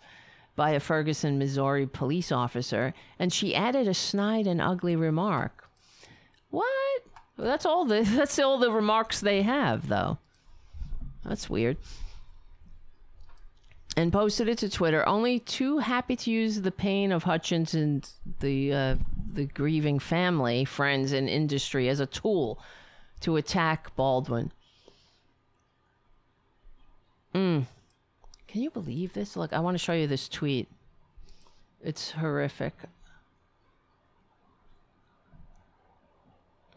by 0.55 0.71
a 0.71 0.79
Ferguson, 0.79 1.37
Missouri 1.37 1.85
police 1.87 2.31
officer, 2.31 2.93
and 3.17 3.31
she 3.31 3.55
added 3.55 3.87
a 3.87 3.93
snide 3.93 4.47
and 4.47 4.61
ugly 4.61 4.95
remark. 4.95 5.69
What? 6.49 7.03
That's 7.37 7.65
all 7.65 7.85
the 7.85 8.01
that's 8.15 8.39
all 8.39 8.57
the 8.57 8.71
remarks 8.71 9.19
they 9.19 9.41
have, 9.41 9.87
though. 9.87 10.17
That's 11.25 11.49
weird. 11.49 11.77
And 13.99 14.13
posted 14.13 14.47
it 14.47 14.59
to 14.59 14.69
Twitter. 14.69 15.05
Only 15.05 15.41
too 15.41 15.79
happy 15.79 16.15
to 16.15 16.31
use 16.31 16.61
the 16.61 16.71
pain 16.71 17.11
of 17.11 17.23
Hutchins 17.23 17.73
and 17.73 18.09
the 18.39 18.71
uh, 18.71 18.95
the 19.33 19.43
grieving 19.43 19.99
family, 19.99 20.63
friends, 20.63 21.11
and 21.11 21.27
industry 21.27 21.89
as 21.89 21.99
a 21.99 22.05
tool 22.05 22.61
to 23.19 23.35
attack 23.35 23.93
Baldwin. 23.97 24.53
Mm. 27.35 27.65
Can 28.47 28.61
you 28.61 28.69
believe 28.69 29.11
this? 29.11 29.35
Look, 29.35 29.51
I 29.51 29.59
want 29.59 29.75
to 29.75 29.83
show 29.83 29.91
you 29.91 30.07
this 30.07 30.29
tweet. 30.29 30.69
It's 31.83 32.11
horrific. 32.11 32.75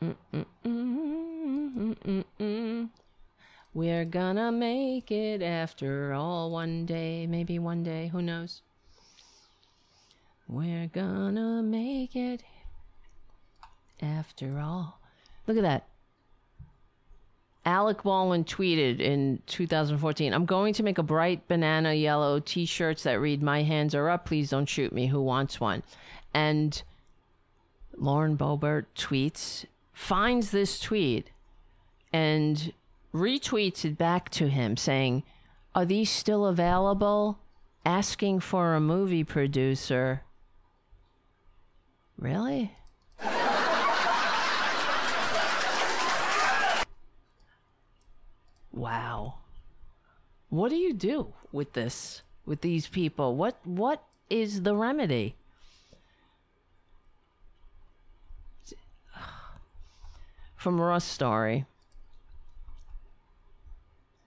Mm-mm-mm-mm-mm-mm. 0.02 2.88
We're 3.74 4.04
gonna 4.04 4.52
make 4.52 5.10
it 5.10 5.40
after 5.40 6.12
all 6.12 6.50
one 6.50 6.84
day, 6.84 7.26
maybe 7.26 7.58
one 7.58 7.82
day, 7.82 8.08
who 8.08 8.20
knows? 8.20 8.60
We're 10.46 10.88
gonna 10.88 11.62
make 11.62 12.14
it 12.14 12.42
after 14.02 14.58
all. 14.58 15.00
Look 15.46 15.56
at 15.56 15.62
that. 15.62 15.88
Alec 17.64 18.02
Baldwin 18.02 18.44
tweeted 18.44 19.00
in 19.00 19.40
2014, 19.46 20.34
I'm 20.34 20.46
going 20.46 20.74
to 20.74 20.82
make 20.82 20.98
a 20.98 21.02
bright 21.02 21.46
banana 21.46 21.94
yellow 21.94 22.40
t 22.40 22.66
shirts 22.66 23.04
that 23.04 23.20
read, 23.20 23.42
My 23.42 23.62
hands 23.62 23.94
are 23.94 24.10
up, 24.10 24.26
please 24.26 24.50
don't 24.50 24.68
shoot 24.68 24.92
me. 24.92 25.06
Who 25.06 25.22
wants 25.22 25.60
one? 25.60 25.82
And 26.34 26.82
Lauren 27.96 28.36
Boebert 28.36 28.86
tweets, 28.96 29.64
finds 29.92 30.50
this 30.50 30.80
tweet 30.80 31.30
and 32.12 32.72
retweets 33.14 33.96
back 33.96 34.30
to 34.30 34.48
him 34.48 34.76
saying, 34.76 35.22
Are 35.74 35.84
these 35.84 36.10
still 36.10 36.46
available? 36.46 37.38
Asking 37.84 38.40
for 38.40 38.74
a 38.74 38.80
movie 38.80 39.24
producer. 39.24 40.22
Really? 42.16 42.72
wow. 48.72 49.34
What 50.48 50.68
do 50.68 50.76
you 50.76 50.92
do 50.92 51.32
with 51.50 51.72
this? 51.72 52.22
With 52.46 52.60
these 52.60 52.86
people? 52.86 53.34
What 53.34 53.58
what 53.64 54.04
is 54.30 54.62
the 54.62 54.76
remedy? 54.76 55.34
From 60.56 60.80
Raw 60.80 60.98
Story. 60.98 61.66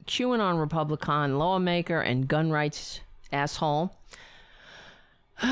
QAnon 0.07 0.59
Republican 0.59 1.37
lawmaker 1.37 1.99
and 2.01 2.27
gun 2.27 2.51
rights 2.51 3.01
asshole. 3.31 3.95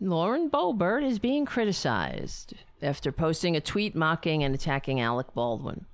Lauren 0.00 0.50
Boebert 0.50 1.04
is 1.04 1.18
being 1.18 1.46
criticized 1.46 2.54
after 2.82 3.12
posting 3.12 3.56
a 3.56 3.60
tweet 3.60 3.94
mocking 3.94 4.42
and 4.42 4.54
attacking 4.54 5.00
Alec 5.00 5.32
Baldwin. 5.34 5.86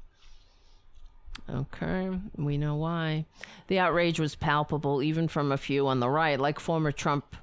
Okay, 1.51 2.11
we 2.37 2.59
know 2.59 2.77
why. 2.77 3.25
The 3.69 3.79
outrage 3.79 4.21
was 4.21 4.35
palpable 4.35 5.03
even 5.03 5.29
from 5.29 5.53
a 5.53 5.57
few 5.57 5.87
on 5.89 6.01
the 6.01 6.09
right, 6.09 6.39
like 6.39 6.61
former 6.61 6.93
Trump 6.93 7.37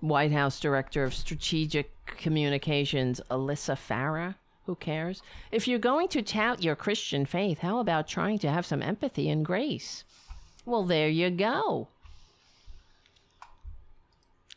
White 0.00 0.32
House 0.32 0.60
Director 0.60 1.04
of 1.04 1.14
Strategic 1.14 1.90
Communications, 2.06 3.20
Alyssa 3.30 3.76
Farah. 3.76 4.34
Who 4.66 4.74
cares? 4.74 5.22
If 5.52 5.68
you're 5.68 5.78
going 5.78 6.08
to 6.08 6.22
tout 6.22 6.62
your 6.62 6.74
Christian 6.76 7.24
faith, 7.24 7.58
how 7.58 7.78
about 7.78 8.08
trying 8.08 8.38
to 8.40 8.50
have 8.50 8.66
some 8.66 8.82
empathy 8.82 9.28
and 9.28 9.44
grace? 9.44 10.04
Well, 10.64 10.84
there 10.84 11.08
you 11.08 11.30
go. 11.30 11.88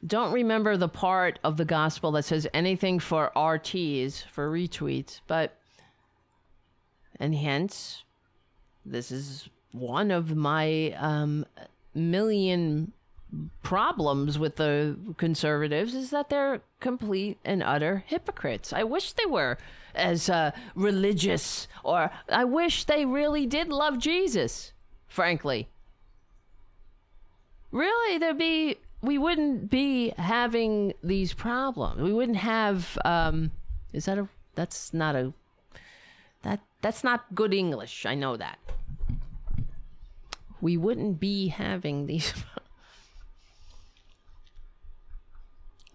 Don't 0.05 0.33
remember 0.33 0.77
the 0.77 0.87
part 0.87 1.39
of 1.43 1.57
the 1.57 1.65
gospel 1.65 2.11
that 2.13 2.25
says 2.25 2.47
anything 2.53 2.99
for 2.99 3.31
RTs, 3.35 4.23
for 4.31 4.49
retweets, 4.49 5.19
but, 5.27 5.55
and 7.19 7.35
hence, 7.35 8.03
this 8.85 9.11
is 9.11 9.49
one 9.71 10.09
of 10.09 10.35
my 10.35 10.93
um, 10.93 11.45
million 11.93 12.93
problems 13.61 14.39
with 14.39 14.55
the 14.55 14.97
conservatives 15.17 15.93
is 15.93 16.09
that 16.09 16.29
they're 16.29 16.61
complete 16.79 17.37
and 17.45 17.61
utter 17.61 18.03
hypocrites. 18.07 18.73
I 18.73 18.83
wish 18.83 19.13
they 19.13 19.25
were 19.25 19.57
as 19.93 20.29
uh, 20.29 20.51
religious, 20.75 21.67
or 21.83 22.11
I 22.27 22.43
wish 22.43 22.85
they 22.85 23.05
really 23.05 23.45
did 23.45 23.69
love 23.69 23.99
Jesus, 23.99 24.73
frankly. 25.07 25.67
Really, 27.71 28.17
there'd 28.17 28.37
be, 28.37 28.77
we 29.01 29.17
wouldn't 29.17 29.69
be 29.69 30.09
having 30.17 30.93
these 31.03 31.33
problems. 31.33 32.01
We 32.01 32.13
wouldn't 32.13 32.37
have, 32.37 32.97
um, 33.05 33.51
is 33.93 34.05
that 34.05 34.17
a, 34.17 34.27
that's 34.55 34.93
not 34.93 35.15
a, 35.15 35.33
that, 36.41 36.61
that's 36.81 37.03
not 37.03 37.35
good 37.35 37.53
English. 37.53 38.05
I 38.05 38.15
know 38.15 38.37
that. 38.37 38.57
We 40.61 40.77
wouldn't 40.77 41.19
be 41.19 41.49
having 41.49 42.07
these 42.07 42.33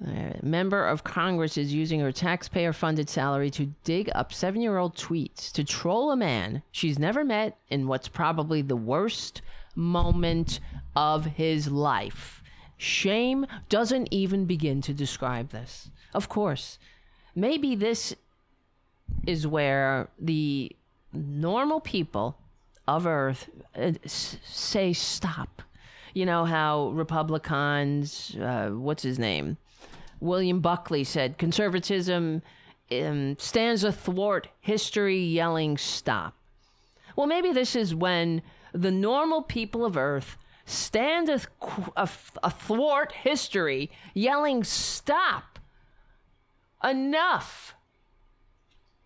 A 0.07 0.39
member 0.43 0.87
of 0.87 1.05
Congress 1.05 1.57
is 1.57 1.73
using 1.73 2.01
her 2.01 2.13
taxpayer 2.13 2.73
funded 2.73 3.09
salary 3.09 3.51
to 3.53 3.73
dig 3.85 4.11
up 4.15 4.33
seven 4.33 4.61
year 4.61 4.77
old 4.77 4.97
tweets 4.97 5.51
to 5.53 5.65
troll 5.65 6.11
a 6.11 6.17
man 6.17 6.63
she's 6.71 6.99
never 6.99 7.25
met 7.25 7.57
in 7.71 7.87
what's 7.87 8.09
probably 8.09 8.61
the 8.61 8.77
worst 8.77 9.41
moment 9.75 10.61
of 10.95 11.25
his 11.25 11.71
life. 11.71 12.43
Shame 12.77 13.47
doesn't 13.69 14.09
even 14.11 14.45
begin 14.45 14.83
to 14.83 14.93
describe 14.93 15.51
this. 15.51 15.91
Of 16.13 16.29
course, 16.29 16.79
maybe 17.35 17.75
this 17.75 18.15
is 19.27 19.47
where 19.47 20.09
the 20.19 20.75
normal 21.13 21.81
people 21.81 22.37
of 22.87 23.07
Earth 23.07 23.49
uh, 23.75 23.93
say 24.05 24.93
stop. 24.93 25.63
You 26.13 26.27
know 26.27 26.45
how 26.45 26.89
Republicans, 26.91 28.37
uh, 28.41 28.71
what's 28.71 29.03
his 29.03 29.19
name? 29.19 29.57
William 30.25 30.61
Buckley 30.61 31.05
said 31.05 31.39
conservatism 31.39 32.43
um, 32.91 33.37
stands 33.39 33.85
athwart 33.85 34.49
history 34.61 35.19
yelling 35.19 35.77
stop. 35.77 36.35
Well, 37.15 37.27
maybe 37.27 37.53
this 37.53 37.77
is 37.77 37.95
when 37.95 38.43
the 38.73 38.91
normal 38.91 39.43
people 39.43 39.85
of 39.85 39.97
Earth 39.97 40.37
stand 40.65 41.29
athwart 41.29 43.13
history 43.13 43.91
yelling 44.15 44.65
stop. 44.65 45.59
Enough. 46.83 47.75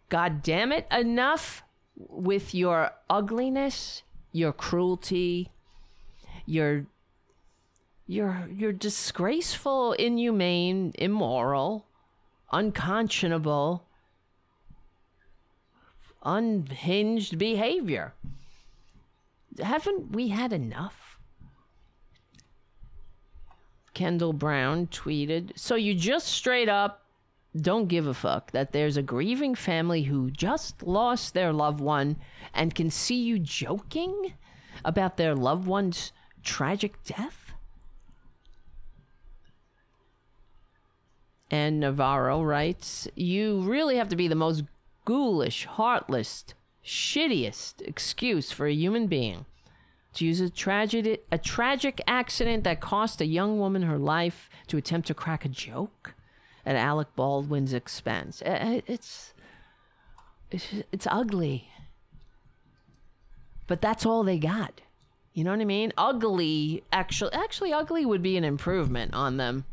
God 0.09 0.43
damn 0.43 0.73
it, 0.73 0.87
enough 0.91 1.63
with 1.97 2.55
your 2.55 2.93
ugliness, 3.11 4.03
your 4.33 4.53
cruelty, 4.53 5.51
your 6.47 6.87
you're 8.09 8.49
you're 8.53 8.73
disgraceful, 8.73 9.93
inhumane, 9.93 10.93
immoral, 10.99 11.87
unconscionable, 12.51 13.85
unhinged 16.25 17.39
behavior. 17.39 18.15
Haven't 19.63 20.13
we 20.13 20.29
had 20.29 20.53
enough? 20.53 21.19
Kendall 23.93 24.33
Brown 24.33 24.87
tweeted, 24.87 25.59
So 25.59 25.75
you 25.75 25.95
just 25.95 26.29
straight 26.29 26.69
up 26.69 27.03
don't 27.61 27.89
give 27.89 28.07
a 28.07 28.15
fuck 28.15 28.53
that 28.53 28.73
there's 28.73 28.97
a 28.97 29.03
grieving 29.03 29.55
family 29.55 30.03
who 30.05 30.31
just 30.31 30.83
lost 30.83 31.35
their 31.35 31.53
loved 31.53 31.81
one 31.81 32.17
and 32.55 32.75
can 32.75 32.91
see 32.91 33.21
you 33.21 33.39
joking 33.39 34.35
about 34.85 35.17
their 35.17 35.35
loved 35.35 35.67
one's 35.67 36.13
tragic 36.43 37.03
death? 37.05 37.38
Ana 41.51 41.71
Navarro 41.89 42.43
writes, 42.43 43.09
You 43.15 43.61
really 43.61 43.97
have 43.97 44.09
to 44.09 44.17
be 44.17 44.29
the 44.29 44.35
most 44.35 44.65
ghoulish, 45.05 45.65
heartless, 45.65 46.45
shittiest 46.85 47.81
excuse 47.83 48.53
for 48.53 48.67
a 48.67 48.73
human 48.73 49.07
being 49.07 49.47
to 50.15 50.25
use 50.25 50.41
a 50.41 50.51
tragedy, 50.51 51.19
a 51.31 51.39
tragic 51.39 52.01
accident 52.07 52.65
that 52.65 52.81
cost 52.81 53.21
a 53.21 53.27
young 53.27 53.59
woman 53.59 53.83
her 53.83 53.99
life 53.99 54.51
to 54.67 54.77
attempt 54.77 55.07
to 55.09 55.15
crack 55.15 55.45
a 55.45 55.49
joke 55.49 56.15
at 56.67 56.77
Alec 56.77 57.09
Baldwin's 57.15 57.73
expense. 57.73 58.43
It's 58.45 59.33
it's, 60.51 60.67
it's 60.93 61.07
ugly. 61.11 61.69
But 63.67 63.83
that's 63.83 64.07
all 64.07 64.25
they 64.25 64.39
got. 64.39 64.81
You 65.35 65.45
know 65.45 65.51
what 65.51 65.61
I 65.61 65.67
mean? 65.67 65.93
Ugly 65.97 66.83
actually 66.91 67.33
actually 67.33 67.73
ugly 67.73 68.05
would 68.05 68.23
be 68.23 68.37
an 68.37 68.45
improvement 68.45 69.15
on 69.15 69.37
them 69.37 69.67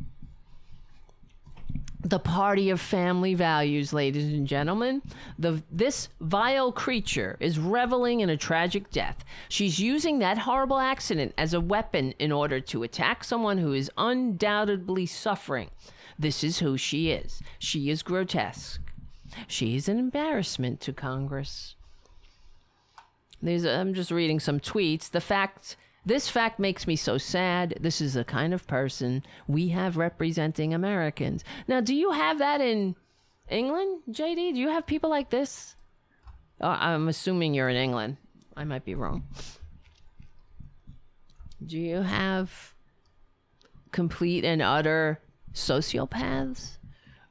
the 2.06 2.20
party 2.20 2.70
of 2.70 2.80
family 2.80 3.34
values, 3.34 3.92
ladies 3.92 4.32
and 4.32 4.48
gentlemen. 4.48 5.02
The, 5.40 5.64
this 5.72 6.08
vile 6.22 6.72
creature 6.72 7.36
is 7.40 7.58
reveling 7.58 8.20
in 8.20 8.30
a 8.30 8.38
tragic 8.38 8.92
death. 8.92 9.26
She's 9.50 9.80
using 9.80 10.20
that 10.20 10.38
horrible 10.38 10.78
accident 10.78 11.34
as 11.36 11.56
a 11.56 11.60
weapon 11.60 12.14
in 12.20 12.32
order 12.32 12.60
to 12.60 12.84
attack 12.84 13.24
someone 13.24 13.58
who 13.58 13.74
is 13.74 13.90
undoubtedly 13.98 15.08
suffering. 15.08 15.72
This 16.18 16.44
is 16.44 16.60
who 16.60 16.78
she 16.78 17.10
is. 17.10 17.42
She 17.58 17.90
is 17.90 18.04
grotesque. 18.04 18.80
She 19.48 19.76
is 19.76 19.90
an 19.90 19.98
embarrassment 19.98 20.82
to 20.82 20.94
Congress. 20.94 21.76
I'm 23.44 23.96
just 23.96 24.12
reading 24.12 24.40
some 24.40 24.60
tweets. 24.60 25.10
The 25.10 25.22
fact 25.22 25.76
this 26.06 26.30
fact 26.30 26.60
makes 26.60 26.88
me 26.88 26.96
so 26.96 27.18
sad. 27.18 27.78
This 27.80 28.02
is 28.02 28.14
the 28.14 28.24
kind 28.24 28.54
of 28.54 28.68
person 28.68 29.24
we 29.48 29.70
have 29.70 29.98
representing 29.98 30.74
Americans. 30.74 31.44
Now, 31.68 31.82
do 31.82 31.96
you 31.96 32.12
have 32.12 32.40
that 32.40 32.62
in 32.62 32.96
England, 33.50 34.04
JD? 34.10 34.54
Do 34.54 34.60
you 34.60 34.70
have 34.70 34.86
people 34.86 35.10
like 35.10 35.30
this? 35.30 35.76
Oh, 36.62 36.70
I'm 36.70 37.08
assuming 37.08 37.54
you're 37.54 37.70
in 37.70 37.76
England. 37.76 38.18
I 38.56 38.64
might 38.64 38.86
be 38.86 38.96
wrong. 38.96 39.24
Do 41.66 41.80
you 41.80 42.02
have 42.02 42.74
complete 43.92 44.46
and 44.46 44.62
utter 44.62 45.20
sociopaths 45.54 46.78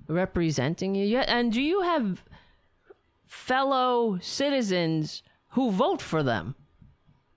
representing 0.08 0.94
you? 0.94 1.18
And 1.18 1.52
do 1.52 1.62
you 1.62 1.82
have 1.82 2.24
fellow 3.34 4.18
citizens 4.22 5.22
who 5.50 5.70
vote 5.70 6.00
for 6.00 6.22
them. 6.22 6.54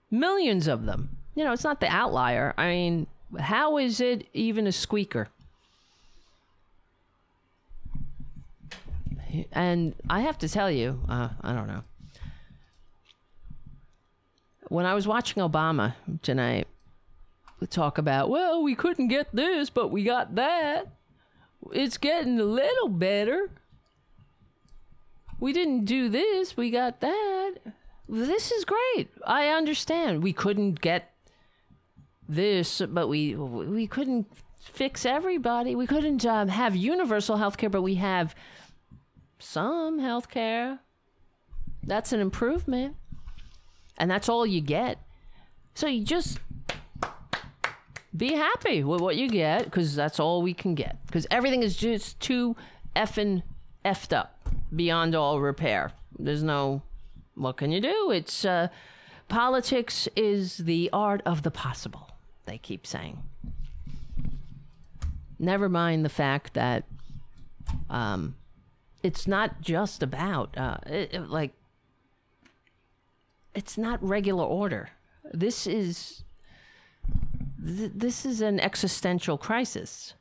Millions 0.10 0.68
of 0.68 0.86
them. 0.86 1.17
You 1.38 1.44
know, 1.44 1.54
it's 1.54 1.64
not 1.64 1.80
the 1.80 1.88
outlier. 1.88 2.56
I 2.58 2.68
mean, 2.70 3.06
how 3.38 3.78
is 3.78 4.02
it 4.02 4.28
even 4.34 4.66
a 4.66 4.72
squeaker? 4.72 5.28
And 9.52 9.94
I 10.10 10.22
have 10.22 10.40
to 10.40 10.50
tell 10.50 10.72
you, 10.72 11.00
uh, 11.08 11.30
I 11.42 11.54
don't 11.54 11.68
know. 11.68 11.84
When 14.70 14.88
I 14.88 14.96
was 14.96 15.06
watching 15.08 15.44
Obama 15.44 15.94
tonight, 16.24 16.68
talk 17.70 18.00
about, 18.00 18.32
well, 18.32 18.64
we 18.64 18.74
couldn't 18.74 19.10
get 19.10 19.28
this, 19.32 19.70
but 19.70 19.90
we 19.90 20.04
got 20.04 20.34
that. 20.34 20.88
It's 21.72 22.00
getting 22.00 22.40
a 22.40 22.46
little 22.46 22.90
better. 22.90 23.52
We 25.40 25.54
didn't 25.54 25.86
do 25.86 26.10
this, 26.10 26.58
we 26.58 26.72
got 26.72 27.00
that. 27.02 27.58
This 28.10 28.52
is 28.52 28.66
great. 28.66 29.10
I 29.24 29.50
understand. 29.50 30.24
We 30.24 30.34
couldn't 30.34 30.82
get 30.82 31.12
this, 32.28 32.82
but 32.90 33.08
we 33.08 33.36
we 33.36 33.88
couldn't 33.88 34.28
fix 34.60 35.06
everybody. 35.06 35.76
We 35.76 35.88
couldn't 35.88 36.26
um, 36.26 36.50
have 36.50 36.76
universal 36.76 37.38
health 37.38 37.58
care, 37.58 37.70
but 37.70 37.82
we 37.82 37.96
have 37.96 38.36
some 39.40 40.00
health 40.00 40.30
care. 40.30 40.80
That's 41.84 42.12
an 42.12 42.20
improvement. 42.20 42.96
And 43.98 44.12
that's 44.12 44.30
all 44.30 44.46
you 44.46 44.62
get. 44.62 45.00
So 45.74 45.88
you 45.88 46.04
just 46.04 46.40
be 48.16 48.34
happy 48.34 48.84
with 48.84 49.02
what 49.02 49.16
you 49.16 49.30
get 49.30 49.66
because 49.66 49.96
that's 49.96 50.20
all 50.20 50.42
we 50.42 50.54
can 50.54 50.76
get. 50.76 50.98
Because 51.06 51.26
everything 51.32 51.64
is 51.64 51.76
just 51.76 52.20
too 52.20 52.56
effing 52.96 53.44
effed 53.86 54.16
up 54.16 54.40
beyond 54.76 55.16
all 55.16 55.40
repair. 55.40 55.92
There's 56.18 56.44
no, 56.44 56.82
what 57.36 57.58
can 57.58 57.72
you 57.72 57.80
do? 57.80 58.12
It's, 58.12 58.44
uh, 58.44 58.68
politics 59.28 60.08
is 60.16 60.58
the 60.58 60.90
art 60.94 61.22
of 61.26 61.44
the 61.44 61.52
possible, 61.52 62.07
they 62.48 62.58
keep 62.58 62.88
saying. 62.88 63.22
Never 65.38 65.70
mind 65.70 66.04
the 66.04 66.10
fact 66.10 66.56
that, 66.56 66.86
um, 67.90 68.36
it's 69.04 69.28
not 69.28 69.62
just 69.62 70.04
about 70.04 70.58
uh, 70.58 70.78
it, 70.86 71.14
it, 71.14 71.30
like 71.30 71.54
it's 73.56 73.78
not 73.78 74.04
regular 74.04 74.44
order. 74.44 74.90
This 75.34 75.68
is 75.68 76.24
th- 77.64 77.92
this 77.96 78.26
is 78.26 78.42
an 78.42 78.60
existential 78.60 79.38
crisis. 79.38 80.14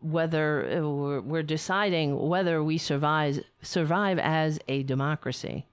Whether 0.00 0.78
uh, 0.78 0.88
we're, 0.88 1.20
we're 1.20 1.42
deciding 1.42 2.28
whether 2.28 2.62
we 2.62 2.78
survive 2.78 3.40
survive 3.62 4.18
as 4.18 4.58
a 4.68 4.82
democracy, 4.82 5.66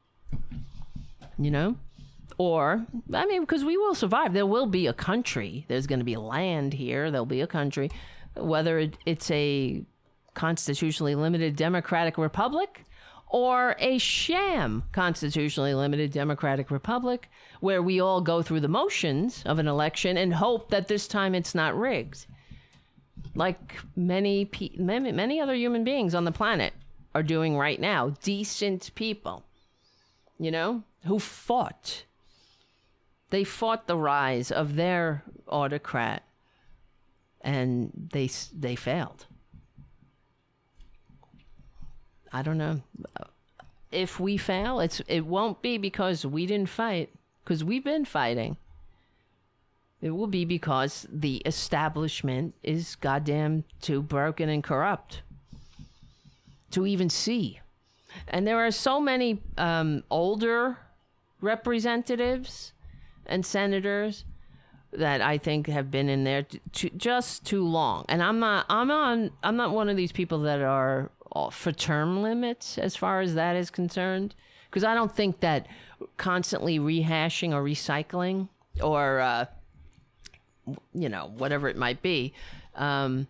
you 1.37 1.51
know, 1.51 1.77
or 2.37 2.85
I 3.13 3.25
mean, 3.25 3.41
because 3.41 3.63
we 3.63 3.77
will 3.77 3.95
survive. 3.95 4.33
There 4.33 4.45
will 4.45 4.67
be 4.67 4.87
a 4.87 4.93
country. 4.93 5.65
There's 5.67 5.87
going 5.87 5.99
to 5.99 6.05
be 6.05 6.15
land 6.15 6.73
here. 6.73 7.11
There'll 7.11 7.25
be 7.25 7.41
a 7.41 7.47
country. 7.47 7.91
Whether 8.35 8.79
it, 8.79 8.97
it's 9.05 9.29
a 9.31 9.83
constitutionally 10.33 11.15
limited 11.15 11.55
democratic 11.55 12.17
republic 12.17 12.83
or 13.33 13.75
a 13.79 13.97
sham 13.97 14.83
constitutionally 14.91 15.73
limited 15.73 16.11
democratic 16.11 16.71
republic 16.71 17.29
where 17.59 17.81
we 17.81 17.99
all 17.99 18.21
go 18.21 18.41
through 18.41 18.59
the 18.59 18.67
motions 18.67 19.43
of 19.45 19.59
an 19.59 19.67
election 19.67 20.17
and 20.17 20.33
hope 20.33 20.69
that 20.69 20.87
this 20.87 21.07
time 21.07 21.35
it's 21.35 21.55
not 21.55 21.77
rigged 21.77 22.25
like 23.35 23.75
many 23.95 24.49
many, 24.77 25.11
many 25.11 25.39
other 25.39 25.55
human 25.55 25.83
beings 25.83 26.15
on 26.15 26.23
the 26.23 26.31
planet 26.31 26.73
are 27.15 27.23
doing 27.23 27.57
right 27.57 27.79
now 27.79 28.09
decent 28.21 28.91
people 28.95 29.43
you 30.39 30.51
know 30.51 30.83
who 31.05 31.19
fought 31.19 32.05
they 33.33 33.43
fought 33.43 33.87
the 33.87 33.97
rise 33.97 34.51
of 34.51 34.75
their 34.75 35.23
autocrat 35.47 36.21
and 37.41 37.91
they 38.13 38.29
they 38.53 38.75
failed 38.75 39.25
I 42.33 42.41
don't 42.41 42.57
know. 42.57 42.81
If 43.91 44.19
we 44.19 44.37
fail, 44.37 44.79
it's 44.79 45.01
it 45.07 45.25
won't 45.25 45.61
be 45.61 45.77
because 45.77 46.25
we 46.25 46.47
didn't 46.47 46.69
fight, 46.69 47.11
because 47.43 47.63
we've 47.63 47.83
been 47.83 48.05
fighting. 48.05 48.57
It 50.01 50.09
will 50.09 50.27
be 50.27 50.43
because 50.43 51.05
the 51.11 51.37
establishment 51.45 52.55
is 52.63 52.95
goddamn 52.95 53.65
too 53.81 54.01
broken 54.01 54.49
and 54.49 54.63
corrupt 54.63 55.21
to 56.71 56.87
even 56.87 57.09
see. 57.09 57.59
And 58.27 58.47
there 58.47 58.65
are 58.65 58.71
so 58.71 58.99
many 58.99 59.39
um, 59.57 60.03
older 60.09 60.79
representatives 61.39 62.72
and 63.25 63.45
senators 63.45 64.25
that 64.91 65.21
I 65.21 65.37
think 65.37 65.67
have 65.67 65.89
been 65.89 66.09
in 66.09 66.23
there 66.23 66.43
t- 66.43 66.61
t- 66.71 66.91
just 66.95 67.45
too 67.45 67.65
long. 67.65 68.05
And 68.09 68.21
I'm 68.21 68.39
not 68.39 68.65
I'm 68.69 68.91
on 68.91 69.31
I'm 69.43 69.55
not 69.55 69.71
one 69.71 69.89
of 69.89 69.97
these 69.97 70.11
people 70.11 70.39
that 70.41 70.61
are 70.61 71.09
for 71.51 71.71
term 71.71 72.21
limits 72.21 72.77
as 72.77 72.95
far 72.95 73.21
as 73.21 73.35
that 73.35 73.55
is 73.55 73.69
concerned 73.69 74.35
because 74.69 74.83
I 74.83 74.93
don't 74.93 75.13
think 75.13 75.39
that 75.39 75.67
constantly 76.17 76.79
rehashing 76.79 77.53
or 77.53 77.63
recycling 77.63 78.49
or 78.81 79.19
uh, 79.19 79.45
you 80.93 81.09
know 81.09 81.31
whatever 81.37 81.67
it 81.67 81.77
might 81.77 82.01
be 82.01 82.33
um, 82.75 83.27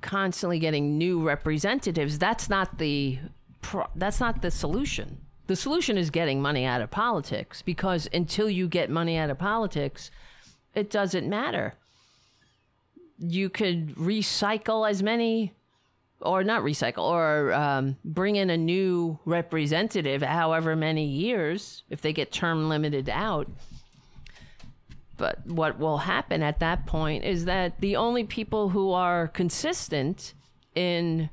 constantly 0.00 0.58
getting 0.58 0.98
new 0.98 1.20
representatives 1.26 2.18
that's 2.18 2.48
not 2.48 2.78
the 2.78 3.18
pro- 3.60 3.90
that's 3.96 4.20
not 4.20 4.42
the 4.42 4.50
solution 4.50 5.18
the 5.48 5.56
solution 5.56 5.98
is 5.98 6.10
getting 6.10 6.40
money 6.40 6.64
out 6.64 6.80
of 6.80 6.90
politics 6.90 7.62
because 7.62 8.08
until 8.12 8.48
you 8.48 8.68
get 8.68 8.88
money 8.88 9.16
out 9.16 9.30
of 9.30 9.38
politics 9.38 10.10
it 10.74 10.90
doesn't 10.90 11.28
matter. 11.28 11.74
You 13.18 13.48
could 13.48 13.96
recycle 13.96 14.88
as 14.88 15.02
many 15.02 15.54
or 16.20 16.44
not 16.44 16.62
recycle 16.62 17.02
or 17.02 17.52
um, 17.52 17.96
bring 18.04 18.36
in 18.36 18.50
a 18.50 18.56
new 18.56 19.18
representative 19.24 20.22
however 20.22 20.76
many 20.76 21.04
years 21.04 21.82
if 21.90 22.00
they 22.00 22.12
get 22.12 22.30
term 22.30 22.68
limited 22.68 23.08
out. 23.08 23.50
But 25.16 25.44
what 25.46 25.78
will 25.78 25.98
happen 25.98 26.42
at 26.42 26.60
that 26.60 26.86
point 26.86 27.24
is 27.24 27.46
that 27.46 27.80
the 27.80 27.96
only 27.96 28.22
people 28.22 28.68
who 28.68 28.92
are 28.92 29.28
consistent 29.28 30.34
in 30.74 31.30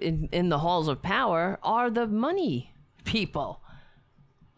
in, 0.00 0.28
in 0.32 0.48
the 0.48 0.58
halls 0.58 0.88
of 0.88 1.02
power 1.02 1.58
are 1.62 1.90
the 1.90 2.06
money 2.06 2.71
people 3.04 3.60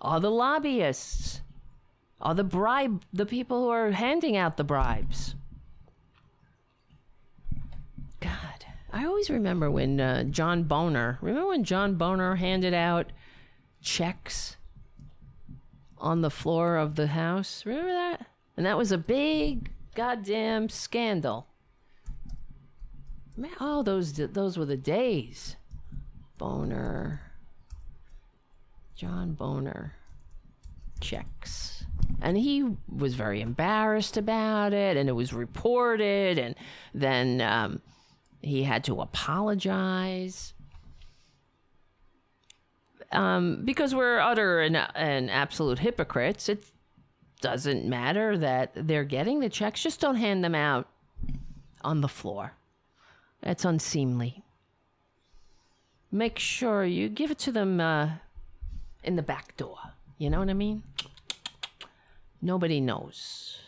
are 0.01 0.21
the 0.21 0.31
lobbyists 0.31 1.41
are 2.21 2.35
the 2.35 2.45
bribe 2.45 3.03
the 3.13 3.27
people 3.27 3.63
who 3.63 3.69
are 3.69 3.91
handing 3.91 4.37
out 4.37 4.57
the 4.57 4.65
bribes 4.65 5.35
god 8.21 8.55
I 8.95 9.07
always 9.07 9.29
remember 9.29 9.73
when 9.73 10.01
uh, 10.01 10.23
John 10.23 10.63
Boner, 10.63 11.19
remember 11.21 11.49
when 11.49 11.65
John 11.65 11.97
Boner 11.97 12.37
handed 12.37 12.75
out 12.75 13.11
checks 13.83 14.57
on 15.99 16.21
the 16.21 16.31
floor 16.31 16.77
of 16.77 16.95
the 16.95 17.09
House? 17.09 17.67
Remember 17.67 17.91
that? 17.91 18.27
And 18.57 18.65
that 18.65 18.79
was 18.79 18.93
a 18.93 18.99
big 18.99 19.73
goddamn 19.97 20.69
scandal. 20.69 21.49
Man, 23.37 23.51
oh, 23.59 23.83
those 23.83 24.13
those 24.13 24.57
were 24.57 24.65
the 24.65 24.77
days. 24.77 25.57
Boehner. 26.39 27.24
John 28.95 29.35
Boner 29.35 29.95
Checks. 31.01 31.85
And 32.21 32.37
he 32.37 32.65
was 32.89 33.15
very 33.15 33.41
embarrassed 33.41 34.17
about 34.17 34.73
it, 34.73 34.97
and 34.97 35.09
it 35.09 35.13
was 35.13 35.33
reported, 35.33 36.39
and 36.39 36.55
then 36.95 37.41
um, 37.41 37.83
he 38.41 38.63
had 38.63 38.85
to 38.85 39.01
apologize. 39.01 40.55
Um, 43.13 43.63
because 43.65 43.95
we're 43.95 44.19
utter 44.19 44.61
and, 44.61 44.77
and 44.95 45.31
absolute 45.31 45.79
hypocrites, 45.79 46.49
it 46.49 46.65
doesn't 47.41 47.85
matter 47.85 48.39
that 48.39 48.73
they're 48.75 49.05
getting 49.05 49.41
the 49.41 49.49
checks. 49.49 49.83
Just 49.83 50.01
don't 50.01 50.17
hand 50.17 50.43
them 50.43 50.55
out 50.55 50.89
on 51.83 52.01
the 52.01 52.09
floor. 52.09 52.55
That's 53.43 53.65
unseemly. 53.65 54.43
Make 56.11 56.39
sure 56.39 56.85
you 56.85 57.09
give 57.09 57.31
it 57.31 57.39
to 57.41 57.53
them 57.53 57.81
uh, 57.81 58.11
in 59.05 59.17
the 59.17 59.23
back 59.23 59.57
door. 59.57 59.79
You 60.19 60.31
know 60.31 60.39
what 60.39 60.51
I 60.51 60.55
mean? 60.55 60.83
Nobody 62.41 62.81
knows. 62.81 63.59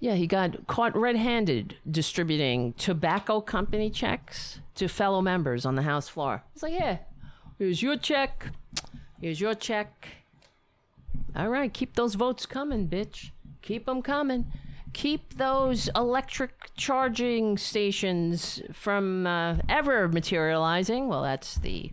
Yeah, 0.00 0.14
he 0.14 0.26
got 0.26 0.66
caught 0.66 0.96
red 0.96 1.14
handed 1.16 1.76
distributing 1.88 2.72
tobacco 2.72 3.40
company 3.40 3.88
checks 3.88 4.58
to 4.74 4.88
fellow 4.88 5.20
members 5.20 5.64
on 5.64 5.76
the 5.76 5.82
House 5.82 6.08
floor. 6.08 6.42
He's 6.54 6.62
like, 6.62 6.72
yeah, 6.72 6.98
here's 7.58 7.82
your 7.82 7.96
check. 7.96 8.48
Here's 9.20 9.40
your 9.40 9.54
check. 9.54 10.08
All 11.36 11.48
right, 11.48 11.72
keep 11.72 11.94
those 11.94 12.14
votes 12.14 12.46
coming, 12.46 12.88
bitch. 12.88 13.30
Keep 13.62 13.86
them 13.86 14.02
coming. 14.02 14.46
Keep 14.92 15.34
those 15.34 15.88
electric 15.94 16.74
charging 16.76 17.56
stations 17.56 18.60
from 18.72 19.26
uh, 19.26 19.58
ever 19.68 20.08
materializing. 20.08 21.06
Well, 21.08 21.22
that's 21.22 21.54
the 21.54 21.92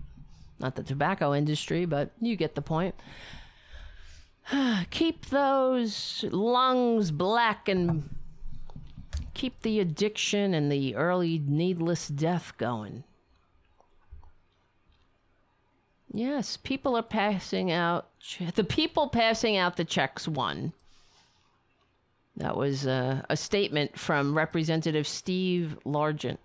not 0.60 0.76
the 0.76 0.84
tobacco 0.84 1.34
industry, 1.34 1.86
but 1.86 2.12
you 2.20 2.36
get 2.36 2.56
the 2.56 2.62
point. 2.62 2.96
keep 4.90 5.28
those 5.28 6.26
lungs 6.32 7.12
black 7.12 7.68
and 7.68 8.10
keep 9.34 9.62
the 9.62 9.80
addiction 9.80 10.54
and 10.54 10.72
the 10.72 10.96
early 10.96 11.42
needless 11.46 12.08
death 12.08 12.54
going. 12.58 13.04
Yes, 16.12 16.58
people 16.58 16.98
are 16.98 17.04
passing 17.04 17.72
out. 17.72 18.10
The 18.56 18.64
people 18.64 19.10
passing 19.10 19.58
out 19.58 19.78
the 19.78 19.86
checks 19.86 20.28
won. 20.28 20.74
That 22.38 22.58
was 22.58 22.88
uh, 22.88 23.22
a 23.30 23.38
statement 23.38 24.00
from 24.00 24.36
Representative 24.36 25.08
Steve 25.08 25.78
Largent. 25.86 26.40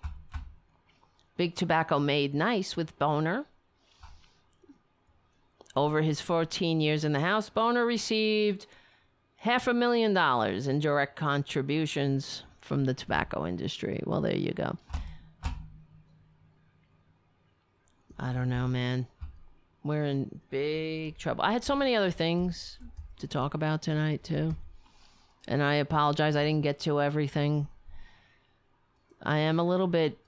Big 1.37 1.55
Tobacco 1.55 1.99
made 1.99 2.35
nice 2.35 2.77
with 2.77 2.97
Boner. 2.99 3.47
Over 5.77 6.03
his 6.03 6.21
14 6.21 6.81
years 6.81 7.05
in 7.05 7.13
the 7.13 7.21
House, 7.21 7.49
Boner 7.51 7.85
received 7.85 8.67
half 9.37 9.67
a 9.67 9.75
million 9.75 10.15
dollars 10.15 10.69
in 10.69 10.79
direct 10.79 11.17
contributions 11.17 12.45
from 12.61 12.85
the 12.85 12.95
tobacco 12.95 13.47
industry. 13.47 14.01
Well, 14.07 14.21
there 14.21 14.37
you 14.37 14.53
go. 14.53 14.77
I 18.19 18.33
don't 18.33 18.49
know, 18.49 18.69
man. 18.69 19.07
We're 19.83 20.05
in 20.05 20.41
big 20.49 21.19
trouble. 21.19 21.45
I 21.45 21.53
had 21.53 21.65
so 21.65 21.75
many 21.75 21.95
other 21.95 22.11
things 22.11 22.79
to 23.19 23.27
talk 23.27 23.55
about 23.55 23.83
tonight, 23.83 24.23
too. 24.23 24.57
And 25.47 25.63
I 25.63 25.75
apologize, 25.75 26.37
I 26.37 26.45
didn't 26.45 26.63
get 26.63 26.79
to 26.81 27.03
everything. 27.03 27.69
I 29.23 29.39
am 29.39 29.59
a 29.59 29.65
little 29.65 29.87
bit 29.87 30.19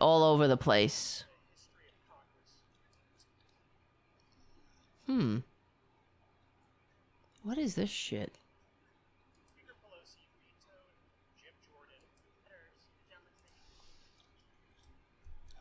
all 0.00 0.22
over 0.24 0.46
the 0.46 0.56
place. 0.56 1.24
Hmm. 5.06 5.38
What 7.42 7.58
is 7.58 7.74
this 7.74 7.90
shit? 7.90 8.32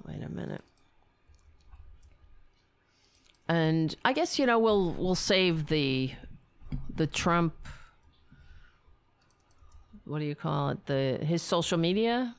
Wait 0.07 0.21
a 0.21 0.29
minute. 0.29 0.61
And 3.47 3.95
I 4.03 4.13
guess 4.13 4.37
you 4.37 4.45
know 4.45 4.59
we'll 4.59 4.91
we'll 4.91 5.15
save 5.15 5.67
the 5.67 6.11
the 6.95 7.07
Trump 7.07 7.53
what 10.05 10.19
do 10.19 10.25
you 10.25 10.35
call 10.35 10.69
it? 10.69 10.85
The 10.85 11.19
his 11.23 11.41
social 11.41 11.77
media 11.77 12.35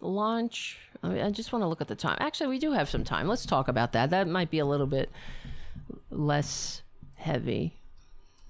launch. 0.00 0.78
I, 1.02 1.08
mean, 1.08 1.22
I 1.22 1.30
just 1.30 1.52
want 1.52 1.62
to 1.62 1.68
look 1.68 1.80
at 1.80 1.88
the 1.88 1.94
time. 1.94 2.16
Actually, 2.20 2.48
we 2.48 2.58
do 2.58 2.72
have 2.72 2.90
some 2.90 3.04
time. 3.04 3.28
Let's 3.28 3.46
talk 3.46 3.68
about 3.68 3.92
that. 3.92 4.10
That 4.10 4.28
might 4.28 4.50
be 4.50 4.58
a 4.58 4.66
little 4.66 4.86
bit 4.86 5.10
less 6.10 6.82
heavy 7.16 7.74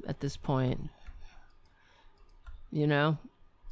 at 0.07 0.20
this 0.20 0.37
point. 0.37 0.91
You 2.73 2.87
know? 2.87 3.19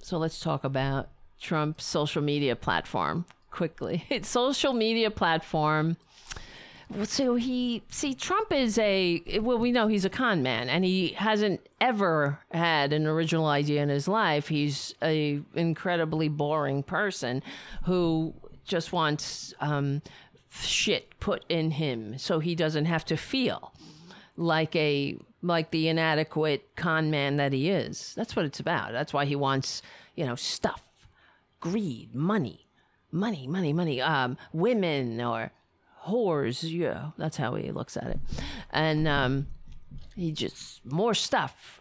So 0.03 0.19
let's 0.19 0.41
talk 0.41 0.65
about 0.65 1.09
Trump's 1.41 1.85
social 1.85 2.23
media 2.23 2.57
platform 2.57 3.25
quickly. 3.51 4.05
It's 4.11 4.29
social 4.29 4.73
media 4.73 5.11
platform. 5.11 5.97
So 7.05 7.35
he 7.35 7.83
see 7.91 8.15
Trump 8.15 8.51
is 8.51 8.79
a 8.79 9.23
well 9.41 9.59
we 9.59 9.73
know 9.73 9.89
he's 9.89 10.07
a 10.07 10.11
con 10.11 10.43
man 10.43 10.71
and 10.71 10.87
he 10.87 11.09
hasn't 11.09 11.61
ever 11.83 12.39
had 12.51 12.95
an 12.95 13.07
original 13.07 13.47
idea 13.47 13.83
in 13.83 13.91
his 13.91 14.09
life. 14.09 14.49
He's 14.49 14.95
a 15.03 15.41
incredibly 15.55 16.29
boring 16.29 16.83
person 16.83 17.43
who 17.85 18.33
just 18.65 18.93
wants 18.93 19.53
um, 19.61 20.01
shit 20.51 21.19
put 21.21 21.45
in 21.49 21.73
him 21.73 22.19
so 22.19 22.39
he 22.39 22.55
doesn't 22.55 22.87
have 22.87 23.05
to 23.07 23.17
feel 23.17 23.73
like 24.37 24.75
a 24.77 25.19
like 25.43 25.71
the 25.71 25.89
inadequate 25.89 26.69
con 26.77 27.11
man 27.11 27.37
that 27.37 27.53
he 27.53 27.71
is. 27.71 28.15
That's 28.17 28.35
what 28.35 28.45
it's 28.45 28.61
about. 28.61 28.93
That's 28.93 29.13
why 29.13 29.25
he 29.25 29.37
wants, 29.37 29.83
you 30.17 30.27
know, 30.27 30.35
stuff, 30.35 30.83
greed, 31.61 32.15
money, 32.15 32.67
money, 33.13 33.47
money, 33.47 33.73
money, 33.73 34.01
um, 34.01 34.37
women 34.53 35.21
or 35.21 35.53
whores. 36.07 36.69
Yeah, 36.69 37.11
that's 37.17 37.37
how 37.37 37.55
he 37.55 37.71
looks 37.71 37.97
at 37.97 38.09
it. 38.09 38.21
And 38.71 39.07
um, 39.07 39.47
he 40.17 40.33
just 40.33 40.85
more 40.85 41.15
stuff, 41.15 41.81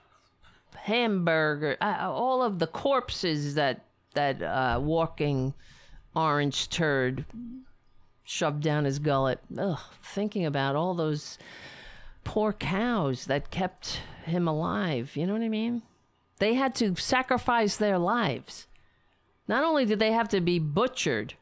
hamburger, 0.75 1.77
uh, 1.81 2.09
all 2.11 2.43
of 2.43 2.59
the 2.59 2.67
corpses 2.67 3.55
that 3.55 3.85
that 4.13 4.41
uh, 4.41 4.79
walking 4.81 5.53
orange 6.15 6.69
turd 6.69 7.25
shoved 8.27 8.61
down 8.61 8.83
his 8.83 8.99
gullet. 8.99 9.39
Ugh, 9.57 9.79
thinking 10.01 10.45
about 10.45 10.75
all 10.75 10.93
those 10.93 11.37
poor 12.25 12.51
cows 12.51 13.25
that 13.25 13.51
kept 13.51 14.01
him 14.25 14.47
alive. 14.47 15.15
You 15.15 15.25
know 15.25 15.33
what 15.33 15.41
I 15.41 15.47
mean? 15.47 15.81
They 16.39 16.55
had 16.55 16.75
to 16.75 16.95
sacrifice 16.97 17.77
their 17.77 17.97
lives. 17.97 18.67
Not 19.47 19.63
only 19.63 19.85
did 19.85 19.99
they 19.99 20.11
have 20.11 20.27
to 20.29 20.41
be 20.41 20.59
butchered 20.59 21.35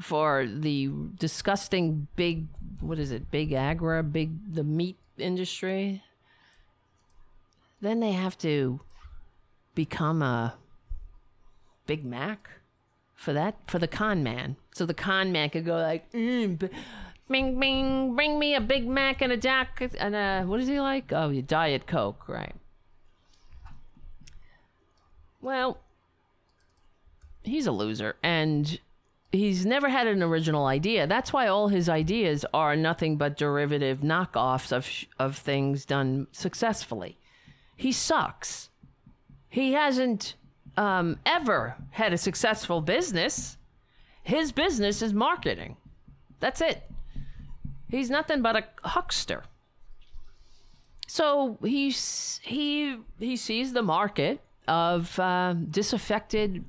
for 0.00 0.46
the 0.46 0.88
disgusting 1.18 2.06
big, 2.14 2.46
what 2.80 3.00
is 3.00 3.10
it, 3.10 3.32
big 3.32 3.52
agra, 3.52 4.04
big, 4.04 4.54
the 4.54 4.62
meat 4.62 4.96
industry, 5.18 6.04
then 7.80 7.98
they 7.98 8.12
have 8.12 8.38
to 8.38 8.80
become 9.74 10.22
a 10.22 10.54
Big 11.86 12.04
Mac 12.04 12.48
for 13.14 13.32
that, 13.32 13.56
for 13.66 13.80
the 13.80 13.88
con 13.88 14.22
man. 14.22 14.56
So 14.74 14.84
the 14.84 14.94
con 14.94 15.32
man 15.32 15.50
could 15.50 15.64
go 15.64 15.76
like, 15.76 16.12
mm, 16.12 16.70
Bing, 17.30 17.58
bing, 17.58 18.14
bring 18.14 18.38
me 18.38 18.54
a 18.54 18.60
Big 18.60 18.86
Mac 18.86 19.22
and 19.22 19.32
a 19.32 19.36
Jack 19.36 19.80
and 19.98 20.14
a, 20.14 20.44
what 20.44 20.60
is 20.60 20.68
he 20.68 20.78
like? 20.78 21.10
Oh, 21.10 21.30
your 21.30 21.42
Diet 21.42 21.86
Coke, 21.86 22.28
right. 22.28 22.54
Well, 25.40 25.78
he's 27.42 27.66
a 27.66 27.72
loser 27.72 28.16
and 28.22 28.78
he's 29.32 29.64
never 29.64 29.88
had 29.88 30.06
an 30.06 30.22
original 30.22 30.66
idea. 30.66 31.06
That's 31.06 31.32
why 31.32 31.46
all 31.46 31.68
his 31.68 31.88
ideas 31.88 32.44
are 32.52 32.76
nothing 32.76 33.16
but 33.16 33.38
derivative 33.38 34.00
knockoffs 34.00 34.70
of, 34.70 34.86
of 35.18 35.38
things 35.38 35.86
done 35.86 36.26
successfully. 36.30 37.16
He 37.74 37.90
sucks. 37.90 38.68
He 39.48 39.72
hasn't 39.72 40.34
um, 40.76 41.18
ever 41.24 41.76
had 41.92 42.12
a 42.12 42.18
successful 42.18 42.82
business. 42.82 43.56
His 44.24 44.52
business 44.52 45.02
is 45.02 45.12
marketing. 45.12 45.76
That's 46.40 46.60
it. 46.60 46.90
He's 47.88 48.10
nothing 48.10 48.42
but 48.42 48.56
a 48.56 48.88
huckster. 48.88 49.44
So 51.06 51.58
he's 51.62 52.40
he 52.42 52.96
he 53.20 53.36
sees 53.36 53.72
the 53.74 53.82
market 53.82 54.40
of 54.66 55.18
uh, 55.20 55.52
disaffected 55.52 56.64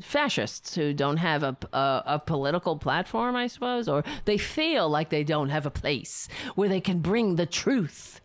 fascists 0.00 0.74
who 0.74 0.92
don't 0.92 1.16
have 1.16 1.42
a, 1.42 1.56
a, 1.72 2.02
a, 2.06 2.18
political 2.18 2.76
platform, 2.76 3.36
I 3.36 3.46
suppose, 3.46 3.88
or 3.88 4.04
they 4.24 4.36
feel 4.36 4.88
like 4.88 5.08
they 5.08 5.24
don't 5.24 5.50
have 5.50 5.66
a 5.66 5.70
place 5.70 6.28
where 6.54 6.68
they 6.68 6.80
can 6.80 6.98
bring 6.98 7.36
the 7.36 7.46
truth, 7.46 8.20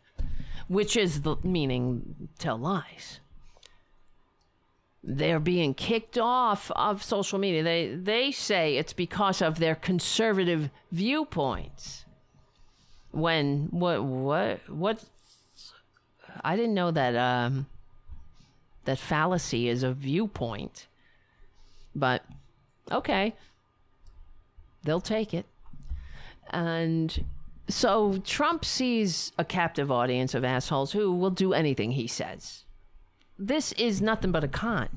which 0.68 0.98
is 0.98 1.22
the 1.22 1.38
meaning 1.44 2.30
tell 2.40 2.58
lies. 2.58 3.20
They're 5.04 5.40
being 5.40 5.74
kicked 5.74 6.18
off 6.18 6.72
of 6.72 7.04
social 7.04 7.40
media. 7.40 7.64
They 7.64 7.96
they 7.96 8.32
say 8.32 8.78
it's 8.78 8.94
because 8.94 9.42
of 9.42 9.60
their 9.60 9.76
conservative 9.76 10.70
viewpoints 10.92 12.06
when 13.12 13.68
what 13.72 14.04
what 14.04 14.70
what 14.70 15.06
I 16.44 16.56
didn't 16.56 16.74
know 16.74 16.92
that 16.92 17.16
um 17.16 17.68
that 18.86 18.98
fallacy 18.98 19.70
is 19.70 19.84
a 19.84 19.94
viewpoint. 19.94 20.88
But 21.96 22.24
okay. 22.92 23.36
They'll 24.84 25.02
take 25.02 25.34
it. 25.34 25.46
And 26.50 27.26
so 27.68 28.18
Trump 28.24 28.66
sees 28.66 29.32
a 29.38 29.46
captive 29.46 29.92
audience 29.92 30.34
of 30.34 30.44
assholes 30.44 30.92
who 30.92 31.14
will 31.14 31.30
do 31.30 31.54
anything 31.54 31.92
he 31.92 32.08
says. 32.08 32.66
This 33.40 33.72
is 33.74 34.02
nothing 34.02 34.32
but 34.32 34.44
a 34.44 34.48
con. 34.48 34.90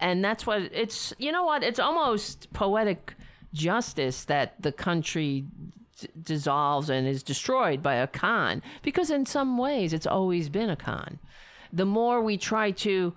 And 0.00 0.24
that's 0.24 0.46
what 0.46 0.62
it's 0.72 1.12
you 1.18 1.32
know 1.32 1.44
what? 1.44 1.64
It's 1.64 1.80
almost 1.80 2.52
poetic 2.52 3.14
justice 3.52 4.24
that 4.24 4.60
the 4.62 4.70
country 4.70 5.44
dissolves 6.22 6.90
and 6.90 7.08
is 7.08 7.22
destroyed 7.22 7.82
by 7.82 7.94
a 7.94 8.06
con 8.06 8.62
because 8.82 9.10
in 9.10 9.26
some 9.26 9.58
ways 9.58 9.92
it's 9.92 10.06
always 10.06 10.48
been 10.48 10.70
a 10.70 10.76
con 10.76 11.18
the 11.72 11.84
more 11.84 12.22
we 12.22 12.36
try 12.36 12.70
to 12.70 13.12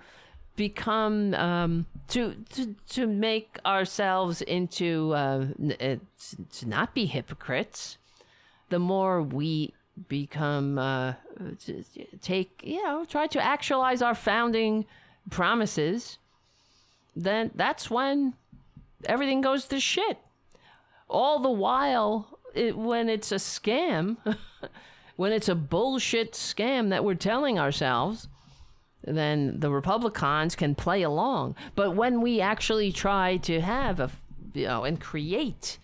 become 0.56 1.34
um, 1.35 1.85
to, 2.07 2.35
to 2.49 2.76
to 2.89 3.07
make 3.07 3.57
ourselves 3.65 4.41
into 4.41 5.14
uh, 5.14 5.45
uh 5.80 5.95
to 6.52 6.68
not 6.68 6.93
be 6.95 7.06
hypocrites 7.06 7.98
the 8.69 8.80
more 8.80 9.22
we 9.22 9.73
become 10.07 10.78
uh, 10.78 11.14
take 12.22 12.61
you 12.64 12.84
know 12.84 13.06
try 13.06 13.28
to 13.28 13.44
actualize 13.44 14.02
our 14.02 14.15
founding 14.15 14.86
promises 15.30 16.18
then 17.15 17.52
that's 17.56 17.90
when 17.90 18.34
everything 19.06 19.41
goes 19.41 19.65
to 19.65 19.80
shit 19.80 20.18
all 21.10 21.40
the 21.40 21.52
while 21.52 22.40
it, 22.53 22.78
when 22.78 23.10
it's 23.10 23.32
a 23.32 23.36
scam, 23.36 24.18
when 25.15 25.32
it's 25.32 25.49
a 25.49 25.56
bullshit 25.56 26.34
scam 26.34 26.90
that 26.90 27.03
we're 27.03 27.15
telling 27.15 27.60
ourselves, 27.60 28.28
then 29.03 29.60
the 29.60 29.69
Republicans 29.69 30.56
can 30.56 30.76
play 30.76 31.02
along. 31.02 31.56
But 31.76 31.95
when 31.95 32.22
we 32.22 32.40
actually 32.40 32.91
try 32.91 33.38
to 33.38 33.61
have 33.61 33.99
a, 33.99 34.11
you 34.53 34.68
know, 34.68 34.84
and 34.84 34.99
create 34.99 35.78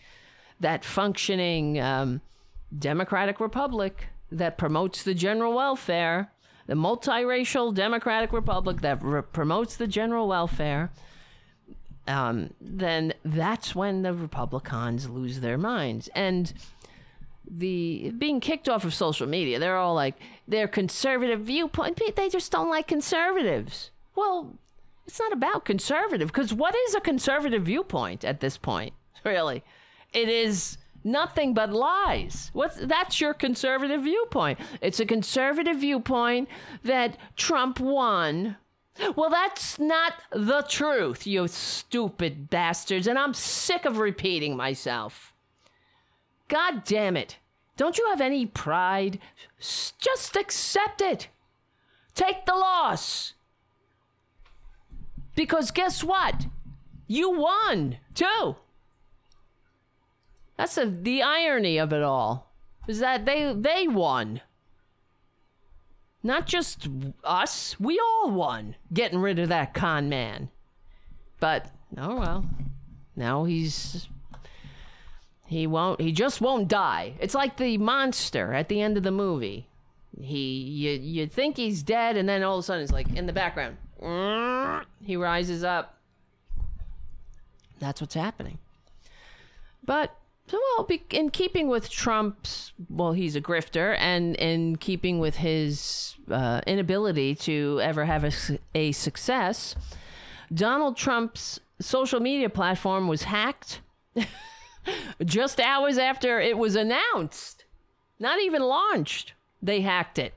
that 0.59 0.85
functioning 0.85 1.79
um, 1.79 2.21
democratic 2.77 3.39
republic 3.39 4.07
that 4.31 4.57
promotes 4.57 5.03
the 5.03 5.13
general 5.13 5.53
welfare, 5.53 6.31
the 6.65 6.73
multiracial 6.73 7.73
democratic 7.73 8.33
republic 8.33 8.81
that 8.81 9.01
re- 9.01 9.21
promotes 9.21 9.77
the 9.77 9.87
general 9.87 10.27
welfare, 10.27 10.91
um, 12.07 12.53
then 12.61 13.13
that's 13.23 13.75
when 13.75 14.01
the 14.01 14.13
Republicans 14.13 15.09
lose 15.09 15.41
their 15.41 15.57
minds. 15.57 16.09
And 16.15 16.53
the 17.49 18.11
being 18.17 18.39
kicked 18.39 18.67
off 18.69 18.85
of 18.85 18.93
social 18.93 19.27
media, 19.27 19.59
they're 19.59 19.77
all 19.77 19.93
like 19.93 20.15
their 20.47 20.67
conservative 20.67 21.41
viewpoint. 21.41 22.01
They 22.15 22.29
just 22.29 22.51
don't 22.51 22.69
like 22.69 22.87
conservatives. 22.87 23.91
Well, 24.15 24.57
it's 25.05 25.19
not 25.19 25.31
about 25.31 25.65
conservative 25.65 26.27
because 26.29 26.53
what 26.53 26.75
is 26.87 26.95
a 26.95 26.99
conservative 26.99 27.63
viewpoint 27.63 28.25
at 28.25 28.39
this 28.39 28.57
point? 28.57 28.93
Really, 29.25 29.61
it 30.13 30.29
is 30.29 30.77
nothing 31.07 31.53
but 31.53 31.73
lies. 31.73 32.51
What's 32.53 32.75
that's 32.75 33.19
your 33.19 33.33
conservative 33.33 34.03
viewpoint? 34.03 34.59
It's 34.81 34.99
a 34.99 35.05
conservative 35.05 35.77
viewpoint 35.77 36.49
that 36.83 37.17
Trump 37.35 37.79
won. 37.79 38.57
Well, 39.15 39.29
that's 39.29 39.79
not 39.79 40.13
the 40.31 40.63
truth, 40.63 41.27
you 41.27 41.47
stupid 41.47 42.49
bastards, 42.49 43.07
and 43.07 43.17
I'm 43.17 43.33
sick 43.33 43.85
of 43.85 43.97
repeating 43.97 44.55
myself. 44.57 45.33
God 46.47 46.83
damn 46.83 47.15
it. 47.17 47.37
Don't 47.75 47.97
you 47.97 48.07
have 48.09 48.21
any 48.21 48.45
pride? 48.45 49.19
Just 49.59 50.35
accept 50.35 51.01
it. 51.01 51.27
Take 52.15 52.45
the 52.45 52.55
loss. 52.55 53.33
Because 55.35 55.69
guess 55.69 56.03
what? 56.03 56.47
You 57.05 57.29
won, 57.29 57.97
too. 58.15 58.55
That's 60.57 60.77
a, 60.77 60.85
the 60.85 61.21
irony 61.21 61.77
of 61.77 61.93
it 61.93 62.03
all. 62.03 62.51
Is 62.87 62.99
that 62.99 63.25
they 63.25 63.53
they 63.53 63.87
won. 63.87 64.41
Not 66.23 66.47
just 66.47 66.87
us, 67.23 67.79
we 67.79 67.99
all 67.99 68.31
won 68.31 68.75
getting 68.91 69.19
rid 69.19 69.39
of 69.39 69.49
that 69.49 69.73
con 69.73 70.09
man. 70.09 70.49
But 71.39 71.71
oh 71.97 72.19
well. 72.19 72.45
Now 73.15 73.43
he's 73.43 74.07
he 75.45 75.67
won't 75.67 76.01
he 76.01 76.11
just 76.11 76.41
won't 76.41 76.67
die. 76.67 77.13
It's 77.19 77.35
like 77.35 77.57
the 77.57 77.77
monster 77.77 78.53
at 78.53 78.69
the 78.69 78.81
end 78.81 78.97
of 78.97 79.03
the 79.03 79.11
movie. 79.11 79.67
He 80.19 80.53
you 80.53 80.91
you 80.91 81.27
think 81.27 81.57
he's 81.57 81.83
dead 81.83 82.17
and 82.17 82.27
then 82.27 82.41
all 82.41 82.55
of 82.55 82.59
a 82.59 82.63
sudden 82.63 82.83
it's 82.83 82.91
like 82.91 83.13
in 83.13 83.27
the 83.27 83.33
background. 83.33 83.77
He 85.03 85.15
rises 85.15 85.63
up. 85.63 85.97
That's 87.79 88.01
what's 88.01 88.15
happening. 88.15 88.57
But 89.83 90.15
well, 90.51 90.87
in 91.09 91.29
keeping 91.29 91.67
with 91.67 91.89
Trump's, 91.89 92.73
well, 92.89 93.13
he's 93.13 93.35
a 93.35 93.41
grifter, 93.41 93.95
and 93.99 94.35
in 94.35 94.77
keeping 94.77 95.19
with 95.19 95.37
his 95.37 96.15
uh, 96.31 96.61
inability 96.65 97.35
to 97.35 97.79
ever 97.81 98.05
have 98.05 98.23
a, 98.23 98.31
a 98.73 98.91
success, 98.91 99.75
Donald 100.53 100.95
Trump's 100.95 101.59
social 101.79 102.19
media 102.19 102.49
platform 102.49 103.07
was 103.07 103.23
hacked 103.23 103.81
just 105.25 105.59
hours 105.59 105.97
after 105.97 106.39
it 106.39 106.57
was 106.57 106.75
announced. 106.75 107.65
Not 108.19 108.41
even 108.41 108.61
launched. 108.61 109.33
They 109.61 109.81
hacked 109.81 110.17
it. 110.17 110.33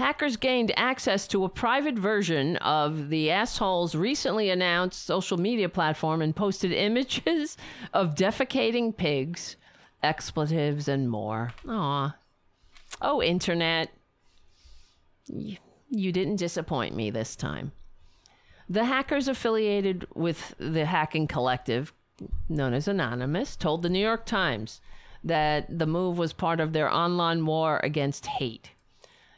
Hackers 0.00 0.38
gained 0.38 0.72
access 0.78 1.28
to 1.28 1.44
a 1.44 1.50
private 1.50 1.94
version 1.94 2.56
of 2.56 3.10
the 3.10 3.30
asshole's 3.30 3.94
recently 3.94 4.48
announced 4.48 5.04
social 5.04 5.36
media 5.36 5.68
platform 5.68 6.22
and 6.22 6.34
posted 6.34 6.72
images 6.72 7.58
of 7.92 8.14
defecating 8.14 8.96
pigs, 8.96 9.56
expletives, 10.02 10.88
and 10.88 11.10
more. 11.10 11.52
Aw. 11.68 12.16
Oh, 13.02 13.22
internet. 13.22 13.90
You 15.28 16.12
didn't 16.12 16.36
disappoint 16.36 16.96
me 16.96 17.10
this 17.10 17.36
time. 17.36 17.72
The 18.70 18.86
hackers 18.86 19.28
affiliated 19.28 20.06
with 20.14 20.54
the 20.58 20.86
hacking 20.86 21.26
collective, 21.26 21.92
known 22.48 22.72
as 22.72 22.88
Anonymous, 22.88 23.54
told 23.54 23.82
the 23.82 23.90
New 23.90 24.00
York 24.02 24.24
Times 24.24 24.80
that 25.22 25.78
the 25.78 25.86
move 25.86 26.16
was 26.16 26.32
part 26.32 26.58
of 26.58 26.72
their 26.72 26.90
online 26.90 27.44
war 27.44 27.80
against 27.82 28.24
hate 28.24 28.70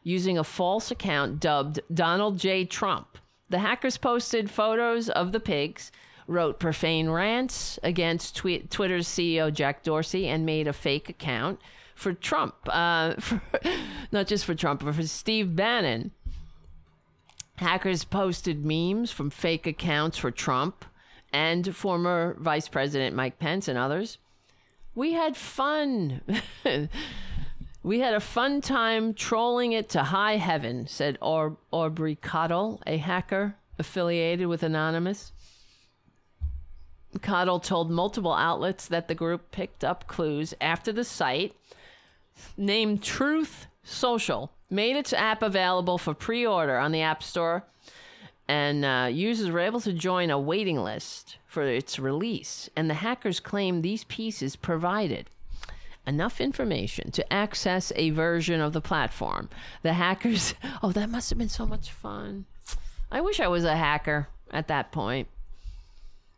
using 0.02 0.38
a 0.38 0.44
false 0.44 0.90
account 0.90 1.40
dubbed 1.40 1.80
Donald 1.92 2.38
J. 2.38 2.64
Trump. 2.64 3.18
The 3.48 3.58
hackers 3.58 3.96
posted 3.98 4.50
photos 4.50 5.08
of 5.10 5.32
the 5.32 5.40
pigs, 5.40 5.92
wrote 6.26 6.58
profane 6.58 7.10
rants 7.10 7.78
against 7.82 8.36
twe- 8.36 8.68
Twitter's 8.70 9.06
CEO 9.06 9.52
Jack 9.52 9.82
Dorsey, 9.82 10.26
and 10.26 10.46
made 10.46 10.66
a 10.66 10.72
fake 10.72 11.08
account 11.08 11.60
for 11.94 12.12
Trump. 12.12 12.54
Uh, 12.66 13.14
for, 13.20 13.40
not 14.10 14.26
just 14.26 14.44
for 14.44 14.54
Trump, 14.54 14.84
but 14.84 14.94
for 14.94 15.02
Steve 15.02 15.54
Bannon. 15.54 16.12
Hackers 17.56 18.04
posted 18.04 18.64
memes 18.64 19.12
from 19.12 19.30
fake 19.30 19.66
accounts 19.66 20.18
for 20.18 20.30
Trump 20.30 20.84
and 21.32 21.74
former 21.74 22.36
Vice 22.40 22.68
President 22.68 23.14
Mike 23.14 23.38
Pence 23.38 23.68
and 23.68 23.78
others. 23.78 24.18
We 24.94 25.12
had 25.12 25.36
fun. 25.36 26.22
We 27.84 27.98
had 27.98 28.14
a 28.14 28.20
fun 28.20 28.60
time 28.60 29.12
trolling 29.12 29.72
it 29.72 29.88
to 29.90 30.04
high 30.04 30.36
heaven, 30.36 30.86
said 30.86 31.18
Aub- 31.20 31.56
Aubrey 31.72 32.14
Cottle, 32.14 32.80
a 32.86 32.96
hacker 32.96 33.56
affiliated 33.76 34.46
with 34.46 34.62
Anonymous. 34.62 35.32
Cottle 37.20 37.58
told 37.58 37.90
multiple 37.90 38.32
outlets 38.32 38.86
that 38.86 39.08
the 39.08 39.16
group 39.16 39.50
picked 39.50 39.82
up 39.82 40.06
clues 40.06 40.54
after 40.60 40.92
the 40.92 41.04
site, 41.04 41.56
named 42.56 43.02
Truth 43.02 43.66
Social, 43.82 44.52
made 44.70 44.94
its 44.94 45.12
app 45.12 45.42
available 45.42 45.98
for 45.98 46.14
pre 46.14 46.46
order 46.46 46.78
on 46.78 46.92
the 46.92 47.02
App 47.02 47.22
Store, 47.22 47.64
and 48.46 48.84
uh, 48.84 49.08
users 49.10 49.50
were 49.50 49.58
able 49.58 49.80
to 49.80 49.92
join 49.92 50.30
a 50.30 50.38
waiting 50.38 50.78
list 50.78 51.38
for 51.46 51.64
its 51.64 51.98
release. 51.98 52.70
And 52.76 52.88
the 52.88 52.94
hackers 52.94 53.40
claimed 53.40 53.82
these 53.82 54.04
pieces 54.04 54.54
provided 54.54 55.28
enough 56.06 56.40
information 56.40 57.10
to 57.12 57.32
access 57.32 57.92
a 57.96 58.10
version 58.10 58.60
of 58.60 58.72
the 58.72 58.80
platform. 58.80 59.48
The 59.82 59.92
hackers, 59.92 60.54
oh, 60.82 60.92
that 60.92 61.10
must 61.10 61.30
have 61.30 61.38
been 61.38 61.48
so 61.48 61.66
much 61.66 61.90
fun. 61.90 62.46
I 63.10 63.20
wish 63.20 63.40
I 63.40 63.48
was 63.48 63.64
a 63.64 63.76
hacker 63.76 64.28
at 64.50 64.68
that 64.68 64.92
point. 64.92 65.28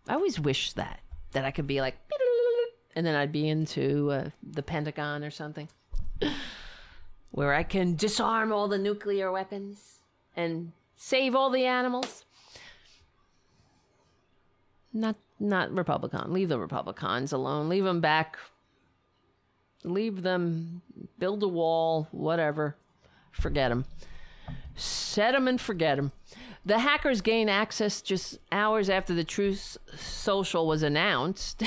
I 0.08 0.14
always 0.14 0.38
wish 0.38 0.72
that, 0.72 1.00
that 1.32 1.44
I 1.44 1.50
could 1.50 1.66
be 1.66 1.80
like, 1.80 1.96
and 2.96 3.06
then 3.06 3.14
I'd 3.14 3.32
be 3.32 3.48
into 3.48 4.10
uh, 4.10 4.30
the 4.42 4.62
Pentagon 4.62 5.24
or 5.24 5.30
something, 5.30 5.68
where 7.30 7.54
I 7.54 7.62
can 7.62 7.96
disarm 7.96 8.52
all 8.52 8.68
the 8.68 8.78
nuclear 8.78 9.32
weapons 9.32 10.00
and 10.36 10.72
save 10.96 11.34
all 11.34 11.50
the 11.50 11.64
animals. 11.64 12.24
Not, 14.92 15.16
not 15.40 15.72
Republican. 15.72 16.32
Leave 16.32 16.48
the 16.48 16.58
Republicans 16.58 17.32
alone. 17.32 17.68
Leave 17.68 17.84
them 17.84 18.00
back 18.00 18.38
leave 19.84 20.22
them, 20.22 20.82
build 21.18 21.42
a 21.42 21.48
wall, 21.48 22.08
whatever. 22.10 22.76
Forget 23.30 23.70
them. 23.70 23.84
Set 24.74 25.32
them 25.32 25.46
and 25.46 25.60
forget 25.60 25.96
them. 25.96 26.12
The 26.64 26.78
hackers 26.78 27.20
gained 27.20 27.50
access 27.50 28.00
just 28.00 28.38
hours 28.50 28.88
after 28.88 29.14
the 29.14 29.24
Truth 29.24 29.76
Social 29.96 30.66
was 30.66 30.82
announced. 30.82 31.62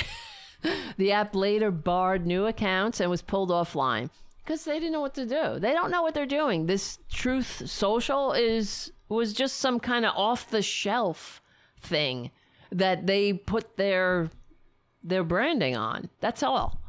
the 0.97 1.11
app 1.11 1.35
later 1.35 1.71
barred 1.71 2.25
new 2.25 2.47
accounts 2.47 2.99
and 2.99 3.09
was 3.09 3.21
pulled 3.21 3.51
offline 3.51 4.09
because 4.43 4.63
they 4.63 4.79
didn't 4.79 4.93
know 4.93 5.01
what 5.01 5.13
to 5.13 5.25
do. 5.25 5.59
They 5.59 5.73
don't 5.73 5.91
know 5.91 6.01
what 6.01 6.13
they're 6.13 6.25
doing. 6.25 6.65
This 6.65 6.97
Truth 7.11 7.69
Social 7.69 8.33
is 8.33 8.91
was 9.07 9.33
just 9.33 9.57
some 9.57 9.79
kind 9.79 10.05
of 10.05 10.13
off 10.15 10.49
the 10.49 10.61
shelf 10.61 11.41
thing 11.79 12.31
that 12.71 13.05
they 13.05 13.33
put 13.33 13.77
their 13.77 14.31
their 15.03 15.23
branding 15.23 15.75
on. 15.75 16.09
That's 16.21 16.43
all. 16.43 16.81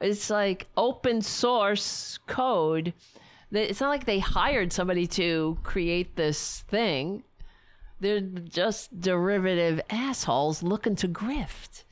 It's 0.00 0.28
like 0.30 0.66
open 0.76 1.22
source 1.22 2.18
code. 2.26 2.92
It's 3.50 3.80
not 3.80 3.88
like 3.88 4.04
they 4.04 4.18
hired 4.18 4.72
somebody 4.72 5.06
to 5.08 5.58
create 5.62 6.16
this 6.16 6.64
thing. 6.68 7.22
They're 8.00 8.20
just 8.20 9.00
derivative 9.00 9.80
assholes 9.88 10.62
looking 10.62 10.96
to 10.96 11.08
grift. 11.08 11.84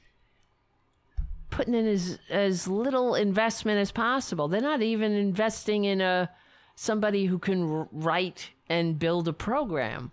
Putting 1.48 1.74
in 1.74 1.86
as 1.86 2.18
as 2.28 2.68
little 2.68 3.14
investment 3.14 3.78
as 3.78 3.92
possible. 3.92 4.48
They're 4.48 4.60
not 4.60 4.82
even 4.82 5.12
investing 5.12 5.84
in 5.84 6.00
a 6.00 6.28
somebody 6.74 7.26
who 7.26 7.38
can 7.38 7.86
write 7.92 8.50
and 8.68 8.98
build 8.98 9.28
a 9.28 9.32
program. 9.32 10.10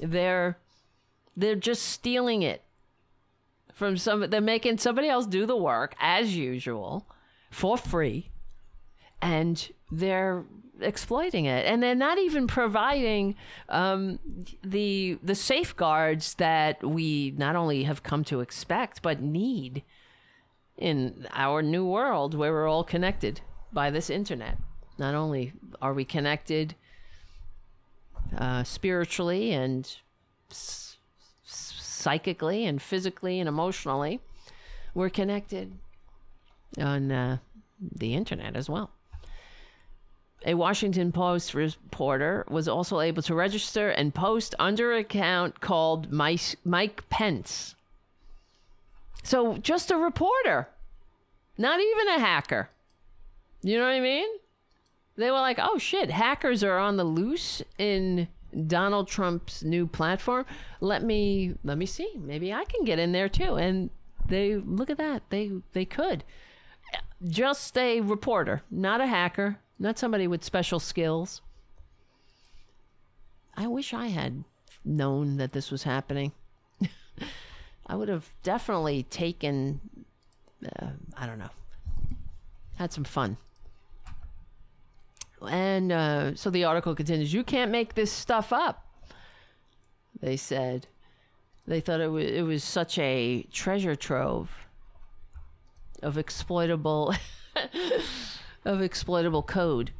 They're 0.00 0.58
they're 1.36 1.56
just 1.56 1.82
stealing 1.82 2.42
it 2.42 2.62
from 3.80 3.96
some. 3.96 4.28
They're 4.28 4.42
making 4.42 4.76
somebody 4.76 5.08
else 5.08 5.26
do 5.26 5.46
the 5.46 5.56
work 5.56 5.96
as 5.98 6.36
usual 6.36 7.08
for 7.50 7.78
free, 7.78 8.30
and 9.22 9.72
they're 9.90 10.44
exploiting 10.82 11.46
it, 11.46 11.64
and 11.64 11.82
they're 11.82 11.94
not 11.94 12.18
even 12.18 12.46
providing 12.46 13.36
um, 13.70 14.18
the 14.62 15.18
the 15.22 15.34
safeguards 15.34 16.34
that 16.34 16.84
we 16.86 17.32
not 17.38 17.56
only 17.56 17.84
have 17.84 18.02
come 18.02 18.22
to 18.24 18.40
expect 18.40 19.00
but 19.00 19.22
need 19.22 19.82
in 20.76 21.26
our 21.32 21.62
new 21.62 21.86
world 21.86 22.34
where 22.34 22.52
we're 22.52 22.68
all 22.68 22.84
connected 22.84 23.40
by 23.72 23.90
this 23.90 24.10
internet. 24.10 24.58
Not 24.98 25.14
only 25.14 25.54
are 25.80 25.94
we 25.94 26.04
connected 26.04 26.74
uh, 28.36 28.62
spiritually 28.62 29.52
and 29.52 29.96
psychically 32.00 32.64
and 32.64 32.80
physically 32.80 33.38
and 33.38 33.48
emotionally, 33.48 34.20
we're 34.94 35.10
connected 35.10 35.72
on 36.78 37.12
uh, 37.12 37.38
the 37.80 38.14
internet 38.14 38.56
as 38.56 38.68
well. 38.68 38.90
A 40.46 40.54
Washington 40.54 41.12
Post 41.12 41.52
reporter 41.52 42.46
was 42.48 42.66
also 42.66 43.00
able 43.00 43.22
to 43.22 43.34
register 43.34 43.90
and 43.90 44.14
post 44.14 44.54
under 44.58 44.92
an 44.92 45.00
account 45.00 45.60
called 45.60 46.10
Mike, 46.10 46.56
Mike 46.64 47.08
Pence. 47.10 47.74
So 49.22 49.58
just 49.58 49.90
a 49.90 49.96
reporter, 49.96 50.68
not 51.58 51.78
even 51.78 52.08
a 52.08 52.20
hacker. 52.20 52.70
You 53.62 53.78
know 53.78 53.84
what 53.84 53.92
I 53.92 54.00
mean? 54.00 54.28
They 55.16 55.30
were 55.30 55.40
like, 55.40 55.58
oh 55.60 55.76
shit, 55.76 56.10
hackers 56.10 56.64
are 56.64 56.78
on 56.78 56.96
the 56.96 57.04
loose 57.04 57.62
in 57.76 58.28
Donald 58.66 59.08
Trump's 59.08 59.62
new 59.62 59.86
platform. 59.86 60.46
Let 60.80 61.02
me 61.02 61.54
let 61.64 61.78
me 61.78 61.86
see. 61.86 62.12
Maybe 62.16 62.52
I 62.52 62.64
can 62.64 62.84
get 62.84 62.98
in 62.98 63.12
there 63.12 63.28
too. 63.28 63.56
And 63.56 63.90
they 64.26 64.56
look 64.56 64.90
at 64.90 64.98
that. 64.98 65.22
They 65.30 65.52
they 65.72 65.84
could. 65.84 66.24
Just 67.28 67.76
a 67.76 68.00
reporter, 68.00 68.62
not 68.70 69.00
a 69.00 69.06
hacker, 69.06 69.58
not 69.78 69.98
somebody 69.98 70.26
with 70.26 70.42
special 70.42 70.80
skills. 70.80 71.42
I 73.54 73.66
wish 73.66 73.92
I 73.92 74.06
had 74.06 74.44
known 74.84 75.36
that 75.36 75.52
this 75.52 75.70
was 75.70 75.82
happening. 75.82 76.32
I 77.86 77.94
would 77.94 78.08
have 78.08 78.28
definitely 78.42 79.02
taken, 79.02 79.80
uh, 80.64 80.90
I 81.16 81.26
don't 81.26 81.38
know, 81.38 81.50
had 82.76 82.92
some 82.92 83.04
fun. 83.04 83.36
And 85.48 85.90
uh, 85.90 86.34
so 86.34 86.50
the 86.50 86.64
article 86.64 86.94
continues 86.94 87.32
You 87.32 87.44
can't 87.44 87.70
make 87.70 87.94
this 87.94 88.12
stuff 88.12 88.52
up, 88.52 88.86
they 90.20 90.36
said. 90.36 90.86
They 91.66 91.80
thought 91.80 92.00
it, 92.00 92.08
was 92.08 92.24
it 92.24 92.42
was 92.42 92.64
such 92.64 92.98
a 92.98 93.46
treasure 93.52 93.94
trove 93.94 94.50
of 96.02 96.18
exploitable 96.18 97.14
of 98.64 98.82
exploitable 98.82 99.42
code. 99.42 99.92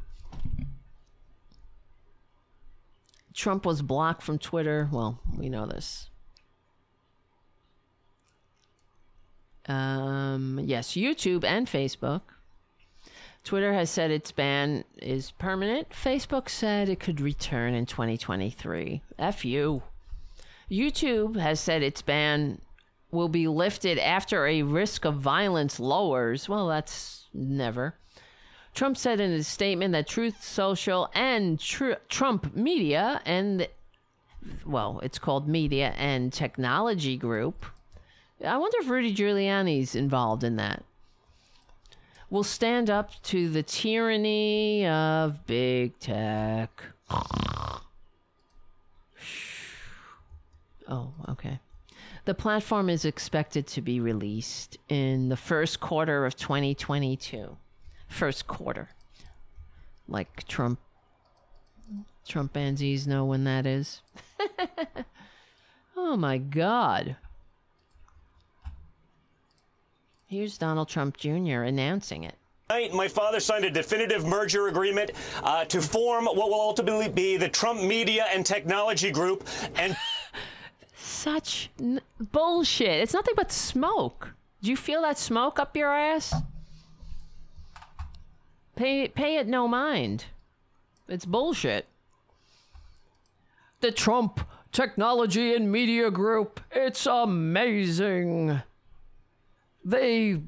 Trump 3.33 3.65
was 3.65 3.81
blocked 3.81 4.21
from 4.21 4.37
Twitter. 4.37 4.89
Well, 4.91 5.19
we 5.37 5.49
know 5.49 5.65
this. 5.65 6.09
Um, 9.67 10.59
yes, 10.63 10.89
YouTube 10.89 11.43
and 11.43 11.67
Facebook. 11.67 12.21
Twitter 13.43 13.73
has 13.73 13.89
said 13.89 14.11
its 14.11 14.31
ban 14.31 14.83
is 15.01 15.31
permanent. 15.31 15.89
Facebook 15.89 16.47
said 16.47 16.89
it 16.89 16.99
could 16.99 17.19
return 17.19 17.73
in 17.73 17.85
2023. 17.85 19.01
F 19.17 19.43
you. 19.43 19.83
YouTube 20.69 21.39
has 21.39 21.59
said 21.59 21.81
its 21.81 22.01
ban 22.01 22.61
will 23.11 23.27
be 23.27 23.47
lifted 23.47 23.97
after 23.97 24.45
a 24.45 24.61
risk 24.61 25.05
of 25.05 25.15
violence 25.15 25.79
lowers. 25.79 26.47
Well, 26.47 26.67
that's 26.67 27.27
never. 27.33 27.95
Trump 28.73 28.95
said 28.95 29.19
in 29.19 29.31
his 29.31 29.47
statement 29.47 29.91
that 29.91 30.07
Truth 30.07 30.43
Social 30.43 31.09
and 31.13 31.59
Tr- 31.59 31.99
Trump 32.07 32.55
Media 32.55 33.21
and, 33.25 33.67
well, 34.65 35.01
it's 35.03 35.19
called 35.19 35.47
Media 35.47 35.93
and 35.97 36.31
Technology 36.31 37.17
Group. 37.17 37.65
I 38.45 38.57
wonder 38.57 38.77
if 38.79 38.89
Rudy 38.89 39.13
Giuliani's 39.13 39.93
involved 39.93 40.43
in 40.43 40.55
that. 40.55 40.83
Will 42.31 42.43
stand 42.45 42.89
up 42.89 43.11
to 43.23 43.49
the 43.49 43.61
tyranny 43.61 44.87
of 44.87 45.45
big 45.45 45.99
tech. 45.99 46.71
Oh, 50.87 51.13
okay. 51.29 51.59
The 52.25 52.33
platform 52.33 52.89
is 52.89 53.05
expected 53.05 53.65
to 53.67 53.81
be 53.81 54.01
released 54.01 54.77
in 54.89 55.29
the 55.29 55.37
first 55.37 55.79
quarter 55.79 56.25
of 56.25 56.35
2022. 56.35 57.55
First 58.09 58.45
quarter. 58.45 58.89
Like 60.05 60.45
Trump 60.49 60.79
Trump 62.27 62.51
bansies 62.51 63.07
know 63.07 63.23
when 63.23 63.45
that 63.45 63.65
is. 63.65 64.01
oh 65.95 66.17
my 66.17 66.37
god. 66.37 67.15
Here's 70.31 70.57
Donald 70.57 70.87
Trump 70.87 71.17
Jr. 71.17 71.63
announcing 71.63 72.23
it. 72.23 72.35
My 72.93 73.09
father 73.09 73.41
signed 73.41 73.65
a 73.65 73.69
definitive 73.69 74.25
merger 74.25 74.69
agreement 74.69 75.11
uh, 75.43 75.65
to 75.65 75.81
form 75.81 76.23
what 76.23 76.37
will 76.37 76.53
ultimately 76.53 77.09
be 77.09 77.35
the 77.35 77.49
Trump 77.49 77.81
Media 77.81 78.27
and 78.31 78.45
Technology 78.45 79.11
Group. 79.11 79.45
And 79.75 79.93
Such 80.95 81.69
n- 81.81 81.99
bullshit. 82.31 83.01
It's 83.01 83.13
nothing 83.13 83.33
but 83.35 83.51
smoke. 83.51 84.29
Do 84.63 84.69
you 84.69 84.77
feel 84.77 85.01
that 85.01 85.17
smoke 85.17 85.59
up 85.59 85.75
your 85.75 85.93
ass? 85.93 86.33
Pay, 88.77 89.09
pay 89.09 89.35
it 89.35 89.47
no 89.47 89.67
mind. 89.67 90.23
It's 91.09 91.25
bullshit. 91.25 91.87
The 93.81 93.91
Trump 93.91 94.47
Technology 94.71 95.53
and 95.53 95.69
Media 95.69 96.09
Group. 96.09 96.61
It's 96.71 97.05
amazing. 97.05 98.61
They 99.83 100.39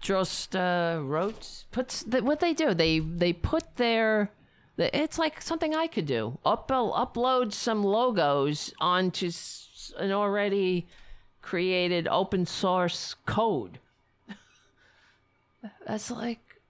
just 0.00 0.54
uh, 0.54 1.00
wrote 1.02 1.64
puts 1.72 2.02
the, 2.02 2.22
what 2.22 2.40
they 2.40 2.52
do. 2.52 2.74
They 2.74 2.98
they 2.98 3.32
put 3.32 3.76
their 3.76 4.30
the- 4.76 4.94
it's 4.96 5.18
like 5.18 5.40
something 5.40 5.74
I 5.74 5.86
could 5.86 6.06
do. 6.06 6.38
Up 6.44 6.68
upload 6.68 7.52
some 7.52 7.82
logos 7.82 8.74
onto 8.80 9.30
an 9.98 10.12
already 10.12 10.86
created 11.40 12.08
open 12.08 12.46
source 12.46 13.14
code. 13.26 13.78
That's 15.86 16.10
like 16.10 16.60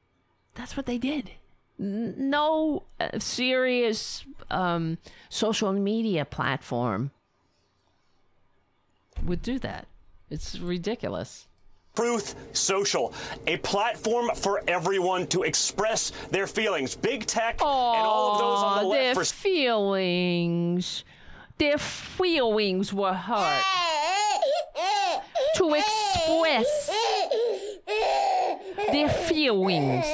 that's 0.55 0.77
what 0.77 0.87
they 0.87 0.99
did. 0.99 1.33
No 1.79 2.85
uh, 3.01 3.19
serious 3.19 4.25
um, 4.51 4.99
social 5.29 5.73
media 5.73 6.25
platform 6.25 7.11
would 9.25 9.43
do 9.43 9.59
that. 9.59 9.89
It's 10.31 10.59
ridiculous. 10.59 11.47
Truth 11.95 12.35
Social, 12.53 13.13
a 13.47 13.57
platform 13.59 14.31
for 14.35 14.63
everyone 14.67 15.29
to 15.29 15.45
express 15.45 16.11
their 16.31 16.49
feelings. 16.49 16.97
Big 16.97 17.25
tech 17.27 17.61
and 17.61 17.63
all 17.63 18.33
of 18.33 18.39
those 18.39 18.63
on 18.65 18.83
the 18.83 18.89
left 18.89 19.03
their 19.03 19.15
for 19.15 19.25
feelings. 19.25 21.05
Their 21.59 21.79
feelings 21.79 22.93
were 22.93 23.15
hurt. 23.15 23.63
to 25.57 25.75
express 25.75 26.91
their 28.91 29.09
feelings. 29.09 30.05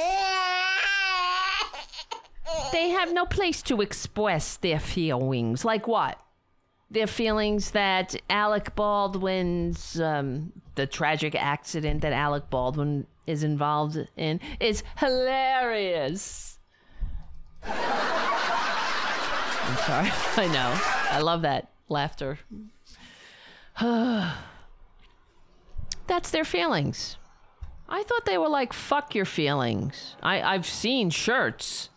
They 2.71 2.89
have 2.89 3.11
no 3.11 3.25
place 3.25 3.63
to 3.63 3.81
express 3.81 4.57
their 4.57 4.79
feelings. 4.79 5.65
Like 5.65 5.87
what? 5.87 6.19
Their 6.91 7.07
feelings 7.07 7.71
that 7.71 8.15
Alec 8.29 8.75
Baldwin's, 8.75 9.99
um, 9.99 10.51
the 10.75 10.85
tragic 10.85 11.33
accident 11.35 12.01
that 12.01 12.13
Alec 12.13 12.49
Baldwin 12.49 13.07
is 13.25 13.43
involved 13.43 13.97
in, 14.17 14.39
is 14.59 14.83
hilarious. 14.97 16.59
I'm 17.63 17.73
sorry. 19.77 20.11
I 20.37 20.47
know. 20.51 20.77
I 21.11 21.21
love 21.21 21.43
that 21.43 21.71
laughter. 21.87 22.39
That's 26.07 26.31
their 26.31 26.43
feelings. 26.43 27.17
I 27.87 28.03
thought 28.03 28.25
they 28.25 28.37
were 28.37 28.49
like, 28.49 28.73
fuck 28.73 29.15
your 29.15 29.25
feelings. 29.25 30.15
I, 30.21 30.41
I've 30.41 30.65
seen 30.65 31.09
shirts. 31.09 31.89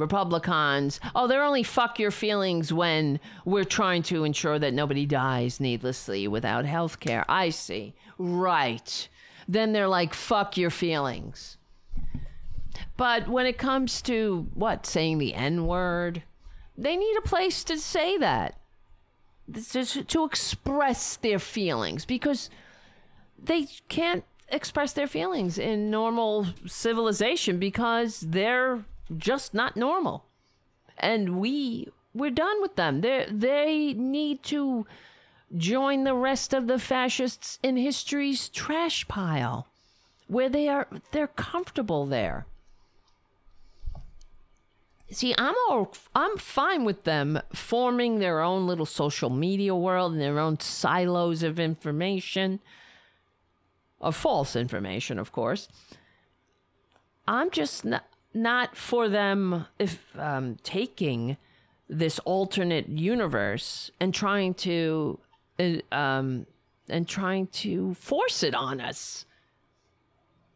Republicans, 0.00 0.98
oh, 1.14 1.26
they're 1.26 1.44
only 1.44 1.62
fuck 1.62 1.98
your 1.98 2.10
feelings 2.10 2.72
when 2.72 3.20
we're 3.44 3.64
trying 3.64 4.02
to 4.04 4.24
ensure 4.24 4.58
that 4.58 4.74
nobody 4.74 5.06
dies 5.06 5.60
needlessly 5.60 6.26
without 6.26 6.64
health 6.64 7.00
care. 7.00 7.24
I 7.28 7.50
see. 7.50 7.94
Right. 8.18 9.08
Then 9.46 9.72
they're 9.72 9.88
like, 9.88 10.14
fuck 10.14 10.56
your 10.56 10.70
feelings. 10.70 11.56
But 12.96 13.28
when 13.28 13.46
it 13.46 13.58
comes 13.58 14.02
to 14.02 14.46
what, 14.54 14.86
saying 14.86 15.18
the 15.18 15.34
N 15.34 15.66
word, 15.66 16.22
they 16.76 16.96
need 16.96 17.16
a 17.18 17.28
place 17.28 17.64
to 17.64 17.78
say 17.78 18.18
that. 18.18 18.56
to, 19.72 19.84
to 20.04 20.24
express 20.24 21.16
their 21.16 21.38
feelings 21.38 22.04
because 22.04 22.50
they 23.42 23.66
can't 23.88 24.24
express 24.48 24.92
their 24.92 25.06
feelings 25.06 25.58
in 25.58 25.90
normal 25.90 26.46
civilization 26.66 27.58
because 27.58 28.20
they're 28.20 28.84
just 29.16 29.54
not 29.54 29.76
normal. 29.76 30.24
And 30.98 31.40
we 31.40 31.88
we're 32.14 32.30
done 32.30 32.60
with 32.60 32.76
them. 32.76 33.00
They 33.00 33.26
they 33.30 33.94
need 33.94 34.42
to 34.44 34.86
join 35.56 36.04
the 36.04 36.14
rest 36.14 36.52
of 36.52 36.66
the 36.66 36.78
fascists 36.78 37.58
in 37.62 37.76
history's 37.76 38.48
trash 38.48 39.06
pile 39.08 39.66
where 40.28 40.48
they 40.48 40.68
are 40.68 40.86
they're 41.10 41.26
comfortable 41.26 42.06
there. 42.06 42.46
See, 45.10 45.34
I'm 45.36 45.54
all 45.68 45.92
I'm 46.14 46.36
fine 46.36 46.84
with 46.84 47.02
them 47.02 47.40
forming 47.52 48.18
their 48.18 48.40
own 48.40 48.66
little 48.66 48.86
social 48.86 49.28
media 49.30 49.74
world 49.74 50.12
and 50.12 50.20
their 50.20 50.38
own 50.38 50.60
silos 50.60 51.42
of 51.42 51.58
information. 51.58 52.60
Of 54.00 54.16
false 54.16 54.56
information, 54.56 55.18
of 55.18 55.30
course. 55.30 55.68
I'm 57.28 57.50
just 57.50 57.84
not, 57.84 58.04
not 58.32 58.76
for 58.76 59.08
them 59.08 59.66
if 59.78 60.04
um, 60.18 60.56
taking 60.62 61.36
this 61.88 62.18
alternate 62.20 62.88
universe 62.88 63.90
and 63.98 64.14
trying 64.14 64.54
to 64.54 65.18
uh, 65.58 65.78
um, 65.92 66.46
and 66.88 67.08
trying 67.08 67.46
to 67.48 67.94
force 67.94 68.42
it 68.42 68.54
on 68.54 68.80
us. 68.80 69.24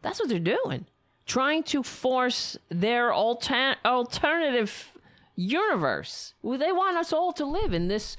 That's 0.02 0.20
what 0.20 0.28
they're 0.28 0.38
doing. 0.38 0.86
Trying 1.26 1.62
to 1.64 1.82
force 1.82 2.56
their 2.68 3.12
alter- 3.12 3.76
alternative 3.84 4.98
universe. 5.36 6.34
Well, 6.42 6.58
they 6.58 6.72
want 6.72 6.96
us 6.96 7.12
all 7.12 7.32
to 7.34 7.44
live 7.44 7.72
in 7.72 7.88
this 7.88 8.16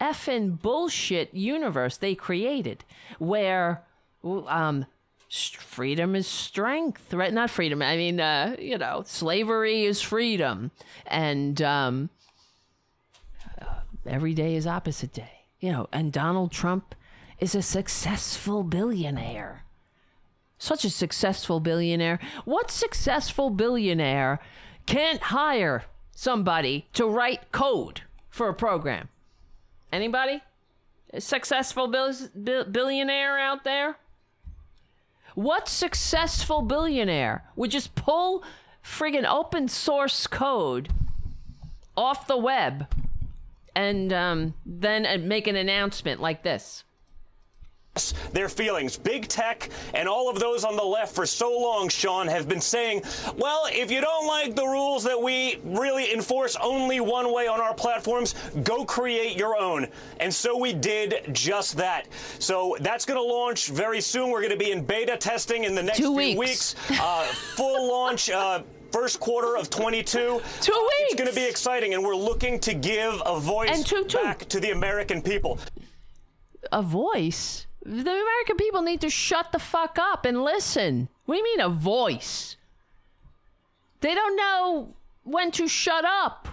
effing 0.00 0.60
bullshit 0.60 1.32
universe 1.32 1.96
they 1.96 2.14
created 2.14 2.84
where 3.18 3.84
um, 4.24 4.86
freedom 5.34 6.14
is 6.14 6.26
strength, 6.26 7.12
right? 7.12 7.32
Not 7.32 7.50
freedom. 7.50 7.82
I 7.82 7.96
mean, 7.96 8.20
uh, 8.20 8.56
you 8.58 8.78
know, 8.78 9.02
slavery 9.06 9.84
is 9.84 10.00
freedom, 10.00 10.70
and 11.06 11.60
um, 11.60 12.10
uh, 13.60 13.80
every 14.06 14.34
day 14.34 14.54
is 14.54 14.66
opposite 14.66 15.12
day. 15.12 15.46
You 15.60 15.72
know, 15.72 15.88
and 15.92 16.12
Donald 16.12 16.52
Trump 16.52 16.94
is 17.40 17.54
a 17.54 17.62
successful 17.62 18.62
billionaire. 18.62 19.64
Such 20.58 20.84
a 20.84 20.90
successful 20.90 21.60
billionaire. 21.60 22.20
What 22.44 22.70
successful 22.70 23.50
billionaire 23.50 24.40
can't 24.86 25.20
hire 25.20 25.84
somebody 26.14 26.86
to 26.92 27.06
write 27.06 27.50
code 27.50 28.02
for 28.30 28.48
a 28.48 28.54
program? 28.54 29.08
Anybody? 29.92 30.42
A 31.12 31.20
successful 31.20 31.88
bil- 31.88 32.64
billionaire 32.64 33.38
out 33.38 33.64
there? 33.64 33.96
What 35.34 35.68
successful 35.68 36.62
billionaire 36.62 37.44
would 37.56 37.70
just 37.70 37.94
pull 37.94 38.44
friggin' 38.82 39.24
open 39.24 39.68
source 39.68 40.26
code 40.26 40.90
off 41.96 42.26
the 42.26 42.36
web 42.36 42.92
and 43.74 44.12
um, 44.12 44.54
then 44.64 45.26
make 45.26 45.46
an 45.46 45.56
announcement 45.56 46.20
like 46.20 46.42
this? 46.42 46.84
Their 48.32 48.48
feelings. 48.48 48.96
Big 48.96 49.28
tech 49.28 49.70
and 49.94 50.08
all 50.08 50.28
of 50.28 50.40
those 50.40 50.64
on 50.64 50.76
the 50.76 50.82
left 50.84 51.14
for 51.14 51.26
so 51.26 51.56
long, 51.56 51.88
Sean, 51.88 52.26
have 52.26 52.48
been 52.48 52.60
saying, 52.60 53.02
well, 53.36 53.66
if 53.70 53.90
you 53.90 54.00
don't 54.00 54.26
like 54.26 54.56
the 54.56 54.66
rules 54.66 55.04
that 55.04 55.20
we 55.20 55.60
really 55.64 56.12
enforce 56.12 56.56
only 56.60 57.00
one 57.00 57.32
way 57.32 57.46
on 57.46 57.60
our 57.60 57.74
platforms, 57.74 58.34
go 58.64 58.84
create 58.84 59.36
your 59.36 59.56
own. 59.56 59.86
And 60.18 60.32
so 60.34 60.56
we 60.56 60.72
did 60.72 61.30
just 61.32 61.76
that. 61.76 62.08
So 62.40 62.76
that's 62.80 63.04
going 63.04 63.18
to 63.18 63.22
launch 63.22 63.68
very 63.68 64.00
soon. 64.00 64.30
We're 64.30 64.40
going 64.40 64.58
to 64.58 64.64
be 64.64 64.72
in 64.72 64.84
beta 64.84 65.16
testing 65.16 65.64
in 65.64 65.74
the 65.74 65.82
next 65.82 65.98
Two 65.98 66.04
few 66.18 66.36
weeks. 66.36 66.74
weeks. 66.88 67.00
Uh, 67.00 67.22
full 67.56 67.88
launch. 67.92 68.28
Uh, 68.30 68.62
first 68.90 69.18
quarter 69.18 69.56
of 69.56 69.70
22. 69.70 70.10
Two 70.12 70.28
uh, 70.28 70.36
weeks. 70.40 70.42
It's 71.00 71.14
going 71.14 71.28
to 71.28 71.34
be 71.34 71.44
exciting, 71.44 71.94
and 71.94 72.02
we're 72.04 72.14
looking 72.14 72.58
to 72.60 72.74
give 72.74 73.20
a 73.26 73.40
voice 73.40 73.82
two, 73.82 74.04
two. 74.04 74.18
back 74.18 74.40
to 74.48 74.60
the 74.60 74.70
American 74.70 75.20
people. 75.20 75.58
A 76.72 76.80
voice? 76.82 77.66
The 77.84 78.00
American 78.00 78.56
people 78.56 78.80
need 78.80 79.02
to 79.02 79.10
shut 79.10 79.52
the 79.52 79.58
fuck 79.58 79.98
up 79.98 80.24
and 80.24 80.42
listen. 80.42 81.08
We 81.26 81.42
mean 81.42 81.60
a 81.60 81.68
voice? 81.68 82.56
They 84.00 84.14
don't 84.14 84.36
know 84.36 84.94
when 85.22 85.50
to 85.52 85.68
shut 85.68 86.04
up. 86.04 86.48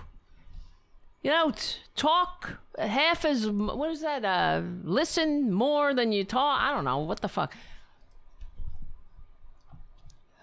You 1.24 1.32
know, 1.32 1.52
t- 1.52 1.78
talk 1.95 2.60
half 2.78 3.24
as 3.24 3.48
what 3.48 3.91
is 3.91 4.02
that? 4.02 4.26
Uh, 4.26 4.62
listen 4.84 5.53
more 5.53 5.94
than 5.94 6.12
you 6.12 6.24
talk. 6.24 6.60
I 6.60 6.74
don't 6.74 6.84
know 6.84 6.99
what 6.99 7.22
the 7.22 7.30
fuck. 7.30 7.53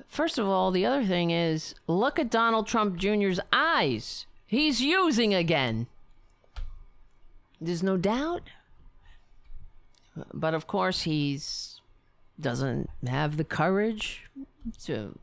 First 0.06 0.38
of 0.38 0.46
all, 0.46 0.70
the 0.70 0.86
other 0.86 1.04
thing 1.04 1.30
is 1.30 1.74
look 1.86 2.18
at 2.18 2.30
Donald 2.30 2.66
Trump 2.66 2.96
Jr.'s 2.96 3.40
eyes. 3.52 4.26
He's 4.46 4.80
using 4.80 5.34
again. 5.34 5.86
There's 7.60 7.82
no 7.82 7.96
doubt 7.96 8.42
but 10.32 10.54
of 10.54 10.66
course, 10.66 11.02
he's 11.02 11.80
doesn't 12.40 12.88
have 13.06 13.36
the 13.36 13.44
courage 13.44 14.22
to. 14.84 15.18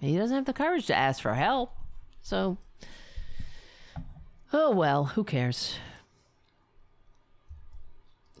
He 0.00 0.16
doesn't 0.16 0.34
have 0.34 0.46
the 0.46 0.52
courage 0.52 0.86
to 0.86 0.94
ask 0.94 1.20
for 1.22 1.34
help. 1.34 1.72
So, 2.22 2.56
oh 4.52 4.70
well, 4.70 5.04
who 5.06 5.24
cares? 5.24 5.76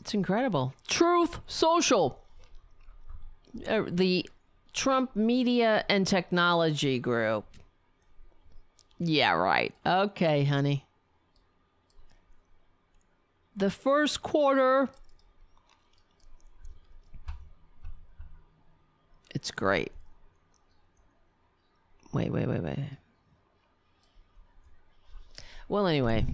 It's 0.00 0.14
incredible. 0.14 0.74
Truth 0.88 1.38
Social. 1.46 2.18
Uh, 3.68 3.82
the 3.86 4.28
Trump 4.72 5.14
Media 5.14 5.84
and 5.88 6.06
Technology 6.06 6.98
Group. 6.98 7.44
Yeah, 8.98 9.32
right. 9.32 9.74
Okay, 9.84 10.44
honey. 10.44 10.86
The 13.54 13.70
first 13.70 14.22
quarter 14.22 14.88
It's 19.34 19.50
great. 19.50 19.92
Wait, 22.12 22.30
wait, 22.30 22.46
wait, 22.46 22.62
wait. 22.62 22.78
Well, 25.68 25.86
anyway, 25.86 26.26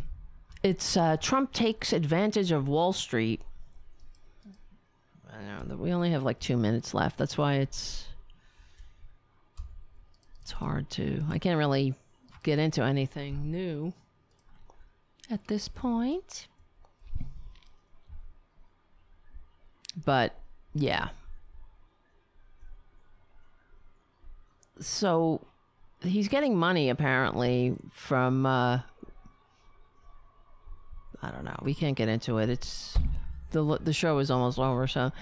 it's 0.62 0.97
uh, 0.97 1.16
Trump 1.19 1.53
takes 1.53 1.93
advantage 1.93 2.51
of 2.51 2.66
Wall 2.66 2.93
Street. 2.93 3.41
I 5.33 5.43
know 5.45 5.62
that 5.66 5.79
we 5.79 5.93
only 5.93 6.11
have 6.11 6.25
like 6.25 6.41
two 6.41 6.57
minutes 6.57 6.93
left. 6.93 7.16
That's 7.16 7.39
why 7.39 7.55
it's 7.55 8.07
it's 10.43 10.51
hard 10.51 10.91
to. 10.91 11.23
I 11.31 11.39
can't 11.39 11.59
really 11.59 11.95
get 12.43 12.59
into 12.59 12.83
anything 12.83 13.51
new 13.51 13.93
at 15.31 15.47
this 15.47 15.69
point. 15.69 16.49
But 20.05 20.35
yeah, 20.75 21.11
so 24.81 25.47
he's 26.03 26.29
getting 26.29 26.57
money 26.57 26.89
apparently 26.91 27.75
from 27.91 28.47
uh 28.47 28.81
I 31.21 31.31
don't 31.31 31.45
know. 31.45 31.59
We 31.63 31.75
can't 31.75 31.97
get 31.97 32.09
into 32.09 32.39
it. 32.39 32.49
It's 32.49 32.97
the 33.51 33.79
the 33.81 33.93
show 33.93 34.19
is 34.19 34.31
almost 34.31 34.59
over, 34.59 34.87
so 34.87 35.13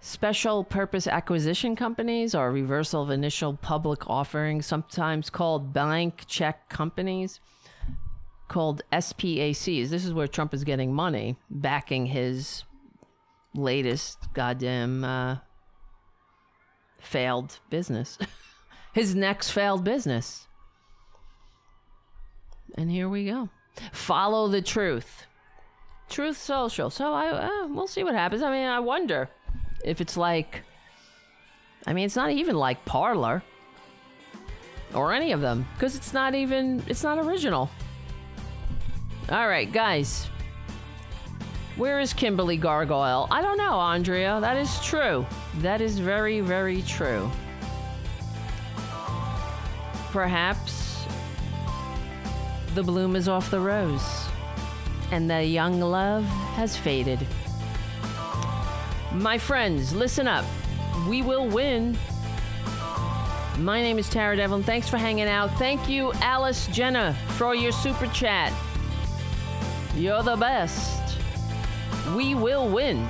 special 0.00 0.64
purpose 0.64 1.06
acquisition 1.06 1.76
companies 1.76 2.34
or 2.34 2.50
reversal 2.50 3.02
of 3.02 3.10
initial 3.10 3.54
public 3.54 4.08
offerings, 4.08 4.66
sometimes 4.66 5.28
called 5.28 5.72
blank 5.72 6.24
check 6.26 6.68
companies, 6.70 7.40
called 8.48 8.82
SPACs. 8.92 9.90
This 9.90 10.04
is 10.04 10.14
where 10.14 10.26
Trump 10.26 10.54
is 10.54 10.64
getting 10.64 10.94
money, 10.94 11.36
backing 11.50 12.06
his 12.06 12.64
latest 13.54 14.32
goddamn 14.32 15.04
uh, 15.04 15.36
failed 16.98 17.58
business. 17.68 18.18
his 18.92 19.14
next 19.14 19.50
failed 19.50 19.84
business. 19.84 20.46
And 22.76 22.90
here 22.90 23.08
we 23.08 23.26
go. 23.26 23.48
Follow 23.92 24.48
the 24.48 24.62
truth. 24.62 25.26
Truth 26.08 26.38
Social. 26.38 26.90
So 26.90 27.12
I 27.12 27.28
uh, 27.28 27.66
we'll 27.68 27.86
see 27.86 28.04
what 28.04 28.14
happens. 28.14 28.42
I 28.42 28.50
mean, 28.50 28.66
I 28.66 28.80
wonder 28.80 29.28
if 29.84 30.00
it's 30.00 30.16
like 30.16 30.62
I 31.86 31.92
mean, 31.92 32.04
it's 32.04 32.16
not 32.16 32.30
even 32.30 32.56
like 32.56 32.84
Parler 32.84 33.42
or 34.92 35.12
any 35.12 35.32
of 35.32 35.40
them 35.40 35.66
because 35.74 35.96
it's 35.96 36.12
not 36.12 36.34
even 36.34 36.82
it's 36.88 37.04
not 37.04 37.18
original. 37.18 37.70
All 39.30 39.48
right, 39.48 39.70
guys. 39.70 40.28
Where 41.76 42.00
is 42.00 42.12
Kimberly 42.12 42.56
Gargoyle? 42.56 43.28
I 43.30 43.40
don't 43.40 43.56
know, 43.56 43.78
Andrea. 43.78 44.38
That 44.40 44.56
is 44.56 44.78
true. 44.80 45.24
That 45.58 45.80
is 45.80 45.98
very, 45.98 46.40
very 46.40 46.82
true 46.82 47.30
perhaps 50.12 51.04
the 52.74 52.82
bloom 52.82 53.16
is 53.16 53.28
off 53.28 53.50
the 53.50 53.60
rose. 53.60 54.26
and 55.12 55.28
the 55.28 55.42
young 55.44 55.80
love 55.80 56.24
has 56.54 56.76
faded. 56.76 57.26
My 59.12 59.38
friends, 59.38 59.92
listen 59.92 60.28
up. 60.28 60.44
We 61.08 61.20
will 61.22 61.48
win. 61.48 61.98
My 63.58 63.82
name 63.82 63.98
is 63.98 64.08
Tara 64.08 64.36
Devlin. 64.36 64.62
Thanks 64.62 64.88
for 64.88 64.98
hanging 64.98 65.26
out. 65.26 65.50
Thank 65.58 65.88
you, 65.88 66.12
Alice 66.20 66.68
Jenna, 66.68 67.14
for 67.30 67.56
your 67.56 67.72
super 67.72 68.06
chat. 68.06 68.52
You're 69.96 70.22
the 70.22 70.36
best. 70.36 71.18
We 72.14 72.36
will 72.36 72.68
win. 72.68 73.04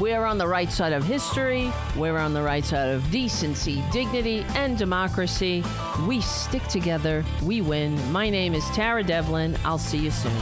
We're 0.00 0.26
on 0.26 0.36
the 0.36 0.46
right 0.46 0.70
side 0.70 0.92
of 0.92 1.04
history. 1.04 1.72
We're 1.96 2.18
on 2.18 2.34
the 2.34 2.42
right 2.42 2.62
side 2.62 2.90
of 2.90 3.10
decency, 3.10 3.82
dignity, 3.92 4.44
and 4.54 4.76
democracy. 4.76 5.64
We 6.06 6.20
stick 6.20 6.62
together. 6.68 7.24
We 7.42 7.62
win. 7.62 8.12
My 8.12 8.28
name 8.28 8.52
is 8.52 8.64
Tara 8.70 9.02
Devlin. 9.02 9.56
I'll 9.64 9.78
see 9.78 9.96
you 9.96 10.10
soon. 10.10 10.36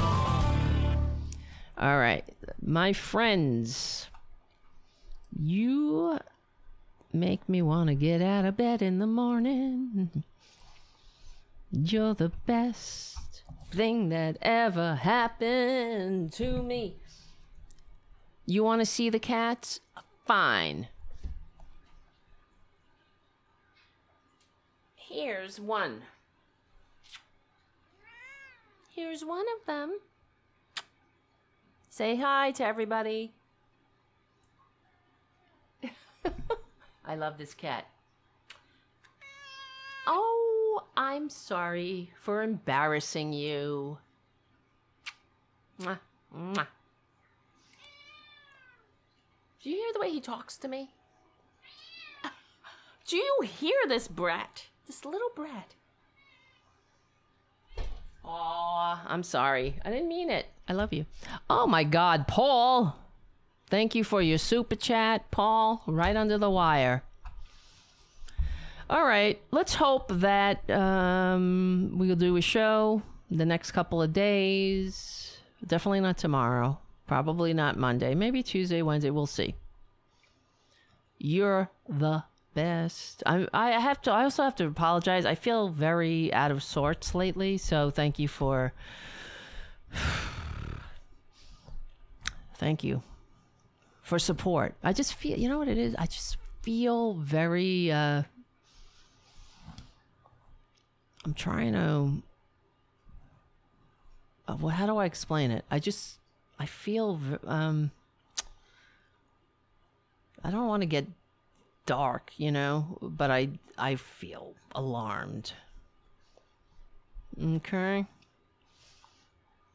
All 1.78 1.98
right. 1.98 2.24
My 2.60 2.92
friends, 2.92 4.08
you 5.40 6.18
make 7.12 7.48
me 7.48 7.62
want 7.62 7.90
to 7.90 7.94
get 7.94 8.20
out 8.20 8.44
of 8.44 8.56
bed 8.56 8.82
in 8.82 8.98
the 8.98 9.06
morning. 9.06 10.24
You're 11.70 12.14
the 12.14 12.32
best 12.46 13.16
thing 13.70 14.08
that 14.08 14.36
ever 14.42 14.96
happened 14.96 16.32
to 16.32 16.60
me. 16.60 16.96
You 18.46 18.62
want 18.62 18.80
to 18.80 18.86
see 18.86 19.08
the 19.08 19.18
cats? 19.18 19.80
Fine. 20.26 20.88
Here's 24.94 25.58
one. 25.58 26.02
Here's 28.94 29.24
one 29.24 29.44
of 29.58 29.66
them. 29.66 29.98
Say 31.88 32.16
hi 32.16 32.50
to 32.52 32.64
everybody. 32.64 33.32
I 37.04 37.14
love 37.14 37.38
this 37.38 37.54
cat. 37.54 37.86
Oh, 40.06 40.82
I'm 40.96 41.30
sorry 41.30 42.10
for 42.16 42.42
embarrassing 42.42 43.32
you. 43.32 43.98
Mwah, 45.80 45.98
mwah. 46.36 46.66
Do 49.64 49.70
you 49.70 49.76
hear 49.76 49.92
the 49.94 50.00
way 50.00 50.10
he 50.10 50.20
talks 50.20 50.58
to 50.58 50.68
me? 50.68 50.90
Do 53.08 53.16
you 53.16 53.40
hear 53.44 53.74
this 53.88 54.08
brat? 54.08 54.66
This 54.86 55.06
little 55.06 55.30
brat. 55.34 55.74
Aw, 58.26 59.02
I'm 59.06 59.22
sorry. 59.22 59.80
I 59.82 59.90
didn't 59.90 60.08
mean 60.08 60.28
it. 60.28 60.44
I 60.68 60.74
love 60.74 60.92
you. 60.92 61.06
Oh 61.48 61.66
my 61.66 61.82
God, 61.82 62.28
Paul. 62.28 62.94
Thank 63.70 63.94
you 63.94 64.04
for 64.04 64.20
your 64.20 64.36
super 64.36 64.76
chat, 64.76 65.30
Paul. 65.30 65.82
Right 65.86 66.14
under 66.14 66.36
the 66.36 66.50
wire. 66.50 67.02
All 68.90 69.06
right, 69.06 69.40
let's 69.50 69.74
hope 69.76 70.08
that 70.10 70.68
um, 70.68 71.92
we'll 71.94 72.16
do 72.16 72.36
a 72.36 72.42
show 72.42 73.00
the 73.30 73.46
next 73.46 73.70
couple 73.70 74.02
of 74.02 74.12
days. 74.12 75.38
Definitely 75.66 76.00
not 76.00 76.18
tomorrow. 76.18 76.78
Probably 77.06 77.52
not 77.52 77.76
Monday. 77.76 78.14
Maybe 78.14 78.42
Tuesday, 78.42 78.80
Wednesday. 78.82 79.10
We'll 79.10 79.26
see. 79.26 79.54
You're 81.18 81.70
the 81.88 82.24
best. 82.54 83.22
I 83.26 83.46
I 83.52 83.72
have 83.72 84.00
to. 84.02 84.10
I 84.12 84.24
also 84.24 84.42
have 84.42 84.54
to 84.56 84.66
apologize. 84.66 85.26
I 85.26 85.34
feel 85.34 85.68
very 85.68 86.32
out 86.32 86.50
of 86.50 86.62
sorts 86.62 87.14
lately. 87.14 87.58
So 87.58 87.90
thank 87.90 88.18
you 88.18 88.28
for. 88.28 88.72
thank 92.56 92.82
you 92.82 93.02
for 94.02 94.18
support. 94.18 94.74
I 94.82 94.92
just 94.92 95.14
feel. 95.14 95.38
You 95.38 95.48
know 95.48 95.58
what 95.58 95.68
it 95.68 95.78
is. 95.78 95.94
I 95.96 96.06
just 96.06 96.38
feel 96.62 97.14
very. 97.14 97.92
uh 97.92 98.22
I'm 101.24 101.34
trying 101.34 101.72
to. 101.72 102.22
Uh, 104.46 104.56
well, 104.60 104.68
how 104.68 104.86
do 104.86 104.96
I 104.98 105.06
explain 105.06 105.50
it? 105.50 105.64
I 105.70 105.78
just. 105.78 106.18
I 106.58 106.66
feel. 106.66 107.20
um 107.46 107.90
I 110.42 110.50
don't 110.50 110.68
want 110.68 110.82
to 110.82 110.86
get 110.86 111.06
dark, 111.86 112.32
you 112.36 112.52
know, 112.52 112.98
but 113.00 113.30
I 113.30 113.48
I 113.78 113.96
feel 113.96 114.54
alarmed. 114.74 115.52
Okay. 117.42 118.06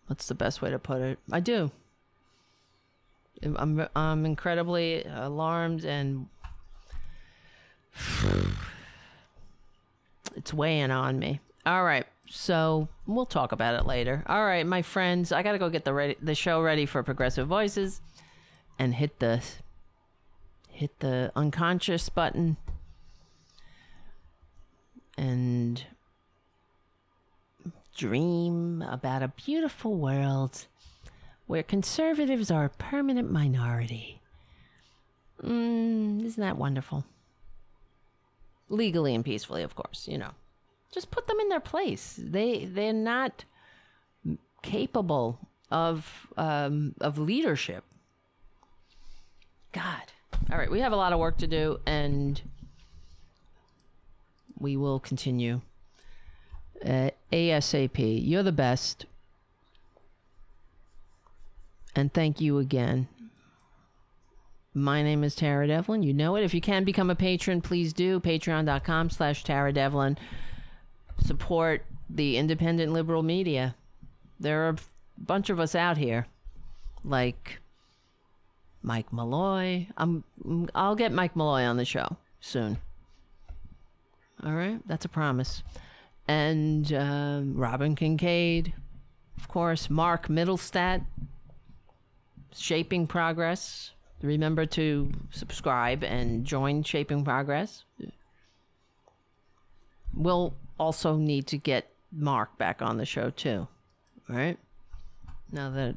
What's 0.07 0.27
the 0.27 0.35
best 0.35 0.61
way 0.61 0.69
to 0.69 0.80
put 0.80 1.01
it? 1.01 1.19
I 1.31 1.39
do. 1.39 1.72
I'm 3.43 3.88
I'm 3.95 4.26
incredibly 4.26 5.03
alarmed 5.06 5.85
and 5.85 6.27
it's 10.35 10.53
weighing 10.53 10.91
on 10.91 11.19
me. 11.19 11.39
All 11.65 11.84
right. 11.84 12.06
So, 12.31 12.88
we'll 13.07 13.26
talk 13.26 13.51
about 13.51 13.73
it 13.73 13.88
later. 13.88 14.23
All 14.27 14.45
right, 14.45 14.65
my 14.65 14.84
friends, 14.84 15.31
I 15.31 15.41
got 15.41 15.53
to 15.53 15.57
go 15.57 15.69
get 15.69 15.84
the 15.84 15.93
ready, 15.93 16.15
the 16.22 16.35
show 16.35 16.61
ready 16.61 16.85
for 16.85 17.01
Progressive 17.01 17.47
Voices 17.47 18.01
and 18.77 18.95
hit 18.95 19.19
the 19.19 19.41
hit 20.69 20.99
the 20.99 21.31
unconscious 21.35 22.07
button 22.07 22.56
and 25.18 25.84
dream 27.97 28.81
about 28.84 29.22
a 29.22 29.27
beautiful 29.27 29.95
world 29.95 30.68
where 31.47 31.64
conservatives 31.64 32.49
are 32.49 32.65
a 32.65 32.69
permanent 32.69 33.30
minority. 33.30 34.22
Mm, 35.43 36.23
isn't 36.23 36.39
that 36.39 36.57
wonderful? 36.57 37.03
Legally 38.69 39.14
and 39.14 39.26
peacefully, 39.26 39.64
of 39.64 39.76
course, 39.76 40.07
you 40.07 40.18
know. 40.18 40.31
Just 40.91 41.11
put 41.11 41.27
them 41.27 41.39
in 41.39 41.49
their 41.49 41.59
place. 41.59 42.19
They 42.21 42.65
they're 42.65 42.93
not 42.93 43.45
capable 44.61 45.39
of 45.71 46.27
um, 46.37 46.95
of 46.99 47.17
leadership. 47.17 47.83
God. 49.71 50.11
All 50.51 50.57
right, 50.57 50.71
we 50.71 50.79
have 50.79 50.93
a 50.93 50.95
lot 50.95 51.13
of 51.13 51.19
work 51.19 51.37
to 51.39 51.47
do, 51.47 51.79
and 51.85 52.41
we 54.57 54.77
will 54.77 54.99
continue. 54.99 55.61
Uh, 56.83 57.11
ASAP. 57.31 58.27
You're 58.27 58.43
the 58.43 58.51
best. 58.51 59.05
And 61.95 62.13
thank 62.13 62.39
you 62.39 62.57
again. 62.57 63.07
My 64.73 65.03
name 65.03 65.23
is 65.23 65.35
Tara 65.35 65.67
Devlin. 65.67 66.03
You 66.03 66.13
know 66.13 66.35
it. 66.35 66.43
If 66.43 66.53
you 66.53 66.61
can 66.61 66.83
become 66.83 67.09
a 67.09 67.15
patron, 67.15 67.59
please 67.59 67.91
do. 67.91 68.19
Patreon.com 68.19 69.09
slash 69.09 69.43
Tara 69.43 69.73
Devlin. 69.73 70.17
Support 71.25 71.85
the 72.09 72.37
independent 72.37 72.93
liberal 72.93 73.23
media. 73.23 73.75
There 74.39 74.65
are 74.65 74.69
a 74.69 74.77
bunch 75.17 75.49
of 75.49 75.59
us 75.59 75.75
out 75.75 75.97
here. 75.97 76.27
Like 77.03 77.59
Mike 78.81 79.11
Malloy. 79.11 79.87
I'm 79.97 80.23
I'll 80.73 80.95
get 80.95 81.11
Mike 81.11 81.35
Malloy 81.35 81.63
on 81.63 81.77
the 81.77 81.85
show 81.85 82.17
soon. 82.39 82.77
All 84.43 84.53
right, 84.53 84.79
that's 84.87 85.05
a 85.05 85.09
promise. 85.09 85.63
And 86.27 86.93
um, 86.93 87.55
Robin 87.55 87.95
Kincaid, 87.95 88.73
of 89.37 89.47
course, 89.47 89.89
Mark 89.89 90.27
Middlestat, 90.27 91.03
Shaping 92.55 93.07
Progress. 93.07 93.91
Remember 94.21 94.65
to 94.65 95.11
subscribe 95.31 96.03
and 96.03 96.45
join 96.45 96.83
Shaping 96.83 97.23
Progress. 97.23 97.83
We'll 100.13 100.53
also 100.80 101.15
need 101.15 101.47
to 101.47 101.57
get 101.57 101.91
Mark 102.11 102.57
back 102.57 102.81
on 102.81 102.97
the 102.97 103.06
show 103.06 103.30
too. 103.30 103.68
right? 104.27 104.57
Now 105.51 105.69
that 105.72 105.95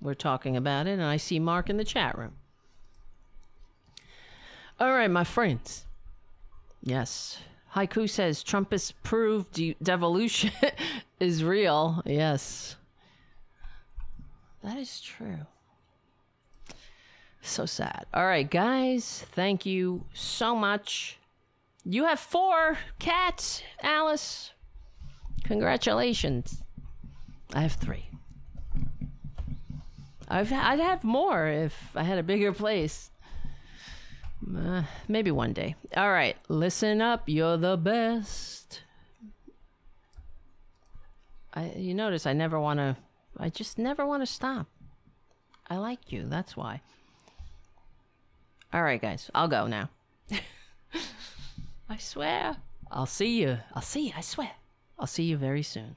we're 0.00 0.14
talking 0.14 0.56
about 0.56 0.86
it, 0.86 0.92
and 0.92 1.02
I 1.02 1.16
see 1.16 1.38
Mark 1.38 1.70
in 1.70 1.76
the 1.76 1.84
chat 1.84 2.16
room. 2.18 2.32
All 4.78 4.92
right, 4.92 5.10
my 5.10 5.24
friends. 5.24 5.84
Yes. 6.82 7.38
Haiku 7.74 8.08
says 8.08 8.42
Trump 8.42 8.72
has 8.72 8.90
proved 8.90 9.52
de- 9.52 9.76
devolution 9.82 10.50
is 11.20 11.44
real. 11.44 12.02
Yes. 12.04 12.76
That 14.64 14.76
is 14.78 15.00
true. 15.00 15.46
So 17.42 17.66
sad. 17.66 18.06
All 18.12 18.26
right, 18.26 18.48
guys. 18.50 19.24
Thank 19.32 19.64
you 19.66 20.04
so 20.12 20.54
much. 20.56 21.18
You 21.84 22.04
have 22.04 22.20
four 22.20 22.78
cats, 22.98 23.62
Alice. 23.82 24.52
Congratulations. 25.44 26.62
I 27.54 27.62
have 27.62 27.72
three. 27.72 28.06
I've, 30.28 30.52
I'd 30.52 30.78
have 30.78 31.02
more 31.02 31.46
if 31.48 31.96
I 31.96 32.04
had 32.04 32.18
a 32.18 32.22
bigger 32.22 32.52
place. 32.52 33.10
Uh, 34.56 34.82
maybe 35.08 35.30
one 35.30 35.52
day. 35.52 35.74
All 35.96 36.10
right, 36.10 36.36
listen 36.48 37.00
up. 37.00 37.24
You're 37.26 37.56
the 37.56 37.76
best. 37.76 38.82
I, 41.52 41.72
you 41.76 41.94
notice 41.94 42.26
I 42.26 42.32
never 42.32 42.60
want 42.60 42.78
to. 42.78 42.96
I 43.36 43.48
just 43.48 43.78
never 43.78 44.06
want 44.06 44.22
to 44.22 44.26
stop. 44.26 44.66
I 45.68 45.76
like 45.78 46.12
you. 46.12 46.24
That's 46.26 46.56
why. 46.56 46.80
All 48.72 48.82
right, 48.82 49.00
guys. 49.00 49.30
I'll 49.34 49.48
go 49.48 49.66
now. 49.66 49.88
I 51.90 51.96
swear. 51.96 52.56
I'll 52.88 53.04
see 53.04 53.40
you. 53.40 53.58
I'll 53.74 53.82
see 53.82 54.06
you. 54.06 54.12
I 54.16 54.20
swear. 54.20 54.52
I'll 54.96 55.08
see 55.08 55.24
you 55.24 55.36
very 55.36 55.64
soon. 55.64 55.96